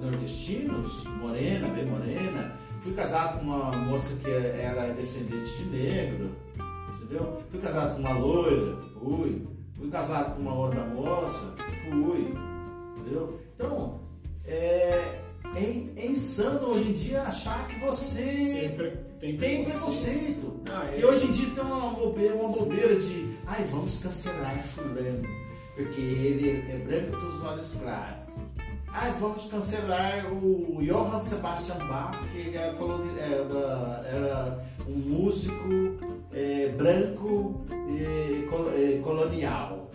nordestinos, 0.00 1.04
morena, 1.20 1.68
bem 1.68 1.86
morena. 1.86 2.54
Fui 2.80 2.92
casado 2.94 3.38
com 3.38 3.44
uma 3.44 3.72
moça 3.72 4.14
que 4.16 4.28
é- 4.30 4.62
ela 4.70 4.84
é 4.86 4.92
descendente 4.92 5.56
de 5.58 5.64
negro, 5.64 6.30
entendeu? 6.94 7.42
Fui 7.50 7.60
casado 7.60 7.94
com 7.94 8.00
uma 8.00 8.18
loira, 8.18 8.76
fui. 8.98 9.46
Fui 9.76 9.90
casado 9.90 10.34
com 10.34 10.42
uma 10.42 10.54
outra 10.54 10.84
moça, 10.86 11.54
fui, 11.88 12.34
entendeu? 12.96 13.40
Então, 13.54 14.00
é, 14.44 15.20
é, 15.54 15.86
é 15.96 16.06
insano 16.06 16.68
hoje 16.68 16.88
em 16.90 16.92
dia 16.92 17.22
achar 17.22 17.66
que 17.68 17.78
você 17.80 18.74
tem 19.20 19.36
tem 19.36 19.64
preconceito. 19.64 20.60
Ah, 20.70 20.88
é. 20.92 21.00
E 21.00 21.04
hoje 21.04 21.26
em 21.26 21.30
dia 21.30 21.50
tem 21.50 21.62
uma 21.64 21.90
bobeira, 21.90 22.34
uma 22.34 22.48
bobeira 22.52 22.96
de 22.96 23.36
ai, 23.46 23.64
vamos 23.70 23.98
cancelar 23.98 24.62
fulano, 24.64 25.22
porque 25.76 26.00
ele 26.00 26.64
é 26.72 26.78
branco 26.78 27.16
dos 27.16 27.34
os 27.36 27.44
olhos 27.44 27.72
claros. 27.80 28.40
Ai, 28.92 29.12
vamos 29.20 29.46
cancelar 29.50 30.26
o 30.32 30.78
Johann 30.82 31.20
Sebastian 31.20 31.86
Bach, 31.86 32.16
que 32.32 32.38
ele 32.38 32.56
era, 32.56 32.72
coloni- 32.74 33.18
é, 33.18 33.44
da- 33.44 34.02
era 34.06 34.58
um 34.88 34.92
músico 34.98 35.68
é, 36.32 36.68
branco 36.76 37.64
col- 38.50 38.70
é, 38.72 38.98
colonial. 39.02 39.90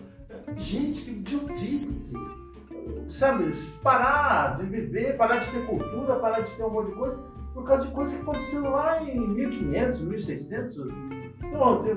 Gente, 0.56 1.02
que 1.02 1.10
idiotice! 1.10 2.14
sabe, 3.08 3.52
parar 3.82 4.56
de 4.58 4.64
viver, 4.66 5.16
parar 5.16 5.38
de 5.38 5.50
ter 5.50 5.66
cultura, 5.66 6.16
parar 6.16 6.40
de 6.40 6.50
ter 6.52 6.64
um 6.64 6.70
monte 6.70 6.88
de 6.90 6.94
coisa, 6.96 7.16
por 7.52 7.64
causa 7.64 7.86
de 7.86 7.92
coisa 7.92 8.14
que 8.16 8.22
aconteceu 8.22 8.62
lá 8.62 9.02
em 9.02 9.20
1500, 9.28 10.00
1600. 10.00 10.76
Não, 11.52 11.82
tem, 11.82 11.94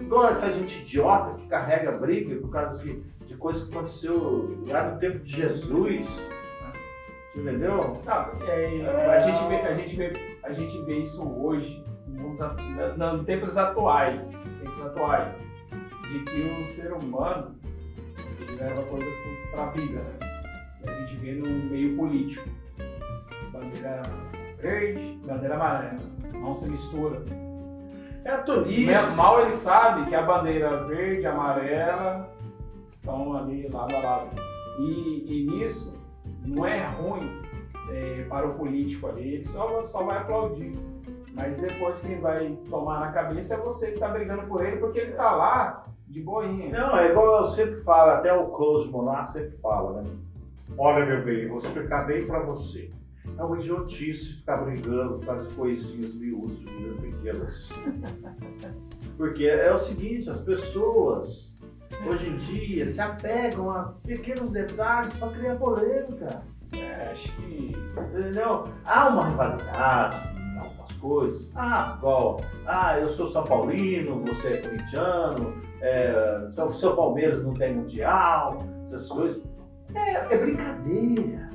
igual 0.00 0.28
essa 0.28 0.50
gente 0.52 0.80
idiota 0.80 1.34
que 1.34 1.46
carrega 1.48 1.92
briga 1.92 2.36
por 2.40 2.50
causa 2.50 2.82
de 2.82 3.02
coisa 3.44 3.66
que 3.66 3.76
aconteceu 3.76 4.64
lá 4.66 4.90
no 4.90 4.98
tempo 4.98 5.18
de 5.18 5.36
Jesus. 5.36 6.08
né? 6.08 6.72
Entendeu? 7.36 8.00
Não, 8.06 8.48
é, 8.48 9.16
a, 9.16 9.20
gente 9.20 9.48
vê, 9.48 9.56
a, 9.56 9.74
gente 9.74 9.96
vê, 9.96 10.12
a 10.42 10.52
gente 10.54 10.82
vê 10.84 10.98
isso 11.00 11.22
hoje, 11.22 11.84
em 12.08 13.24
tempos 13.24 13.58
atuais, 13.58 14.18
tempos 14.62 14.86
atuais, 14.86 15.38
de 16.08 16.20
que 16.20 16.62
o 16.62 16.66
ser 16.68 16.90
humano 16.94 17.54
ele 18.40 18.56
leva 18.56 18.82
coisa 18.84 19.06
para 19.52 19.64
a 19.64 19.70
vida. 19.72 20.00
Né? 20.00 20.18
A 20.86 20.92
gente 21.00 21.16
vê 21.16 21.32
no 21.32 21.46
meio 21.46 21.96
político. 21.98 22.48
Bandeira 23.52 24.02
verde, 24.58 25.20
bandeira 25.26 25.54
amarela. 25.56 26.00
Não 26.32 26.54
se 26.54 26.66
mistura. 26.66 27.22
É 28.24 28.30
a 28.30 28.38
tolice. 28.38 28.90
Mal 29.14 29.42
ele 29.42 29.54
sabe 29.54 30.08
que 30.08 30.14
a 30.14 30.22
bandeira 30.22 30.84
verde 30.84 31.26
amarela 31.26 32.33
estão 33.04 33.36
ali 33.36 33.68
lado 33.68 33.94
a 33.94 34.00
lado. 34.00 34.36
E, 34.78 35.24
e 35.28 35.46
nisso 35.46 36.02
não 36.46 36.66
é 36.66 36.86
ruim 36.86 37.42
é, 37.90 38.24
para 38.28 38.48
o 38.48 38.54
político 38.54 39.06
ali, 39.06 39.34
ele 39.34 39.46
só, 39.46 39.84
só 39.84 40.02
vai 40.02 40.18
aplaudir. 40.18 40.74
Mas 41.34 41.58
depois 41.58 42.00
quem 42.00 42.18
vai 42.20 42.56
tomar 42.70 43.00
na 43.00 43.12
cabeça 43.12 43.54
é 43.54 43.58
você 43.58 43.92
que 43.92 43.98
tá 43.98 44.08
brigando 44.08 44.46
por 44.46 44.64
ele, 44.64 44.78
porque 44.78 45.00
ele 45.00 45.12
tá 45.12 45.32
lá 45.32 45.84
de 46.08 46.22
boinha. 46.22 46.70
Não, 46.70 46.96
é 46.96 47.10
igual 47.10 47.42
eu 47.42 47.48
sempre 47.48 47.82
falo, 47.82 48.12
até 48.12 48.32
o 48.32 48.48
Close 48.48 48.88
Monar 48.88 49.28
sempre 49.30 49.56
fala, 49.58 50.02
né? 50.02 50.10
Olha, 50.78 51.04
meu 51.04 51.24
bem, 51.24 51.48
vou 51.48 51.58
explicar 51.58 52.06
bem 52.06 52.26
pra 52.26 52.40
você. 52.40 52.88
É 53.36 53.42
uma 53.42 53.58
idiotice 53.58 54.34
ficar 54.34 54.58
brigando 54.58 55.18
causa 55.26 55.48
de 55.48 55.54
coisinhas 55.54 56.14
miúdas 56.14 56.58
pequenas. 57.00 57.68
Porque 59.16 59.46
é 59.46 59.72
o 59.72 59.78
seguinte, 59.78 60.30
as 60.30 60.40
pessoas 60.40 61.53
hoje 62.06 62.28
em 62.28 62.36
dia 62.36 62.86
se 62.86 63.00
apegam 63.00 63.70
a 63.70 63.94
pequenos 64.04 64.50
detalhes 64.50 65.12
para 65.14 65.28
criar 65.28 65.56
polêmica. 65.56 66.42
É, 66.72 67.10
acho 67.12 67.30
que. 67.36 67.76
Entendeu? 68.16 68.64
Há 68.84 69.08
uma 69.08 69.28
rivalidade 69.28 70.38
em 70.38 70.58
algumas 70.58 70.92
coisas. 70.94 71.50
Ah, 71.54 71.94
igual, 71.98 72.40
ah, 72.66 72.98
eu 72.98 73.08
sou 73.10 73.30
São 73.30 73.44
Paulino, 73.44 74.24
você 74.24 74.48
é 74.48 74.56
corintiano, 74.58 75.54
é, 75.80 76.48
seu, 76.52 76.72
seu 76.72 76.96
Palmeiras 76.96 77.42
não 77.44 77.54
tem 77.54 77.74
mundial, 77.76 78.58
essas 78.88 79.08
coisas. 79.08 79.42
É, 79.94 80.34
é 80.34 80.38
brincadeira. 80.38 81.50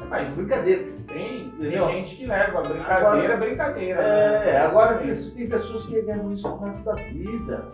É 0.00 0.04
mais 0.04 0.32
brincadeira. 0.34 0.92
Tem, 1.08 1.50
tem 1.50 1.70
gente 1.70 2.16
que 2.16 2.26
leva 2.26 2.60
brincadeira, 2.62 2.96
Agora- 3.34 3.36
brincadeira. 3.36 4.00
É, 4.00 4.44
né? 4.52 4.58
agora 4.58 4.98
tem, 4.98 5.12
tem 5.12 5.48
pessoas 5.48 5.84
que 5.86 6.00
ganham 6.02 6.32
isso 6.32 6.54
resto 6.58 6.84
da 6.84 6.94
vida. 6.94 7.72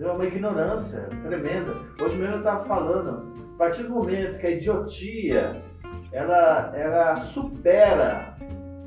É 0.00 0.10
uma 0.10 0.24
ignorância 0.24 1.08
tremenda. 1.26 1.76
Hoje 2.00 2.16
mesmo 2.16 2.36
eu 2.36 2.38
estava 2.38 2.64
falando, 2.64 3.34
a 3.54 3.58
partir 3.58 3.82
do 3.82 3.90
momento 3.90 4.38
que 4.38 4.46
a 4.46 4.50
idiotia 4.50 5.62
ela, 6.10 6.72
ela 6.74 7.16
supera 7.16 8.34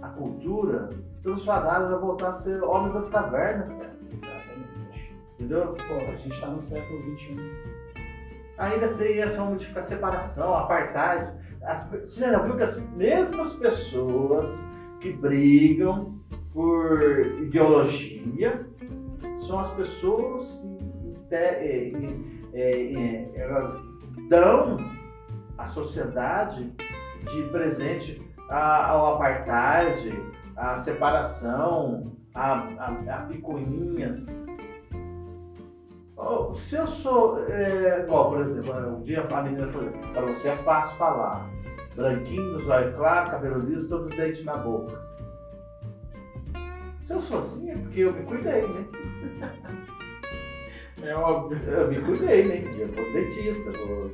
a 0.01 0.07
cultura, 0.09 0.89
estamos 1.17 1.45
fadados 1.45 1.93
a 1.93 1.97
voltar 1.97 2.29
a 2.29 2.35
ser 2.37 2.63
homens 2.63 2.95
das 2.95 3.09
cavernas, 3.09 3.67
cara. 3.67 3.93
Exatamente. 4.11 5.15
Entendeu? 5.35 5.75
Pô, 5.87 5.93
a 5.93 6.15
gente 6.15 6.41
tá 6.41 6.47
no 6.47 6.63
século 6.63 7.15
XXI. 7.15 7.37
Ainda 8.57 8.87
tem 8.95 9.21
essa 9.21 9.43
onda 9.43 9.57
de 9.57 9.67
ficar 9.67 9.81
separação, 9.83 10.55
apartheid. 10.55 11.31
As, 11.61 11.87
você 11.91 12.21
já 12.21 12.39
viu 12.39 12.57
que 12.57 12.63
as 12.63 12.75
mesmas 12.91 13.53
pessoas 13.53 14.63
que 14.99 15.13
brigam 15.13 16.15
por 16.51 17.01
ideologia 17.39 18.65
são 19.45 19.59
as 19.59 19.69
pessoas 19.73 20.59
que 20.59 20.72
elas 23.35 23.73
dão 24.29 24.77
à 25.57 25.65
sociedade 25.67 26.71
de 27.31 27.43
presente 27.51 28.21
ao 28.49 29.15
apartheid, 29.15 30.13
à 30.55 30.77
separação, 30.77 32.11
a, 32.35 32.53
a, 32.77 33.15
a 33.15 33.21
picuinhas. 33.27 34.25
Oh, 36.15 36.53
Se 36.53 36.75
eu 36.75 36.87
sou, 36.87 37.43
é, 37.49 38.01
por 38.03 38.41
exemplo, 38.41 38.97
um 38.97 39.01
dia 39.01 39.27
a 39.29 39.41
menina 39.41 39.67
falou, 39.71 39.89
para 40.13 40.21
você 40.21 40.49
é 40.49 40.57
fácil 40.57 40.97
falar. 40.97 41.49
Branquinho, 41.95 42.59
zóio 42.61 42.93
claro, 42.95 43.31
cabelo 43.31 43.59
liso, 43.59 43.87
todos 43.87 44.07
os 44.07 44.15
dentes 44.15 44.43
na 44.45 44.55
boca. 44.55 44.99
Se 47.05 47.13
eu 47.13 47.21
sou 47.21 47.39
assim, 47.39 47.69
é 47.69 47.75
porque 47.75 47.99
eu 47.99 48.13
me 48.13 48.23
cuidei, 48.23 48.61
né? 48.67 48.85
É 51.03 51.15
óbvio. 51.15 51.59
Eu 51.67 51.87
me 51.89 52.01
cuidei, 52.01 52.45
né? 52.45 52.63
Eu 52.79 52.87
vou 52.87 53.13
dentista, 53.13 53.71
vou... 53.85 54.11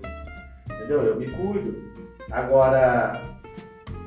entendeu? 0.75 1.01
Eu 1.03 1.15
me 1.17 1.27
cuido. 1.27 1.75
Agora, 2.31 3.21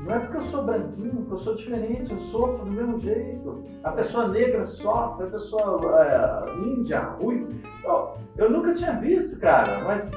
não 0.05 0.15
é 0.15 0.19
porque 0.19 0.39
eu 0.39 0.43
sou 0.43 0.65
branquinho, 0.65 1.25
que 1.27 1.33
eu 1.33 1.39
sou 1.39 1.55
diferente, 1.55 2.13
eu 2.13 2.19
sofro 2.19 2.65
do 2.65 2.73
mesmo 2.73 3.01
jeito. 3.01 3.65
A 3.85 3.93
pessoa 3.93 4.29
negra 4.29 4.67
sofre, 4.67 5.27
a 5.27 5.31
pessoa 5.31 6.05
é, 6.05 6.59
índia, 6.65 7.01
ruiva. 7.01 7.49
Ó, 7.85 8.17
Eu 8.37 8.51
nunca 8.51 8.75
tinha 8.75 8.93
visto, 8.99 9.39
cara, 9.39 9.85
mas 9.85 10.11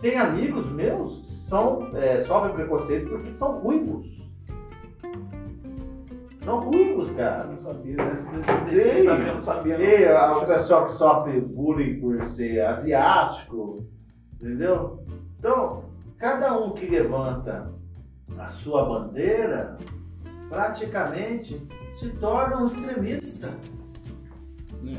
tem 0.00 0.16
amigos 0.16 0.66
meus 0.72 1.20
que 1.20 1.30
são, 1.30 1.90
é, 1.94 2.18
sofrem 2.20 2.54
preconceito 2.54 3.08
porque 3.08 3.32
são 3.32 3.60
ruivos. 3.60 4.19
São 6.44 6.60
ruivos, 6.60 7.08
Eu 7.10 7.14
cara. 7.16 7.44
não 7.44 7.58
sabia 7.58 7.96
desse, 7.96 8.26
Ei, 8.74 9.06
eu 9.06 9.34
não 9.34 9.42
sabia. 9.42 9.76
E 9.78 10.08
a- 10.08 10.38
o 10.38 10.46
pessoal 10.46 10.86
que 10.86 10.94
sofre 10.94 11.40
bullying 11.40 12.00
por 12.00 12.24
ser 12.28 12.60
asiático, 12.64 13.84
entendeu? 14.40 15.04
Então, 15.38 15.84
cada 16.18 16.58
um 16.58 16.70
que 16.72 16.86
levanta 16.86 17.70
a 18.38 18.46
sua 18.46 18.84
bandeira, 18.86 19.76
praticamente 20.48 21.60
se 21.98 22.08
torna 22.12 22.62
um 22.62 22.66
extremista. 22.68 23.48
Né? 24.82 24.98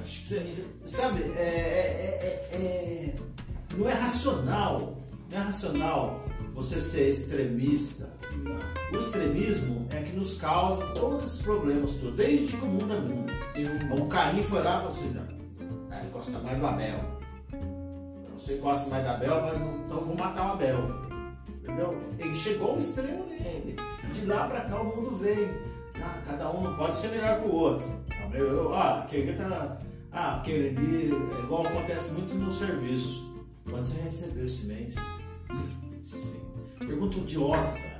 Acho 0.00 0.20
que 0.20 0.24
Cê- 0.26 0.64
Sabe, 0.82 1.22
é, 1.36 1.42
é- 1.42 2.18
é- 2.22 2.56
é- 2.56 3.16
não 3.76 3.88
é 3.88 3.92
racional. 3.94 4.94
Não 5.30 5.38
é 5.38 5.42
racional 5.42 6.20
você 6.54 6.78
ser 6.78 7.08
extremista. 7.08 8.08
O 8.92 8.96
extremismo 8.96 9.86
é 9.90 10.02
que 10.02 10.12
nos 10.12 10.36
causa 10.36 10.86
todos 10.88 11.22
esses 11.22 11.42
problemas, 11.42 11.94
desde 11.94 12.56
que 12.56 12.64
o 12.64 12.68
mundo 12.68 12.92
é 12.92 13.00
mundo. 13.00 13.32
O 14.02 14.06
Caim 14.06 14.42
foi 14.42 14.62
lá 14.62 14.70
e 14.70 14.76
falou 14.76 14.88
assim, 14.88 15.10
não, 15.10 15.88
cara, 15.88 16.02
ele 16.02 16.10
gosta 16.10 16.38
mais 16.38 16.58
do 16.58 16.66
Abel. 16.66 17.00
Eu 17.52 18.30
não 18.30 18.38
sei 18.38 18.56
se 18.56 18.62
gosta 18.62 18.90
mais 18.90 19.04
do 19.04 19.10
Abel, 19.10 19.42
mas 19.42 19.60
não, 19.60 19.84
então 19.84 19.96
eu 19.98 20.04
vou 20.04 20.16
matar 20.16 20.48
o 20.48 20.52
Abel. 20.52 20.78
Entendeu? 21.62 22.00
Ele 22.18 22.34
chegou 22.34 22.70
ao 22.70 22.78
extremo 22.78 23.26
nele. 23.26 23.76
De 24.12 24.24
lá 24.24 24.48
pra 24.48 24.62
cá 24.62 24.80
o 24.80 24.96
mundo 24.96 25.10
veio. 25.16 25.50
Ah, 25.96 26.22
cada 26.24 26.50
um 26.50 26.62
não 26.62 26.76
pode 26.76 26.96
ser 26.96 27.08
melhor 27.08 27.40
que 27.42 27.48
o 27.48 27.54
outro. 27.54 27.86
Eu, 28.32 28.46
eu, 28.46 28.74
ah, 28.74 29.00
aquele 29.00 29.34
tá. 29.34 29.78
Ah, 30.10 30.36
aquele 30.36 30.68
ali. 30.68 31.12
É 31.12 31.42
igual 31.42 31.66
acontece 31.66 32.12
muito 32.12 32.34
no 32.34 32.52
serviço. 32.52 33.28
Quanto 33.68 33.88
você 33.88 34.00
recebeu 34.00 34.46
esse 34.46 34.66
mês? 34.66 34.94
Sim. 36.00 36.40
Pergunta 36.78 37.18
odiosa. 37.18 37.97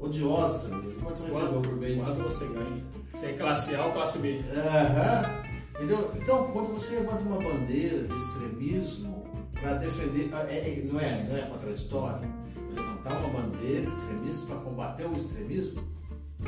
Odiosa. 0.00 0.70
Quanto 1.02 1.18
você 1.18 1.30
recebeu 1.32 1.60
por 1.60 1.76
mês? 1.76 2.02
quanto 2.02 2.22
você 2.22 2.46
ganha? 2.46 2.84
Você 3.12 3.26
é 3.26 3.32
classe 3.34 3.74
A 3.74 3.86
ou 3.86 3.92
classe 3.92 4.18
B? 4.18 4.40
Aham. 4.56 5.40
Entendeu? 5.76 6.10
Então, 6.16 6.50
quando 6.52 6.72
você 6.72 6.96
levanta 6.96 7.22
uma 7.22 7.38
bandeira 7.38 8.06
de 8.06 8.14
extremismo 8.14 9.24
para 9.52 9.74
defender. 9.74 10.30
é- 10.48 10.56
é- 10.78 10.82
não, 10.90 11.00
é, 11.00 11.24
não 11.28 11.36
é 11.36 11.42
contraditório? 11.42 12.28
Levantar 12.74 13.16
uma 13.18 13.40
bandeira 13.40 13.86
extremista 13.86 14.46
para 14.46 14.56
combater 14.56 15.06
o 15.06 15.12
extremismo? 15.12 15.82
Sim. 16.30 16.44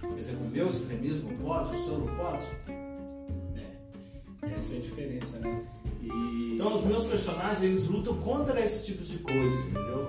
Quer 0.00 0.14
dizer, 0.14 0.36
o 0.36 0.44
meu 0.50 0.68
extremismo 0.68 1.32
pode, 1.42 1.74
o 1.76 1.84
seu 1.84 1.98
não 1.98 2.14
pode? 2.16 2.46
É, 3.56 4.56
essa 4.56 4.74
é 4.74 4.78
a 4.78 4.80
diferença, 4.80 5.38
né? 5.40 5.62
E 6.02 6.54
Então, 6.54 6.76
os 6.76 6.84
meus 6.84 7.06
personagens 7.06 7.62
eles 7.62 7.86
lutam 7.86 8.14
contra 8.18 8.60
esse 8.60 8.84
tipo 8.86 9.02
de 9.02 9.18
coisa, 9.18 9.56
entendeu? 9.62 10.06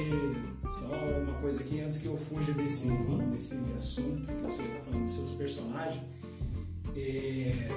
Você, 0.00 0.80
só 0.80 0.86
uma 0.94 1.32
coisa 1.40 1.60
aqui 1.60 1.80
antes 1.80 1.98
que 1.98 2.06
eu 2.06 2.16
fuja 2.16 2.52
desse, 2.52 2.88
Uhum. 2.88 3.30
desse 3.30 3.58
assunto 3.76 4.26
que 4.26 4.42
você 4.42 4.62
está 4.62 4.80
falando 4.84 5.02
dos 5.02 5.10
seus 5.12 5.32
personagens. 5.32 6.02
É, 6.96 7.68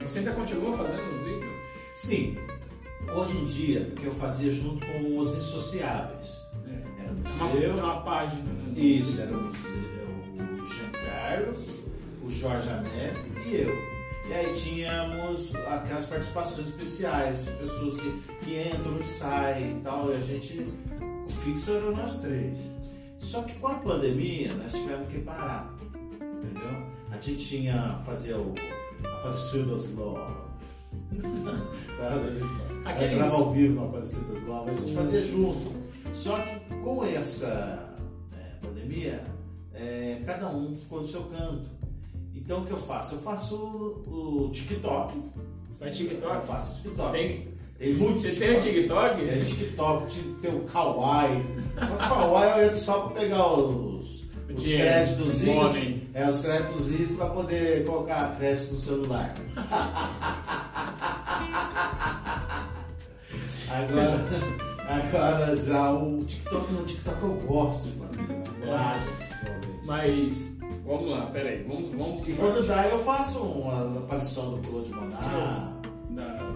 Você 0.00 0.20
ainda 0.20 0.32
continua 0.32 0.76
fazendo 0.76 1.12
os 1.14 1.20
vídeos? 1.22 1.52
Sim. 1.94 2.36
Hoje 3.12 3.38
em 3.38 3.44
dia, 3.44 3.84
porque 3.92 4.06
eu 4.06 4.12
fazia 4.12 4.50
junto 4.50 4.84
com 4.86 5.18
os 5.18 5.36
insociáveis. 5.36 6.42
É. 6.66 7.02
Era 7.02 7.12
Uma, 7.12 7.48
museu. 7.48 7.72
tem 7.74 7.82
uma 7.82 8.00
página, 8.02 8.42
né? 8.42 8.72
Isso, 8.80 9.22
era 9.22 9.32
o, 9.36 9.46
o 9.48 10.66
Jean 10.66 10.90
Carlos, 11.04 11.80
o 12.24 12.30
Jorge 12.30 12.68
Américo 12.68 13.38
e 13.46 13.54
eu. 13.62 13.95
E 14.28 14.32
aí 14.32 14.52
tínhamos 14.52 15.54
aquelas 15.54 16.06
participações 16.06 16.68
especiais, 16.68 17.44
de 17.44 17.52
pessoas 17.52 18.00
que, 18.00 18.22
que 18.42 18.68
entram 18.68 18.98
e 19.00 19.04
saem 19.04 19.78
e 19.78 19.80
tal, 19.82 20.10
e 20.10 20.16
a 20.16 20.20
gente, 20.20 20.58
o 21.24 21.28
fixo 21.30 21.70
era 21.72 21.90
nós 21.92 22.18
três. 22.20 22.58
Só 23.18 23.42
que 23.42 23.54
com 23.54 23.68
a 23.68 23.74
pandemia 23.74 24.52
nós 24.54 24.72
tivemos 24.72 25.08
que 25.08 25.20
parar, 25.20 25.72
entendeu? 25.94 26.86
A 27.10 27.20
gente 27.20 27.36
tinha, 27.36 28.00
fazia 28.04 28.36
o 28.36 28.52
Aparecidas 29.04 29.94
Love, 29.94 30.32
sabe? 31.96 32.26
A 32.26 32.30
gente 32.30 32.86
Aqueles- 32.86 33.12
entrava 33.14 33.34
ao 33.36 33.52
vivo 33.52 33.80
no 33.80 33.86
Aparecidas 33.88 34.42
Love, 34.42 34.70
a 34.70 34.74
gente 34.74 34.92
fazia 34.92 35.22
junto. 35.22 35.72
Só 36.12 36.38
que 36.40 36.74
com 36.82 37.04
essa 37.04 37.96
é, 38.32 38.66
pandemia, 38.66 39.22
é, 39.72 40.20
cada 40.26 40.48
um 40.48 40.72
ficou 40.74 41.00
no 41.02 41.08
seu 41.08 41.22
canto. 41.24 41.75
Então 42.46 42.62
o 42.62 42.64
que 42.64 42.70
eu 42.70 42.78
faço? 42.78 43.16
Eu 43.16 43.18
faço 43.22 43.56
o, 43.56 44.44
o 44.46 44.50
TikTok. 44.50 45.20
Faz 45.80 46.00
Eu 46.00 46.08
TikTok? 46.08 46.46
faço 46.46 46.80
TikTok. 46.82 47.12
Tem, 47.12 47.48
Tem 47.76 47.92
muito 47.94 48.20
você 48.20 48.30
tem 48.30 48.56
o 48.56 48.60
TikTok? 48.60 49.28
É, 49.28 49.42
TikTok, 49.42 50.06
ti- 50.06 50.36
tem 50.40 50.54
o 50.54 50.60
Kawaii. 50.60 51.44
Só 51.86 51.94
o 51.94 51.98
Kawaii 51.98 52.60
eu 52.60 52.66
entro 52.66 52.78
só 52.78 53.00
pra 53.00 53.20
pegar 53.20 53.46
os, 53.52 54.22
os 54.54 54.64
créditos. 54.64 55.42
É, 56.14 56.28
os 56.30 56.40
créditos 56.40 56.88
pra 57.16 57.26
poder 57.30 57.84
colocar 57.84 58.36
crédito 58.36 58.74
no 58.74 58.78
celular. 58.80 59.34
Agora, 63.68 64.24
agora 64.88 65.56
já 65.56 65.92
o 65.92 66.18
TikTok, 66.24 66.72
no 66.72 66.84
TikTok 66.84 67.22
eu 67.22 67.34
gosto 67.46 67.88
de 67.90 67.98
fazer 67.98 68.32
isso. 68.32 68.50
eu. 68.62 69.10
Mas, 69.84 70.55
vamos 70.86 71.10
lá, 71.10 71.26
peraí. 71.26 71.64
Vamos, 71.64 71.94
vamos 71.94 72.28
E 72.28 72.32
quando 72.34 72.66
dá, 72.66 72.86
eu 72.88 72.98
faço 73.04 73.40
uma 73.40 73.98
aparição 73.98 74.54
do 74.56 74.68
Claude 74.68 74.90
Monar. 74.92 75.72
Da, 76.10 76.52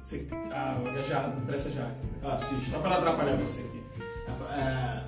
se- 0.00 0.28
a, 0.52 1.02
já, 1.08 1.20
presta 1.46 1.70
já. 1.70 1.90
Ah, 2.22 2.38
sim, 2.38 2.60
Só 2.60 2.78
para 2.78 2.96
atrapalhar 2.96 3.36
você 3.36 3.60
aqui. 3.60 3.82
É, 4.52 5.02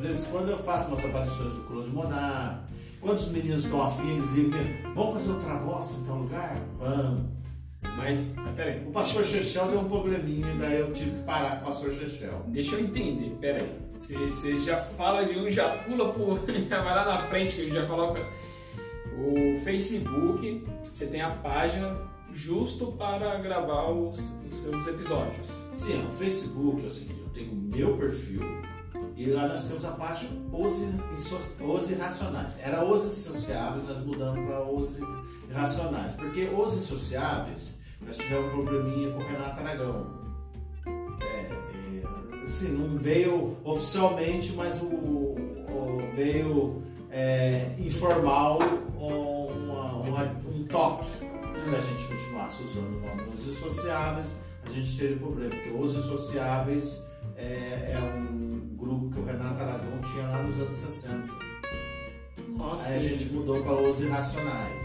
vezes 0.00 0.26
quando 0.28 0.50
eu 0.50 0.58
faço 0.58 0.88
umas 0.88 1.04
aparições 1.04 1.52
do 1.52 1.62
Claude 1.64 1.90
Monar, 1.90 2.64
quando 3.00 3.18
os 3.18 3.28
meninos 3.28 3.64
estão 3.64 3.82
afins, 3.82 4.08
eles 4.08 4.30
ligam, 4.32 4.94
vamos 4.94 5.12
fazer 5.14 5.32
outra 5.32 5.54
bosta 5.54 6.00
em 6.00 6.04
tal 6.04 6.16
lugar? 6.16 6.56
Vamos. 6.78 7.38
Mas, 7.96 8.34
mas 8.36 8.54
peraí. 8.54 8.86
O 8.86 8.90
pastor 8.90 9.24
Chechel 9.24 9.68
deu 9.68 9.80
um 9.80 9.88
probleminha, 9.88 10.54
daí 10.58 10.80
eu 10.80 10.92
tive 10.92 11.10
que 11.10 11.22
parar 11.24 11.56
com 11.56 11.62
o 11.62 11.66
pastor 11.66 11.92
Chechel. 11.92 12.44
Deixa 12.48 12.76
eu 12.76 12.80
entender, 12.80 13.36
peraí. 13.40 13.68
Você, 13.94 14.16
você 14.16 14.58
já 14.58 14.76
fala 14.76 15.24
de 15.24 15.38
um, 15.38 15.50
já 15.50 15.68
pula 15.78 16.12
por. 16.12 16.40
já 16.68 16.80
vai 16.82 16.94
lá 16.94 17.04
na 17.04 17.18
frente, 17.18 17.56
que 17.56 17.62
ele 17.62 17.72
já 17.72 17.86
coloca 17.86 18.20
o 19.16 19.58
Facebook. 19.64 20.64
Você 20.82 21.06
tem 21.06 21.20
a 21.20 21.30
página 21.30 21.96
justo 22.32 22.92
para 22.92 23.36
gravar 23.38 23.90
os, 23.90 24.18
os 24.46 24.54
seus 24.54 24.86
episódios. 24.86 25.46
Sim, 25.72 26.06
o 26.06 26.10
Facebook 26.10 26.82
é 26.82 26.86
o 26.86 26.90
seguinte, 26.90 27.20
eu 27.20 27.30
tenho 27.30 27.52
o 27.52 27.56
meu 27.56 27.96
perfil 27.96 28.42
e 29.20 29.30
lá 29.32 29.48
nós 29.48 29.64
temos 29.64 29.84
a 29.84 29.90
página 29.92 30.30
Os, 30.52 30.80
Os 31.60 31.90
Irracionais. 31.90 32.58
Era 32.62 32.84
Os 32.84 33.04
Insociáveis, 33.04 33.86
nós 33.88 33.98
mudamos 34.06 34.46
para 34.46 34.62
Os 34.64 34.90
Irracionais. 35.50 36.12
Porque 36.12 36.44
Os 36.54 36.74
Insociáveis, 36.74 37.78
nós 38.00 38.16
tivemos 38.16 38.46
um 38.46 38.64
probleminha 38.64 39.10
com 39.12 39.18
o 39.18 39.26
Renato 39.26 39.60
Aragão. 39.60 40.06
É, 41.20 41.24
é, 42.36 42.42
assim, 42.42 42.68
não 42.68 42.96
veio 42.98 43.56
oficialmente, 43.64 44.52
mas 44.52 44.80
o, 44.80 44.86
o- 44.86 45.36
veio 46.14 46.82
é, 47.10 47.72
informal 47.78 48.58
um, 48.98 49.46
uma- 49.46 49.92
uma- 49.94 50.36
um 50.46 50.64
toque. 50.64 51.08
Se 51.62 51.74
a 51.74 51.80
gente 51.80 52.04
continuasse 52.06 52.62
usando 52.62 52.96
o 52.96 53.00
nome 53.00 53.22
Os 53.34 53.46
Insociáveis, 53.48 54.36
a 54.64 54.68
gente 54.70 54.96
teria 54.96 55.16
problema, 55.16 55.50
porque 55.54 55.70
Os 55.70 55.94
Insociáveis 55.94 57.02
é, 57.36 57.94
é 57.94 57.98
um 58.16 58.57
grupo 58.78 59.10
que 59.12 59.20
o 59.20 59.24
Renato 59.24 59.60
Aragão 59.62 60.00
tinha 60.12 60.26
lá 60.28 60.42
nos 60.42 60.58
anos 60.60 60.74
60. 60.74 61.18
Nossa, 62.56 62.90
Aí 62.90 62.96
a 62.96 63.00
gente 63.00 63.26
mudou 63.32 63.62
para 63.62 63.72
Os 63.74 64.00
Irracionais. 64.00 64.82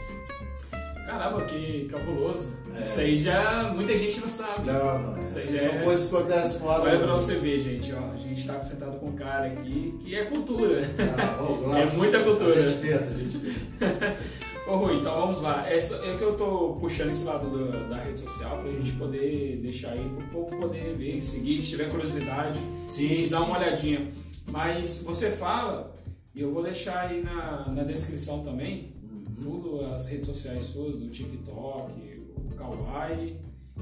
caramba, 1.07 1.41
que 1.45 1.87
cabuloso. 1.91 2.55
É. 2.75 2.81
Isso 2.81 2.99
aí 2.99 3.17
já 3.19 3.71
muita 3.73 3.95
gente 3.97 4.19
não 4.21 4.29
sabe. 4.29 4.65
Não, 4.71 4.99
não, 5.13 5.21
Isso 5.21 5.37
aí 5.37 5.59
são 5.59 5.69
é- 5.79 5.83
coisas 5.83 6.09
que 6.09 6.15
acontecem 6.15 6.59
fora. 6.59 6.81
Olha 6.83 6.99
pra 6.99 7.13
você 7.13 7.35
ver, 7.35 7.59
gente, 7.59 7.93
ó. 7.93 8.11
A 8.13 8.17
gente 8.17 8.45
tá 8.47 8.63
sentado 8.63 8.97
com 8.99 9.07
um 9.07 9.15
cara 9.15 9.47
aqui 9.47 9.95
que 10.01 10.15
é 10.15 10.25
cultura. 10.25 10.81
Ah, 11.17 11.77
É 11.79 11.85
muita 11.97 12.19
cultura. 12.23 12.49
A 12.53 12.65
gente 12.65 12.79
tenta, 12.81 13.05
a 13.05 13.13
gente 13.13 13.37
tenta. 13.39 14.17
Ô 14.65 14.77
Rui, 14.77 14.97
então 14.99 15.13
vamos 15.19 15.41
lá. 15.41 15.69
É, 15.69 15.77
é 15.77 16.17
que 16.17 16.23
eu 16.23 16.37
tô 16.37 16.77
puxando 16.79 17.09
esse 17.09 17.25
lado 17.25 17.49
da, 17.49 17.87
da 17.89 17.97
rede 18.01 18.19
social 18.21 18.57
pra 18.59 18.71
gente 18.71 18.93
poder 18.93 19.59
deixar 19.61 19.91
aí 19.91 20.09
pro 20.09 20.25
povo 20.27 20.57
poder 20.57 20.95
ver, 20.95 21.21
seguir, 21.21 21.59
se 21.61 21.71
tiver 21.71 21.89
curiosidade, 21.89 22.59
Sim, 22.87 23.27
dar 23.29 23.41
uma 23.41 23.57
olhadinha. 23.57 24.07
Mas 24.49 25.03
você 25.05 25.31
fala, 25.31 25.93
e 26.33 26.41
eu 26.41 26.51
vou 26.53 26.63
deixar 26.63 27.01
aí 27.07 27.21
na, 27.21 27.67
na 27.69 27.83
descrição 27.83 28.41
também, 28.41 28.93
tudo, 29.41 29.85
as 29.85 30.07
redes 30.07 30.27
sociais 30.27 30.63
suas, 30.63 30.97
do 30.97 31.09
TikTok, 31.09 31.91
o 32.37 32.55
Kawaii 32.55 33.37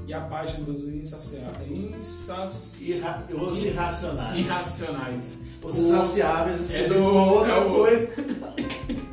e 0.06 0.12
a 0.12 0.20
página 0.22 0.64
dos 0.64 0.88
insaciáveis. 0.88 1.70
Insas... 1.70 2.80
Irra- 2.82 3.24
Os 3.30 3.58
Irracionais. 3.62 4.38
Irracionais. 4.38 5.38
Os 5.62 5.78
Insaciáveis 5.78 6.74
É 6.74 6.88
do- 6.88 7.04
outra 7.04 7.52
é 7.52 7.64
o- 7.64 7.70
coisa. 7.72 8.08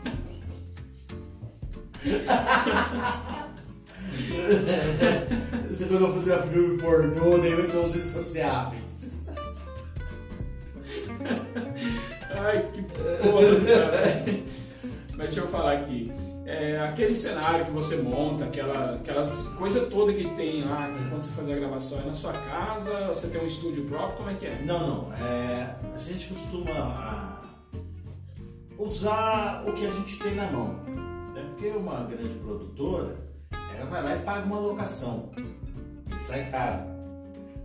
Você 5.69 5.85
quando 5.85 6.05
eu 6.05 6.13
fazia 6.13 6.39
filme 6.39 6.77
pornô, 6.79 7.37
daí 7.37 7.53
vai 7.55 7.67
ser 7.67 7.77
os 7.77 7.95
insaciáveis. 7.95 9.13
Ai, 12.31 12.67
que 12.73 12.81
porra, 12.81 13.45
cara. 13.67 14.23
Mas 15.15 15.27
deixa 15.27 15.41
eu 15.41 15.47
falar 15.47 15.73
aqui. 15.73 16.11
É, 16.45 16.79
aquele 16.79 17.13
cenário 17.13 17.65
que 17.65 17.71
você 17.71 17.97
monta, 17.97 18.45
aquela, 18.45 18.95
aquelas 18.95 19.49
coisas 19.49 19.87
todas 19.87 20.15
que 20.15 20.27
tem 20.33 20.63
lá, 20.63 20.87
que 20.87 20.97
quando 21.09 21.21
você 21.21 21.31
faz 21.33 21.47
a 21.47 21.53
gravação, 21.53 21.99
é 21.99 22.05
na 22.05 22.15
sua 22.15 22.33
casa, 22.33 23.09
você 23.09 23.27
tem 23.27 23.39
um 23.39 23.45
estúdio 23.45 23.85
próprio, 23.85 24.17
como 24.17 24.31
é 24.31 24.33
que 24.33 24.47
é? 24.47 24.59
Não, 24.65 24.87
não. 24.87 25.13
É, 25.13 25.75
a 25.93 25.97
gente 25.99 26.27
costuma 26.27 26.71
ah, 26.71 27.43
usar 28.79 29.63
o 29.67 29.73
que 29.73 29.85
a 29.85 29.91
gente 29.91 30.17
tem 30.17 30.33
na 30.33 30.49
mão. 30.49 30.98
Porque 31.59 31.75
uma 31.75 32.05
grande 32.05 32.35
produtora, 32.35 33.17
ela 33.75 33.89
vai 33.89 34.01
lá 34.01 34.15
e 34.15 34.19
paga 34.19 34.45
uma 34.45 34.59
locação. 34.59 35.29
E 36.07 36.17
sai 36.17 36.49
caro. 36.49 36.85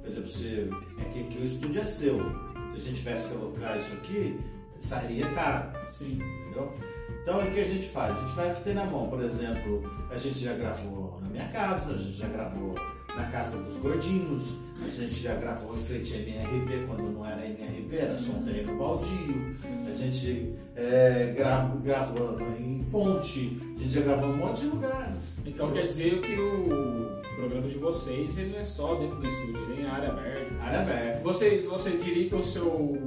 Por 0.00 0.08
exemplo, 0.08 0.26
se, 0.26 0.68
é 0.98 1.04
que, 1.12 1.22
que 1.28 1.38
o 1.38 1.44
estúdio 1.44 1.80
é 1.80 1.84
seu. 1.84 2.18
Se 2.72 2.76
a 2.76 2.80
gente 2.80 2.96
tivesse 2.96 3.28
que 3.28 3.34
alocar 3.36 3.76
isso 3.76 3.92
aqui, 3.92 4.40
sairia 4.80 5.30
caro. 5.30 5.70
Sim. 5.88 6.18
Entendeu? 6.40 6.72
Então 7.22 7.38
o 7.38 7.52
que 7.52 7.60
a 7.60 7.64
gente 7.64 7.86
faz? 7.86 8.18
A 8.18 8.20
gente 8.20 8.34
vai 8.34 8.50
o 8.50 8.56
que 8.56 8.64
tem 8.64 8.74
na 8.74 8.84
mão. 8.84 9.08
Por 9.08 9.22
exemplo, 9.22 9.88
a 10.10 10.16
gente 10.16 10.40
já 10.40 10.54
gravou 10.54 11.20
na 11.22 11.28
minha 11.28 11.48
casa, 11.50 11.92
a 11.92 11.96
gente 11.96 12.16
já 12.16 12.26
gravou 12.26 12.74
na 13.16 13.24
casa 13.30 13.58
dos 13.58 13.76
gordinhos, 13.76 14.54
a 14.84 14.88
gente 14.88 15.14
já 15.14 15.34
gravou 15.36 15.74
em 15.74 15.78
frente 15.78 16.14
à 16.14 16.18
MRV 16.18 16.86
quando 16.86 17.12
não 17.12 17.24
era 17.24 17.44
MRV, 17.46 17.96
era 17.96 18.16
só 18.16 18.32
um 18.32 18.42
terreno 18.42 18.76
baldio. 18.76 19.52
A 19.86 19.90
gente 19.90 20.54
é, 20.76 21.32
gra- 21.36 21.72
gravou 21.82 22.38
em 22.58 22.84
Ponte, 22.90 23.60
a 23.76 23.78
gente 23.80 23.90
já 23.92 24.00
gravou 24.02 24.28
em 24.30 24.32
um 24.32 24.36
monte 24.36 24.60
de 24.60 24.66
lugares. 24.66 25.38
Então 25.46 25.70
quer 25.72 25.86
dizer 25.86 26.20
que 26.20 26.38
o 26.38 27.20
programa 27.36 27.66
de 27.68 27.76
vocês 27.78 28.38
ele 28.38 28.50
não 28.52 28.58
é 28.60 28.64
só 28.64 28.94
dentro 28.96 29.16
do 29.20 29.28
estúdio, 29.28 29.62
ele 29.72 29.82
é 29.82 29.84
em 29.84 29.88
área 29.88 30.10
aberta. 30.10 30.54
Área 30.62 30.80
aberta. 30.80 31.22
Você, 31.22 31.58
você 31.68 31.90
diria 31.96 32.28
que 32.28 32.34
o 32.36 32.42
seu 32.42 32.98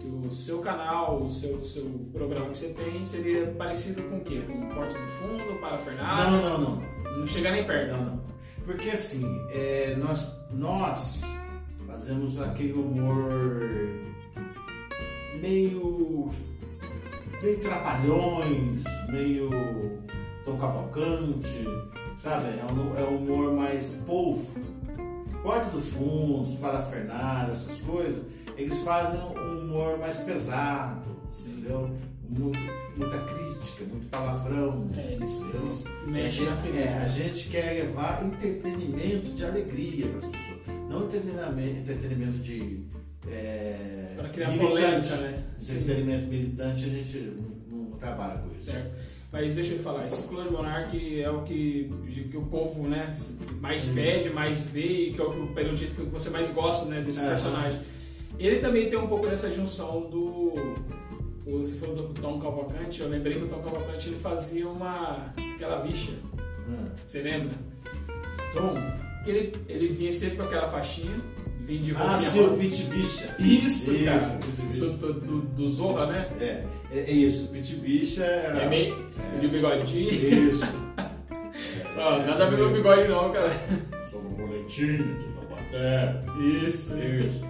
que 0.00 0.06
o 0.08 0.32
seu 0.32 0.58
canal, 0.60 1.22
o 1.22 1.30
seu, 1.30 1.56
o 1.56 1.64
seu 1.64 1.84
programa 2.12 2.50
que 2.50 2.58
você 2.58 2.68
tem 2.70 3.04
seria 3.04 3.46
parecido 3.58 4.02
com 4.02 4.16
o 4.18 4.20
quê? 4.20 4.42
Com 4.46 4.68
Portas 4.74 4.94
do 4.94 5.06
Fundo, 5.08 5.60
Parafernália? 5.60 6.30
Não, 6.30 6.42
não, 6.42 6.60
não. 6.60 7.18
Não 7.18 7.26
chega 7.26 7.50
nem 7.52 7.64
perto. 7.64 7.92
Não, 7.92 8.04
não. 8.04 8.27
Porque 8.68 8.90
assim, 8.90 9.24
é, 9.48 9.96
nós, 9.96 10.30
nós 10.50 11.22
fazemos 11.86 12.38
aquele 12.38 12.74
humor 12.74 13.62
meio. 15.40 16.30
meio 17.40 17.60
trapalhões, 17.60 18.84
meio 19.08 19.48
Tom 20.44 20.58
Cavalcante, 20.58 21.64
sabe? 22.14 22.58
É 22.58 22.64
um, 22.66 22.94
é 22.94 23.08
um 23.08 23.16
humor 23.16 23.54
mais 23.54 24.02
polvo. 24.04 24.60
Porta 25.42 25.70
do 25.70 25.80
Fundo, 25.80 26.60
Parafernália, 26.60 27.52
essas 27.52 27.80
coisas, 27.80 28.22
eles 28.54 28.80
fazem 28.80 29.18
um 29.18 29.62
humor 29.62 29.98
mais 29.98 30.18
pesado, 30.20 31.06
entendeu? 31.40 31.90
Muito, 32.28 32.58
muita 32.96 33.18
crítica, 33.20 33.84
muito 33.84 34.06
palavrão. 34.10 34.90
É, 34.96 35.12
eles 35.14 35.42
A 35.86 36.06
mexem 36.10 36.44
na 36.46 36.56
ferida. 36.56 36.78
é, 36.78 36.98
a 37.02 37.08
gente 37.08 37.48
quer 37.48 37.72
levar 37.84 38.22
entretenimento 38.24 39.30
de 39.30 39.44
alegria 39.44 40.06
para 40.08 40.18
as 40.18 40.24
pessoas, 40.26 40.60
não 40.90 41.04
entretenimento, 41.04 41.78
entretenimento 41.80 42.36
de. 42.38 42.80
É, 43.30 44.12
Pra 44.16 44.28
criar 44.28 44.56
polêmica, 44.58 45.16
né? 45.16 45.44
Sim. 45.58 45.78
Entretenimento 45.78 46.26
militante 46.26 46.84
a 46.84 46.88
gente 46.88 47.18
não, 47.70 47.78
não 47.78 47.90
trabalha 47.98 48.38
com 48.40 48.52
isso. 48.54 48.64
Certo. 48.72 48.90
Mas 49.30 49.54
deixa 49.54 49.74
eu 49.74 49.78
falar, 49.80 50.06
esse 50.06 50.26
Claude 50.28 50.50
Monark 50.50 51.20
é 51.22 51.30
o 51.30 51.42
que, 51.42 51.90
que 52.30 52.36
o 52.36 52.46
povo 52.46 52.88
né, 52.88 53.14
mais 53.60 53.88
pede, 53.90 54.30
mais 54.30 54.64
vê 54.66 55.08
e 55.08 55.12
que 55.12 55.20
é 55.20 55.24
o 55.24 55.30
que, 55.30 55.52
pelo 55.54 55.76
jeito 55.76 55.94
que 55.94 56.02
você 56.02 56.30
mais 56.30 56.48
gosta 56.50 56.86
né, 56.86 57.02
desse 57.02 57.20
É. 57.20 57.28
personagem. 57.28 57.78
Ele 58.38 58.58
também 58.58 58.88
tem 58.88 58.98
um 58.98 59.06
pouco 59.06 59.26
dessa 59.26 59.50
junção 59.52 60.02
do. 60.08 60.54
Você 61.50 61.76
falou 61.76 61.96
do 61.96 62.20
Tom 62.20 62.38
Cavalcante, 62.40 63.00
eu 63.00 63.08
lembrei 63.08 63.34
que 63.34 63.44
o 63.44 63.48
Tom 63.48 63.62
Cavalcante 63.62 64.08
ele 64.08 64.18
fazia 64.18 64.68
uma. 64.68 65.32
aquela 65.54 65.80
bicha, 65.80 66.12
Ah, 66.68 66.84
você 67.04 67.22
lembra? 67.22 67.50
Tom, 68.52 68.74
ele, 69.26 69.52
ele 69.68 69.88
vinha 69.88 70.12
sempre 70.12 70.36
com 70.36 70.42
aquela 70.44 70.68
faixinha, 70.68 71.20
vinha 71.60 71.80
de 71.80 71.94
ah, 71.94 71.98
roupinha 71.98 72.18
sim, 72.18 72.40
o 72.40 72.46
rosa. 72.48 72.60
Pit 72.62 72.82
Bicha. 72.84 73.34
Isso, 73.38 73.94
Isso, 73.94 74.04
cara! 74.04 74.38
Do, 74.78 74.90
do, 74.92 75.12
do, 75.14 75.40
do 75.42 75.68
Zorra, 75.68 76.06
né? 76.06 76.28
É, 76.40 76.64
é, 76.92 76.98
é 77.00 77.10
isso, 77.12 77.46
o 77.46 77.48
Pit 77.48 77.76
Bicha 77.76 78.24
era. 78.24 78.62
É 78.62 78.68
meio. 78.68 79.08
é, 79.36 79.38
de 79.38 79.48
bigodinho. 79.48 80.48
Isso. 80.50 80.64
Ó, 81.96 82.18
nada 82.18 82.44
a 82.44 82.48
ver 82.48 82.56
com 82.58 82.64
o 82.64 82.70
bigode 82.72 83.08
não, 83.08 83.32
cara. 83.32 83.50
Sou 84.10 84.20
um 84.20 84.34
boletim 84.34 84.98
de 84.98 85.24
Taubaté. 85.34 86.22
Isso. 86.64 86.96
Isso. 86.98 87.44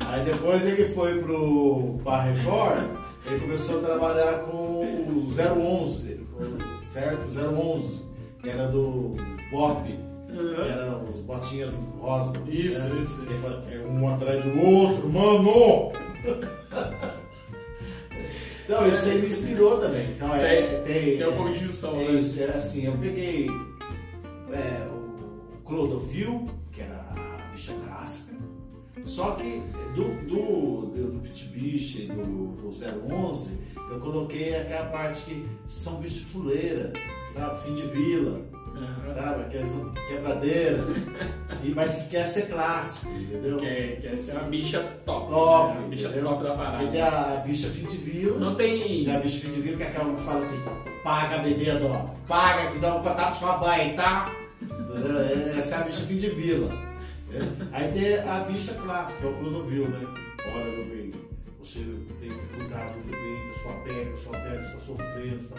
Aí 0.00 0.24
depois 0.24 0.64
ele 0.64 0.84
foi 0.94 1.18
pro 1.20 1.98
Bar 2.04 2.22
Record, 2.32 2.84
ele 3.30 3.40
começou 3.40 3.78
a 3.78 3.82
trabalhar 3.82 4.38
com 4.44 4.56
o 4.56 5.26
011, 5.30 6.20
com- 6.32 6.84
certo? 6.84 7.22
O 7.28 7.30
011, 7.74 8.02
que 8.42 8.48
era 8.48 8.68
do 8.68 9.14
Pop, 9.50 9.82
que 9.84 10.62
era 10.70 10.96
os 10.98 11.20
botinhas 11.20 11.74
rosa. 12.00 12.32
Isso, 12.48 12.88
né? 12.88 13.02
isso. 13.02 13.22
Ele 13.22 13.38
falou, 13.38 13.62
é 13.70 13.78
um 13.86 14.08
atrás 14.14 14.42
do 14.42 14.60
outro, 14.60 15.08
mano! 15.08 15.92
Não, 18.68 18.86
isso 18.86 19.08
aí 19.08 19.18
me 19.20 19.28
inspirou 19.28 19.78
também. 19.78 20.04
Então, 20.10 20.34
é, 20.34 20.60
tem, 20.84 21.16
Tem 21.16 21.26
um 21.26 21.32
pouco 21.36 21.52
de 21.54 21.60
junção, 21.64 21.98
é 22.00 22.04
né? 22.04 22.20
isso, 22.20 22.38
é 22.42 22.44
assim, 22.48 22.84
eu 22.84 22.92
peguei 22.98 23.48
é, 24.52 24.86
o 24.92 25.62
Clodovil, 25.64 26.46
só 29.08 29.32
que 29.32 29.62
do, 29.94 30.04
do, 30.26 30.86
do, 30.86 31.12
do 31.12 31.20
Pit 31.20 31.48
Biche, 31.48 32.06
do, 32.06 32.48
do 32.48 32.68
011, 33.14 33.52
eu 33.90 33.98
coloquei 34.00 34.54
aquela 34.54 34.86
parte 34.90 35.22
que 35.22 35.48
são 35.66 35.94
bicho 35.94 36.26
fuleira, 36.26 36.92
sabe? 37.32 37.58
Fim 37.62 37.72
de 37.74 37.82
vila, 37.86 38.42
Aham. 38.76 39.14
sabe? 39.14 39.42
Aquelas 39.44 39.72
quebradeiras, 40.08 40.86
e, 41.64 41.70
mas 41.70 41.94
que 42.02 42.08
quer 42.10 42.26
ser 42.26 42.48
clássico, 42.48 43.10
entendeu? 43.12 43.56
Quer, 43.56 44.00
quer 44.02 44.18
ser 44.18 44.32
uma 44.32 44.42
bicha 44.42 44.80
top. 45.06 45.30
Top, 45.30 45.74
né? 45.78 45.86
Bicha 45.88 46.08
entendeu? 46.08 46.28
top 46.28 46.42
da 46.44 46.50
Porque 46.54 46.86
tem 46.88 47.00
parada. 47.00 47.34
a 47.34 47.36
bicha 47.40 47.68
fim 47.68 47.86
de 47.86 47.96
vila. 47.96 48.38
Não 48.38 48.54
tem. 48.54 49.04
Tem 49.04 49.16
a 49.16 49.20
bicha 49.20 49.40
fim 49.40 49.50
de 49.50 49.60
vila 49.62 49.76
que 49.78 49.82
é 49.84 49.86
aquela 49.88 50.14
que 50.14 50.20
fala 50.20 50.38
assim, 50.38 50.60
paga 51.02 51.38
bebendo, 51.38 51.86
ó. 51.86 52.10
Paga 52.28 52.70
que 52.70 52.78
dá 52.78 52.94
um 52.94 52.98
contato 52.98 53.16
pra 53.16 53.30
sua 53.30 53.56
mãe, 53.56 53.94
tá? 53.94 54.30
Entendeu? 54.60 55.18
Essa 55.58 55.76
é 55.76 55.78
a 55.78 55.82
bicha 55.84 56.02
fim 56.02 56.16
de 56.16 56.28
vila. 56.28 56.87
Né? 57.30 57.68
Aí 57.72 57.92
tem 57.92 58.18
a 58.18 58.40
bicha 58.40 58.74
clássica, 58.74 59.20
que 59.20 59.26
é 59.26 59.30
o 59.30 59.34
Clodovil, 59.34 59.88
né? 59.88 60.06
Olha, 60.54 60.64
meu 60.72 60.84
bem, 60.86 61.12
você 61.58 61.80
tem 62.20 62.30
que 62.30 62.56
cuidar 62.56 62.92
muito 62.94 63.10
bem 63.10 63.48
da 63.48 63.54
sua 63.62 63.72
pele, 63.84 64.12
a 64.12 64.16
sua 64.16 64.32
pele 64.38 64.62
está 64.62 64.78
sofrendo. 64.80 65.44
Tá? 65.48 65.56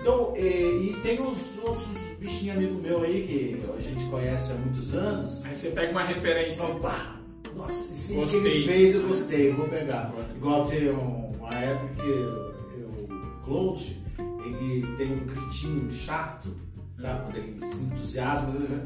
Então, 0.00 0.34
e, 0.36 0.90
e 0.92 1.00
tem 1.02 1.20
os 1.20 1.58
outros 1.62 1.86
bichinhos 2.20 2.56
amigos 2.56 2.80
meus 2.82 3.02
aí 3.02 3.26
que 3.26 3.64
a 3.76 3.80
gente 3.80 4.04
conhece 4.06 4.52
há 4.52 4.54
muitos 4.56 4.94
anos. 4.94 5.44
Aí 5.44 5.56
você 5.56 5.70
pega 5.70 5.90
uma 5.90 6.04
referência. 6.04 6.62
Então, 6.64 6.78
pá, 6.80 7.16
nossa, 7.56 7.90
esse 7.92 8.12
que 8.14 8.20
Gostei. 8.20 8.40
ele 8.52 8.64
fez 8.66 8.94
eu 8.94 9.02
gostei, 9.02 9.52
vou 9.52 9.66
pegar. 9.68 10.12
Igual 10.36 10.64
tem 10.64 10.90
um- 10.90 11.32
uma 11.38 11.54
época 11.54 11.94
que 12.02 12.10
o 12.10 13.40
Claude, 13.44 14.00
ele 14.44 14.86
tem 14.96 15.12
um 15.12 15.26
gritinho 15.26 15.90
chato, 15.90 16.54
sabe? 16.94 17.24
Quando 17.24 17.36
ele 17.36 17.66
se 17.66 17.84
entusiasma, 17.86 18.54
ele 18.54 18.80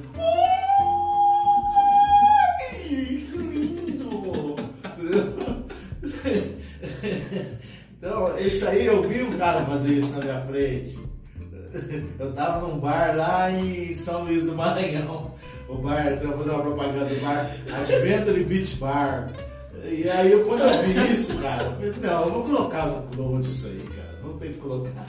vai, 2.83 2.97
"Oi, 2.97 3.27
que 3.27 3.59
lindo! 3.59 4.57
Então, 7.99 8.37
isso 8.39 8.67
aí 8.67 8.87
eu 8.87 9.09
vi 9.09 9.23
o 9.23 9.39
cara 9.39 9.65
fazer 9.65 9.95
isso 9.95 10.11
na 10.13 10.25
minha 10.25 10.41
frente. 10.41 10.99
Eu 12.19 12.33
tava 12.33 12.67
num 12.67 12.81
bar 12.81 13.17
lá 13.17 13.51
em 13.51 13.95
São 13.95 14.25
Luís 14.25 14.45
do 14.45 14.55
Maranhão. 14.57 15.35
O 15.69 15.77
bar, 15.77 16.07
eu 16.21 16.29
vou 16.29 16.39
fazer 16.39 16.51
uma 16.51 16.63
propaganda 16.63 17.05
do 17.07 17.21
bar, 17.21 17.57
Adventure 17.73 18.45
Beach 18.45 18.77
Bar. 18.77 19.33
E 19.85 20.09
aí 20.11 20.33
eu, 20.33 20.45
quando 20.45 20.63
eu 20.63 20.83
vi 20.83 21.13
isso, 21.13 21.39
cara, 21.39 21.77
eu 21.81 21.95
falei, 21.95 22.11
não, 22.11 22.25
eu 22.25 22.31
vou 22.33 22.45
colocar 22.45 22.87
no 22.87 23.03
clone 23.09 23.45
isso 23.45 23.67
aí, 23.69 23.89
cara. 23.97 24.19
Não 24.23 24.37
tem 24.37 24.53
que 24.53 24.59
colocar. 24.59 25.07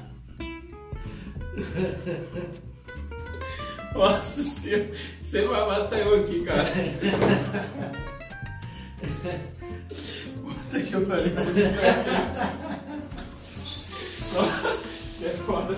Nossa 3.93 4.41
senhora, 4.41 4.89
você 5.21 5.41
vai 5.47 5.67
matar 5.67 5.99
eu 5.99 6.21
aqui, 6.21 6.43
cara. 6.43 6.65
Puta 10.41 10.81
que 10.81 11.05
pariu. 11.05 11.33
Você 14.33 15.25
é 15.25 15.29
foda. 15.29 15.75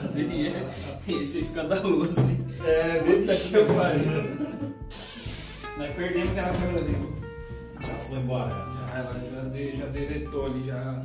Viado, 0.00 0.18
ele 0.18 0.48
é, 0.48 1.12
esse 1.22 1.38
é 1.38 1.40
escandaloso, 1.40 2.20
hein? 2.20 2.44
É, 2.64 3.00
bem 3.02 3.24
que 3.26 3.74
pariu. 3.74 4.50
Nós 5.78 5.94
perdemos 5.94 6.30
aquela 6.30 6.52
câmera 6.52 6.82
dele. 6.84 7.12
Já 7.80 7.94
foi 7.94 8.18
embora. 8.18 8.50
Já, 8.50 8.98
ela 8.98 9.20
já, 9.34 9.48
de- 9.48 9.76
já 9.76 9.86
deletou 9.86 10.46
ali, 10.46 10.66
já 10.66 11.02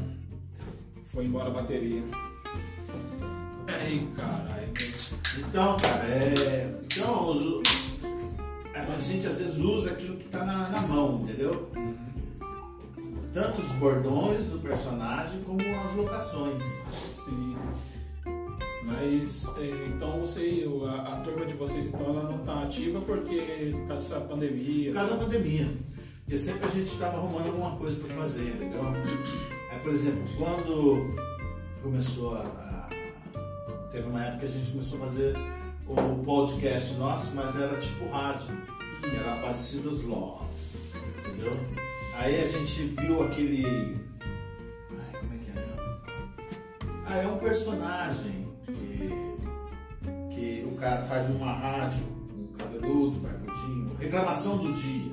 foi 1.06 1.26
embora 1.26 1.48
a 1.48 1.54
bateria. 1.54 2.04
Ai, 3.68 4.08
caralho. 4.16 4.74
Então, 5.38 5.78
cara, 5.78 6.04
é. 6.06 6.76
Então, 6.86 7.32
a 8.76 8.98
gente 8.98 9.28
às 9.28 9.38
vezes 9.38 9.58
usa 9.60 9.91
aquilo 9.91 10.18
que 10.18 10.26
tá 10.26 10.43
na, 10.43 10.70
na 10.70 10.82
mão, 10.82 11.22
entendeu? 11.24 11.70
Tanto 13.34 13.62
os 13.62 13.72
bordões 13.74 14.46
do 14.46 14.60
personagem 14.60 15.41
como 15.41 15.60
as 15.84 15.93
locações. 15.96 16.64
Sim. 17.14 17.56
Mas, 18.86 19.48
é, 19.58 19.88
então 19.88 20.20
você, 20.20 20.64
a, 20.88 21.14
a 21.14 21.20
turma 21.22 21.46
de 21.46 21.54
vocês, 21.56 21.88
então, 21.88 22.02
ela 22.06 22.24
não 22.24 22.38
tá 22.40 22.62
ativa 22.64 23.02
porque, 23.02 23.72
por 23.74 23.88
causa 23.88 24.16
dessa 24.16 24.22
pandemia. 24.28 24.92
Por 24.92 24.96
causa 25.00 25.14
da 25.16 25.24
pandemia. 25.24 25.72
Porque 26.24 26.38
sempre 26.38 26.66
a 26.66 26.70
gente 26.70 26.84
estava 26.86 27.18
arrumando 27.18 27.48
alguma 27.48 27.72
coisa 27.78 27.98
para 28.00 28.16
fazer, 28.16 28.48
entendeu? 28.50 28.82
Aí, 29.72 29.80
por 29.82 29.92
exemplo, 29.92 30.24
quando 30.38 31.14
começou 31.82 32.36
a, 32.36 32.42
a- 32.42 32.90
Teve 33.92 34.08
uma 34.10 34.24
época 34.24 34.40
que 34.42 34.46
a 34.46 34.50
gente 34.50 34.72
começou 34.72 34.98
a 34.98 35.06
fazer 35.06 35.36
o 35.88 36.24
podcast 36.24 36.94
nosso, 36.96 37.34
mas 37.34 37.56
era 37.56 37.78
tipo 37.78 38.08
rádio. 38.10 38.48
Era 39.04 39.36
Aparecidos 39.36 40.04
Law. 40.04 40.46
Entendeu? 41.30 41.54
Aí 42.18 42.42
a 42.42 42.46
gente 42.46 42.84
viu 43.00 43.24
aquele. 43.24 43.98
Ai, 44.92 45.20
como 45.22 45.34
é 45.34 45.38
que 45.38 45.52
é? 45.52 45.66
Ah, 47.06 47.18
é 47.24 47.28
um 47.28 47.38
personagem 47.38 48.45
cara 50.86 51.02
faz 51.02 51.28
numa 51.30 51.52
rádio, 51.52 52.04
um 52.38 52.46
cabeludo, 52.56 53.18
barbudinho, 53.20 53.92
reclamação 54.00 54.58
do 54.60 54.72
dia. 54.72 55.12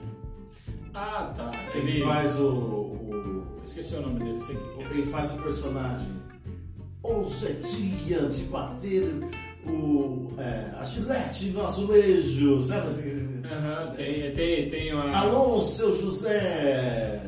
Ah, 0.93 1.33
tá. 1.35 1.51
Ele 1.75 2.03
faz 2.05 2.39
o, 2.39 2.45
o- 2.47 3.47
Esqueci 3.65 3.95
o 3.95 4.03
nome 4.03 4.19
dele, 4.19 4.37
esse 4.37 4.53
aqui. 4.53 4.83
ele 4.91 5.03
faz 5.05 5.31
o 5.33 5.39
personagem. 5.39 6.09
É 7.05 7.53
dia 7.55 8.21
de 8.27 8.43
bater 8.45 9.15
o, 9.67 10.31
é, 10.39 10.73
a 10.79 10.85
chilete 10.85 11.47
no 11.47 11.65
azulejo, 11.65 12.61
sabe 12.63 12.89
assim? 12.89 13.43
Aham, 13.51 13.93
tem, 13.97 14.33
tem, 14.33 14.69
tem 14.71 14.93
uma. 14.95 15.11
Alô, 15.17 15.63
seu 15.63 15.97
José, 15.97 17.21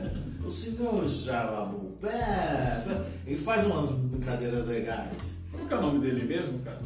o 0.45 0.51
senhor 0.51 1.09
já 1.09 1.51
lavou 1.51 1.80
o 1.80 1.92
pé? 2.01 2.78
Sabe? 2.80 3.05
Ele 3.26 3.38
faz 3.38 3.64
umas 3.66 3.90
brincadeiras 3.90 4.66
legais. 4.66 5.35
Como 5.51 5.66
que 5.66 5.74
é 5.74 5.77
o 5.78 5.81
nome 5.82 5.98
dele 6.01 6.24
mesmo, 6.24 6.59
cara? 6.60 6.81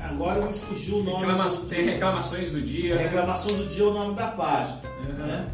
Agora 0.00 0.44
me 0.46 0.52
fugiu 0.54 0.96
o 0.98 1.02
nome. 1.04 1.26
Reclama- 1.26 1.48
do- 1.48 1.66
Tem 1.66 1.84
reclamações 1.84 2.52
do 2.52 2.62
dia. 2.62 2.96
Reclamação 2.96 3.56
do 3.56 3.66
dia 3.66 3.84
é 3.84 3.86
o 3.86 3.92
nome 3.94 4.14
da 4.14 4.28
página. 4.28 4.80
Uhum. 5.08 5.26
né? 5.26 5.48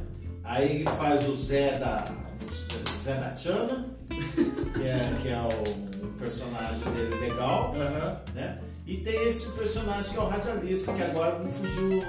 Aí 0.44 0.76
ele 0.76 0.84
faz 0.84 1.28
o 1.28 1.34
Zé 1.34 1.78
da. 1.78 2.06
o 2.44 3.04
Zé 3.04 3.14
da 3.14 3.30
que 3.30 4.82
é, 4.84 5.00
que 5.22 5.28
é 5.28 5.40
o, 5.40 6.06
um 6.06 6.12
personagem 6.18 6.80
dele 6.94 7.14
legal, 7.16 7.74
Aham. 7.76 8.20
né? 8.34 8.58
E 8.86 8.98
tem 8.98 9.26
esse 9.26 9.50
personagem 9.52 10.12
que 10.12 10.16
é 10.16 10.20
o 10.20 10.28
radialista, 10.28 10.92
que 10.92 11.02
agora 11.02 11.38
me 11.40 11.50
fugiu. 11.50 12.02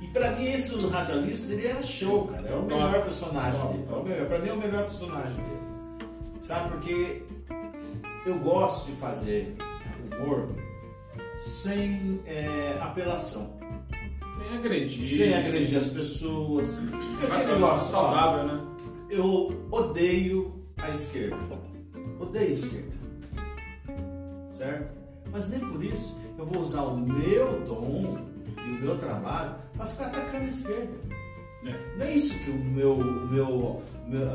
E 0.00 0.06
pra 0.08 0.30
mim 0.32 0.46
esse 0.46 0.70
do 0.76 0.88
radialista 0.88 1.52
ele 1.52 1.66
era 1.66 1.82
show, 1.82 2.26
cara. 2.28 2.48
É 2.48 2.54
o 2.54 2.62
Top. 2.62 2.74
melhor 2.74 3.02
personagem 3.02 3.60
Top, 3.60 3.72
dele. 3.74 3.84
É 3.86 3.90
o 3.92 3.94
top. 3.94 4.08
melhor, 4.08 4.26
pra 4.26 4.38
mim 4.38 4.48
é 4.48 4.52
o 4.52 4.56
melhor 4.56 4.82
personagem 4.82 5.34
dele. 5.36 5.60
Sabe, 6.40 6.70
porque 6.70 7.22
eu 8.26 8.38
gosto 8.38 8.86
de 8.86 8.92
fazer 8.96 9.54
humor 10.10 10.48
sem 11.42 12.20
é, 12.24 12.78
apelação. 12.80 13.58
Sem 14.38 14.56
agredir. 14.56 15.16
Sem 15.18 15.34
agredir 15.34 15.78
as 15.78 15.88
pessoas. 15.88 16.78
Aquele 17.22 17.54
negócio, 17.54 17.86
ó, 17.86 17.90
saudável, 17.90 18.44
né? 18.46 18.72
eu 19.10 19.66
odeio 19.70 20.64
a 20.76 20.90
esquerda. 20.90 21.36
Odeio 22.20 22.48
a 22.48 22.52
esquerda. 22.52 22.92
Certo? 24.48 24.92
Mas 25.30 25.50
nem 25.50 25.60
por 25.60 25.82
isso 25.84 26.20
eu 26.38 26.46
vou 26.46 26.62
usar 26.62 26.82
o 26.82 26.96
meu 26.96 27.60
dom 27.60 28.18
e 28.64 28.70
o 28.70 28.80
meu 28.80 28.96
trabalho 28.98 29.54
para 29.76 29.86
ficar 29.86 30.06
atacando 30.06 30.44
a 30.44 30.48
esquerda. 30.48 30.92
É. 31.64 31.96
Não 31.96 32.06
é 32.06 32.14
isso 32.14 32.44
que 32.44 32.50
o 32.50 32.54
meu, 32.54 32.92
o 32.92 33.26
meu, 33.28 33.82
meu, 34.08 34.28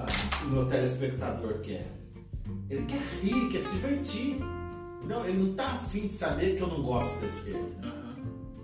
o 0.45 0.49
meu 0.49 0.65
telespectador 0.67 1.59
quer. 1.59 1.87
Ele 2.69 2.85
quer 2.85 3.01
rir, 3.21 3.49
quer 3.49 3.61
se 3.61 3.75
divertir. 3.75 4.56
Não, 5.07 5.25
ele 5.25 5.37
não 5.37 5.53
tá 5.53 5.65
afim 5.65 6.07
de 6.07 6.13
saber 6.13 6.55
que 6.55 6.61
eu 6.61 6.67
não 6.67 6.81
gosto 6.81 7.19
da 7.21 7.27
esquerda. 7.27 7.59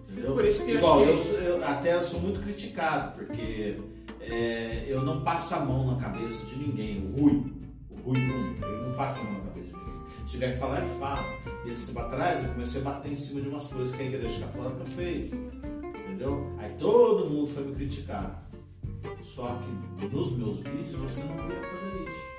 Entendeu? 0.09 0.33
Por 0.33 0.45
isso 0.45 0.65
que 0.65 0.71
eu 0.71 0.77
Igual, 0.77 0.97
acho 0.99 1.05
que- 1.05 1.11
eu, 1.11 1.19
sou- 1.19 1.37
eu 1.39 1.63
até 1.65 2.01
sou 2.01 2.19
muito 2.21 2.39
criticado, 2.41 3.15
porque 3.17 3.79
é, 4.19 4.85
eu 4.87 5.01
não 5.03 5.23
passo 5.23 5.55
a 5.55 5.59
mão 5.59 5.91
na 5.95 5.97
cabeça 6.01 6.45
de 6.45 6.55
ninguém. 6.57 7.03
O 7.03 7.19
Rui, 7.19 7.43
o 7.89 7.95
Rui 8.11 8.19
Bruno, 8.19 8.55
ele 8.65 8.87
não 8.89 8.95
passa 8.95 9.19
a 9.19 9.23
mão 9.23 9.33
na 9.33 9.39
cabeça 9.51 9.67
de 9.69 9.73
ninguém. 9.75 10.03
Se 10.25 10.31
tiver 10.31 10.51
que 10.53 10.57
falar, 10.59 10.79
ele 10.79 10.99
fala. 10.99 11.23
E 11.65 11.69
esse 11.69 11.87
tempo 11.87 11.99
atrás 11.99 12.43
eu 12.43 12.49
comecei 12.51 12.81
a 12.81 12.83
bater 12.83 13.11
em 13.11 13.15
cima 13.15 13.41
de 13.41 13.47
umas 13.47 13.67
coisas 13.67 13.95
que 13.95 14.01
a 14.01 14.05
igreja 14.05 14.39
católica 14.41 14.85
fez. 14.85 15.33
Entendeu? 15.33 16.53
Aí 16.59 16.71
todo 16.77 17.29
mundo 17.29 17.47
foi 17.47 17.63
me 17.65 17.73
criticar. 17.75 18.43
Só 19.21 19.59
que 19.99 20.05
nos 20.07 20.37
meus 20.37 20.59
vídeos 20.59 20.91
você 20.91 21.21
não 21.23 21.35
podia 21.37 21.61
fazer 21.61 22.03
isso. 22.09 22.33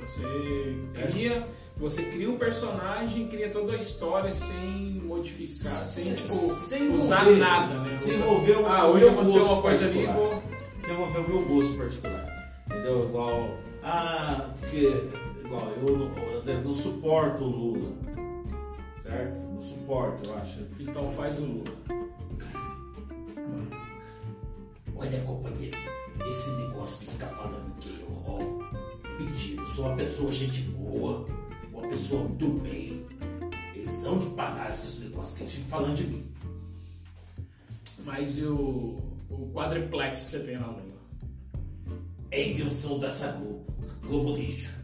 Você 0.00 0.76
cria, 0.94 1.46
você 1.76 2.02
cria 2.04 2.30
um 2.30 2.38
personagem, 2.38 3.26
cria 3.28 3.50
toda 3.50 3.72
a 3.72 3.76
história 3.76 4.32
sem 4.32 5.00
modificar, 5.04 5.72
sem, 5.72 6.04
Sem- 6.04 6.14
tipo, 6.14 6.34
sem 6.54 6.94
usar 6.94 7.22
envolver. 7.22 7.38
nada, 7.40 7.74
né? 7.80 7.96
Sem 7.96 8.14
envolver 8.14 8.52
o 8.58 8.66
Ah, 8.66 8.86
hoje 8.88 9.08
aconteceu 9.08 9.44
uma 9.44 9.62
coisa 9.62 9.86
ali, 9.86 10.06
particular. 10.06 10.28
vou. 10.30 10.42
desenvolver 10.80 11.18
o 11.18 11.28
meu 11.28 11.44
gosto 11.46 11.74
particular. 11.78 12.54
Entendeu? 12.66 13.04
Igual. 13.08 13.48
Ah, 13.82 14.50
porque. 14.60 15.10
Igual, 15.44 15.68
eu 15.82 15.96
não, 15.98 16.12
eu 16.46 16.60
não 16.62 16.74
suporto 16.74 17.44
o 17.44 17.48
Lula. 17.48 17.92
Certo? 19.02 19.36
Não 19.36 19.60
suporto, 19.60 20.28
eu 20.28 20.36
acho. 20.38 20.60
Então 20.80 21.10
faz 21.10 21.38
o 21.38 21.42
Lula. 21.42 21.64
Olha, 24.96 25.20
companheiro, 25.20 25.76
esse 26.26 26.50
negócio 26.52 27.00
de 27.00 27.06
ficar 27.06 27.26
falando 27.28 27.74
que 27.80 27.88
eu 28.00 28.06
roubo 28.14 28.64
é 29.04 29.22
mentira. 29.22 29.60
Eu 29.60 29.66
sou 29.66 29.86
uma 29.86 29.96
pessoa 29.96 30.32
gente 30.32 30.62
boa, 30.62 31.26
uma 31.84 31.88
pessoa 31.88 32.24
muito 32.24 32.48
bem. 32.60 33.06
Eles 33.74 34.02
vão 34.02 34.18
de 34.18 34.30
pagar 34.30 34.70
esses 34.70 35.00
negócios 35.00 35.34
que 35.36 35.42
eles 35.42 35.52
ficam 35.52 35.68
falando 35.68 35.94
de 35.96 36.04
mim. 36.04 36.24
Mas 38.04 38.38
e 38.38 38.44
o, 38.44 39.02
o 39.30 39.50
quadriplex 39.54 40.24
que 40.24 40.30
você 40.30 40.40
tem 40.40 40.58
na 40.58 40.66
Lula? 40.66 40.82
É 42.30 42.48
invenção 42.48 42.98
dessa 42.98 43.32
Globo, 43.32 43.66
Globo 44.02 44.36
lixo. 44.36 44.74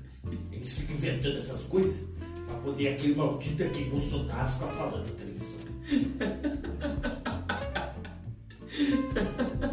Eles 0.52 0.78
ficam 0.78 0.96
inventando 0.96 1.36
essas 1.36 1.62
coisas 1.62 2.06
pra 2.46 2.56
poder 2.58 2.88
aquele 2.88 3.14
maldito 3.14 3.62
aqui, 3.62 3.84
Bolsonaro, 3.84 4.48
ficar 4.50 4.66
falando 4.68 5.06
na 5.06 5.14
televisão. 5.14 5.60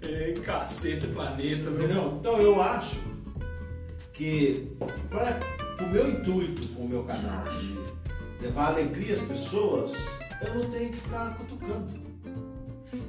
É, 0.00 0.32
cacete, 0.42 1.06
planeta, 1.08 1.70
meu. 1.70 1.84
Entendeu? 1.84 2.16
Então 2.18 2.40
eu 2.40 2.62
acho 2.62 2.98
que 4.14 4.72
para 5.10 5.57
o 5.80 5.86
meu 5.88 6.10
intuito 6.10 6.68
com 6.68 6.82
o 6.82 6.88
meu 6.88 7.04
canal 7.04 7.44
de 7.58 7.78
levar 8.40 8.68
alegria 8.68 9.14
às 9.14 9.22
pessoas, 9.22 9.94
eu 10.42 10.54
não 10.54 10.70
tenho 10.70 10.90
que 10.90 10.96
ficar 10.96 11.34
cutucando. 11.36 12.08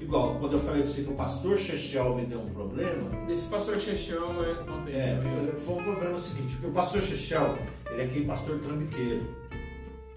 Igual, 0.02 0.36
quando 0.40 0.54
eu 0.54 0.60
falei 0.60 0.82
pra 0.82 0.92
você 0.92 1.04
que 1.04 1.10
o 1.12 1.16
pastor 1.16 1.58
Chechel 1.58 2.16
me 2.16 2.26
deu 2.26 2.42
um 2.42 2.50
problema, 2.50 3.32
Esse 3.32 3.48
pastor 3.48 3.78
Chechão 3.78 4.44
é. 4.44 4.64
Não 4.66 4.84
tem. 4.84 4.96
é, 4.96 5.54
foi 5.58 5.76
um 5.76 5.84
problema 5.84 6.18
seguinte, 6.18 6.54
porque 6.54 6.68
o 6.68 6.72
pastor 6.72 7.02
Chechel, 7.02 7.58
ele 7.90 8.02
é 8.02 8.06
aquele 8.06 8.26
pastor 8.26 8.60
trambiqueiro. 8.60 9.24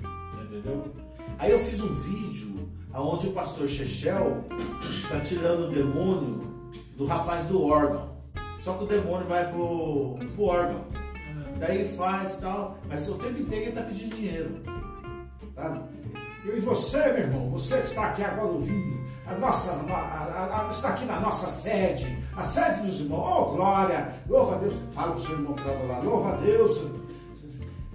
Você 0.00 0.42
entendeu? 0.44 0.92
Aí 1.38 1.50
eu 1.52 1.58
fiz 1.60 1.80
um 1.80 1.94
vídeo 1.94 2.68
onde 2.94 3.28
o 3.28 3.32
pastor 3.32 3.68
Chechel 3.68 4.44
tá 5.08 5.20
tirando 5.20 5.68
o 5.68 5.70
demônio 5.70 6.52
do 6.96 7.04
rapaz 7.06 7.46
do 7.46 7.62
órgão. 7.62 8.10
Só 8.58 8.74
que 8.74 8.84
o 8.84 8.86
demônio 8.86 9.26
vai 9.26 9.48
pro, 9.50 10.18
pro 10.34 10.44
órgão. 10.44 10.84
Daí 11.62 11.78
ele 11.78 11.97
faz 11.97 12.34
e 12.34 12.40
tal, 12.40 12.76
mas 12.89 13.09
o 13.09 13.14
tempo 13.18 13.39
inteiro 13.40 13.66
ele 13.66 13.72
tá 13.72 13.82
pedindo 13.82 14.16
dinheiro. 14.16 14.60
Sabe? 15.55 15.80
E 16.44 16.59
você, 16.59 16.98
meu 17.12 17.18
irmão, 17.18 17.51
você 17.51 17.76
que 17.78 17.84
está 17.86 18.06
aqui 18.06 18.24
agora 18.24 18.48
ouvindo, 18.48 19.01
a 19.28 19.34
nossa, 19.34 19.70
a- 19.70 19.76
a- 19.94 20.66
a- 20.66 20.70
está 20.70 20.89
aqui 20.89 21.05
na 21.05 21.20
nossa 21.20 21.47
sede, 21.48 22.18
a 22.36 22.43
sede 22.43 22.80
dos 22.80 22.98
irmãos, 22.98 23.24
oh 23.24 23.52
glória, 23.55 24.12
louva 24.28 24.56
a 24.56 24.59
Deus, 24.59 24.74
fala 24.93 25.12
pro 25.12 25.20
seu 25.20 25.32
irmão 25.34 25.55
que 25.55 25.60
está 25.60 25.72
lado, 25.84 26.05
louva 26.05 26.32
a 26.32 26.36
Deus. 26.39 26.82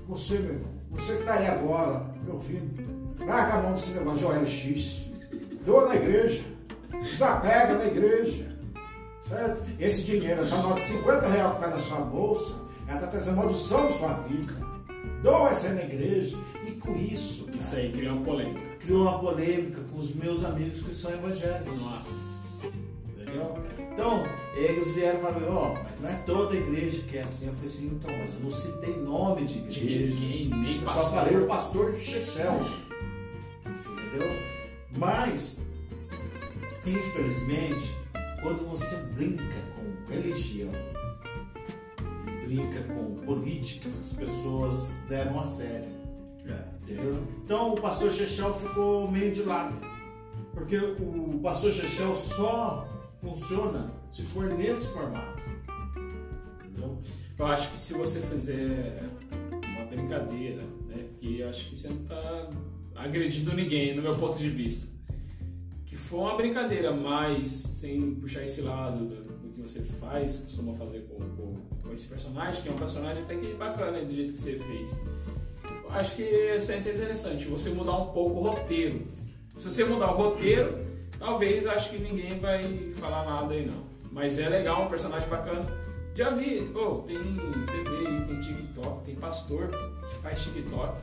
Você, 0.08 0.40
meu 0.40 0.54
irmão, 0.54 0.70
você 0.92 1.14
que 1.16 1.20
está 1.20 1.34
aí 1.34 1.48
agora, 1.48 2.06
me 2.24 2.32
ouvindo, 2.32 3.26
larga 3.26 3.56
a 3.56 3.62
mão 3.64 3.74
desse 3.74 3.92
negócio 3.92 4.20
de 4.20 4.26
OLX, 4.26 5.10
doa 5.66 5.90
na 5.90 5.96
igreja, 5.98 6.44
desapega 7.02 7.74
na 7.76 7.86
igreja, 7.86 8.46
certo? 9.20 9.62
Esse 9.78 10.06
dinheiro, 10.06 10.40
essa 10.40 10.56
nota 10.58 10.76
de 10.76 10.84
50 10.84 11.28
reais 11.28 11.50
que 11.50 11.56
está 11.58 11.68
na 11.68 11.80
sua 11.80 12.00
bolsa, 12.00 12.56
ela 12.88 12.96
está 12.96 13.08
trazendo 13.08 13.38
maldição 13.38 13.84
na 13.86 13.92
sua 13.92 14.14
vida. 14.14 14.54
Doa 15.22 15.50
essa 15.50 15.74
na 15.74 15.84
igreja. 15.84 16.38
E 16.66 16.72
com 16.72 16.96
isso, 16.96 17.46
cara, 17.46 17.58
Isso 17.58 17.76
aí 17.76 17.92
cria 17.92 18.14
uma 18.14 18.24
polêmica. 18.24 18.62
criou 18.80 19.02
uma 19.04 19.20
polêmica 19.20 19.82
com 19.92 19.98
os 19.98 20.14
meus 20.16 20.46
amigos 20.46 20.82
que 20.82 20.94
são 20.94 21.12
evangélicos. 21.12 21.76
Nossa. 21.78 22.68
Entendeu? 23.20 23.58
Então, 23.92 24.24
eles 24.56 24.94
vieram 24.94 25.20
e 25.20 25.22
falaram, 25.24 25.56
ó, 25.56 25.74
mas 25.74 26.00
não 26.02 26.10
é 26.10 26.14
toda 26.26 26.56
igreja 26.56 27.02
que 27.08 27.18
é 27.18 27.24
assim. 27.24 27.48
Eu 27.48 27.54
falei 27.54 27.66
assim, 27.70 27.88
então, 27.88 28.16
mas 28.18 28.34
eu 28.36 28.40
não 28.42 28.52
citei 28.52 28.96
nome 28.98 29.44
de 29.46 29.60
De 29.62 29.84
igreja. 29.84 30.20
ninguém, 30.20 30.50
nem 30.50 30.80
Eu 30.82 30.86
só 30.88 31.10
falei 31.12 31.36
o 31.38 31.48
pastor 31.48 31.96
Chechel. 32.00 32.60
Você 33.66 33.90
entendeu? 33.90 34.30
Mas, 34.98 35.60
infelizmente, 36.86 37.94
quando 38.42 38.66
você 38.68 38.96
brinca 39.16 39.44
com 39.76 40.12
religião 40.14 40.72
brinca 42.48 42.82
com 42.84 43.16
política, 43.26 43.90
as 43.98 44.14
pessoas 44.14 44.98
levam 45.10 45.40
a 45.40 45.44
sério. 45.44 45.98
Entendeu? 46.82 47.28
Então 47.44 47.74
o 47.74 47.82
pastor 47.82 48.10
Chechel 48.10 48.54
ficou 48.54 49.12
meio 49.12 49.34
de 49.34 49.44
lado. 49.44 49.76
Porque 50.54 50.78
o 50.78 51.40
pastor 51.44 51.74
Chechel 51.74 52.16
só 52.16 52.88
funciona 53.18 53.92
se 54.10 54.24
for 54.24 54.46
nesse 54.46 54.88
formato. 54.94 55.44
Entendeu? 56.64 56.98
Eu 57.38 57.46
acho 57.46 57.74
que 57.74 57.80
se 57.80 57.94
você 57.94 58.22
fizer 58.22 59.04
uma 59.52 59.86
brincadeira, 59.86 60.64
né, 60.88 61.06
eu 61.22 61.50
acho 61.50 61.70
que 61.70 61.76
você 61.76 61.90
não 61.90 62.02
está 62.02 62.50
agredindo 62.96 63.54
ninguém, 63.54 63.94
no 63.94 64.02
meu 64.02 64.16
ponto 64.16 64.40
de 64.40 64.50
vista, 64.50 64.88
que 65.86 65.96
for 65.96 66.22
uma 66.22 66.38
brincadeira, 66.38 66.94
mas 66.94 67.48
sem 67.48 68.16
puxar 68.16 68.44
esse 68.44 68.62
lado 68.62 69.27
você 69.68 69.82
faz, 69.82 70.38
costuma 70.38 70.74
fazer 70.74 71.02
com, 71.02 71.18
com, 71.36 71.56
com 71.84 71.94
esse 71.94 72.08
personagem, 72.08 72.62
que 72.62 72.70
é 72.70 72.72
um 72.72 72.78
personagem 72.78 73.24
até 73.24 73.36
que 73.36 73.54
bacana 73.54 74.00
do 74.00 74.14
jeito 74.14 74.34
que 74.34 74.40
você 74.40 74.58
fez. 74.58 75.02
Eu 75.84 75.92
acho 75.92 76.16
que 76.16 76.24
isso 76.24 76.72
é 76.72 76.78
interessante, 76.78 77.46
você 77.46 77.70
mudar 77.72 77.98
um 77.98 78.14
pouco 78.14 78.40
o 78.40 78.44
roteiro. 78.44 79.08
Se 79.58 79.66
você 79.66 79.84
mudar 79.84 80.12
o 80.12 80.18
roteiro, 80.18 80.86
talvez 81.18 81.66
acho 81.66 81.92
que 81.92 81.98
ninguém 82.00 82.40
vai 82.40 82.92
falar 83.00 83.26
nada 83.26 83.54
aí 83.54 83.66
não. 83.66 83.88
Mas 84.12 84.40
é 84.40 84.50
legal, 84.50 84.86
um 84.86 84.88
personagem 84.88 85.28
bacana. 85.30 85.66
Já 86.16 86.32
vi, 86.32 86.72
oh, 86.74 87.04
tem, 87.04 87.18
você 87.18 87.84
vê 87.84 88.08
aí, 88.08 88.22
tem 88.26 88.40
TikTok, 88.40 89.06
tem 89.06 89.16
pastor 89.16 89.70
que 89.70 90.22
faz 90.22 90.44
TikTok. 90.44 91.00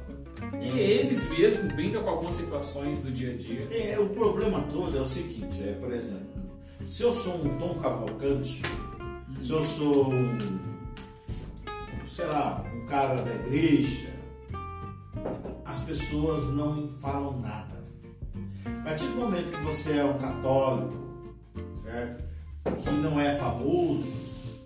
E 0.60 0.78
eles 0.78 1.30
mesmos 1.30 1.72
brincam 1.72 2.02
com 2.02 2.10
algumas 2.10 2.34
situações 2.34 3.00
do 3.00 3.12
dia 3.12 3.32
a 3.32 3.36
dia. 3.36 3.68
É, 3.70 3.98
o 3.98 4.08
problema 4.08 4.62
todo 4.62 4.96
é 4.96 5.00
o 5.00 5.06
seguinte, 5.06 5.62
é, 5.62 5.72
por 5.80 5.92
exemplo, 5.92 6.33
se 6.84 7.02
eu 7.02 7.12
sou 7.12 7.42
um 7.42 7.58
Tom 7.58 7.74
Cavalcante, 7.76 8.60
se 9.40 9.50
eu 9.50 9.62
sou 9.62 10.12
um, 10.12 10.36
sei 12.06 12.26
lá, 12.26 12.62
um 12.74 12.84
cara 12.84 13.22
da 13.22 13.34
igreja, 13.34 14.12
as 15.64 15.82
pessoas 15.84 16.52
não 16.54 16.86
falam 16.86 17.40
nada. 17.40 17.82
A 18.66 18.84
partir 18.84 19.06
do 19.06 19.16
momento 19.16 19.50
que 19.50 19.64
você 19.64 19.96
é 19.96 20.04
um 20.04 20.18
católico, 20.18 20.94
certo? 21.82 22.22
Que 22.82 22.90
não 22.90 23.18
é 23.18 23.34
famoso 23.34 24.12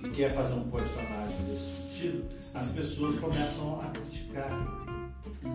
e 0.03 0.09
quer 0.09 0.35
fazer 0.35 0.55
um 0.55 0.69
personagem 0.70 1.45
desse 1.49 1.82
sentido, 1.82 2.24
as 2.55 2.69
pessoas 2.69 3.19
começam 3.20 3.81
a 3.81 3.90
criticar. 3.90 4.51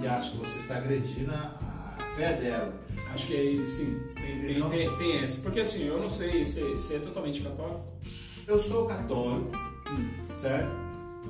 E 0.02 0.08
acham 0.08 0.32
que 0.32 0.38
você 0.38 0.60
está 0.60 0.78
agredindo 0.78 1.32
a, 1.32 1.96
a 2.00 2.16
fé 2.16 2.34
dela. 2.34 2.74
Acho 3.14 3.28
que 3.28 3.36
aí 3.36 3.66
sim, 3.66 4.00
tem, 4.26 4.42
tem, 4.42 4.70
tem, 4.70 4.96
tem 4.98 5.18
essa. 5.20 5.42
Porque 5.42 5.60
assim, 5.60 5.86
eu 5.88 6.00
não 6.00 6.10
sei, 6.10 6.46
você, 6.46 6.62
você 6.74 6.96
é 6.96 7.00
totalmente 7.00 7.42
católico? 7.42 7.82
Eu 8.48 8.60
sou 8.60 8.86
católico, 8.86 9.52
certo? 10.34 10.74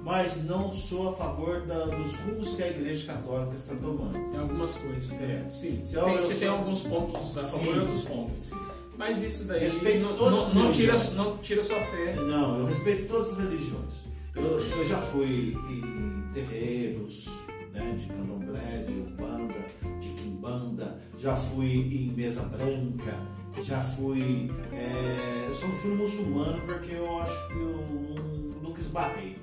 Mas 0.03 0.43
não 0.43 0.71
sou 0.73 1.09
a 1.09 1.13
favor 1.13 1.61
da- 1.61 1.85
dos 1.85 2.15
rumos 2.17 2.55
que 2.55 2.63
a 2.63 2.67
igreja 2.67 3.05
católica 3.13 3.53
está 3.55 3.73
tomando. 3.75 4.31
Tem 4.31 4.39
algumas 4.39 4.75
coisas, 4.77 5.11
né? 5.11 5.43
É. 5.45 5.47
Sim, 5.47 5.79
Se 5.83 5.93
tem, 5.93 6.01
eu- 6.03 6.09
eu 6.09 6.23
você 6.23 6.35
tem 6.35 6.47
sou- 6.49 6.57
alguns 6.57 6.81
pontos 6.83 7.37
a 7.37 7.43
favor 7.43 7.75
e 7.75 7.79
outros 7.79 8.03
contra. 8.03 8.35
sim. 8.35 8.55
Mas 8.97 9.21
isso 9.23 9.45
daí 9.47 9.61
Respeito 9.61 10.03
não, 10.05 10.15
todas 10.17 10.53
não, 10.53 10.63
não 10.65 10.71
tira, 10.71 10.93
não 11.15 11.37
tira 11.37 11.63
sua 11.63 11.79
fé. 11.79 12.15
Não, 12.15 12.59
eu 12.59 12.65
respeito 12.65 13.07
todas 13.07 13.31
as 13.31 13.37
religiões. 13.37 13.93
Eu, 14.35 14.43
eu 14.59 14.85
já 14.85 14.97
fui 14.97 15.55
em 15.69 16.23
terreiros, 16.33 17.27
né, 17.73 17.95
de 17.97 18.05
candomblé, 18.07 18.83
de 18.87 18.93
umbanda, 18.93 19.65
de 19.99 20.09
quimbanda, 20.09 20.97
já 21.17 21.35
fui 21.35 21.71
em 21.71 22.11
mesa 22.13 22.43
branca, 22.43 23.17
já 23.61 23.81
fui. 23.81 24.51
é, 24.71 25.45
eu 25.47 25.53
só 25.53 25.67
não 25.67 25.75
fui 25.75 25.95
muçulmano 25.95 26.61
porque 26.65 26.93
eu 26.93 27.19
acho 27.19 27.47
que 27.47 27.53
eu 27.53 27.85
nu- 27.87 28.61
nunca 28.61 28.79
esbarrei. 28.79 29.37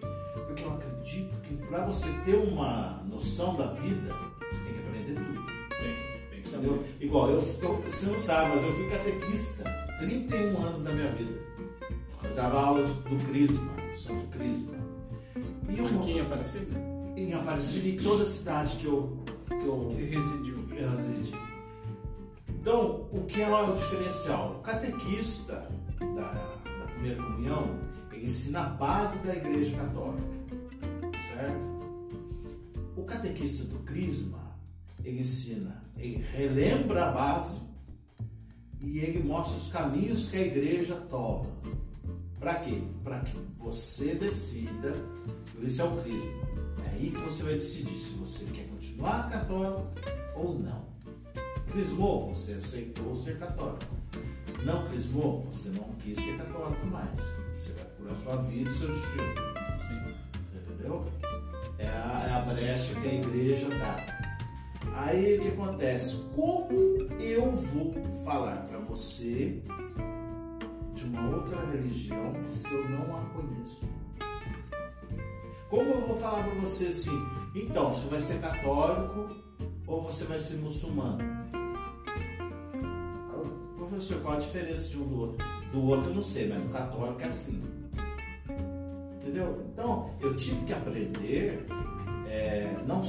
Porque 0.46 0.62
eu 0.64 0.70
acredito 0.72 1.40
que 1.42 1.54
para 1.68 1.84
você 1.86 2.08
ter 2.24 2.34
uma 2.36 3.02
noção 3.08 3.54
da 3.56 3.72
vida, 3.74 4.12
você 4.40 4.60
tem 4.64 4.72
que 4.74 4.80
aprender 4.80 5.14
tudo. 5.14 5.46
Tem, 5.78 6.30
tem 6.30 6.40
que 6.40 6.48
saber. 6.48 6.66
Entendeu? 6.66 6.84
Igual, 7.00 7.30
eu, 7.30 7.36
eu- 7.36 7.82
você 7.86 8.06
não 8.06 8.18
sabe, 8.18 8.50
mas 8.50 8.62
eu 8.64 8.72
fui 8.72 8.88
catequista 8.88 9.64
31 10.00 10.62
anos 10.64 10.82
da 10.82 10.92
minha 10.92 11.10
vida. 11.12 11.38
Eu 12.24 12.34
dava 12.34 12.60
aula 12.60 12.84
de- 12.84 12.92
do 12.92 13.24
Crisma, 13.26 13.72
do 13.74 13.96
Santo 13.96 14.26
Crisma. 14.36 14.74
E 15.68 15.80
uma, 15.80 16.00
Aqui 16.02 16.12
em 16.12 16.20
Aparecida? 16.20 16.89
Em 17.20 17.34
Aparecida 17.34 17.88
em 17.88 17.96
toda 17.96 18.22
a 18.22 18.26
cidade 18.26 18.76
que 18.76 18.86
eu, 18.86 19.18
que 19.46 19.54
eu 19.66 19.84
Você 19.84 20.04
residiu. 20.04 20.66
residi. 20.68 21.32
Então, 22.48 23.08
o 23.12 23.24
que 23.26 23.40
é 23.40 23.48
o 23.48 23.74
diferencial? 23.74 24.56
O 24.58 24.62
catequista 24.62 25.70
da, 25.98 26.32
da 26.32 26.86
primeira 26.92 27.22
comunhão, 27.22 27.78
ele 28.12 28.26
ensina 28.26 28.60
a 28.60 28.68
base 28.70 29.18
da 29.20 29.34
igreja 29.34 29.76
católica. 29.76 30.28
certo? 31.34 31.80
O 32.96 33.02
catequista 33.04 33.64
do 33.64 33.78
Crisma, 33.80 34.38
ele 35.04 35.20
ensina, 35.20 35.82
ele 35.96 36.22
relembra 36.32 37.06
a 37.08 37.12
base 37.12 37.60
e 38.80 38.98
ele 38.98 39.22
mostra 39.22 39.56
os 39.56 39.68
caminhos 39.70 40.30
que 40.30 40.36
a 40.36 40.42
igreja 40.46 40.96
toma. 41.08 41.46
Para 42.38 42.54
quê? 42.56 42.82
Para 43.04 43.20
que 43.20 43.36
você 43.56 44.14
decida, 44.14 44.94
esse 45.62 45.80
é 45.80 45.84
o 45.84 45.96
Crisma. 46.02 46.39
É 46.90 46.94
aí 46.94 47.10
que 47.10 47.20
você 47.20 47.42
vai 47.44 47.54
decidir 47.54 47.94
se 47.94 48.14
você 48.14 48.44
quer 48.46 48.66
continuar 48.66 49.30
católico 49.30 49.88
ou 50.34 50.58
não. 50.58 50.84
Crismou, 51.70 52.34
você 52.34 52.54
aceitou 52.54 53.14
ser 53.14 53.38
católico. 53.38 53.94
Não 54.64 54.84
crismou, 54.86 55.42
você 55.44 55.70
não 55.70 55.84
quis 56.02 56.18
ser 56.18 56.36
católico 56.36 56.86
mais. 56.86 57.18
Você 57.52 57.72
vai 57.74 57.84
curar 57.96 58.16
sua 58.16 58.36
vida 58.36 58.68
e 58.68 58.72
seu 58.72 58.88
destino. 58.88 59.34
Sim. 59.74 60.14
Você 60.44 60.58
entendeu? 60.58 61.06
É 61.78 61.86
a, 61.86 62.26
é 62.28 62.32
a 62.32 62.40
brecha 62.40 62.94
que 62.96 63.08
a 63.08 63.14
igreja 63.14 63.68
dá. 63.70 64.20
Aí 64.96 65.38
o 65.38 65.42
que 65.42 65.48
acontece? 65.48 66.16
Como 66.34 66.72
eu 67.20 67.52
vou 67.52 67.94
falar 68.24 68.66
para 68.66 68.78
você 68.78 69.62
de 70.94 71.04
uma 71.04 71.36
outra 71.36 71.64
religião 71.66 72.34
se 72.48 72.72
eu 72.74 72.88
não 72.90 73.16
a 73.16 73.24
conheço? 73.26 73.99
Como 75.70 75.88
eu 75.88 76.00
vou 76.04 76.16
falar 76.16 76.42
para 76.42 76.54
você 76.56 76.86
assim? 76.86 77.16
Então, 77.54 77.92
você 77.92 78.08
vai 78.08 78.18
ser 78.18 78.40
católico 78.40 79.28
ou 79.86 80.02
você 80.02 80.24
vai 80.24 80.36
ser 80.36 80.56
muçulmano? 80.56 81.18
Professor, 83.78 84.20
qual 84.20 84.34
a 84.34 84.38
diferença 84.38 84.88
de 84.88 84.98
um 84.98 85.06
do 85.06 85.20
outro? 85.20 85.46
Do 85.70 85.82
outro 85.86 86.10
eu 86.10 86.14
não 86.16 86.22
sei, 86.22 86.48
mas 86.48 86.60
do 86.60 86.70
católico 86.70 87.20
é 87.20 87.26
assim. 87.26 87.62
Entendeu? 89.14 89.64
Então, 89.72 90.10
eu 90.20 90.34
tive 90.34 90.64
que 90.64 90.72
aprender, 90.72 91.64
é, 92.26 92.76
não 92.84 93.00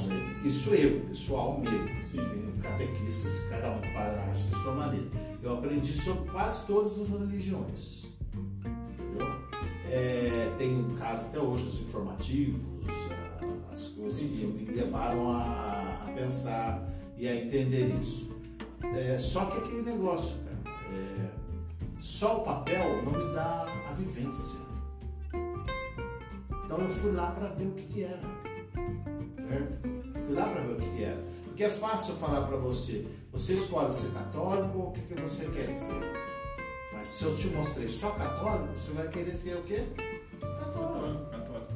isso 0.44 0.72
eu, 0.72 1.00
pessoal 1.06 1.58
meu, 1.58 2.00
Sim. 2.00 2.18
catequistas, 2.62 3.40
cada 3.50 3.72
um 3.72 3.82
faz 3.92 4.38
de 4.38 4.50
sua 4.62 4.74
maneira. 4.74 5.06
Eu 5.42 5.54
aprendi 5.54 5.92
sobre 5.92 6.30
quase 6.30 6.64
todas 6.66 7.00
as 7.00 7.08
religiões. 7.08 8.01
É, 9.94 10.50
tem 10.56 10.74
um 10.74 10.94
caso 10.94 11.26
até 11.26 11.38
hoje, 11.38 11.64
os 11.66 11.80
informativos, 11.82 12.62
a- 13.10 13.72
as 13.72 13.88
coisas 13.88 14.20
que 14.20 14.46
me 14.46 14.64
levaram 14.74 15.30
a, 15.32 16.04
a 16.08 16.12
pensar 16.14 16.82
e 17.18 17.28
a 17.28 17.36
entender 17.36 17.94
isso. 18.00 18.30
É, 18.96 19.18
só 19.18 19.44
que 19.46 19.58
aquele 19.58 19.82
negócio, 19.82 20.38
cara, 20.64 20.76
é, 20.94 21.30
só 22.00 22.38
o 22.38 22.40
papel 22.44 23.02
não 23.02 23.12
me 23.12 23.34
dá 23.34 23.66
a 23.90 23.92
vivência. 23.92 24.60
Então 26.64 26.78
eu 26.78 26.88
fui 26.88 27.12
lá 27.12 27.30
para 27.32 27.48
ver 27.48 27.66
o 27.66 27.72
que, 27.72 27.86
que 27.86 28.04
era. 28.04 28.20
Certo? 29.48 29.78
Fui 30.24 30.34
lá 30.34 30.44
para 30.48 30.62
ver 30.62 30.72
o 30.72 30.76
que, 30.76 30.88
que 30.96 31.04
era. 31.04 31.22
Porque 31.44 31.64
é 31.64 31.68
fácil 31.68 32.14
falar 32.14 32.46
para 32.46 32.56
você, 32.56 33.06
você 33.30 33.52
escolhe 33.52 33.92
ser 33.92 34.10
católico 34.12 34.78
ou 34.78 34.88
o 34.88 34.92
que, 34.92 35.02
que 35.02 35.20
você 35.20 35.44
quer 35.50 35.74
ser. 35.76 36.31
Mas 37.02 37.08
se 37.08 37.24
eu 37.24 37.36
te 37.36 37.48
mostrei 37.48 37.88
só 37.88 38.10
católico, 38.10 38.78
você 38.78 38.92
vai 38.92 39.08
querer 39.08 39.34
ser 39.34 39.56
o 39.56 39.62
quê? 39.62 39.82
Católico. 40.40 40.60
Católico, 40.60 41.30
católico. 41.32 41.72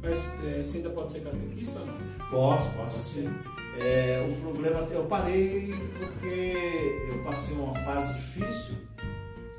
Mas 0.00 0.38
é, 0.46 0.62
você 0.62 0.78
ainda 0.78 0.88
pode 0.88 1.12
ser 1.12 1.20
catequista 1.20 1.80
ou 1.80 1.86
não? 1.86 2.28
Posso, 2.30 2.70
posso 2.70 2.98
sim. 3.02 3.28
É, 3.78 4.26
o 4.26 4.40
problema, 4.40 4.78
eu 4.90 5.04
parei 5.04 5.74
porque 5.98 7.04
eu 7.06 7.22
passei 7.22 7.54
uma 7.54 7.74
fase 7.74 8.14
difícil 8.14 8.76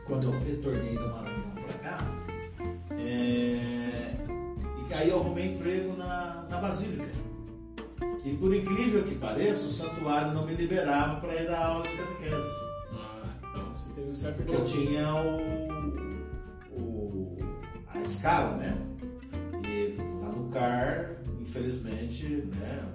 quando 0.07 0.33
eu 0.33 0.39
retornei 0.39 0.97
do 0.97 1.07
Maranhão 1.07 1.51
para 1.63 1.77
cá. 1.77 1.99
É, 2.97 4.15
e 4.89 4.93
aí 4.95 5.09
eu 5.09 5.19
arrumei 5.19 5.53
emprego 5.53 5.95
na, 5.95 6.47
na 6.49 6.57
Basílica. 6.57 7.11
E 8.25 8.35
por 8.35 8.51
incrível 8.55 9.03
que 9.03 9.13
pareça, 9.13 9.67
o 9.67 9.69
santuário 9.69 10.33
não 10.33 10.43
me 10.47 10.55
liberava 10.55 11.21
para 11.21 11.39
ir 11.39 11.45
dar 11.45 11.65
aula 11.67 11.87
de 11.87 11.95
catequese. 11.95 12.72
Você 13.73 13.89
teve 13.93 14.09
um 14.09 14.13
certo 14.15 14.37
Porque 14.37 14.55
eu 14.55 14.63
tinha 14.63 15.15
o, 15.15 16.77
o- 16.79 17.37
a 17.87 17.99
escala, 18.01 18.57
né? 18.57 18.77
E 19.67 19.95
lá 20.21 20.29
no 20.29 20.49
CAR, 20.49 21.17
infelizmente, 21.41 22.25
né? 22.59 22.87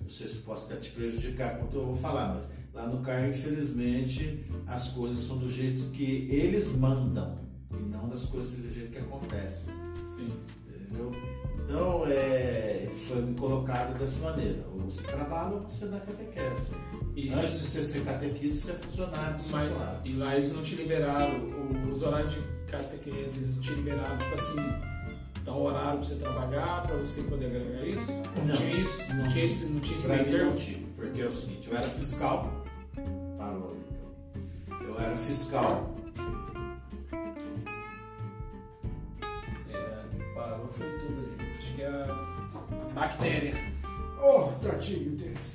Não 0.00 0.08
sei 0.08 0.26
se 0.26 0.38
posso 0.38 0.66
até 0.72 0.80
te 0.80 0.90
prejudicar 0.92 1.58
quanto 1.58 1.76
eu 1.76 1.86
vou 1.86 1.96
falar, 1.96 2.34
mas 2.34 2.48
lá 2.72 2.86
no 2.86 3.00
CAR, 3.02 3.28
infelizmente, 3.28 4.44
as 4.66 4.88
coisas 4.88 5.18
são 5.18 5.38
do 5.38 5.48
jeito 5.48 5.90
que 5.90 6.28
eles 6.30 6.68
mandam 6.76 7.36
e 7.78 7.82
não 7.82 8.08
das 8.08 8.24
coisas 8.26 8.52
do 8.62 8.70
jeito 8.72 8.92
que 8.92 8.98
acontecem. 8.98 9.72
Sim. 10.02 10.32
Entendeu? 10.68 11.12
Então, 11.62 12.06
é, 12.06 12.88
foi 13.08 13.22
me 13.22 13.34
colocado 13.34 13.98
dessa 13.98 14.20
maneira. 14.22 14.64
Ou 14.72 14.80
você 14.80 15.02
trabalha 15.02 15.56
ou 15.56 15.62
você 15.62 15.86
dá 15.86 15.98
catequese. 16.00 16.70
E, 17.16 17.32
Antes 17.32 17.52
de 17.52 17.58
você 17.60 17.82
ser 17.82 18.04
catequista, 18.04 18.66
você 18.66 18.72
é 18.72 18.74
funcionário 18.74 19.36
do 19.36 19.48
mas, 19.50 19.78
e 20.04 20.12
lá 20.14 20.34
eles 20.34 20.52
não 20.52 20.62
te 20.62 20.74
liberaram, 20.74 21.48
os 21.88 22.02
horários 22.02 22.32
de 22.34 22.40
catequese, 22.68 23.38
eles 23.38 23.54
não 23.54 23.60
te 23.60 23.70
liberaram, 23.72 24.18
tipo 24.18 24.34
assim, 24.34 24.56
tal 25.44 25.62
horário 25.62 25.98
pra 26.00 26.08
você 26.08 26.16
trabalhar, 26.16 26.82
pra 26.82 26.96
você 26.96 27.22
poder 27.22 27.46
agregar 27.46 27.86
isso? 27.86 28.12
Não, 28.44 28.56
tinha 28.56 28.70
isso? 28.80 29.14
não 29.14 29.28
tinha 29.28 29.28
tinha. 29.28 29.44
esse, 29.44 29.66
não 29.66 29.80
tinha 29.80 29.96
esse 29.96 30.06
Pra 30.08 30.16
mim 30.24 30.32
não 30.32 30.56
tinha, 30.56 30.86
porque 30.96 31.20
é 31.20 31.26
o 31.26 31.30
seguinte, 31.30 31.68
eu 31.70 31.76
era 31.76 31.86
fiscal, 31.86 32.64
parou 33.38 33.76
então. 33.88 34.86
Eu 34.88 34.98
era 34.98 35.16
fiscal, 35.16 35.94
É, 39.72 40.34
parou, 40.34 40.66
foi 40.66 40.88
tudo 40.98 41.28
ali. 41.38 41.50
Acho 41.52 41.74
que 41.74 41.82
é 41.82 41.86
a 41.86 42.90
bactéria. 42.92 43.54
Oh, 44.20 44.50
tadinho 44.60 45.12
desse. 45.12 45.53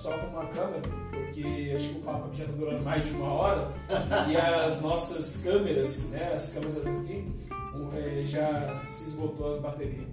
Só 0.00 0.16
com 0.16 0.26
uma 0.28 0.46
câmera, 0.46 0.82
porque 1.10 1.72
acho 1.74 1.90
que 1.90 1.98
o 1.98 2.02
papo 2.02 2.28
aqui 2.28 2.38
já 2.38 2.44
está 2.44 2.56
durando 2.56 2.82
mais 2.82 3.04
de 3.04 3.10
uma 3.12 3.32
hora 3.32 3.68
e 4.30 4.36
as 4.36 4.80
nossas 4.80 5.36
câmeras, 5.38 6.08
né, 6.10 6.32
as 6.34 6.48
câmeras 6.50 6.86
aqui, 6.86 7.30
eh, 7.94 8.22
já 8.26 8.80
se 8.86 9.04
esgotou 9.10 9.54
as 9.56 9.60
baterias. 9.60 10.08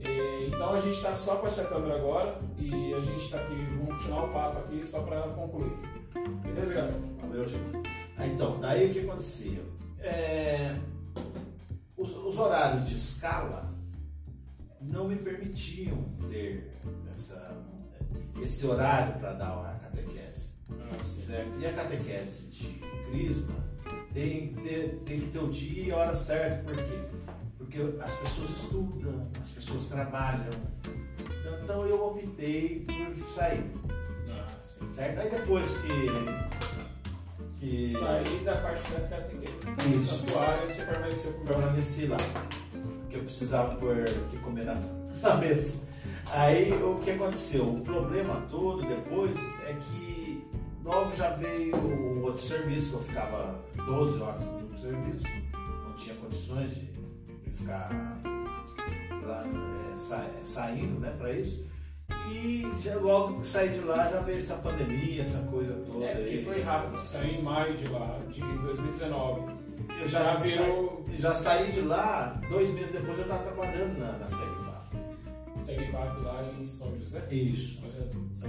Eh, 0.00 0.46
Então 0.48 0.72
a 0.72 0.78
gente 0.80 0.94
está 0.96 1.12
só 1.14 1.36
com 1.36 1.46
essa 1.46 1.64
câmera 1.66 1.96
agora 1.96 2.40
e 2.58 2.94
a 2.94 3.00
gente 3.00 3.20
está 3.22 3.38
aqui, 3.38 3.54
vamos 3.76 3.94
continuar 3.96 4.24
o 4.24 4.28
papo 4.32 4.58
aqui 4.60 4.86
só 4.86 5.02
para 5.02 5.20
concluir. 5.22 5.72
Beleza, 6.42 6.74
galera? 6.74 7.00
Valeu, 7.20 7.46
gente. 7.46 7.70
Ah, 8.16 8.26
Então, 8.26 8.58
daí 8.58 8.90
o 8.90 8.92
que 8.94 9.00
acontecia? 9.00 9.60
É, 10.00 10.76
os, 11.96 12.10
os 12.16 12.38
horários 12.38 12.88
de 12.88 12.94
escala 12.94 13.68
não 14.80 15.08
me 15.08 15.16
permitiam 15.16 16.02
ter 16.30 16.70
essa, 17.10 17.54
esse 18.42 18.66
horário 18.66 19.18
para 19.18 19.32
dar 19.32 19.48
a 19.48 19.78
catequese. 19.82 20.54
Ah. 20.70 21.02
Certo? 21.02 21.58
E 21.60 21.66
a 21.66 21.72
catequese 21.72 22.46
de 22.50 22.68
crisma 23.08 23.54
tem 24.12 24.48
que 24.48 24.62
ter, 24.62 25.02
tem 25.04 25.20
que 25.20 25.26
ter 25.26 25.38
o 25.38 25.48
dia 25.48 25.84
e 25.84 25.90
a 25.92 25.96
hora 25.96 26.14
certa, 26.14 26.62
por 26.62 26.76
quê? 26.76 26.98
Porque 27.58 27.78
as 28.00 28.16
pessoas 28.16 28.50
estudam, 28.50 29.28
as 29.40 29.50
pessoas 29.50 29.84
trabalham. 29.84 30.50
Então 31.62 31.84
eu 31.86 32.06
optei 32.06 32.86
por 32.86 33.14
sair. 33.16 33.70
Ah, 34.30 34.54
sim. 34.60 34.88
Certo? 34.90 35.20
Aí 35.20 35.30
depois 35.30 35.76
que. 35.78 37.58
que 37.60 37.88
Sair 37.88 38.44
da 38.44 38.56
parte 38.56 38.90
da 38.92 39.00
catequese. 39.08 39.98
Isso. 39.98 40.18
Santuário, 40.18 40.72
você 40.72 40.84
permaneceu 40.84 41.32
com 41.32 41.42
o 41.42 41.46
permaneci 41.46 42.06
lá. 42.06 42.16
Porque 43.00 43.16
eu 43.16 43.22
precisava 43.22 43.74
pôr 43.76 43.98
o 43.98 44.28
que 44.30 44.38
comer 44.38 44.64
na, 44.64 44.74
na 45.22 45.34
mesa. 45.36 45.80
Aí 46.32 46.72
o 46.82 46.96
que 47.02 47.10
aconteceu? 47.12 47.64
O 47.68 47.80
problema 47.80 48.42
todo 48.50 48.86
depois 48.86 49.38
é 49.66 49.74
que 49.74 50.44
logo 50.84 51.12
já 51.12 51.30
veio 51.30 51.74
o 51.76 52.22
outro 52.22 52.42
serviço, 52.42 52.90
que 52.90 52.94
eu 52.96 53.00
ficava 53.00 53.64
12 53.86 54.20
horas 54.20 54.52
no 54.52 54.76
serviço, 54.76 55.24
não 55.84 55.94
tinha 55.94 56.14
condições 56.16 56.74
de, 56.74 56.86
de 57.44 57.50
ficar 57.50 57.88
lá, 59.24 59.44
é, 59.94 59.96
sa- 59.96 60.28
saindo 60.42 60.98
né, 61.00 61.14
para 61.16 61.32
isso. 61.32 61.66
E 62.30 62.66
já, 62.80 62.96
logo 62.96 63.40
que 63.40 63.46
saí 63.46 63.68
de 63.70 63.80
lá 63.80 64.06
já 64.08 64.20
veio 64.20 64.36
essa 64.36 64.56
pandemia, 64.56 65.20
essa 65.22 65.38
coisa 65.46 65.74
toda. 65.86 66.04
É, 66.04 66.14
porque 66.16 66.30
aí. 66.30 66.44
foi 66.44 66.60
rápido, 66.62 66.96
saiu 66.96 67.34
em 67.38 67.42
maio 67.42 67.76
de 67.76 67.88
lá, 67.88 68.20
de 68.28 68.40
2019. 68.40 69.54
Eu 70.00 70.06
já, 70.06 70.22
Já 70.24 70.34
virou- 70.34 71.04
já 71.14 71.32
saí 71.32 71.70
de 71.70 71.80
lá, 71.82 72.40
dois 72.50 72.68
meses 72.70 72.92
depois 72.92 73.16
eu 73.16 73.22
estava 73.24 73.44
trabalhando 73.44 73.98
na, 73.98 74.12
na 74.18 74.28
Segva. 74.28 74.65
Segue 75.66 75.90
vago 75.90 76.22
lá 76.22 76.52
em 76.58 76.62
São 76.64 76.96
José. 76.96 77.26
Isso. 77.30 77.82
Olha, 77.84 78.08
São 78.10 78.48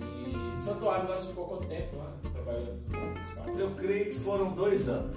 E 0.00 0.36
no 0.36 0.62
santuário 0.62 1.06
você 1.08 1.28
ficou 1.28 1.46
quanto 1.48 1.68
tempo 1.68 1.96
lá, 1.96 2.12
trabalhando 2.32 2.80
no 2.88 3.16
fiscal? 3.18 3.48
Eu 3.58 3.70
creio 3.72 4.04
que 4.06 4.14
foram 4.18 4.52
dois 4.54 4.88
anos. 4.88 5.14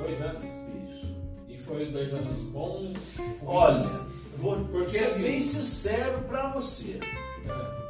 Dois 0.00 0.20
anos. 0.22 0.44
Isso. 0.90 1.14
E 1.48 1.58
foi 1.58 1.86
dois 1.90 2.12
anos 2.14 2.44
bons. 2.44 3.16
Olha, 3.44 3.82
vou 4.38 4.64
Porque 4.66 4.86
ser 4.86 5.04
assim- 5.04 5.22
bem 5.24 5.40
sincero 5.40 6.22
pra 6.28 6.52
você. 6.52 7.00
É. 7.46 7.82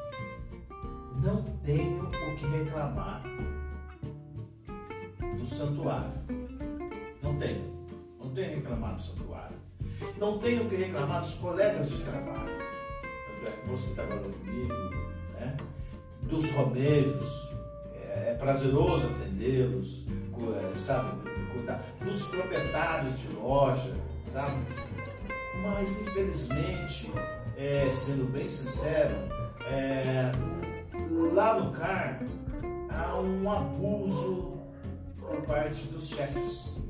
Não 1.24 1.42
tenho 1.62 2.04
o 2.09 2.36
que 2.36 2.46
reclamar 2.46 3.22
do 5.38 5.46
santuário. 5.46 6.12
Não 7.22 7.36
tenho. 7.36 7.72
Não 8.18 8.30
tenho 8.30 8.48
que 8.48 8.54
reclamar 8.56 8.94
do 8.94 9.00
santuário. 9.00 9.51
Não 10.18 10.38
tenho 10.38 10.68
que 10.68 10.76
reclamar 10.76 11.20
dos 11.20 11.34
colegas 11.34 11.90
de 11.90 12.02
trabalho. 12.02 12.58
Tanto 13.26 13.48
é 13.48 13.50
que 13.50 13.68
você 13.68 13.94
trabalhou 13.94 14.30
comigo, 14.30 14.74
né? 15.34 15.56
Dos 16.22 16.50
romeiros. 16.52 17.50
É, 17.94 18.30
é 18.30 18.34
prazeroso 18.34 19.06
atendê-los, 19.06 20.04
é, 20.70 20.74
sabe? 20.74 21.30
Cuidar. 21.52 21.82
Dos 22.00 22.28
proprietários 22.28 23.20
de 23.20 23.28
loja, 23.34 23.94
sabe? 24.24 24.58
Mas 25.62 26.00
infelizmente, 26.00 27.12
é, 27.56 27.90
sendo 27.90 28.30
bem 28.32 28.48
sincero, 28.48 29.14
é, 29.70 30.32
lá 31.32 31.60
no 31.60 31.72
CAR 31.72 32.22
há 32.90 33.20
um 33.20 33.50
abuso 33.50 34.58
por 35.18 35.42
parte 35.42 35.86
dos 35.86 36.08
chefes. 36.08 36.80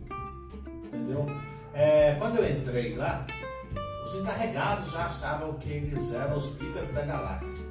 Entendeu? 0.84 1.26
É, 1.74 2.14
quando 2.18 2.38
eu 2.38 2.50
entrei 2.50 2.96
lá, 2.96 3.26
os 4.04 4.14
encarregados 4.16 4.90
já 4.92 5.06
achavam 5.06 5.54
que 5.54 5.70
eles 5.70 6.12
eram 6.12 6.36
os 6.36 6.48
picas 6.50 6.90
da 6.92 7.02
galáxia. 7.02 7.66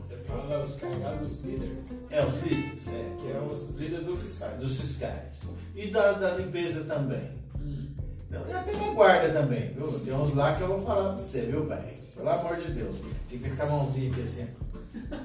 Você 0.00 0.16
fala 0.18 0.62
os 0.62 0.76
carregados 0.76 1.28
dos 1.28 1.44
líderes, 1.44 1.86
É, 2.10 2.24
os 2.24 2.42
líderes, 2.42 2.88
é, 2.88 3.16
que 3.20 3.32
é 3.32 3.38
os 3.40 3.70
líderes 3.76 4.04
do 4.04 4.16
fiscal. 4.16 4.50
dos 4.50 4.80
fiscais. 4.80 5.42
E 5.74 5.90
da, 5.90 6.12
da 6.12 6.34
limpeza 6.36 6.84
também. 6.84 7.30
Hum. 7.58 7.88
Então, 8.28 8.42
E 8.48 8.52
até 8.52 8.72
da 8.72 8.90
guarda 8.92 9.30
também, 9.32 9.72
viu? 9.72 10.00
Tem 10.00 10.14
uns 10.14 10.34
lá 10.34 10.54
que 10.54 10.62
eu 10.62 10.68
vou 10.68 10.84
falar 10.86 11.08
pra 11.08 11.12
você, 11.18 11.42
viu, 11.42 11.66
velho? 11.66 11.96
Pelo 12.14 12.28
amor 12.30 12.56
de 12.56 12.70
Deus. 12.72 12.98
Tem 13.28 13.38
que 13.38 13.50
ficar 13.50 13.64
a 13.64 13.70
mãozinha 13.70 14.10
aqui 14.10 14.22
assim. 14.22 14.48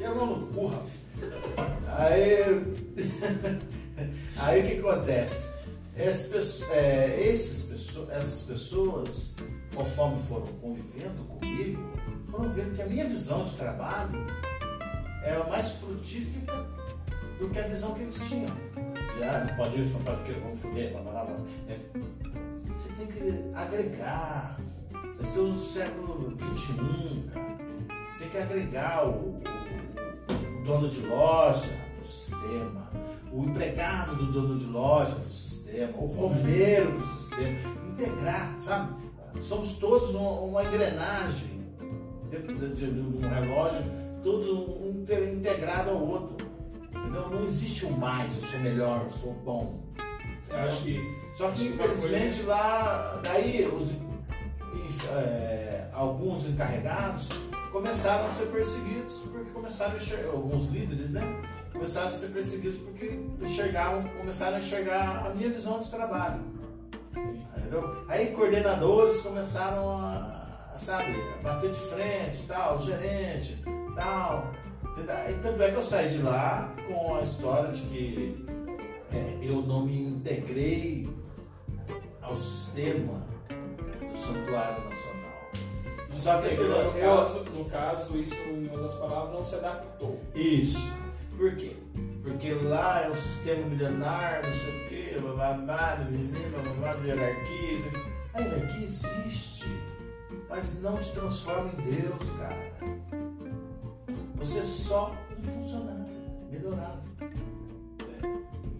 E 0.00 0.04
a 0.04 0.12
mão 0.12 0.26
no 0.26 0.46
cu. 0.48 0.72
Aí. 1.86 2.42
Aí 4.36 4.60
o 4.60 4.66
que 4.66 4.78
acontece? 4.88 5.52
Essas 5.96 6.26
pessoas, 6.26 6.70
é, 6.72 7.20
esses 7.28 7.96
essas 8.10 8.42
pessoas, 8.42 9.34
conforme 9.74 10.18
foram 10.18 10.46
convivendo 10.60 11.22
comigo, 11.24 11.82
foram 12.30 12.48
vendo 12.48 12.74
que 12.74 12.82
a 12.82 12.86
minha 12.86 13.06
visão 13.06 13.44
de 13.44 13.54
trabalho 13.56 14.26
era 15.22 15.44
mais 15.44 15.72
frutífera 15.72 16.66
do 17.38 17.48
que 17.50 17.58
a 17.58 17.68
visão 17.68 17.92
que 17.94 18.02
eles 18.02 18.16
tinham. 18.28 18.50
Já 19.18 19.44
não 19.44 19.54
pode 19.56 19.80
isso, 19.80 19.92
não 19.94 20.02
pode 20.02 20.20
aquilo, 20.22 20.40
vamos 20.40 20.58
foder, 20.60 20.92
blá 20.92 21.00
blá 21.02 21.24
blá. 21.24 21.36
É, 21.68 21.78
você 22.74 22.88
tem 22.96 23.06
que 23.06 23.50
agregar. 23.54 24.58
Nós 25.18 25.28
estamos 25.28 25.50
no 25.52 25.58
século 25.58 26.36
XXI, 26.56 27.30
cara. 27.32 28.06
Você 28.08 28.18
tem 28.20 28.28
que 28.30 28.38
agregar 28.38 29.06
o, 29.06 29.10
o- 29.10 29.42
o 30.60 30.64
dono 30.64 30.88
de 30.88 31.00
loja 31.02 31.68
pro 31.98 32.08
sistema, 32.08 32.90
o 33.32 33.44
empregado 33.44 34.16
do 34.16 34.32
dono 34.32 34.58
de 34.58 34.66
loja 34.66 35.14
pro 35.14 35.28
sistema, 35.30 35.41
o 35.96 36.06
romeiro 36.06 36.92
pro 36.92 37.06
sistema. 37.06 37.58
Integrar, 37.90 38.56
sabe? 38.60 38.94
Somos 39.40 39.78
todos 39.78 40.14
uma, 40.14 40.62
engrenagem 40.64 41.62
de, 42.30 42.36
um 43.00 43.20
relógio, 43.28 43.82
todo 44.22 44.80
um 44.82 45.00
inte- 45.00 45.32
integrado 45.34 45.90
ao 45.90 46.06
outro. 46.06 46.46
Entendeu? 46.90 47.30
Não 47.30 47.44
existe 47.44 47.86
o 47.86 47.90
mais, 47.92 48.34
eu 48.34 48.40
sou 48.40 48.60
melhor, 48.60 49.02
eu 49.04 49.10
sou 49.10 49.32
bom. 49.44 49.80
Eu 50.48 50.58
acho 50.58 50.82
que 50.82 51.00
Só 51.32 51.50
que 51.50 51.64
infelizmente 51.68 52.42
lá, 52.42 53.20
daí 53.24 53.66
os, 53.66 53.92
é, 55.10 55.88
alguns 55.94 56.46
encarregados 56.46 57.28
começaram 57.72 58.26
a 58.26 58.28
ser 58.28 58.46
perseguidos 58.48 59.14
porque 59.32 59.50
começaram 59.50 59.94
a 59.94 59.96
enxergar, 59.96 60.30
alguns 60.30 60.66
líderes, 60.66 61.10
né? 61.10 61.22
Começaram 61.72 62.08
a 62.08 62.10
ser 62.12 62.28
perseguidos 62.28 62.78
porque 62.78 63.18
enxergavam, 63.40 64.04
começaram 64.18 64.56
a 64.56 64.60
enxergar 64.60 65.26
a 65.26 65.30
minha 65.30 65.50
visão 65.50 65.80
de 65.80 65.90
trabalho. 65.90 66.40
Sim. 67.10 67.42
Entendeu? 67.56 68.04
Aí 68.08 68.26
coordenadores 68.28 69.20
começaram 69.22 69.98
a, 69.98 70.68
a, 70.70 70.76
sabe, 70.76 71.14
a 71.40 71.42
bater 71.42 71.70
de 71.70 71.78
frente, 71.78 72.46
tal, 72.46 72.78
gerente, 72.78 73.64
tal. 73.96 74.52
E 75.28 75.32
tanto 75.42 75.62
é 75.62 75.70
que 75.70 75.76
eu 75.76 75.82
saí 75.82 76.10
de 76.10 76.18
lá 76.18 76.70
com 76.86 77.14
a 77.16 77.22
história 77.22 77.72
de 77.72 77.80
que 77.82 78.46
é, 79.10 79.38
eu 79.40 79.62
não 79.62 79.86
me 79.86 80.08
integrei 80.08 81.08
ao 82.20 82.36
sistema 82.36 83.26
do 84.08 84.16
Santuário 84.16 84.84
Nacional. 84.84 85.21
Só 86.12 86.40
que 86.40 86.54
no, 86.54 86.62
eu- 86.62 86.92
caso, 86.92 87.44
no 87.44 87.64
caso, 87.64 88.16
isso, 88.18 88.34
em 88.34 88.68
outras 88.70 88.94
palavras, 88.94 89.32
não 89.34 89.42
se 89.44 89.54
adaptou. 89.56 90.20
Isso. 90.34 90.92
Por 91.36 91.56
quê? 91.56 91.76
Porque 92.22 92.52
lá 92.54 93.02
é 93.02 93.10
um 93.10 93.14
sistema 93.14 93.66
milenar, 93.66 94.42
não 94.44 94.52
sei 94.52 94.70
o 94.70 94.88
quê, 94.88 95.18
bababá, 95.20 95.96
bababá, 95.96 97.04
hierarquia. 97.04 97.72
isso 97.72 97.88
aqui. 97.88 98.12
A 98.34 98.40
hierarquia 98.40 98.84
existe, 98.84 99.80
mas 100.48 100.80
não 100.80 100.98
te 100.98 101.10
transforma 101.12 101.70
em 101.78 101.90
Deus, 101.90 102.30
cara. 102.38 102.72
Você 104.36 104.58
é 104.60 104.64
só 104.64 105.14
um 105.36 105.42
funcionário 105.42 106.06
melhorado. 106.50 107.02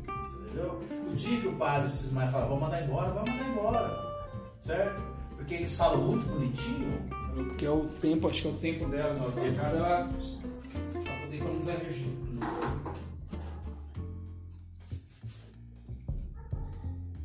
Você 0.06 0.38
entendeu? 0.44 0.82
O 1.10 1.14
dia 1.14 1.40
que 1.40 1.48
o 1.48 1.56
padre 1.56 1.88
cismar 1.88 2.28
e 2.28 2.32
falar, 2.32 2.46
vou 2.46 2.60
mandar 2.60 2.82
embora, 2.82 3.10
vai 3.10 3.24
mandar 3.28 3.48
embora. 3.48 4.12
Certo? 4.60 5.02
Porque 5.36 5.54
eles 5.54 5.76
falam 5.76 5.98
muito 5.98 6.26
bonitinho, 6.28 7.08
Porque 7.34 7.64
é 7.64 7.70
o 7.70 7.86
tempo, 8.00 8.28
acho 8.28 8.42
que 8.42 8.48
é 8.48 8.50
o 8.50 8.54
tempo 8.54 8.86
dela, 8.88 9.18
É 9.18 9.22
o 9.22 9.28
o 9.28 9.32
tempo. 9.32 9.56
pra 9.56 11.20
poder 11.20 11.36
economizar 11.36 11.76
energia. 11.80 12.12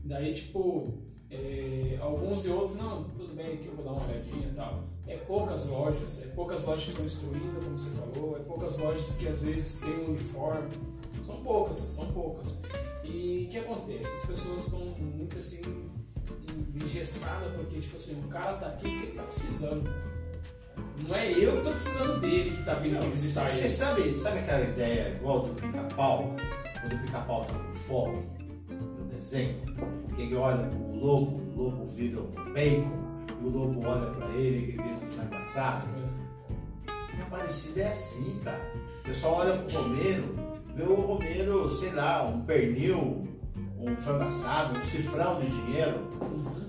Daí, 0.06 0.34
tipo, 0.34 0.94
é, 1.30 1.98
alguns 2.02 2.46
e 2.46 2.50
outros, 2.50 2.78
não, 2.78 3.04
tudo 3.04 3.36
bem, 3.36 3.54
aqui 3.56 3.66
eu 3.68 3.76
vou 3.76 3.84
dar 3.84 3.92
uma 3.92 4.06
olhadinha 4.06 4.48
e 4.50 4.54
tal. 4.56 4.84
É 5.06 5.18
poucas 5.18 5.68
lojas, 5.68 6.22
é 6.24 6.28
poucas 6.28 6.64
lojas 6.66 6.86
que 6.86 6.92
são 6.92 7.06
instruídas, 7.06 7.64
como 7.64 7.78
você 7.78 7.90
falou, 7.92 8.38
é 8.38 8.40
poucas 8.40 8.78
lojas 8.78 9.16
que 9.16 9.28
às 9.28 9.40
vezes 9.40 9.80
têm 9.80 9.94
um 10.00 10.10
uniforme. 10.12 10.70
São 11.22 11.42
poucas, 11.44 11.78
são 11.80 12.06
poucas. 12.12 12.62
E 13.04 13.46
o 13.48 13.52
que 13.52 13.58
acontece? 13.58 14.16
As 14.16 14.26
pessoas 14.26 14.66
estão 14.66 14.80
muito 14.80 15.38
assim, 15.38 15.62
engessadas, 16.84 17.54
porque, 17.56 17.80
tipo 17.80 17.95
assim, 17.95 18.20
o 18.24 18.28
cara 18.28 18.54
tá 18.54 18.68
aqui 18.68 18.90
porque 18.90 19.06
ele 19.08 19.12
tá 19.14 19.24
precisando. 19.24 19.90
Não 21.08 21.16
é 21.16 21.32
eu 21.32 21.58
que 21.58 21.64
tô 21.64 21.72
precisando 21.72 22.20
dele 22.20 22.52
que 22.52 22.64
tá 22.64 22.76
vindo 22.76 22.98
aqui 22.98 23.08
visitar 23.10 23.48
Você 23.48 23.60
ele. 23.62 23.70
sabe, 23.70 24.14
sabe 24.16 24.40
aquela 24.40 24.64
ideia 24.64 25.14
igual 25.16 25.41
do 25.41 25.54
pica-pau? 25.62 26.36
Quando 26.82 26.94
o 26.94 26.99
pica-pau 26.99 27.45
tá 27.45 27.54
com 27.54 27.74
fome 27.74 28.24
no 28.70 29.06
desenho, 29.06 29.60
que 30.16 30.22
ele 30.22 30.36
olha 30.36 30.68
pro 30.68 30.95
lobo, 30.95 31.38
o 31.38 31.64
lobo 31.64 31.86
vira 31.86 32.20
um 32.22 32.54
bacon, 32.54 33.08
e 33.41 33.45
o 33.45 33.49
lobo 33.49 33.88
olha 33.88 34.10
pra 34.12 34.28
ele 34.36 34.58
e 34.58 34.64
ele 34.64 34.72
vira 34.72 34.95
um 35.02 35.06
frango 35.06 35.36
assado. 35.36 35.88
Minha 37.14 37.26
parecida 37.30 37.82
é 37.82 37.88
assim, 37.90 38.40
cara. 38.44 38.72
O 38.99 39.04
pessoal 39.04 39.36
olha 39.36 39.58
pro 39.58 39.82
Romero, 39.82 40.36
vê 40.76 40.84
o 40.84 40.95
Romero, 40.95 41.70
sei 41.70 41.91
lá, 41.91 42.24
um 42.28 42.41
pernil, 42.41 43.28
um 43.80 43.95
frango 43.95 44.24
assado, 44.24 44.78
um 44.78 44.82
cifrão 44.82 45.40
de 45.40 45.48
dinheiro. 45.48 46.08
Uhum. 46.22 46.66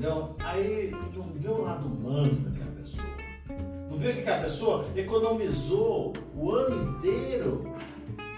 Entendeu? 0.00 0.34
Aí 0.38 0.90
não 1.14 1.30
vê 1.34 1.48
o 1.48 1.60
lado 1.60 1.86
humano 1.86 2.32
daquela 2.48 2.72
pessoa. 2.72 3.06
Não 3.90 3.98
vê 3.98 4.14
que 4.14 4.20
aquela 4.20 4.42
pessoa 4.44 4.88
economizou 4.96 6.14
o 6.34 6.50
ano 6.52 6.96
inteiro 6.96 7.70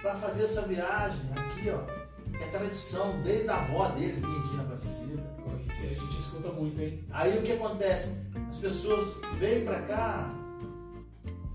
para 0.02 0.16
fazer 0.16 0.42
essa 0.42 0.62
viagem 0.62 1.20
aqui, 1.36 1.70
ó. 1.70 1.82
É 2.42 2.48
tradição, 2.48 3.22
desde 3.22 3.48
a 3.48 3.60
avó 3.60 3.86
dele 3.90 4.14
vir 4.14 4.38
aqui 4.40 4.56
na 4.56 4.62
Aparecida. 4.64 5.22
Isso 5.68 5.82
aí 5.84 5.92
a 5.92 5.94
gente 5.94 6.18
escuta 6.18 6.48
muito, 6.48 6.82
hein? 6.82 7.04
Aí 7.12 7.38
o 7.38 7.42
que 7.42 7.52
acontece? 7.52 8.16
As 8.48 8.58
pessoas 8.58 9.18
vêm 9.38 9.64
pra 9.64 9.82
cá, 9.82 10.34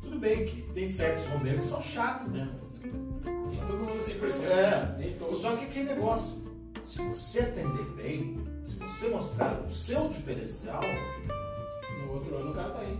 tudo 0.01 0.17
bem 0.17 0.45
que 0.45 0.61
tem 0.73 0.87
certos 0.87 1.25
romeiros 1.25 1.65
que 1.65 1.69
são 1.69 1.81
chatos 1.81 2.31
mesmo. 2.31 2.53
Nem 3.49 3.59
todo 3.59 3.77
mundo 3.77 3.97
100%. 3.97 4.43
É. 4.45 4.95
Nem 4.99 5.17
todos. 5.17 5.41
Só 5.41 5.53
que 5.57 5.65
aquele 5.65 5.89
negócio, 5.89 6.45
se 6.81 7.01
você 7.09 7.41
atender 7.41 7.83
bem, 7.97 8.56
se 8.67 8.75
você 8.75 9.07
mostrar 9.09 9.53
o 9.65 9.71
seu 9.71 10.07
diferencial, 10.09 10.81
No 12.05 12.13
outro 12.13 12.35
ano 12.35 12.51
o 12.51 12.53
cara 12.53 12.69
tá 12.69 12.79
aí. 12.79 12.99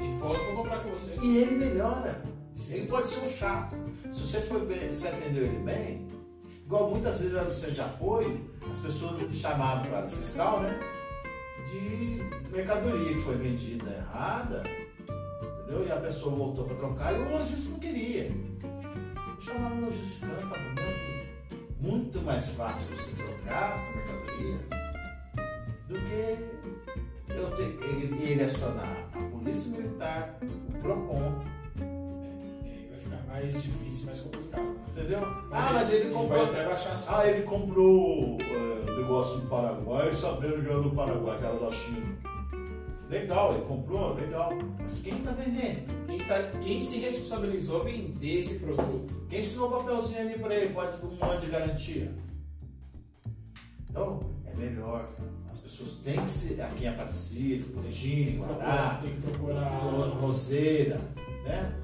E 0.00 0.18
volta 0.18 0.44
pra 0.44 0.54
comprar 0.54 0.84
com 0.84 0.90
você. 0.90 1.16
e 1.20 1.38
ele 1.38 1.56
melhora. 1.56 2.22
Ele 2.70 2.86
pode 2.86 3.06
ser 3.06 3.24
um 3.24 3.28
chato. 3.28 3.76
Se 4.10 4.20
você 4.20 4.40
for 4.40 4.60
bem, 4.64 4.92
se 4.92 5.08
atendeu 5.08 5.44
ele 5.44 5.58
bem, 5.58 6.08
igual 6.64 6.90
muitas 6.90 7.20
vezes 7.20 7.36
era 7.36 7.50
centro 7.50 7.74
de 7.74 7.80
apoio, 7.80 8.50
as 8.70 8.78
pessoas 8.80 9.34
chamavam 9.34 9.84
para 9.86 10.06
o 10.06 10.08
fiscal, 10.08 10.60
né? 10.60 10.78
De 11.70 12.22
mercadoria 12.50 13.12
que 13.12 13.20
foi 13.20 13.36
vendida 13.36 13.90
errada, 13.90 14.62
entendeu? 15.62 15.86
E 15.86 15.92
a 15.92 15.96
pessoa 15.96 16.34
voltou 16.34 16.64
para 16.64 16.76
trocar 16.76 17.14
e 17.14 17.18
o 17.18 17.30
lojista 17.38 17.70
não 17.70 17.78
queria. 17.78 18.30
Chamava 19.40 19.74
o 19.74 19.80
lojista 19.82 20.26
de 20.26 20.32
canto, 20.32 20.46
falava, 20.48 20.70
meu 20.74 20.84
amigo, 20.84 21.28
muito 21.80 22.22
mais 22.22 22.48
fácil 22.50 22.96
você 22.96 23.10
trocar 23.12 23.74
essa 23.74 23.96
mercadoria 23.96 24.77
do 25.88 25.94
que 25.94 26.36
eu 27.32 27.50
ter, 27.56 27.78
ele, 27.82 28.22
ele 28.22 28.42
acionar 28.42 29.08
a 29.12 29.18
polícia 29.30 29.72
militar, 29.76 30.38
o 30.42 30.78
PROCON, 30.80 31.42
E 31.78 31.82
aí 32.68 32.88
vai 32.90 32.98
ficar 32.98 33.22
mais 33.26 33.62
difícil, 33.62 34.06
mais 34.06 34.20
complicado. 34.20 34.62
né? 34.64 34.74
entendeu? 34.90 35.20
ah, 35.50 35.70
mas 35.72 35.92
ele 35.92 36.12
comprou. 36.12 36.46
Baixar 36.46 36.92
as 36.92 37.08
Ah, 37.08 37.26
ele 37.26 37.42
comprou 37.42 38.36
é, 38.40 38.90
negócio 39.00 39.38
no 39.38 39.48
Paraguai, 39.48 40.12
sabendo 40.12 40.62
que 40.62 40.68
era 40.68 40.82
do 40.82 40.90
Paraguai, 40.90 41.38
que 41.38 41.44
era 41.44 41.58
da 41.58 41.70
China. 41.70 42.18
Legal, 43.08 43.54
ele 43.54 43.64
comprou, 43.64 44.12
legal. 44.14 44.52
Mas 44.78 45.00
quem 45.00 45.12
tá 45.22 45.30
vendendo? 45.30 46.06
Quem, 46.06 46.18
tá, 46.26 46.42
quem 46.60 46.78
se 46.78 46.98
responsabilizou 46.98 47.82
vender 47.84 48.38
esse 48.40 48.58
produto? 48.58 49.26
Quem 49.30 49.38
ensinou 49.38 49.68
o 49.68 49.78
papelzinho 49.78 50.20
ali 50.20 50.38
pra 50.38 50.54
ele? 50.54 50.74
Pode 50.74 50.94
ter 50.98 51.06
um 51.06 51.24
ano 51.30 51.40
de 51.40 51.46
garantia. 51.46 52.12
Então, 53.88 54.20
é 54.52 54.56
melhor. 54.56 55.08
As 55.48 55.58
pessoas 55.58 55.92
têm 56.04 56.20
que 56.20 56.28
ser 56.28 56.60
aqui 56.60 56.84
em 56.84 56.88
Aparecido, 56.88 57.64
Putinho, 57.72 58.44
Guará, 58.44 58.98
Tem 59.02 59.10
que 59.14 59.20
procurar. 59.22 59.68
Ro- 59.80 60.10
Roseira, 60.20 61.00
né? 61.44 61.74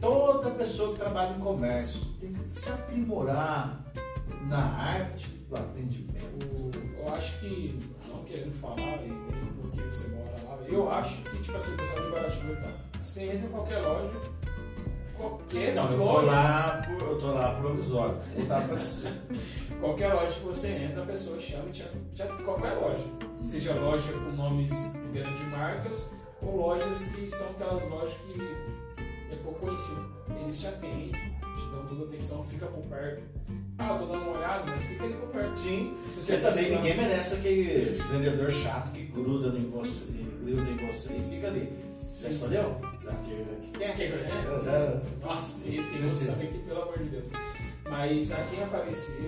Toda 0.00 0.50
pessoa 0.50 0.92
que 0.92 0.98
trabalha 1.00 1.36
em 1.36 1.40
comércio 1.40 2.00
tem 2.20 2.32
que 2.32 2.40
se 2.56 2.68
aprimorar 2.70 3.84
na 4.48 4.58
arte 4.58 5.28
do 5.48 5.56
atendimento. 5.56 6.46
O- 6.52 6.70
eu 7.00 7.14
acho 7.14 7.40
que, 7.40 7.78
não 8.08 8.24
querendo 8.24 8.52
falar 8.52 8.98
porque 9.60 9.82
você 9.82 10.08
mora 10.08 10.36
lá, 10.44 10.58
eu 10.68 10.90
acho 10.90 11.22
que, 11.22 11.38
tipo 11.42 11.56
assim, 11.56 11.74
o 11.74 11.76
pessoal 11.76 12.02
de 12.04 12.10
Guaratinga 12.10 12.56
tá. 12.56 12.72
Você 13.00 13.24
entra 13.24 13.46
em 13.46 13.50
qualquer 13.50 13.78
loja, 13.78 14.12
qualquer 15.28 15.74
Não, 15.74 15.90
eu 15.92 15.98
tô 15.98 16.04
loja, 16.04 16.26
lá, 16.30 16.82
por- 16.86 17.08
eu 17.08 17.18
tô 17.18 17.26
lá 17.32 17.54
provisório. 17.54 18.16
Eu 18.36 18.46
tava 18.46 18.64
Aparecido. 18.64 19.08
qualquer 19.80 20.12
loja 20.14 20.32
que 20.32 20.40
você 20.46 20.68
entra, 20.68 21.02
a 21.02 21.06
pessoa 21.06 21.38
chama 21.38 21.68
e 21.68 21.72
te, 21.72 21.84
te, 22.14 22.22
qualquer 22.44 22.72
loja. 22.74 23.04
Seja 23.42 23.74
loja 23.74 24.12
com 24.12 24.36
nomes 24.36 24.94
grandes 25.12 25.42
marcas 25.48 26.10
ou 26.42 26.56
lojas 26.56 27.04
que 27.04 27.28
são 27.30 27.46
aquelas 27.50 27.88
lojas 27.88 28.14
que 28.14 28.40
é 29.32 29.36
pouco 29.42 29.60
conhecido. 29.60 30.04
Eles 30.42 30.58
te 30.60 30.66
atendem, 30.66 31.10
te 31.10 31.66
dão 31.72 31.86
toda 31.88 32.04
atenção, 32.04 32.44
fica 32.44 32.66
por 32.66 32.82
perto. 32.86 33.22
Ah, 33.78 33.92
eu 33.94 33.98
tô 34.00 34.12
dando 34.12 34.22
uma 34.28 34.36
olhada, 34.38 34.64
mas 34.66 34.84
fica 34.84 35.04
ali 35.04 35.14
por 35.14 35.28
perto. 35.30 35.58
Sim. 35.58 35.96
Se 36.10 36.22
Você 36.22 36.36
também, 36.36 36.52
precisar- 36.52 36.76
ninguém 36.76 36.96
merece 36.96 37.34
aquele 37.36 38.02
vendedor 38.12 38.50
chato 38.50 38.92
que 38.92 39.02
gruda 39.04 39.48
em 39.58 39.68
você, 39.70 40.04
gruda 40.44 40.70
em 40.70 40.86
você 40.86 41.12
e 41.14 41.22
fica 41.34 41.46
ali. 41.48 41.72
Você 42.02 42.28
escolheu? 42.28 42.76
Aquele 43.08 43.44
que 43.60 43.78
quer. 43.78 43.96
Que- 43.96 44.02
é? 44.04 44.44
Eu 44.46 44.64
já- 44.64 45.00
Nossa, 45.26 45.60
e 45.68 45.82
tem 45.82 46.10
uns 46.10 46.20
também 46.26 46.48
que, 46.50 46.58
pelo 46.58 46.82
amor 46.82 46.98
de 46.98 47.04
Deus. 47.10 47.28
Mas 47.88 48.32
aqui 48.32 48.56
em 48.56 48.62
Aparecida, 48.62 49.18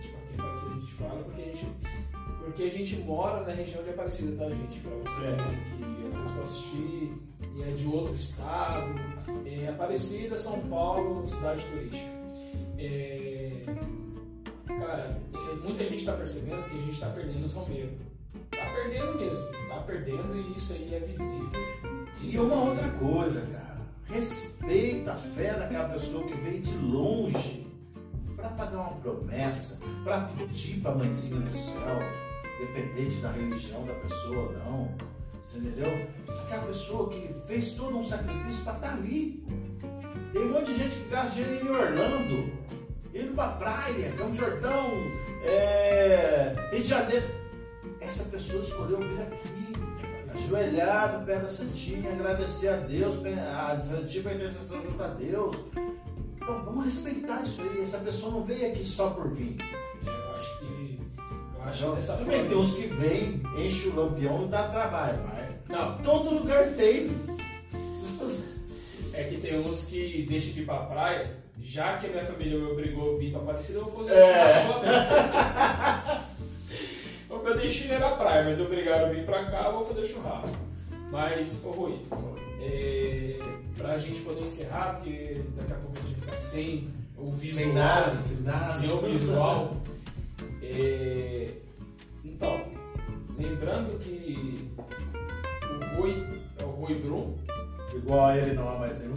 tipo, 0.00 0.16
aqui 0.18 0.34
em 0.36 0.40
Aparecida 0.40 0.70
a 0.74 0.78
gente 0.80 0.92
fala 0.94 1.22
porque 1.24 1.40
a 1.42 1.44
gente, 1.44 1.66
porque 2.44 2.62
a 2.64 2.70
gente 2.70 2.96
mora 3.00 3.46
na 3.46 3.52
região 3.52 3.82
de 3.84 3.90
Aparecida, 3.90 4.36
tá, 4.44 4.50
gente? 4.50 4.80
Pra 4.80 4.90
vocês 4.96 5.34
É. 5.34 5.36
né, 5.36 5.96
que 6.00 6.08
às 6.08 6.14
vezes 6.16 6.30
for 6.32 6.42
assistir 6.42 7.12
e 7.56 7.62
é 7.62 7.72
de 7.72 7.86
outro 7.86 8.14
estado. 8.14 8.94
É, 9.46 9.68
Aparecida, 9.68 10.38
São 10.38 10.60
Paulo, 10.68 11.26
cidade 11.26 11.64
turística. 11.66 12.10
É, 12.78 13.62
cara, 14.66 15.20
é, 15.34 15.54
muita 15.62 15.84
gente 15.84 16.04
tá 16.04 16.12
percebendo 16.14 16.62
que 16.68 16.78
a 16.78 16.80
gente 16.80 16.98
tá 17.00 17.08
perdendo 17.10 17.44
os 17.44 17.52
romeiros. 17.52 17.92
Tá 18.50 18.72
perdendo 18.74 19.14
mesmo, 19.18 19.46
tá 19.68 19.80
perdendo 19.86 20.34
e 20.36 20.52
isso 20.56 20.72
aí 20.72 20.94
é 20.94 21.00
visível. 21.00 21.50
E 22.22 22.38
uma 22.38 22.54
outra 22.54 22.88
coisa, 22.90 23.40
cara. 23.42 23.80
Respeita 24.04 25.12
a 25.12 25.16
fé 25.16 25.54
daquela 25.54 25.88
pessoa 25.90 26.26
que 26.26 26.34
veio 26.34 26.60
de 26.60 26.76
longe 26.78 27.66
para 28.36 28.48
pagar 28.50 28.78
uma 28.78 29.00
promessa, 29.00 29.80
para 30.02 30.22
pedir 30.36 30.80
para 30.80 30.92
a 30.92 30.94
mãezinha 30.96 31.40
do 31.40 31.52
céu, 31.52 31.98
dependente 32.58 33.16
da 33.16 33.30
religião 33.30 33.84
da 33.86 33.94
pessoa 33.94 34.36
ou 34.36 34.52
não. 34.52 34.94
Você 35.40 35.58
entendeu? 35.58 36.08
Aquela 36.28 36.66
pessoa 36.66 37.08
que 37.10 37.34
fez 37.46 37.72
todo 37.72 37.96
um 37.96 38.02
sacrifício 38.02 38.64
para 38.64 38.74
estar 38.74 38.92
ali. 38.92 39.44
Tem 40.32 40.42
um 40.42 40.52
monte 40.52 40.66
de 40.66 40.78
gente 40.78 40.96
que 40.96 41.08
gasta 41.08 41.42
dinheiro 41.42 41.66
em 41.66 41.70
Orlando, 41.70 42.52
indo 43.14 43.34
pra 43.34 43.48
praia, 43.48 44.12
Campo 44.12 44.34
Jordão, 44.34 44.90
é... 45.42 46.54
Rio 46.70 46.80
de 46.80 46.88
Janeiro. 46.88 47.28
Essa 48.00 48.24
pessoa 48.24 48.62
escolheu 48.62 48.98
vir 48.98 49.22
aqui. 49.22 49.59
Ajoelhar 50.32 51.18
no 51.18 51.26
pé 51.26 51.36
da 51.38 51.48
Santinha, 51.48 52.12
agradecer 52.12 52.68
a 52.68 52.76
Deus, 52.76 53.16
a 53.26 53.82
Santinha 53.84 54.22
para 54.22 54.34
intercessão 54.34 54.80
junto 54.82 55.02
a 55.02 55.08
Deus. 55.08 55.56
Então 56.36 56.64
vamos 56.64 56.84
respeitar 56.84 57.42
isso 57.42 57.62
aí. 57.62 57.82
Essa 57.82 57.98
pessoa 57.98 58.32
não 58.32 58.44
veio 58.44 58.70
aqui 58.72 58.84
só 58.84 59.10
por 59.10 59.30
vir. 59.32 59.56
Eu 60.04 60.36
acho 60.36 60.58
que. 60.60 61.00
Eu 61.56 61.62
acho 61.64 61.90
que 61.90 61.96
dessa 61.96 62.16
forma. 62.16 62.32
tem 62.32 62.56
uns 62.56 62.74
que 62.74 62.86
vêm, 62.86 63.42
enche 63.56 63.88
o 63.88 63.96
lampião 63.96 64.44
e 64.44 64.48
dá 64.48 64.68
trabalho, 64.68 65.18
Não, 65.68 65.98
todo 65.98 66.34
lugar 66.34 66.64
tem. 66.74 67.10
é 69.12 69.24
que 69.24 69.36
tem 69.40 69.58
uns 69.60 69.84
que 69.84 70.26
deixam 70.28 70.52
de 70.54 70.62
ir 70.62 70.64
pra 70.64 70.78
praia, 70.78 71.36
já 71.60 71.98
que 71.98 72.06
a 72.06 72.10
minha 72.10 72.24
família 72.24 72.58
me 72.58 72.70
obrigou 72.70 73.14
a 73.16 73.18
vir 73.18 73.32
pra 73.32 73.42
Aparecida, 73.42 73.78
eu 73.80 73.84
vou 73.88 74.04
fazer 74.06 74.14
É. 74.18 74.66
O 77.30 77.38
meu 77.38 77.56
destino 77.56 77.94
era 77.94 78.08
a 78.08 78.16
praia, 78.16 78.44
mas 78.44 78.60
obrigaram 78.60 79.06
a 79.06 79.08
vir 79.10 79.24
pra 79.24 79.44
cá, 79.46 79.66
eu 79.66 79.72
vou 79.74 79.84
fazer 79.84 80.06
churrasco. 80.06 80.56
Mas, 81.10 81.64
ô 81.64 81.70
Rui, 81.70 82.00
é, 82.60 83.38
pra 83.76 83.98
gente 83.98 84.20
poder 84.20 84.42
encerrar, 84.42 84.94
porque 84.96 85.40
daqui 85.56 85.72
a 85.72 85.76
pouco 85.76 85.96
a 85.96 86.00
gente 86.02 86.12
vai 86.12 86.20
ficar 86.20 86.36
sem 86.36 86.88
o 87.16 87.30
visual. 87.30 87.64
Sem 87.64 87.72
nada, 87.74 88.16
sem 88.16 88.36
nada. 88.42 88.72
Sem 88.72 88.92
o 88.92 89.00
visual. 89.00 89.76
É, 90.62 91.48
Então, 92.24 92.62
lembrando 93.38 93.98
que 93.98 94.70
o 94.78 95.96
Rui 96.00 96.26
é 96.58 96.64
o 96.64 96.68
Rui 96.70 96.94
Brum, 96.96 97.36
Igual 97.94 98.26
a 98.26 98.36
ele 98.36 98.54
não 98.54 98.68
há 98.68 98.78
mais 98.78 98.98
nenhum. 99.00 99.14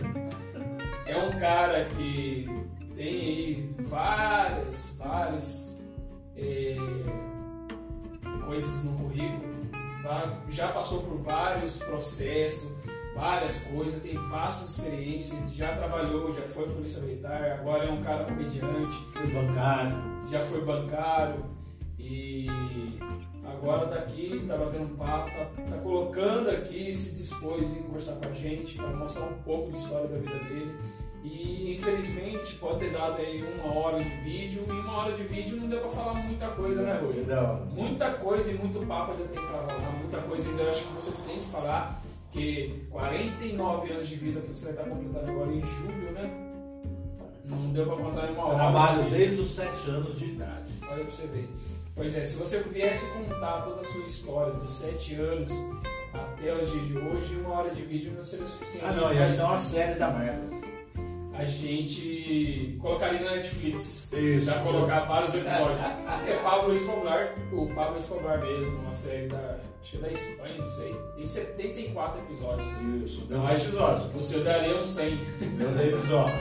é 1.06 1.18
um 1.18 1.40
cara 1.40 1.86
que 1.86 2.50
tem 2.96 3.08
aí 3.08 3.70
várias, 3.88 4.96
várias 4.98 5.80
é, 6.36 6.76
coisas 8.42 8.84
no 8.84 8.98
currículo, 8.98 9.54
já 10.50 10.68
passou 10.70 11.04
por 11.04 11.18
vários 11.20 11.78
processos, 11.78 12.72
várias 13.16 13.60
coisas, 13.60 14.02
tem 14.02 14.16
vastas 14.30 14.78
experiências, 14.78 15.54
já 15.54 15.76
trabalhou, 15.76 16.34
já 16.34 16.42
foi 16.42 16.68
polícia 16.70 17.02
militar, 17.02 17.60
agora 17.60 17.86
é 17.86 17.92
um 17.92 18.02
cara 18.02 18.26
comediante, 18.26 18.96
Foi 19.14 19.28
bancário. 19.28 19.96
já 20.30 20.40
foi 20.42 20.62
bancário 20.62 21.46
e 21.98 22.48
agora 23.46 23.88
tá 23.88 23.96
aqui, 23.96 24.44
tá 24.48 24.58
batendo 24.58 24.84
um 24.86 24.96
papo, 24.98 25.30
tá, 25.32 25.62
tá 25.70 25.78
colocando 25.78 26.50
aqui, 26.50 26.94
se 26.94 27.16
dispôs 27.16 27.70
em 27.72 27.84
conversar 27.84 28.16
com 28.16 28.30
a 28.30 28.34
gente 28.34 28.76
para 28.76 28.88
mostrar 28.90 29.28
um 29.28 29.42
pouco 29.44 29.72
de 29.72 29.78
história 29.78 30.08
da 30.08 30.18
vida 30.18 30.44
dele. 30.46 30.76
E 31.24 31.74
infelizmente 31.74 32.56
pode 32.56 32.80
ter 32.80 32.92
dado 32.92 33.18
aí 33.18 33.44
uma 33.64 33.74
hora 33.74 34.04
de 34.04 34.10
vídeo, 34.10 34.66
e 34.68 34.72
uma 34.72 34.98
hora 34.98 35.14
de 35.14 35.24
vídeo 35.24 35.56
não 35.56 35.68
deu 35.70 35.80
pra 35.80 35.90
falar 35.90 36.16
muita 36.16 36.48
coisa, 36.50 36.82
né, 36.82 37.00
Rui? 37.02 37.24
Não. 37.26 37.66
Muita 37.68 38.12
coisa 38.12 38.52
e 38.52 38.56
muito 38.56 38.86
papo 38.86 39.14
ainda 39.14 39.24
tem 39.26 39.42
pra 39.42 39.60
falar, 39.60 39.92
muita 40.00 40.18
coisa 40.18 40.50
ainda 40.50 40.64
eu 40.64 40.70
acho 40.70 40.84
que 40.84 40.94
você 40.94 41.12
tem 41.26 41.40
que 41.40 41.50
falar, 41.50 42.02
que 42.32 42.86
49 42.90 43.94
anos 43.94 44.10
de 44.10 44.16
vida 44.16 44.42
que 44.42 44.48
você 44.50 44.66
vai 44.66 44.74
estar 44.74 44.90
completando 44.90 45.32
agora 45.32 45.52
em 45.52 45.64
julho, 45.64 46.12
né? 46.12 46.50
Não 47.46 47.72
deu 47.72 47.86
pra 47.86 47.96
contar 47.96 48.30
em 48.30 48.34
uma 48.34 48.46
hora. 48.46 48.56
Trabalho 48.56 49.04
de 49.04 49.10
desde 49.12 49.42
os 49.42 49.52
7 49.52 49.90
anos 49.92 50.20
de 50.20 50.26
idade. 50.26 50.72
Olha 50.90 51.04
pra 51.04 51.14
você 51.14 51.28
ver. 51.28 51.50
Pois 51.96 52.18
é, 52.18 52.26
se 52.26 52.38
você 52.38 52.60
viesse 52.64 53.06
contar 53.12 53.62
toda 53.62 53.82
a 53.82 53.84
sua 53.84 54.06
história 54.06 54.54
dos 54.54 54.72
7 54.72 55.16
anos 55.16 55.52
até 56.14 56.54
os 56.54 56.72
dias 56.72 56.88
de 56.88 56.98
hoje, 56.98 57.36
uma 57.36 57.60
hora 57.60 57.70
de 57.70 57.82
vídeo 57.82 58.14
não 58.16 58.24
seria 58.24 58.48
suficiente. 58.48 58.86
Ah 58.86 58.94
não, 58.94 59.14
ia 59.14 59.26
ser 59.26 59.44
uma 59.44 59.58
série 59.58 59.96
da 59.96 60.10
merda. 60.10 60.63
A 61.34 61.44
gente 61.44 62.78
colocaria 62.80 63.20
na 63.22 63.36
Netflix. 63.38 64.12
Isso. 64.14 64.52
Pra 64.52 64.62
colocar 64.62 65.00
vários 65.02 65.34
episódios. 65.34 65.80
Porque 65.82 66.34
Pablo 66.44 66.74
Escobar, 66.74 67.36
o 67.52 67.68
Pablo 67.74 67.98
Escobar 67.98 68.40
mesmo, 68.40 68.80
uma 68.80 68.94
série 68.94 69.28
da. 69.28 69.58
Acho 69.82 69.92
que 69.92 69.98
é 69.98 70.02
da 70.02 70.12
Espanha, 70.12 70.58
não 70.60 70.68
sei. 70.70 70.96
Tem 71.18 71.28
74 71.28 72.22
episódios. 72.22 72.72
Isso, 73.04 73.26
deu 73.26 73.40
10 73.40 73.68
episódios. 73.68 74.16
O 74.16 74.24
seu 74.24 74.44
daria 74.44 74.78
uns 74.78 74.86
100. 74.86 75.18
Deu 75.58 75.72
10 75.72 75.94
episódios. 75.94 76.40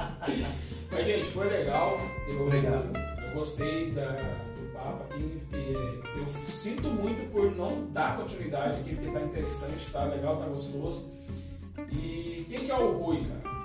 Mas, 0.90 1.04
gente, 1.04 1.24
foi 1.26 1.48
legal. 1.48 1.98
Eu, 2.28 2.46
Obrigado. 2.46 2.96
Eu 3.26 3.34
gostei 3.34 3.90
da, 3.90 4.06
do 4.06 4.72
papo 4.72 5.02
aqui. 5.02 5.38
e, 5.52 6.18
Eu 6.18 6.26
sinto 6.50 6.88
muito 6.88 7.30
por 7.30 7.54
não 7.54 7.90
dar 7.90 8.16
continuidade 8.16 8.80
aqui, 8.80 8.94
porque 8.94 9.10
tá 9.10 9.20
interessante, 9.20 9.90
tá 9.92 10.04
legal, 10.04 10.38
tá 10.38 10.46
gostoso. 10.46 11.10
E 11.92 12.46
quem 12.48 12.60
que 12.60 12.70
é 12.70 12.74
o 12.74 12.92
Rui, 12.92 13.22
cara? 13.42 13.55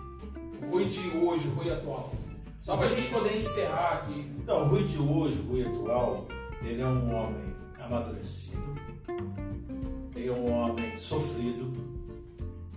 Rui 0.70 0.86
de 0.86 1.18
hoje, 1.18 1.48
Rui 1.50 1.72
atual. 1.72 2.14
Só 2.60 2.78
pra 2.78 2.88
gente 2.88 3.10
poder 3.10 3.38
encerrar 3.38 3.96
aqui. 3.96 4.32
Então, 4.40 4.68
Rui 4.68 4.84
de 4.84 5.00
hoje, 5.00 5.40
o 5.40 5.50
Rui 5.50 5.66
atual, 5.66 6.28
ele 6.62 6.82
é 6.82 6.88
um 6.88 7.14
homem 7.16 7.56
amadurecido, 7.80 8.62
ele 10.16 10.28
é 10.28 10.32
um 10.32 10.52
homem 10.52 10.96
sofrido, 10.96 11.74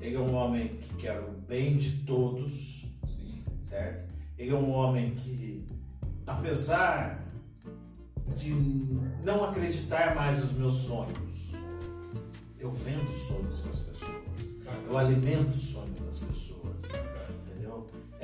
ele 0.01 0.16
é 0.16 0.19
um 0.19 0.35
homem 0.35 0.69
que 0.69 0.94
quer 0.94 1.20
o 1.20 1.32
bem 1.47 1.77
de 1.77 1.98
todos, 2.05 2.86
Sim. 3.05 3.43
certo? 3.61 4.12
Ele 4.39 4.51
é 4.51 4.55
um 4.55 4.73
homem 4.73 5.15
que, 5.15 5.66
apesar 6.27 7.23
de 8.35 8.51
não 9.23 9.44
acreditar 9.44 10.15
mais 10.15 10.39
nos 10.40 10.52
meus 10.52 10.74
sonhos, 10.74 11.52
eu 12.59 12.70
vendo 12.70 13.15
sonhos 13.15 13.61
para 13.61 13.70
as 13.73 13.81
pessoas, 13.81 14.56
eu 14.86 14.97
alimento 14.97 15.55
o 15.55 15.59
sonho 15.59 15.94
das 16.06 16.19
pessoas? 16.19 16.82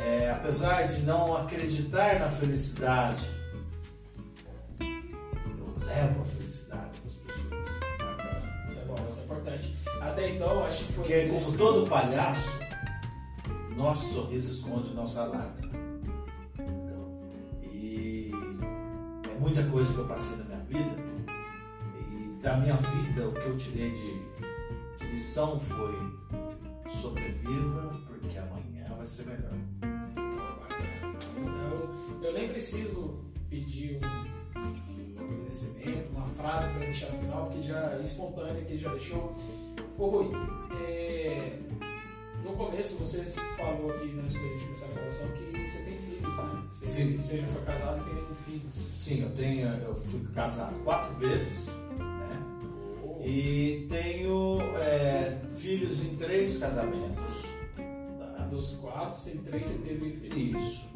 É, 0.00 0.30
apesar 0.30 0.86
de 0.86 1.02
não 1.02 1.36
acreditar 1.36 2.18
na 2.18 2.28
felicidade, 2.28 3.28
eu 4.80 5.78
levo 5.84 6.22
a 6.22 6.24
felicidade 6.24 6.96
para 6.96 7.06
as 7.06 7.14
pessoas. 7.16 7.68
Isso 8.66 8.78
é 8.78 8.84
bom, 8.86 8.96
isso 9.06 9.20
é 9.20 9.24
importante. 9.24 9.76
Até 10.00 10.30
então, 10.30 10.64
acho 10.64 10.86
que 10.86 10.92
foi. 10.94 11.04
Porque, 11.04 11.28
como 11.28 11.58
todo 11.58 11.86
palhaço, 11.86 12.58
nosso 13.76 14.14
sorriso 14.14 14.50
esconde 14.50 14.94
nossa 14.94 15.24
lágrima. 15.24 15.72
Entendeu? 16.58 17.20
E 17.62 18.32
é 19.30 19.38
muita 19.38 19.62
coisa 19.64 19.92
que 19.92 20.00
eu 20.00 20.06
passei 20.06 20.38
na 20.38 20.44
minha 20.44 20.60
vida. 20.64 20.96
E 21.98 22.42
da 22.42 22.56
minha 22.56 22.76
vida, 22.76 23.28
o 23.28 23.32
que 23.32 23.46
eu 23.46 23.56
tirei 23.58 23.90
de, 23.90 24.22
de 24.96 25.12
lição 25.12 25.60
foi: 25.60 25.94
sobreviva, 26.88 28.00
porque 28.06 28.38
amanhã 28.38 28.94
vai 28.96 29.06
ser 29.06 29.26
melhor. 29.26 29.89
Eu, 31.46 32.26
eu 32.28 32.32
nem 32.32 32.48
preciso 32.48 33.18
pedir 33.48 33.98
um, 34.56 35.20
um 35.20 35.24
agradecimento, 35.24 36.10
uma 36.10 36.26
frase 36.26 36.70
para 36.70 36.86
deixar 36.86 37.10
no 37.12 37.18
final, 37.18 37.46
porque 37.46 37.62
já 37.62 37.92
é 37.92 38.02
espontânea, 38.02 38.64
que 38.64 38.76
já 38.76 38.90
deixou. 38.90 39.34
Ô 39.98 40.06
Rui, 40.06 40.30
é, 40.86 41.58
no 42.44 42.52
começo 42.52 42.96
você 42.96 43.22
falou 43.56 43.90
aqui 43.90 44.18
antes 44.18 44.36
da 44.40 44.48
gente 44.48 44.64
começar 44.64 44.86
a 44.86 44.92
gravação 44.92 45.28
que 45.28 45.68
você 45.68 45.78
tem 45.82 45.98
filhos, 45.98 46.36
né? 46.36 46.62
Você, 46.70 46.86
Sim. 46.86 47.16
Você 47.18 47.40
já 47.40 47.46
foi 47.48 47.62
casado 47.62 48.00
e 48.00 48.14
tem 48.14 48.34
filhos. 48.44 48.74
Sim, 48.74 49.22
eu 49.22 49.30
tenho, 49.30 49.68
eu 49.68 49.94
fui 49.94 50.20
casado 50.34 50.74
quatro 50.84 51.14
vezes, 51.18 51.76
né? 51.98 52.42
E 53.22 53.86
tenho 53.90 54.60
é, 54.78 55.38
filhos 55.54 56.02
em 56.02 56.16
três 56.16 56.56
casamentos. 56.58 57.44
tá? 58.18 58.44
Dos 58.46 58.72
quatro, 58.76 59.22
tem 59.22 59.36
três, 59.42 59.66
você 59.66 59.78
teve 59.78 60.10
filhos. 60.12 60.62
Isso. 60.62 60.88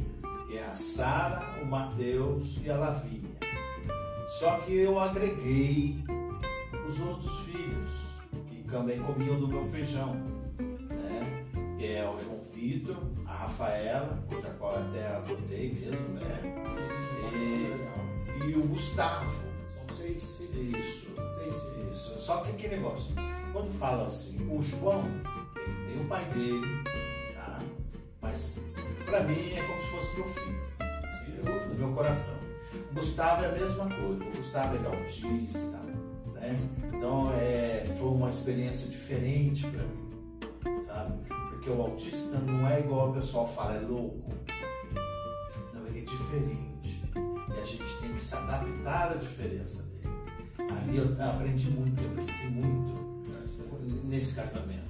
Que 0.55 0.59
é 0.59 0.67
a 0.67 0.75
Sara, 0.77 1.61
o 1.61 1.67
Mateus 1.67 2.61
e 2.63 2.71
a 2.71 2.77
Lavínia. 2.77 3.41
Só 4.25 4.59
que 4.59 4.73
eu 4.73 5.01
agreguei 5.01 5.97
os 6.87 7.01
outros 7.01 7.41
filhos, 7.41 7.91
que 8.47 8.63
também 8.63 9.01
comiam 9.01 9.41
do 9.41 9.49
meu 9.49 9.65
feijão. 9.65 10.15
Né? 10.57 11.45
Que 11.77 11.87
é 11.95 12.09
o 12.09 12.17
João 12.17 12.39
Vitor, 12.39 12.97
a 13.27 13.33
Rafaela, 13.33 14.25
cuja 14.29 14.49
qual 14.51 14.75
eu 14.75 14.89
até 14.91 15.17
adotei 15.17 15.75
mesmo, 15.75 16.09
né? 16.11 16.41
Sim, 16.69 18.47
E-. 18.47 18.51
E 18.51 18.55
o 18.55 18.69
Gustavo. 18.69 19.49
São 19.67 19.89
seis 19.89 20.37
filhos. 20.37 20.79
Isso. 20.79 21.17
Seis 21.37 21.63
filhos. 21.65 21.97
Isso. 21.97 22.17
Só 22.17 22.37
que 22.43 22.51
aquele 22.51 22.77
negócio, 22.77 23.13
quando 23.53 23.73
fala 23.73 24.07
assim, 24.07 24.39
o 24.49 24.63
João, 24.63 25.03
ele 25.57 25.95
tem 25.95 26.01
o 26.01 26.09
pai 26.09 26.25
dele, 26.27 26.85
tá? 27.35 27.59
Mas 28.23 28.63
pra 29.05 29.23
mim 29.23 29.53
é 29.53 29.63
como 29.63 29.81
se 29.81 29.87
fosse 29.89 30.17
meu 30.17 30.29
filho, 30.29 30.63
entendeu? 31.23 31.69
no 31.69 31.75
meu 31.75 31.93
coração. 31.93 32.37
O 32.91 32.95
Gustavo 32.95 33.45
é 33.45 33.49
a 33.49 33.53
mesma 33.53 33.89
coisa. 33.89 34.25
O 34.25 34.37
Gustavo 34.37 34.77
ele 34.77 34.87
é 34.87 35.01
autista, 35.01 35.79
né? 36.35 36.59
Então 36.93 37.33
é, 37.33 37.85
foi 37.85 38.09
uma 38.09 38.29
experiência 38.29 38.91
diferente 38.91 39.67
pra 39.67 39.83
mim, 40.73 40.81
sabe? 40.81 41.15
Porque 41.51 41.71
o 41.71 41.81
autista 41.81 42.39
não 42.39 42.69
é 42.69 42.81
igual 42.81 43.11
o 43.11 43.15
pessoal 43.15 43.47
fala, 43.47 43.75
é 43.75 43.81
louco. 43.81 44.33
Não, 45.73 45.87
ele 45.87 46.01
é 46.01 46.03
diferente. 46.03 47.03
E 47.17 47.61
a 47.61 47.65
gente 47.65 47.99
tem 48.01 48.13
que 48.13 48.21
se 48.21 48.35
adaptar 48.35 49.13
à 49.13 49.15
diferença 49.15 49.83
dele. 49.83 50.15
Ali 50.59 50.99
eu 50.99 51.17
aprendi 51.25 51.71
muito, 51.71 52.03
eu 52.03 52.11
cresci 52.11 52.47
muito 52.49 52.93
nesse 54.05 54.37
casamento. 54.37 54.85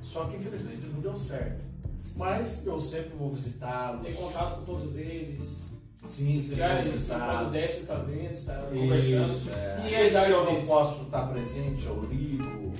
Só 0.00 0.26
que 0.26 0.36
infelizmente 0.36 0.86
não 0.86 1.00
deu 1.00 1.16
certo. 1.16 1.73
Mas 2.16 2.64
eu 2.66 2.78
sempre 2.78 3.16
vou 3.16 3.28
visitá-los. 3.28 4.02
Tem 4.02 4.14
contato 4.14 4.58
com 4.58 4.64
todos 4.64 4.96
eles. 4.96 5.64
Sim, 6.04 6.38
sempre 6.38 6.90
visitá-los. 6.90 7.38
quando 7.38 7.50
desce, 7.52 7.86
tá 7.86 7.94
vendo, 7.96 8.30
está 8.30 8.54
conversando. 8.62 9.30
Isso, 9.30 9.50
é. 9.50 9.76
E 9.78 9.94
a 9.94 9.98
Aqueles 9.98 10.14
idade 10.14 10.26
que 10.26 10.32
eu 10.32 10.44
não 10.44 10.66
posso 10.66 11.04
estar 11.04 11.26
presente, 11.28 11.86
eu 11.86 12.04
ligo, 12.04 12.72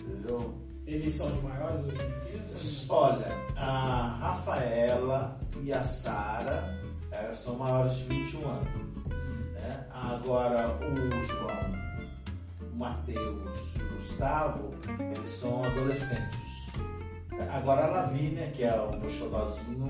entendeu? 0.00 0.54
Eles 0.86 1.14
são 1.14 1.30
de 1.30 1.40
maiores 1.42 1.84
hoje 1.84 1.96
em 1.96 2.30
dia? 2.30 2.42
Olha, 2.88 3.26
a 3.56 4.16
Rafaela 4.20 5.40
e 5.62 5.72
a 5.72 5.82
Sara 5.82 6.82
elas 7.12 7.36
são 7.36 7.56
maiores 7.56 7.96
de 7.98 8.04
21 8.04 8.48
anos. 8.48 8.68
Né? 9.52 9.86
Agora 9.92 10.78
o 10.80 11.22
João, 11.22 12.72
o 12.72 12.76
Matheus 12.76 13.74
e 13.76 13.82
o 13.82 13.92
Gustavo, 13.92 14.74
eles 15.14 15.30
são 15.30 15.62
adolescentes. 15.62 16.51
Agora 17.50 17.84
a 17.84 17.88
Lavínia, 17.88 18.48
que 18.48 18.64
é 18.64 18.74
o 18.74 18.98
meu 18.98 19.08
xodózinho, 19.08 19.86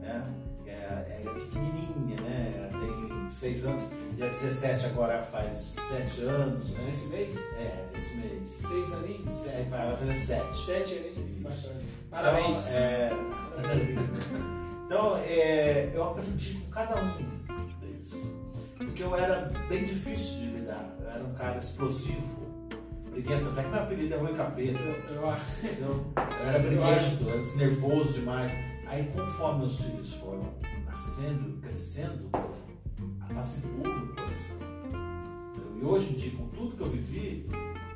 né? 0.00 0.24
é, 0.66 1.22
ela 1.22 1.30
é 1.30 1.40
pequenininha, 1.40 2.20
né? 2.20 2.68
Ela 2.70 2.80
tem 2.80 3.30
6 3.30 3.66
anos, 3.66 3.82
dia 4.14 4.28
17 4.28 4.86
agora 4.86 5.22
faz 5.22 5.58
7 5.58 6.22
anos, 6.22 6.70
né? 6.70 6.84
Nesse 6.86 7.08
mês? 7.08 7.36
É, 7.58 7.86
esse 7.94 8.16
mês. 8.16 8.46
Seis 8.46 8.92
aninhos? 8.94 9.32
Sete, 9.32 9.68
vai 9.68 9.96
fazer 9.96 10.14
7. 10.14 10.56
Sete 10.56 10.94
ali? 10.94 11.44
Isso. 11.48 11.68
Bacana. 11.68 11.86
Parabéns. 12.10 12.68
Então, 12.68 12.80
é, 12.80 13.12
então 14.86 15.16
é, 15.18 15.92
eu 15.94 16.04
aprendi 16.04 16.54
com 16.54 16.70
cada 16.70 16.96
um 16.96 17.16
deles. 17.80 18.34
Porque 18.76 19.02
eu 19.02 19.14
era 19.14 19.52
bem 19.68 19.84
difícil 19.84 20.38
de 20.38 20.46
lidar. 20.46 20.96
Eu 21.00 21.10
era 21.10 21.24
um 21.24 21.34
cara 21.34 21.58
explosivo, 21.58 22.45
briguento, 23.16 23.48
até 23.48 23.62
que 23.62 23.68
meu 23.70 23.80
apelido 23.80 24.14
é 24.14 24.18
Rui 24.18 24.32
Capeta. 24.34 24.78
Eu 25.10 25.30
acho. 25.30 25.44
Eu 25.80 26.12
era 26.46 26.58
briguento, 26.58 27.28
era 27.28 27.56
nervoso 27.56 28.12
demais. 28.14 28.52
Aí 28.86 29.04
conforme 29.14 29.64
os 29.64 29.80
filhos 29.80 30.12
foram 30.14 30.54
nascendo, 30.84 31.58
crescendo, 31.60 32.30
apaciguou 33.20 33.82
meu 33.92 34.14
coração. 34.14 34.56
E 35.80 35.84
hoje 35.84 36.10
em 36.12 36.14
dia, 36.14 36.30
com 36.36 36.46
tudo 36.48 36.76
que 36.76 36.82
eu 36.82 36.88
vivi, 36.90 37.48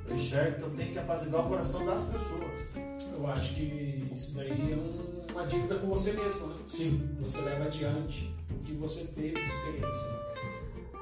eu 0.06 0.14
enxergo 0.14 0.56
que 0.56 0.62
eu 0.64 0.70
tenho 0.70 0.92
que 0.92 0.98
apaziguar 0.98 1.46
o 1.46 1.48
coração 1.48 1.84
das 1.86 2.02
pessoas. 2.04 2.74
Eu 3.12 3.26
acho 3.28 3.54
que 3.54 4.10
isso 4.14 4.34
daí 4.36 4.50
é 4.72 4.76
um- 4.76 5.20
uma 5.32 5.46
dívida 5.46 5.76
com 5.76 5.86
você 5.86 6.12
mesmo, 6.12 6.48
né? 6.48 6.56
Sim. 6.66 7.08
Você 7.20 7.40
leva 7.42 7.64
adiante 7.64 8.34
o 8.50 8.54
que 8.64 8.72
você 8.72 9.04
teve 9.14 9.34
de 9.34 9.40
experiência. 9.40 10.08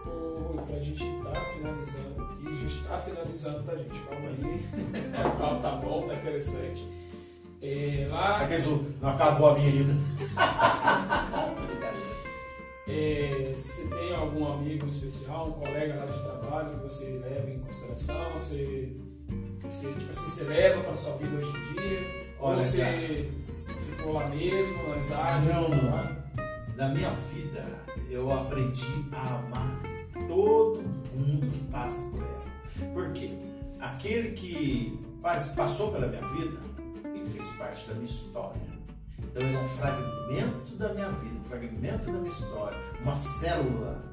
Ô, 0.07 0.38
Pra 0.67 0.79
gente 0.79 1.05
tá 1.23 1.33
finalizando 1.53 2.23
aqui, 2.23 2.49
a 2.49 2.53
gente 2.53 2.85
tá 2.85 2.99
finalizando, 2.99 3.63
tá, 3.63 3.77
gente? 3.77 4.01
Calma 4.01 4.29
aí. 4.29 4.67
o 5.27 5.31
papo 5.39 5.63
tá 5.63 5.71
bom, 5.73 6.07
tá 6.07 6.15
interessante. 6.15 6.99
É, 7.61 8.07
lá, 8.11 8.39
Aqueles, 8.39 8.67
não 9.01 9.11
acabou 9.11 9.51
a 9.51 9.55
minha 9.55 9.69
ida. 9.69 9.93
é, 12.87 13.51
se 13.53 13.89
tem 13.89 14.15
algum 14.15 14.53
amigo 14.53 14.87
especial, 14.87 15.49
um 15.49 15.53
colega 15.53 15.97
lá 15.97 16.07
de 16.07 16.23
trabalho 16.23 16.79
que 16.79 16.85
você 16.85 17.19
leva 17.19 17.51
em 17.51 17.59
consideração, 17.59 18.33
você, 18.33 18.97
você, 19.63 19.93
tipo 19.93 20.11
assim, 20.11 20.31
você 20.31 20.45
leva 20.45 20.83
pra 20.83 20.95
sua 20.95 21.17
vida 21.17 21.37
hoje 21.37 21.51
em 21.51 21.75
dia? 21.75 22.29
Olha, 22.41 22.59
ou 22.59 22.65
você 22.65 23.29
ficou 23.91 24.13
lá 24.13 24.29
mesmo, 24.29 24.87
na 24.87 24.95
amizade? 24.95 25.47
Não, 25.47 25.69
não. 25.69 26.17
Na 26.77 26.91
minha 26.91 27.11
vida, 27.11 27.65
eu 28.09 28.33
aprendi 28.33 29.05
a 29.11 29.35
amar 29.35 29.98
todo 30.27 30.83
mundo 31.15 31.51
que 31.51 31.65
passa 31.71 32.03
por 32.11 32.23
ela. 32.23 32.93
Por 32.93 33.13
quê? 33.13 33.31
Aquele 33.81 34.33
que 34.33 34.99
faz, 35.21 35.49
passou 35.49 35.93
pela 35.93 36.09
minha 36.09 36.27
vida, 36.29 36.59
ele 37.05 37.29
fez 37.31 37.49
parte 37.51 37.89
da 37.89 37.95
minha 37.95 38.07
história. 38.07 38.79
Então 39.19 39.43
ele 39.43 39.57
é 39.57 39.61
um 39.61 39.67
fragmento 39.67 40.77
da 40.77 40.95
minha 40.95 41.11
vida, 41.11 41.39
um 41.39 41.45
fragmento 41.45 42.07
da 42.07 42.19
minha 42.19 42.29
história, 42.29 42.79
uma 43.01 43.15
célula 43.15 44.05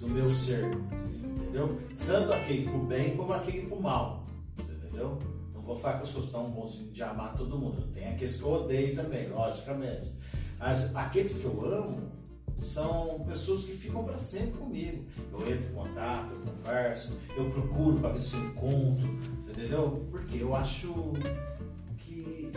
do 0.00 0.08
meu 0.08 0.30
ser. 0.30 0.64
Entendeu? 1.50 1.78
Tanto 2.06 2.32
aquele 2.32 2.68
pro 2.68 2.78
bem 2.80 3.16
como 3.16 3.32
aquele 3.32 3.66
pro 3.66 3.80
mal. 3.80 4.24
Entendeu? 4.58 5.18
Não 5.52 5.60
vou 5.60 5.76
falar 5.76 5.96
que 5.96 6.02
eu 6.02 6.06
sou 6.06 6.22
tão 6.26 6.50
bonzinho 6.50 6.90
de 6.92 7.02
amar 7.02 7.34
todo 7.34 7.58
mundo. 7.58 7.88
Tem 7.92 8.08
aqueles 8.08 8.36
que 8.36 8.42
eu 8.42 8.52
odeio 8.52 8.96
também, 8.96 9.28
logicamente. 9.28 10.14
Mas 10.58 10.94
aqueles 10.94 11.38
que 11.38 11.44
eu 11.44 11.64
amo 11.64 12.12
são 12.56 13.24
pessoas 13.28 13.64
que 13.64 13.72
ficam 13.72 14.04
para 14.04 14.18
sempre 14.18 14.52
comigo. 14.58 15.04
Eu 15.32 15.40
entro 15.50 15.68
em 15.70 15.74
contato, 15.74 16.32
eu 16.32 16.52
converso, 16.52 17.18
eu 17.36 17.50
procuro 17.50 17.98
para 17.98 18.10
ver 18.10 18.20
se 18.20 18.36
eu 18.36 18.44
encontro, 18.44 19.18
você 19.38 19.50
entendeu? 19.52 20.06
Porque 20.10 20.42
eu 20.42 20.54
acho 20.54 21.12
que 21.98 22.52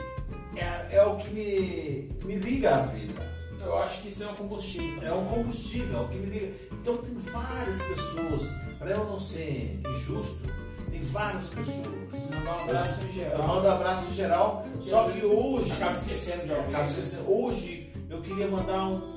é, 0.56 0.98
é 0.98 1.04
o 1.04 1.16
que 1.18 1.30
me, 1.32 2.12
me 2.26 2.36
liga 2.36 2.76
à 2.76 2.82
vida. 2.82 3.34
Eu 3.60 3.78
acho 3.78 4.02
que 4.02 4.10
isso 4.10 4.24
é 4.24 4.28
um 4.28 4.36
combustível. 4.36 5.02
É 5.02 5.14
um 5.14 5.26
combustível, 5.26 5.98
é 5.98 6.02
o 6.02 6.08
que 6.10 6.18
me 6.18 6.26
liga. 6.26 6.54
Então 6.74 6.98
tem 6.98 7.16
várias 7.16 7.82
pessoas, 7.82 8.52
para 8.78 8.92
eu 8.92 9.06
não 9.06 9.18
ser 9.18 9.80
injusto, 9.90 10.50
tem 10.92 11.00
várias 11.00 11.48
pessoas. 11.48 12.30
Mandar 12.30 12.58
um 12.58 12.64
abraço 12.64 13.04
em 13.04 13.08
Eu 13.08 13.14
geral. 13.14 13.48
mando 13.48 13.68
abraço 13.70 14.12
em 14.12 14.14
geral, 14.14 14.66
só 14.80 15.10
que 15.10 15.26
hoje. 15.26 15.72
Acaba 15.72 15.94
esquecendo 15.94 16.44
de 16.46 16.52
alguém. 16.52 16.68
Acabo 16.68 16.90
esquecendo. 16.90 17.32
Hoje 17.32 17.90
eu 18.10 18.22
queria 18.22 18.48
mandar 18.48 18.88
um 18.90 19.13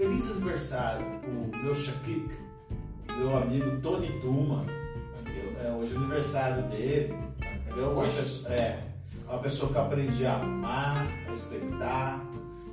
feliz 0.00 0.30
aniversário 0.30 1.04
pro 1.20 1.62
meu 1.62 1.74
Shakik, 1.74 2.34
meu 3.18 3.36
amigo 3.36 3.82
Tony 3.82 4.18
Tuma. 4.18 4.64
É, 5.62 5.70
hoje 5.72 5.94
é 5.94 5.98
aniversário 5.98 6.62
dele. 6.68 7.14
Entendeu? 7.66 7.92
Uma 7.92 8.04
pessoa, 8.04 8.54
é, 8.54 8.82
uma 9.28 9.38
pessoa 9.40 9.70
que 9.70 9.76
eu 9.76 9.82
aprendi 9.82 10.24
a 10.24 10.36
amar, 10.36 11.06
respeitar 11.28 12.24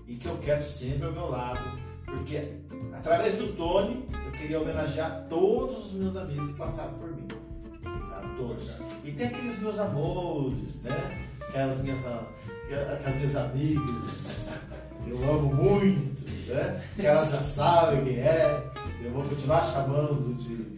e 0.07 0.15
que 0.15 0.25
eu 0.25 0.37
quero 0.37 0.63
sempre 0.63 1.05
ao 1.05 1.11
meu 1.11 1.29
lado. 1.29 1.59
Porque 2.05 2.53
através 2.93 3.35
do 3.35 3.47
Tony 3.57 4.07
eu 4.25 4.31
queria 4.31 4.61
homenagear 4.61 5.25
todos 5.29 5.87
os 5.87 5.93
meus 5.95 6.15
amigos 6.15 6.47
que 6.47 6.53
passaram 6.53 6.93
por 6.93 7.13
mim. 7.13 7.27
Sabe? 8.09 8.37
Todos. 8.37 8.71
E 9.03 9.11
tem 9.11 9.27
aqueles 9.27 9.59
meus 9.59 9.77
amores, 9.77 10.81
né? 10.81 11.27
Aquelas 11.41 11.81
minhas, 11.81 11.99
aquelas 12.93 13.15
minhas 13.15 13.35
amigas 13.35 14.53
eu 15.09 15.31
amo 15.31 15.53
muito, 15.53 16.25
né? 16.47 16.81
Que 16.95 17.05
elas 17.05 17.31
já 17.31 17.41
sabem 17.41 18.03
quem 18.03 18.19
é. 18.19 18.63
Eu 19.03 19.11
vou 19.11 19.23
continuar 19.23 19.63
chamando 19.63 20.33
de 20.35 20.77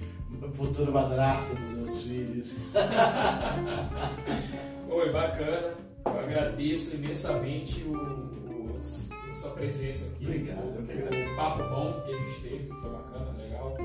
futura 0.53 0.91
madrasta 0.91 1.55
dos 1.55 1.69
meus 1.71 2.01
filhos. 2.03 2.55
Oi, 4.89 5.11
bacana. 5.11 5.73
Eu 6.05 6.19
agradeço 6.19 6.95
imensamente 6.95 7.83
o, 7.83 7.93
o- 7.93 8.79
a 9.29 9.33
sua 9.33 9.51
presença 9.51 10.07
aqui. 10.15 10.25
Obrigado, 10.25 10.75
eu 10.77 10.83
que 10.83 10.91
agradeço. 10.91 11.31
O 11.31 11.35
papo 11.35 11.63
bom 11.63 12.01
que 12.05 12.13
a 12.13 12.17
gente 12.17 12.41
teve, 12.41 12.69
foi 12.81 12.89
bacana, 12.89 13.31
legal. 13.37 13.77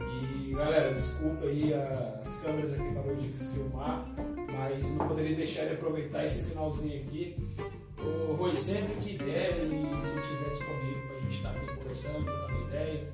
E 0.00 0.52
galera, 0.54 0.94
desculpa 0.94 1.44
aí, 1.46 1.74
as 2.22 2.36
câmeras 2.38 2.72
aqui 2.72 2.94
parou 2.94 3.14
de 3.16 3.28
filmar, 3.28 4.06
mas 4.52 4.94
não 4.96 5.08
poderia 5.08 5.36
deixar 5.36 5.64
de 5.66 5.74
aproveitar 5.74 6.24
esse 6.24 6.44
finalzinho 6.44 7.02
aqui. 7.02 7.36
O 7.98 8.34
Rui, 8.34 8.54
sempre 8.54 8.94
que 8.96 9.18
der 9.18 9.58
e 9.58 10.00
se 10.00 10.20
tiver 10.20 10.50
disponível 10.50 11.02
pra 11.08 11.18
gente 11.20 11.36
estar 11.36 11.50
aqui 11.50 11.66
conversando, 11.76 12.24
trocando 12.24 12.68
ideia, 12.68 13.08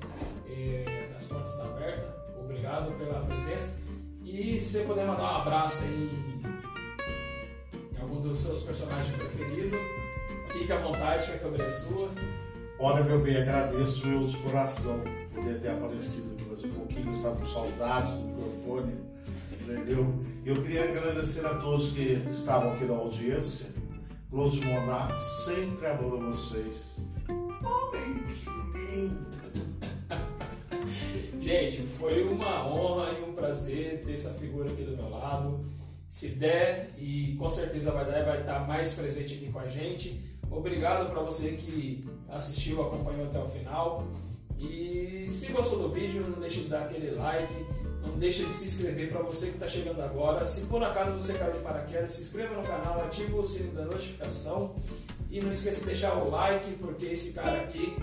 eh, 0.49 1.09
as 1.17 1.25
portas 1.27 1.51
estão 1.51 1.67
abertas. 1.67 2.15
Obrigado 2.39 2.93
pela 2.99 3.21
presença. 3.25 3.79
E 4.25 4.61
se 4.61 4.79
você 4.79 4.85
puder 4.85 5.07
mandar 5.07 5.23
um 5.23 5.37
abraço 5.43 5.85
aí 5.85 6.11
em 7.97 8.01
algum 8.01 8.21
dos 8.21 8.39
seus 8.39 8.63
personagens 8.63 9.15
preferidos, 9.17 9.79
fique 10.53 10.73
à 10.73 10.79
vontade, 10.79 11.27
que 11.27 11.37
a 11.37 11.39
câmera 11.39 11.65
é 11.65 11.69
sua. 11.69 12.11
Olha, 12.79 13.05
meu 13.05 13.21
bem, 13.21 13.37
agradeço 13.37 14.07
eu 14.09 14.25
de 14.25 14.37
coração 14.39 15.03
por 15.33 15.45
ter 15.45 15.69
aparecido 15.69 16.33
aqui 16.35 16.45
mais 16.45 16.65
um 16.65 16.71
pouquinho. 16.71 17.07
Eu 17.07 17.13
estava 17.13 17.37
com 17.37 17.47
saudades 17.47 18.13
do 18.13 18.25
microfone, 18.25 18.95
entendeu? 19.53 20.15
Eu 20.45 20.57
queria 20.57 20.85
agradecer 20.85 21.47
a 21.47 21.55
todos 21.55 21.93
que 21.93 22.25
estavam 22.29 22.73
aqui 22.73 22.85
na 22.85 22.95
audiência. 22.95 23.71
Close 24.33 24.65
Monar 24.65 25.15
sempre 25.15 25.87
adoro 25.87 26.33
vocês. 26.33 27.03
Lindo. 28.73 29.27
Gente, 31.39 31.83
foi 31.83 32.25
uma 32.25 32.67
honra 32.67 33.13
e 33.13 33.25
um 33.25 33.35
prazer 33.35 34.03
ter 34.03 34.15
essa 34.15 34.33
figura 34.33 34.71
aqui 34.71 34.85
do 34.85 34.97
meu 34.97 35.11
lado. 35.11 35.63
Se 36.09 36.31
der, 36.31 36.95
e 36.97 37.37
com 37.39 37.51
certeza 37.51 37.93
vai 37.93 38.07
dar, 38.07 38.25
vai 38.25 38.41
estar 38.41 38.67
mais 38.67 38.95
presente 38.95 39.35
aqui 39.35 39.53
com 39.53 39.59
a 39.59 39.67
gente. 39.67 40.19
Obrigado 40.51 41.11
para 41.11 41.21
você 41.21 41.53
que 41.53 42.03
assistiu, 42.31 42.81
acompanhou 42.81 43.27
até 43.27 43.39
o 43.39 43.51
final. 43.51 44.09
E 44.59 45.27
se 45.29 45.53
gostou 45.53 45.83
do 45.83 45.91
vídeo, 45.91 46.27
não 46.27 46.41
deixe 46.41 46.63
de 46.63 46.69
dar 46.69 46.85
aquele 46.85 47.11
like, 47.11 47.53
não 48.03 48.19
deixe 48.19 48.45
de 48.45 48.53
se 48.53 48.67
inscrever 48.67 49.11
para 49.11 49.23
você 49.23 49.47
que 49.47 49.55
está 49.55 49.69
chegando 49.69 50.03
agora. 50.03 50.47
Se 50.47 50.63
por 50.63 50.83
acaso 50.83 51.13
você 51.13 51.35
caiu 51.35 51.53
de 51.53 51.61
paraquedas, 51.61 52.13
se 52.13 52.23
inscreva 52.23 52.55
no 52.55 52.67
canal, 52.67 53.05
ative 53.05 53.33
o 53.35 53.45
sino 53.45 53.73
da 53.73 53.85
notificação 53.85 54.75
e 55.31 55.41
não 55.41 55.53
esqueça 55.53 55.81
de 55.81 55.87
deixar 55.87 56.15
o 56.15 56.29
like, 56.29 56.73
porque 56.75 57.07
esse 57.07 57.33
cara 57.33 57.63
aqui, 57.63 57.97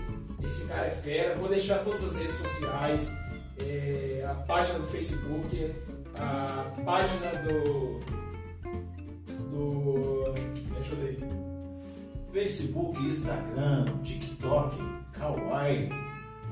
esse 0.46 0.66
cara 0.66 0.86
é 0.86 0.90
fera. 0.90 1.36
Vou 1.36 1.48
deixar 1.48 1.78
todas 1.84 2.02
as 2.02 2.16
redes 2.16 2.36
sociais, 2.36 3.12
é, 3.58 4.26
a 4.28 4.34
página 4.34 4.78
do 4.78 4.86
Facebook, 4.86 5.72
a 6.16 6.72
página 6.84 7.30
do. 7.44 8.00
do. 9.50 10.32
Deixa 10.74 10.92
eu 10.92 10.98
ver. 10.98 11.18
Facebook, 12.32 12.98
Instagram, 13.02 13.84
TikTok, 14.02 14.76
Kawaii, 15.12 15.88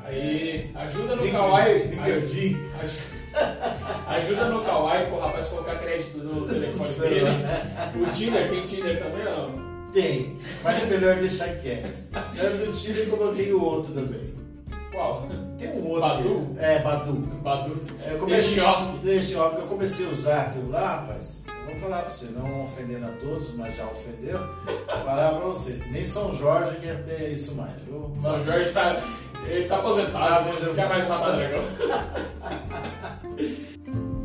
Aí, 0.04 0.70
ajuda 0.74 1.16
no 1.16 1.30
Kawaii. 1.30 1.88
LinkedIn. 1.88 2.56
aj- 2.82 3.18
Ajuda 4.08 4.48
no 4.48 4.64
Kawaii 4.64 5.06
pro 5.06 5.18
rapaz 5.20 5.48
colocar 5.48 5.76
crédito 5.76 6.18
no 6.18 6.46
telefone 6.48 6.92
dele. 6.94 7.26
O 7.96 8.10
Tinder, 8.12 8.48
tem 8.50 8.66
Tinder 8.66 8.98
também 9.02 9.26
ou 9.26 9.48
não? 9.52 9.68
Tem, 9.92 10.36
mas 10.64 10.82
é 10.82 10.86
melhor 10.86 11.16
deixar 11.16 11.48
quieto. 11.56 12.10
Tanto 12.12 12.66
do 12.66 12.72
Tinder 12.72 13.06
eu 13.08 13.16
coloquei 13.16 13.52
o 13.52 13.62
outro 13.62 13.92
também. 13.94 14.34
Qual? 14.92 15.28
Tem 15.58 15.68
um 15.70 15.84
outro. 15.88 16.00
Badu? 16.00 16.54
É, 16.58 16.78
Badu. 16.80 17.12
Badu. 17.12 17.76
É, 18.06 18.14
Eu 18.14 18.18
comecei, 18.18 18.54
Deixa 18.56 18.70
off. 18.70 18.98
Deixa 19.02 19.42
off, 19.42 19.56
eu 19.60 19.66
comecei 19.66 20.06
a 20.06 20.10
usar 20.10 20.40
aquilo 20.42 20.70
lá, 20.70 21.06
eu 21.68 21.74
vou 21.74 21.80
falar 21.82 22.02
pra 22.02 22.10
você, 22.10 22.26
não 22.34 22.64
ofendendo 22.64 23.04
a 23.06 23.10
todos, 23.10 23.54
mas 23.54 23.76
já 23.76 23.84
ofendendo, 23.84 24.48
vou 24.64 24.78
falar 24.86 25.30
pra 25.32 25.38
vocês, 25.46 25.84
nem 25.92 26.02
São 26.02 26.34
Jorge 26.34 26.76
quer 26.80 27.04
ter 27.04 27.28
isso 27.30 27.54
mais, 27.54 27.72
viu? 27.86 28.10
São 28.18 28.42
Jorge 28.42 28.70
tá. 28.70 29.02
Ele 29.46 29.64
tá 29.64 29.76
aposentado, 29.76 30.74
quer 30.74 30.88
mais 30.88 31.08
matar 31.08 31.36
dragão. 31.36 31.62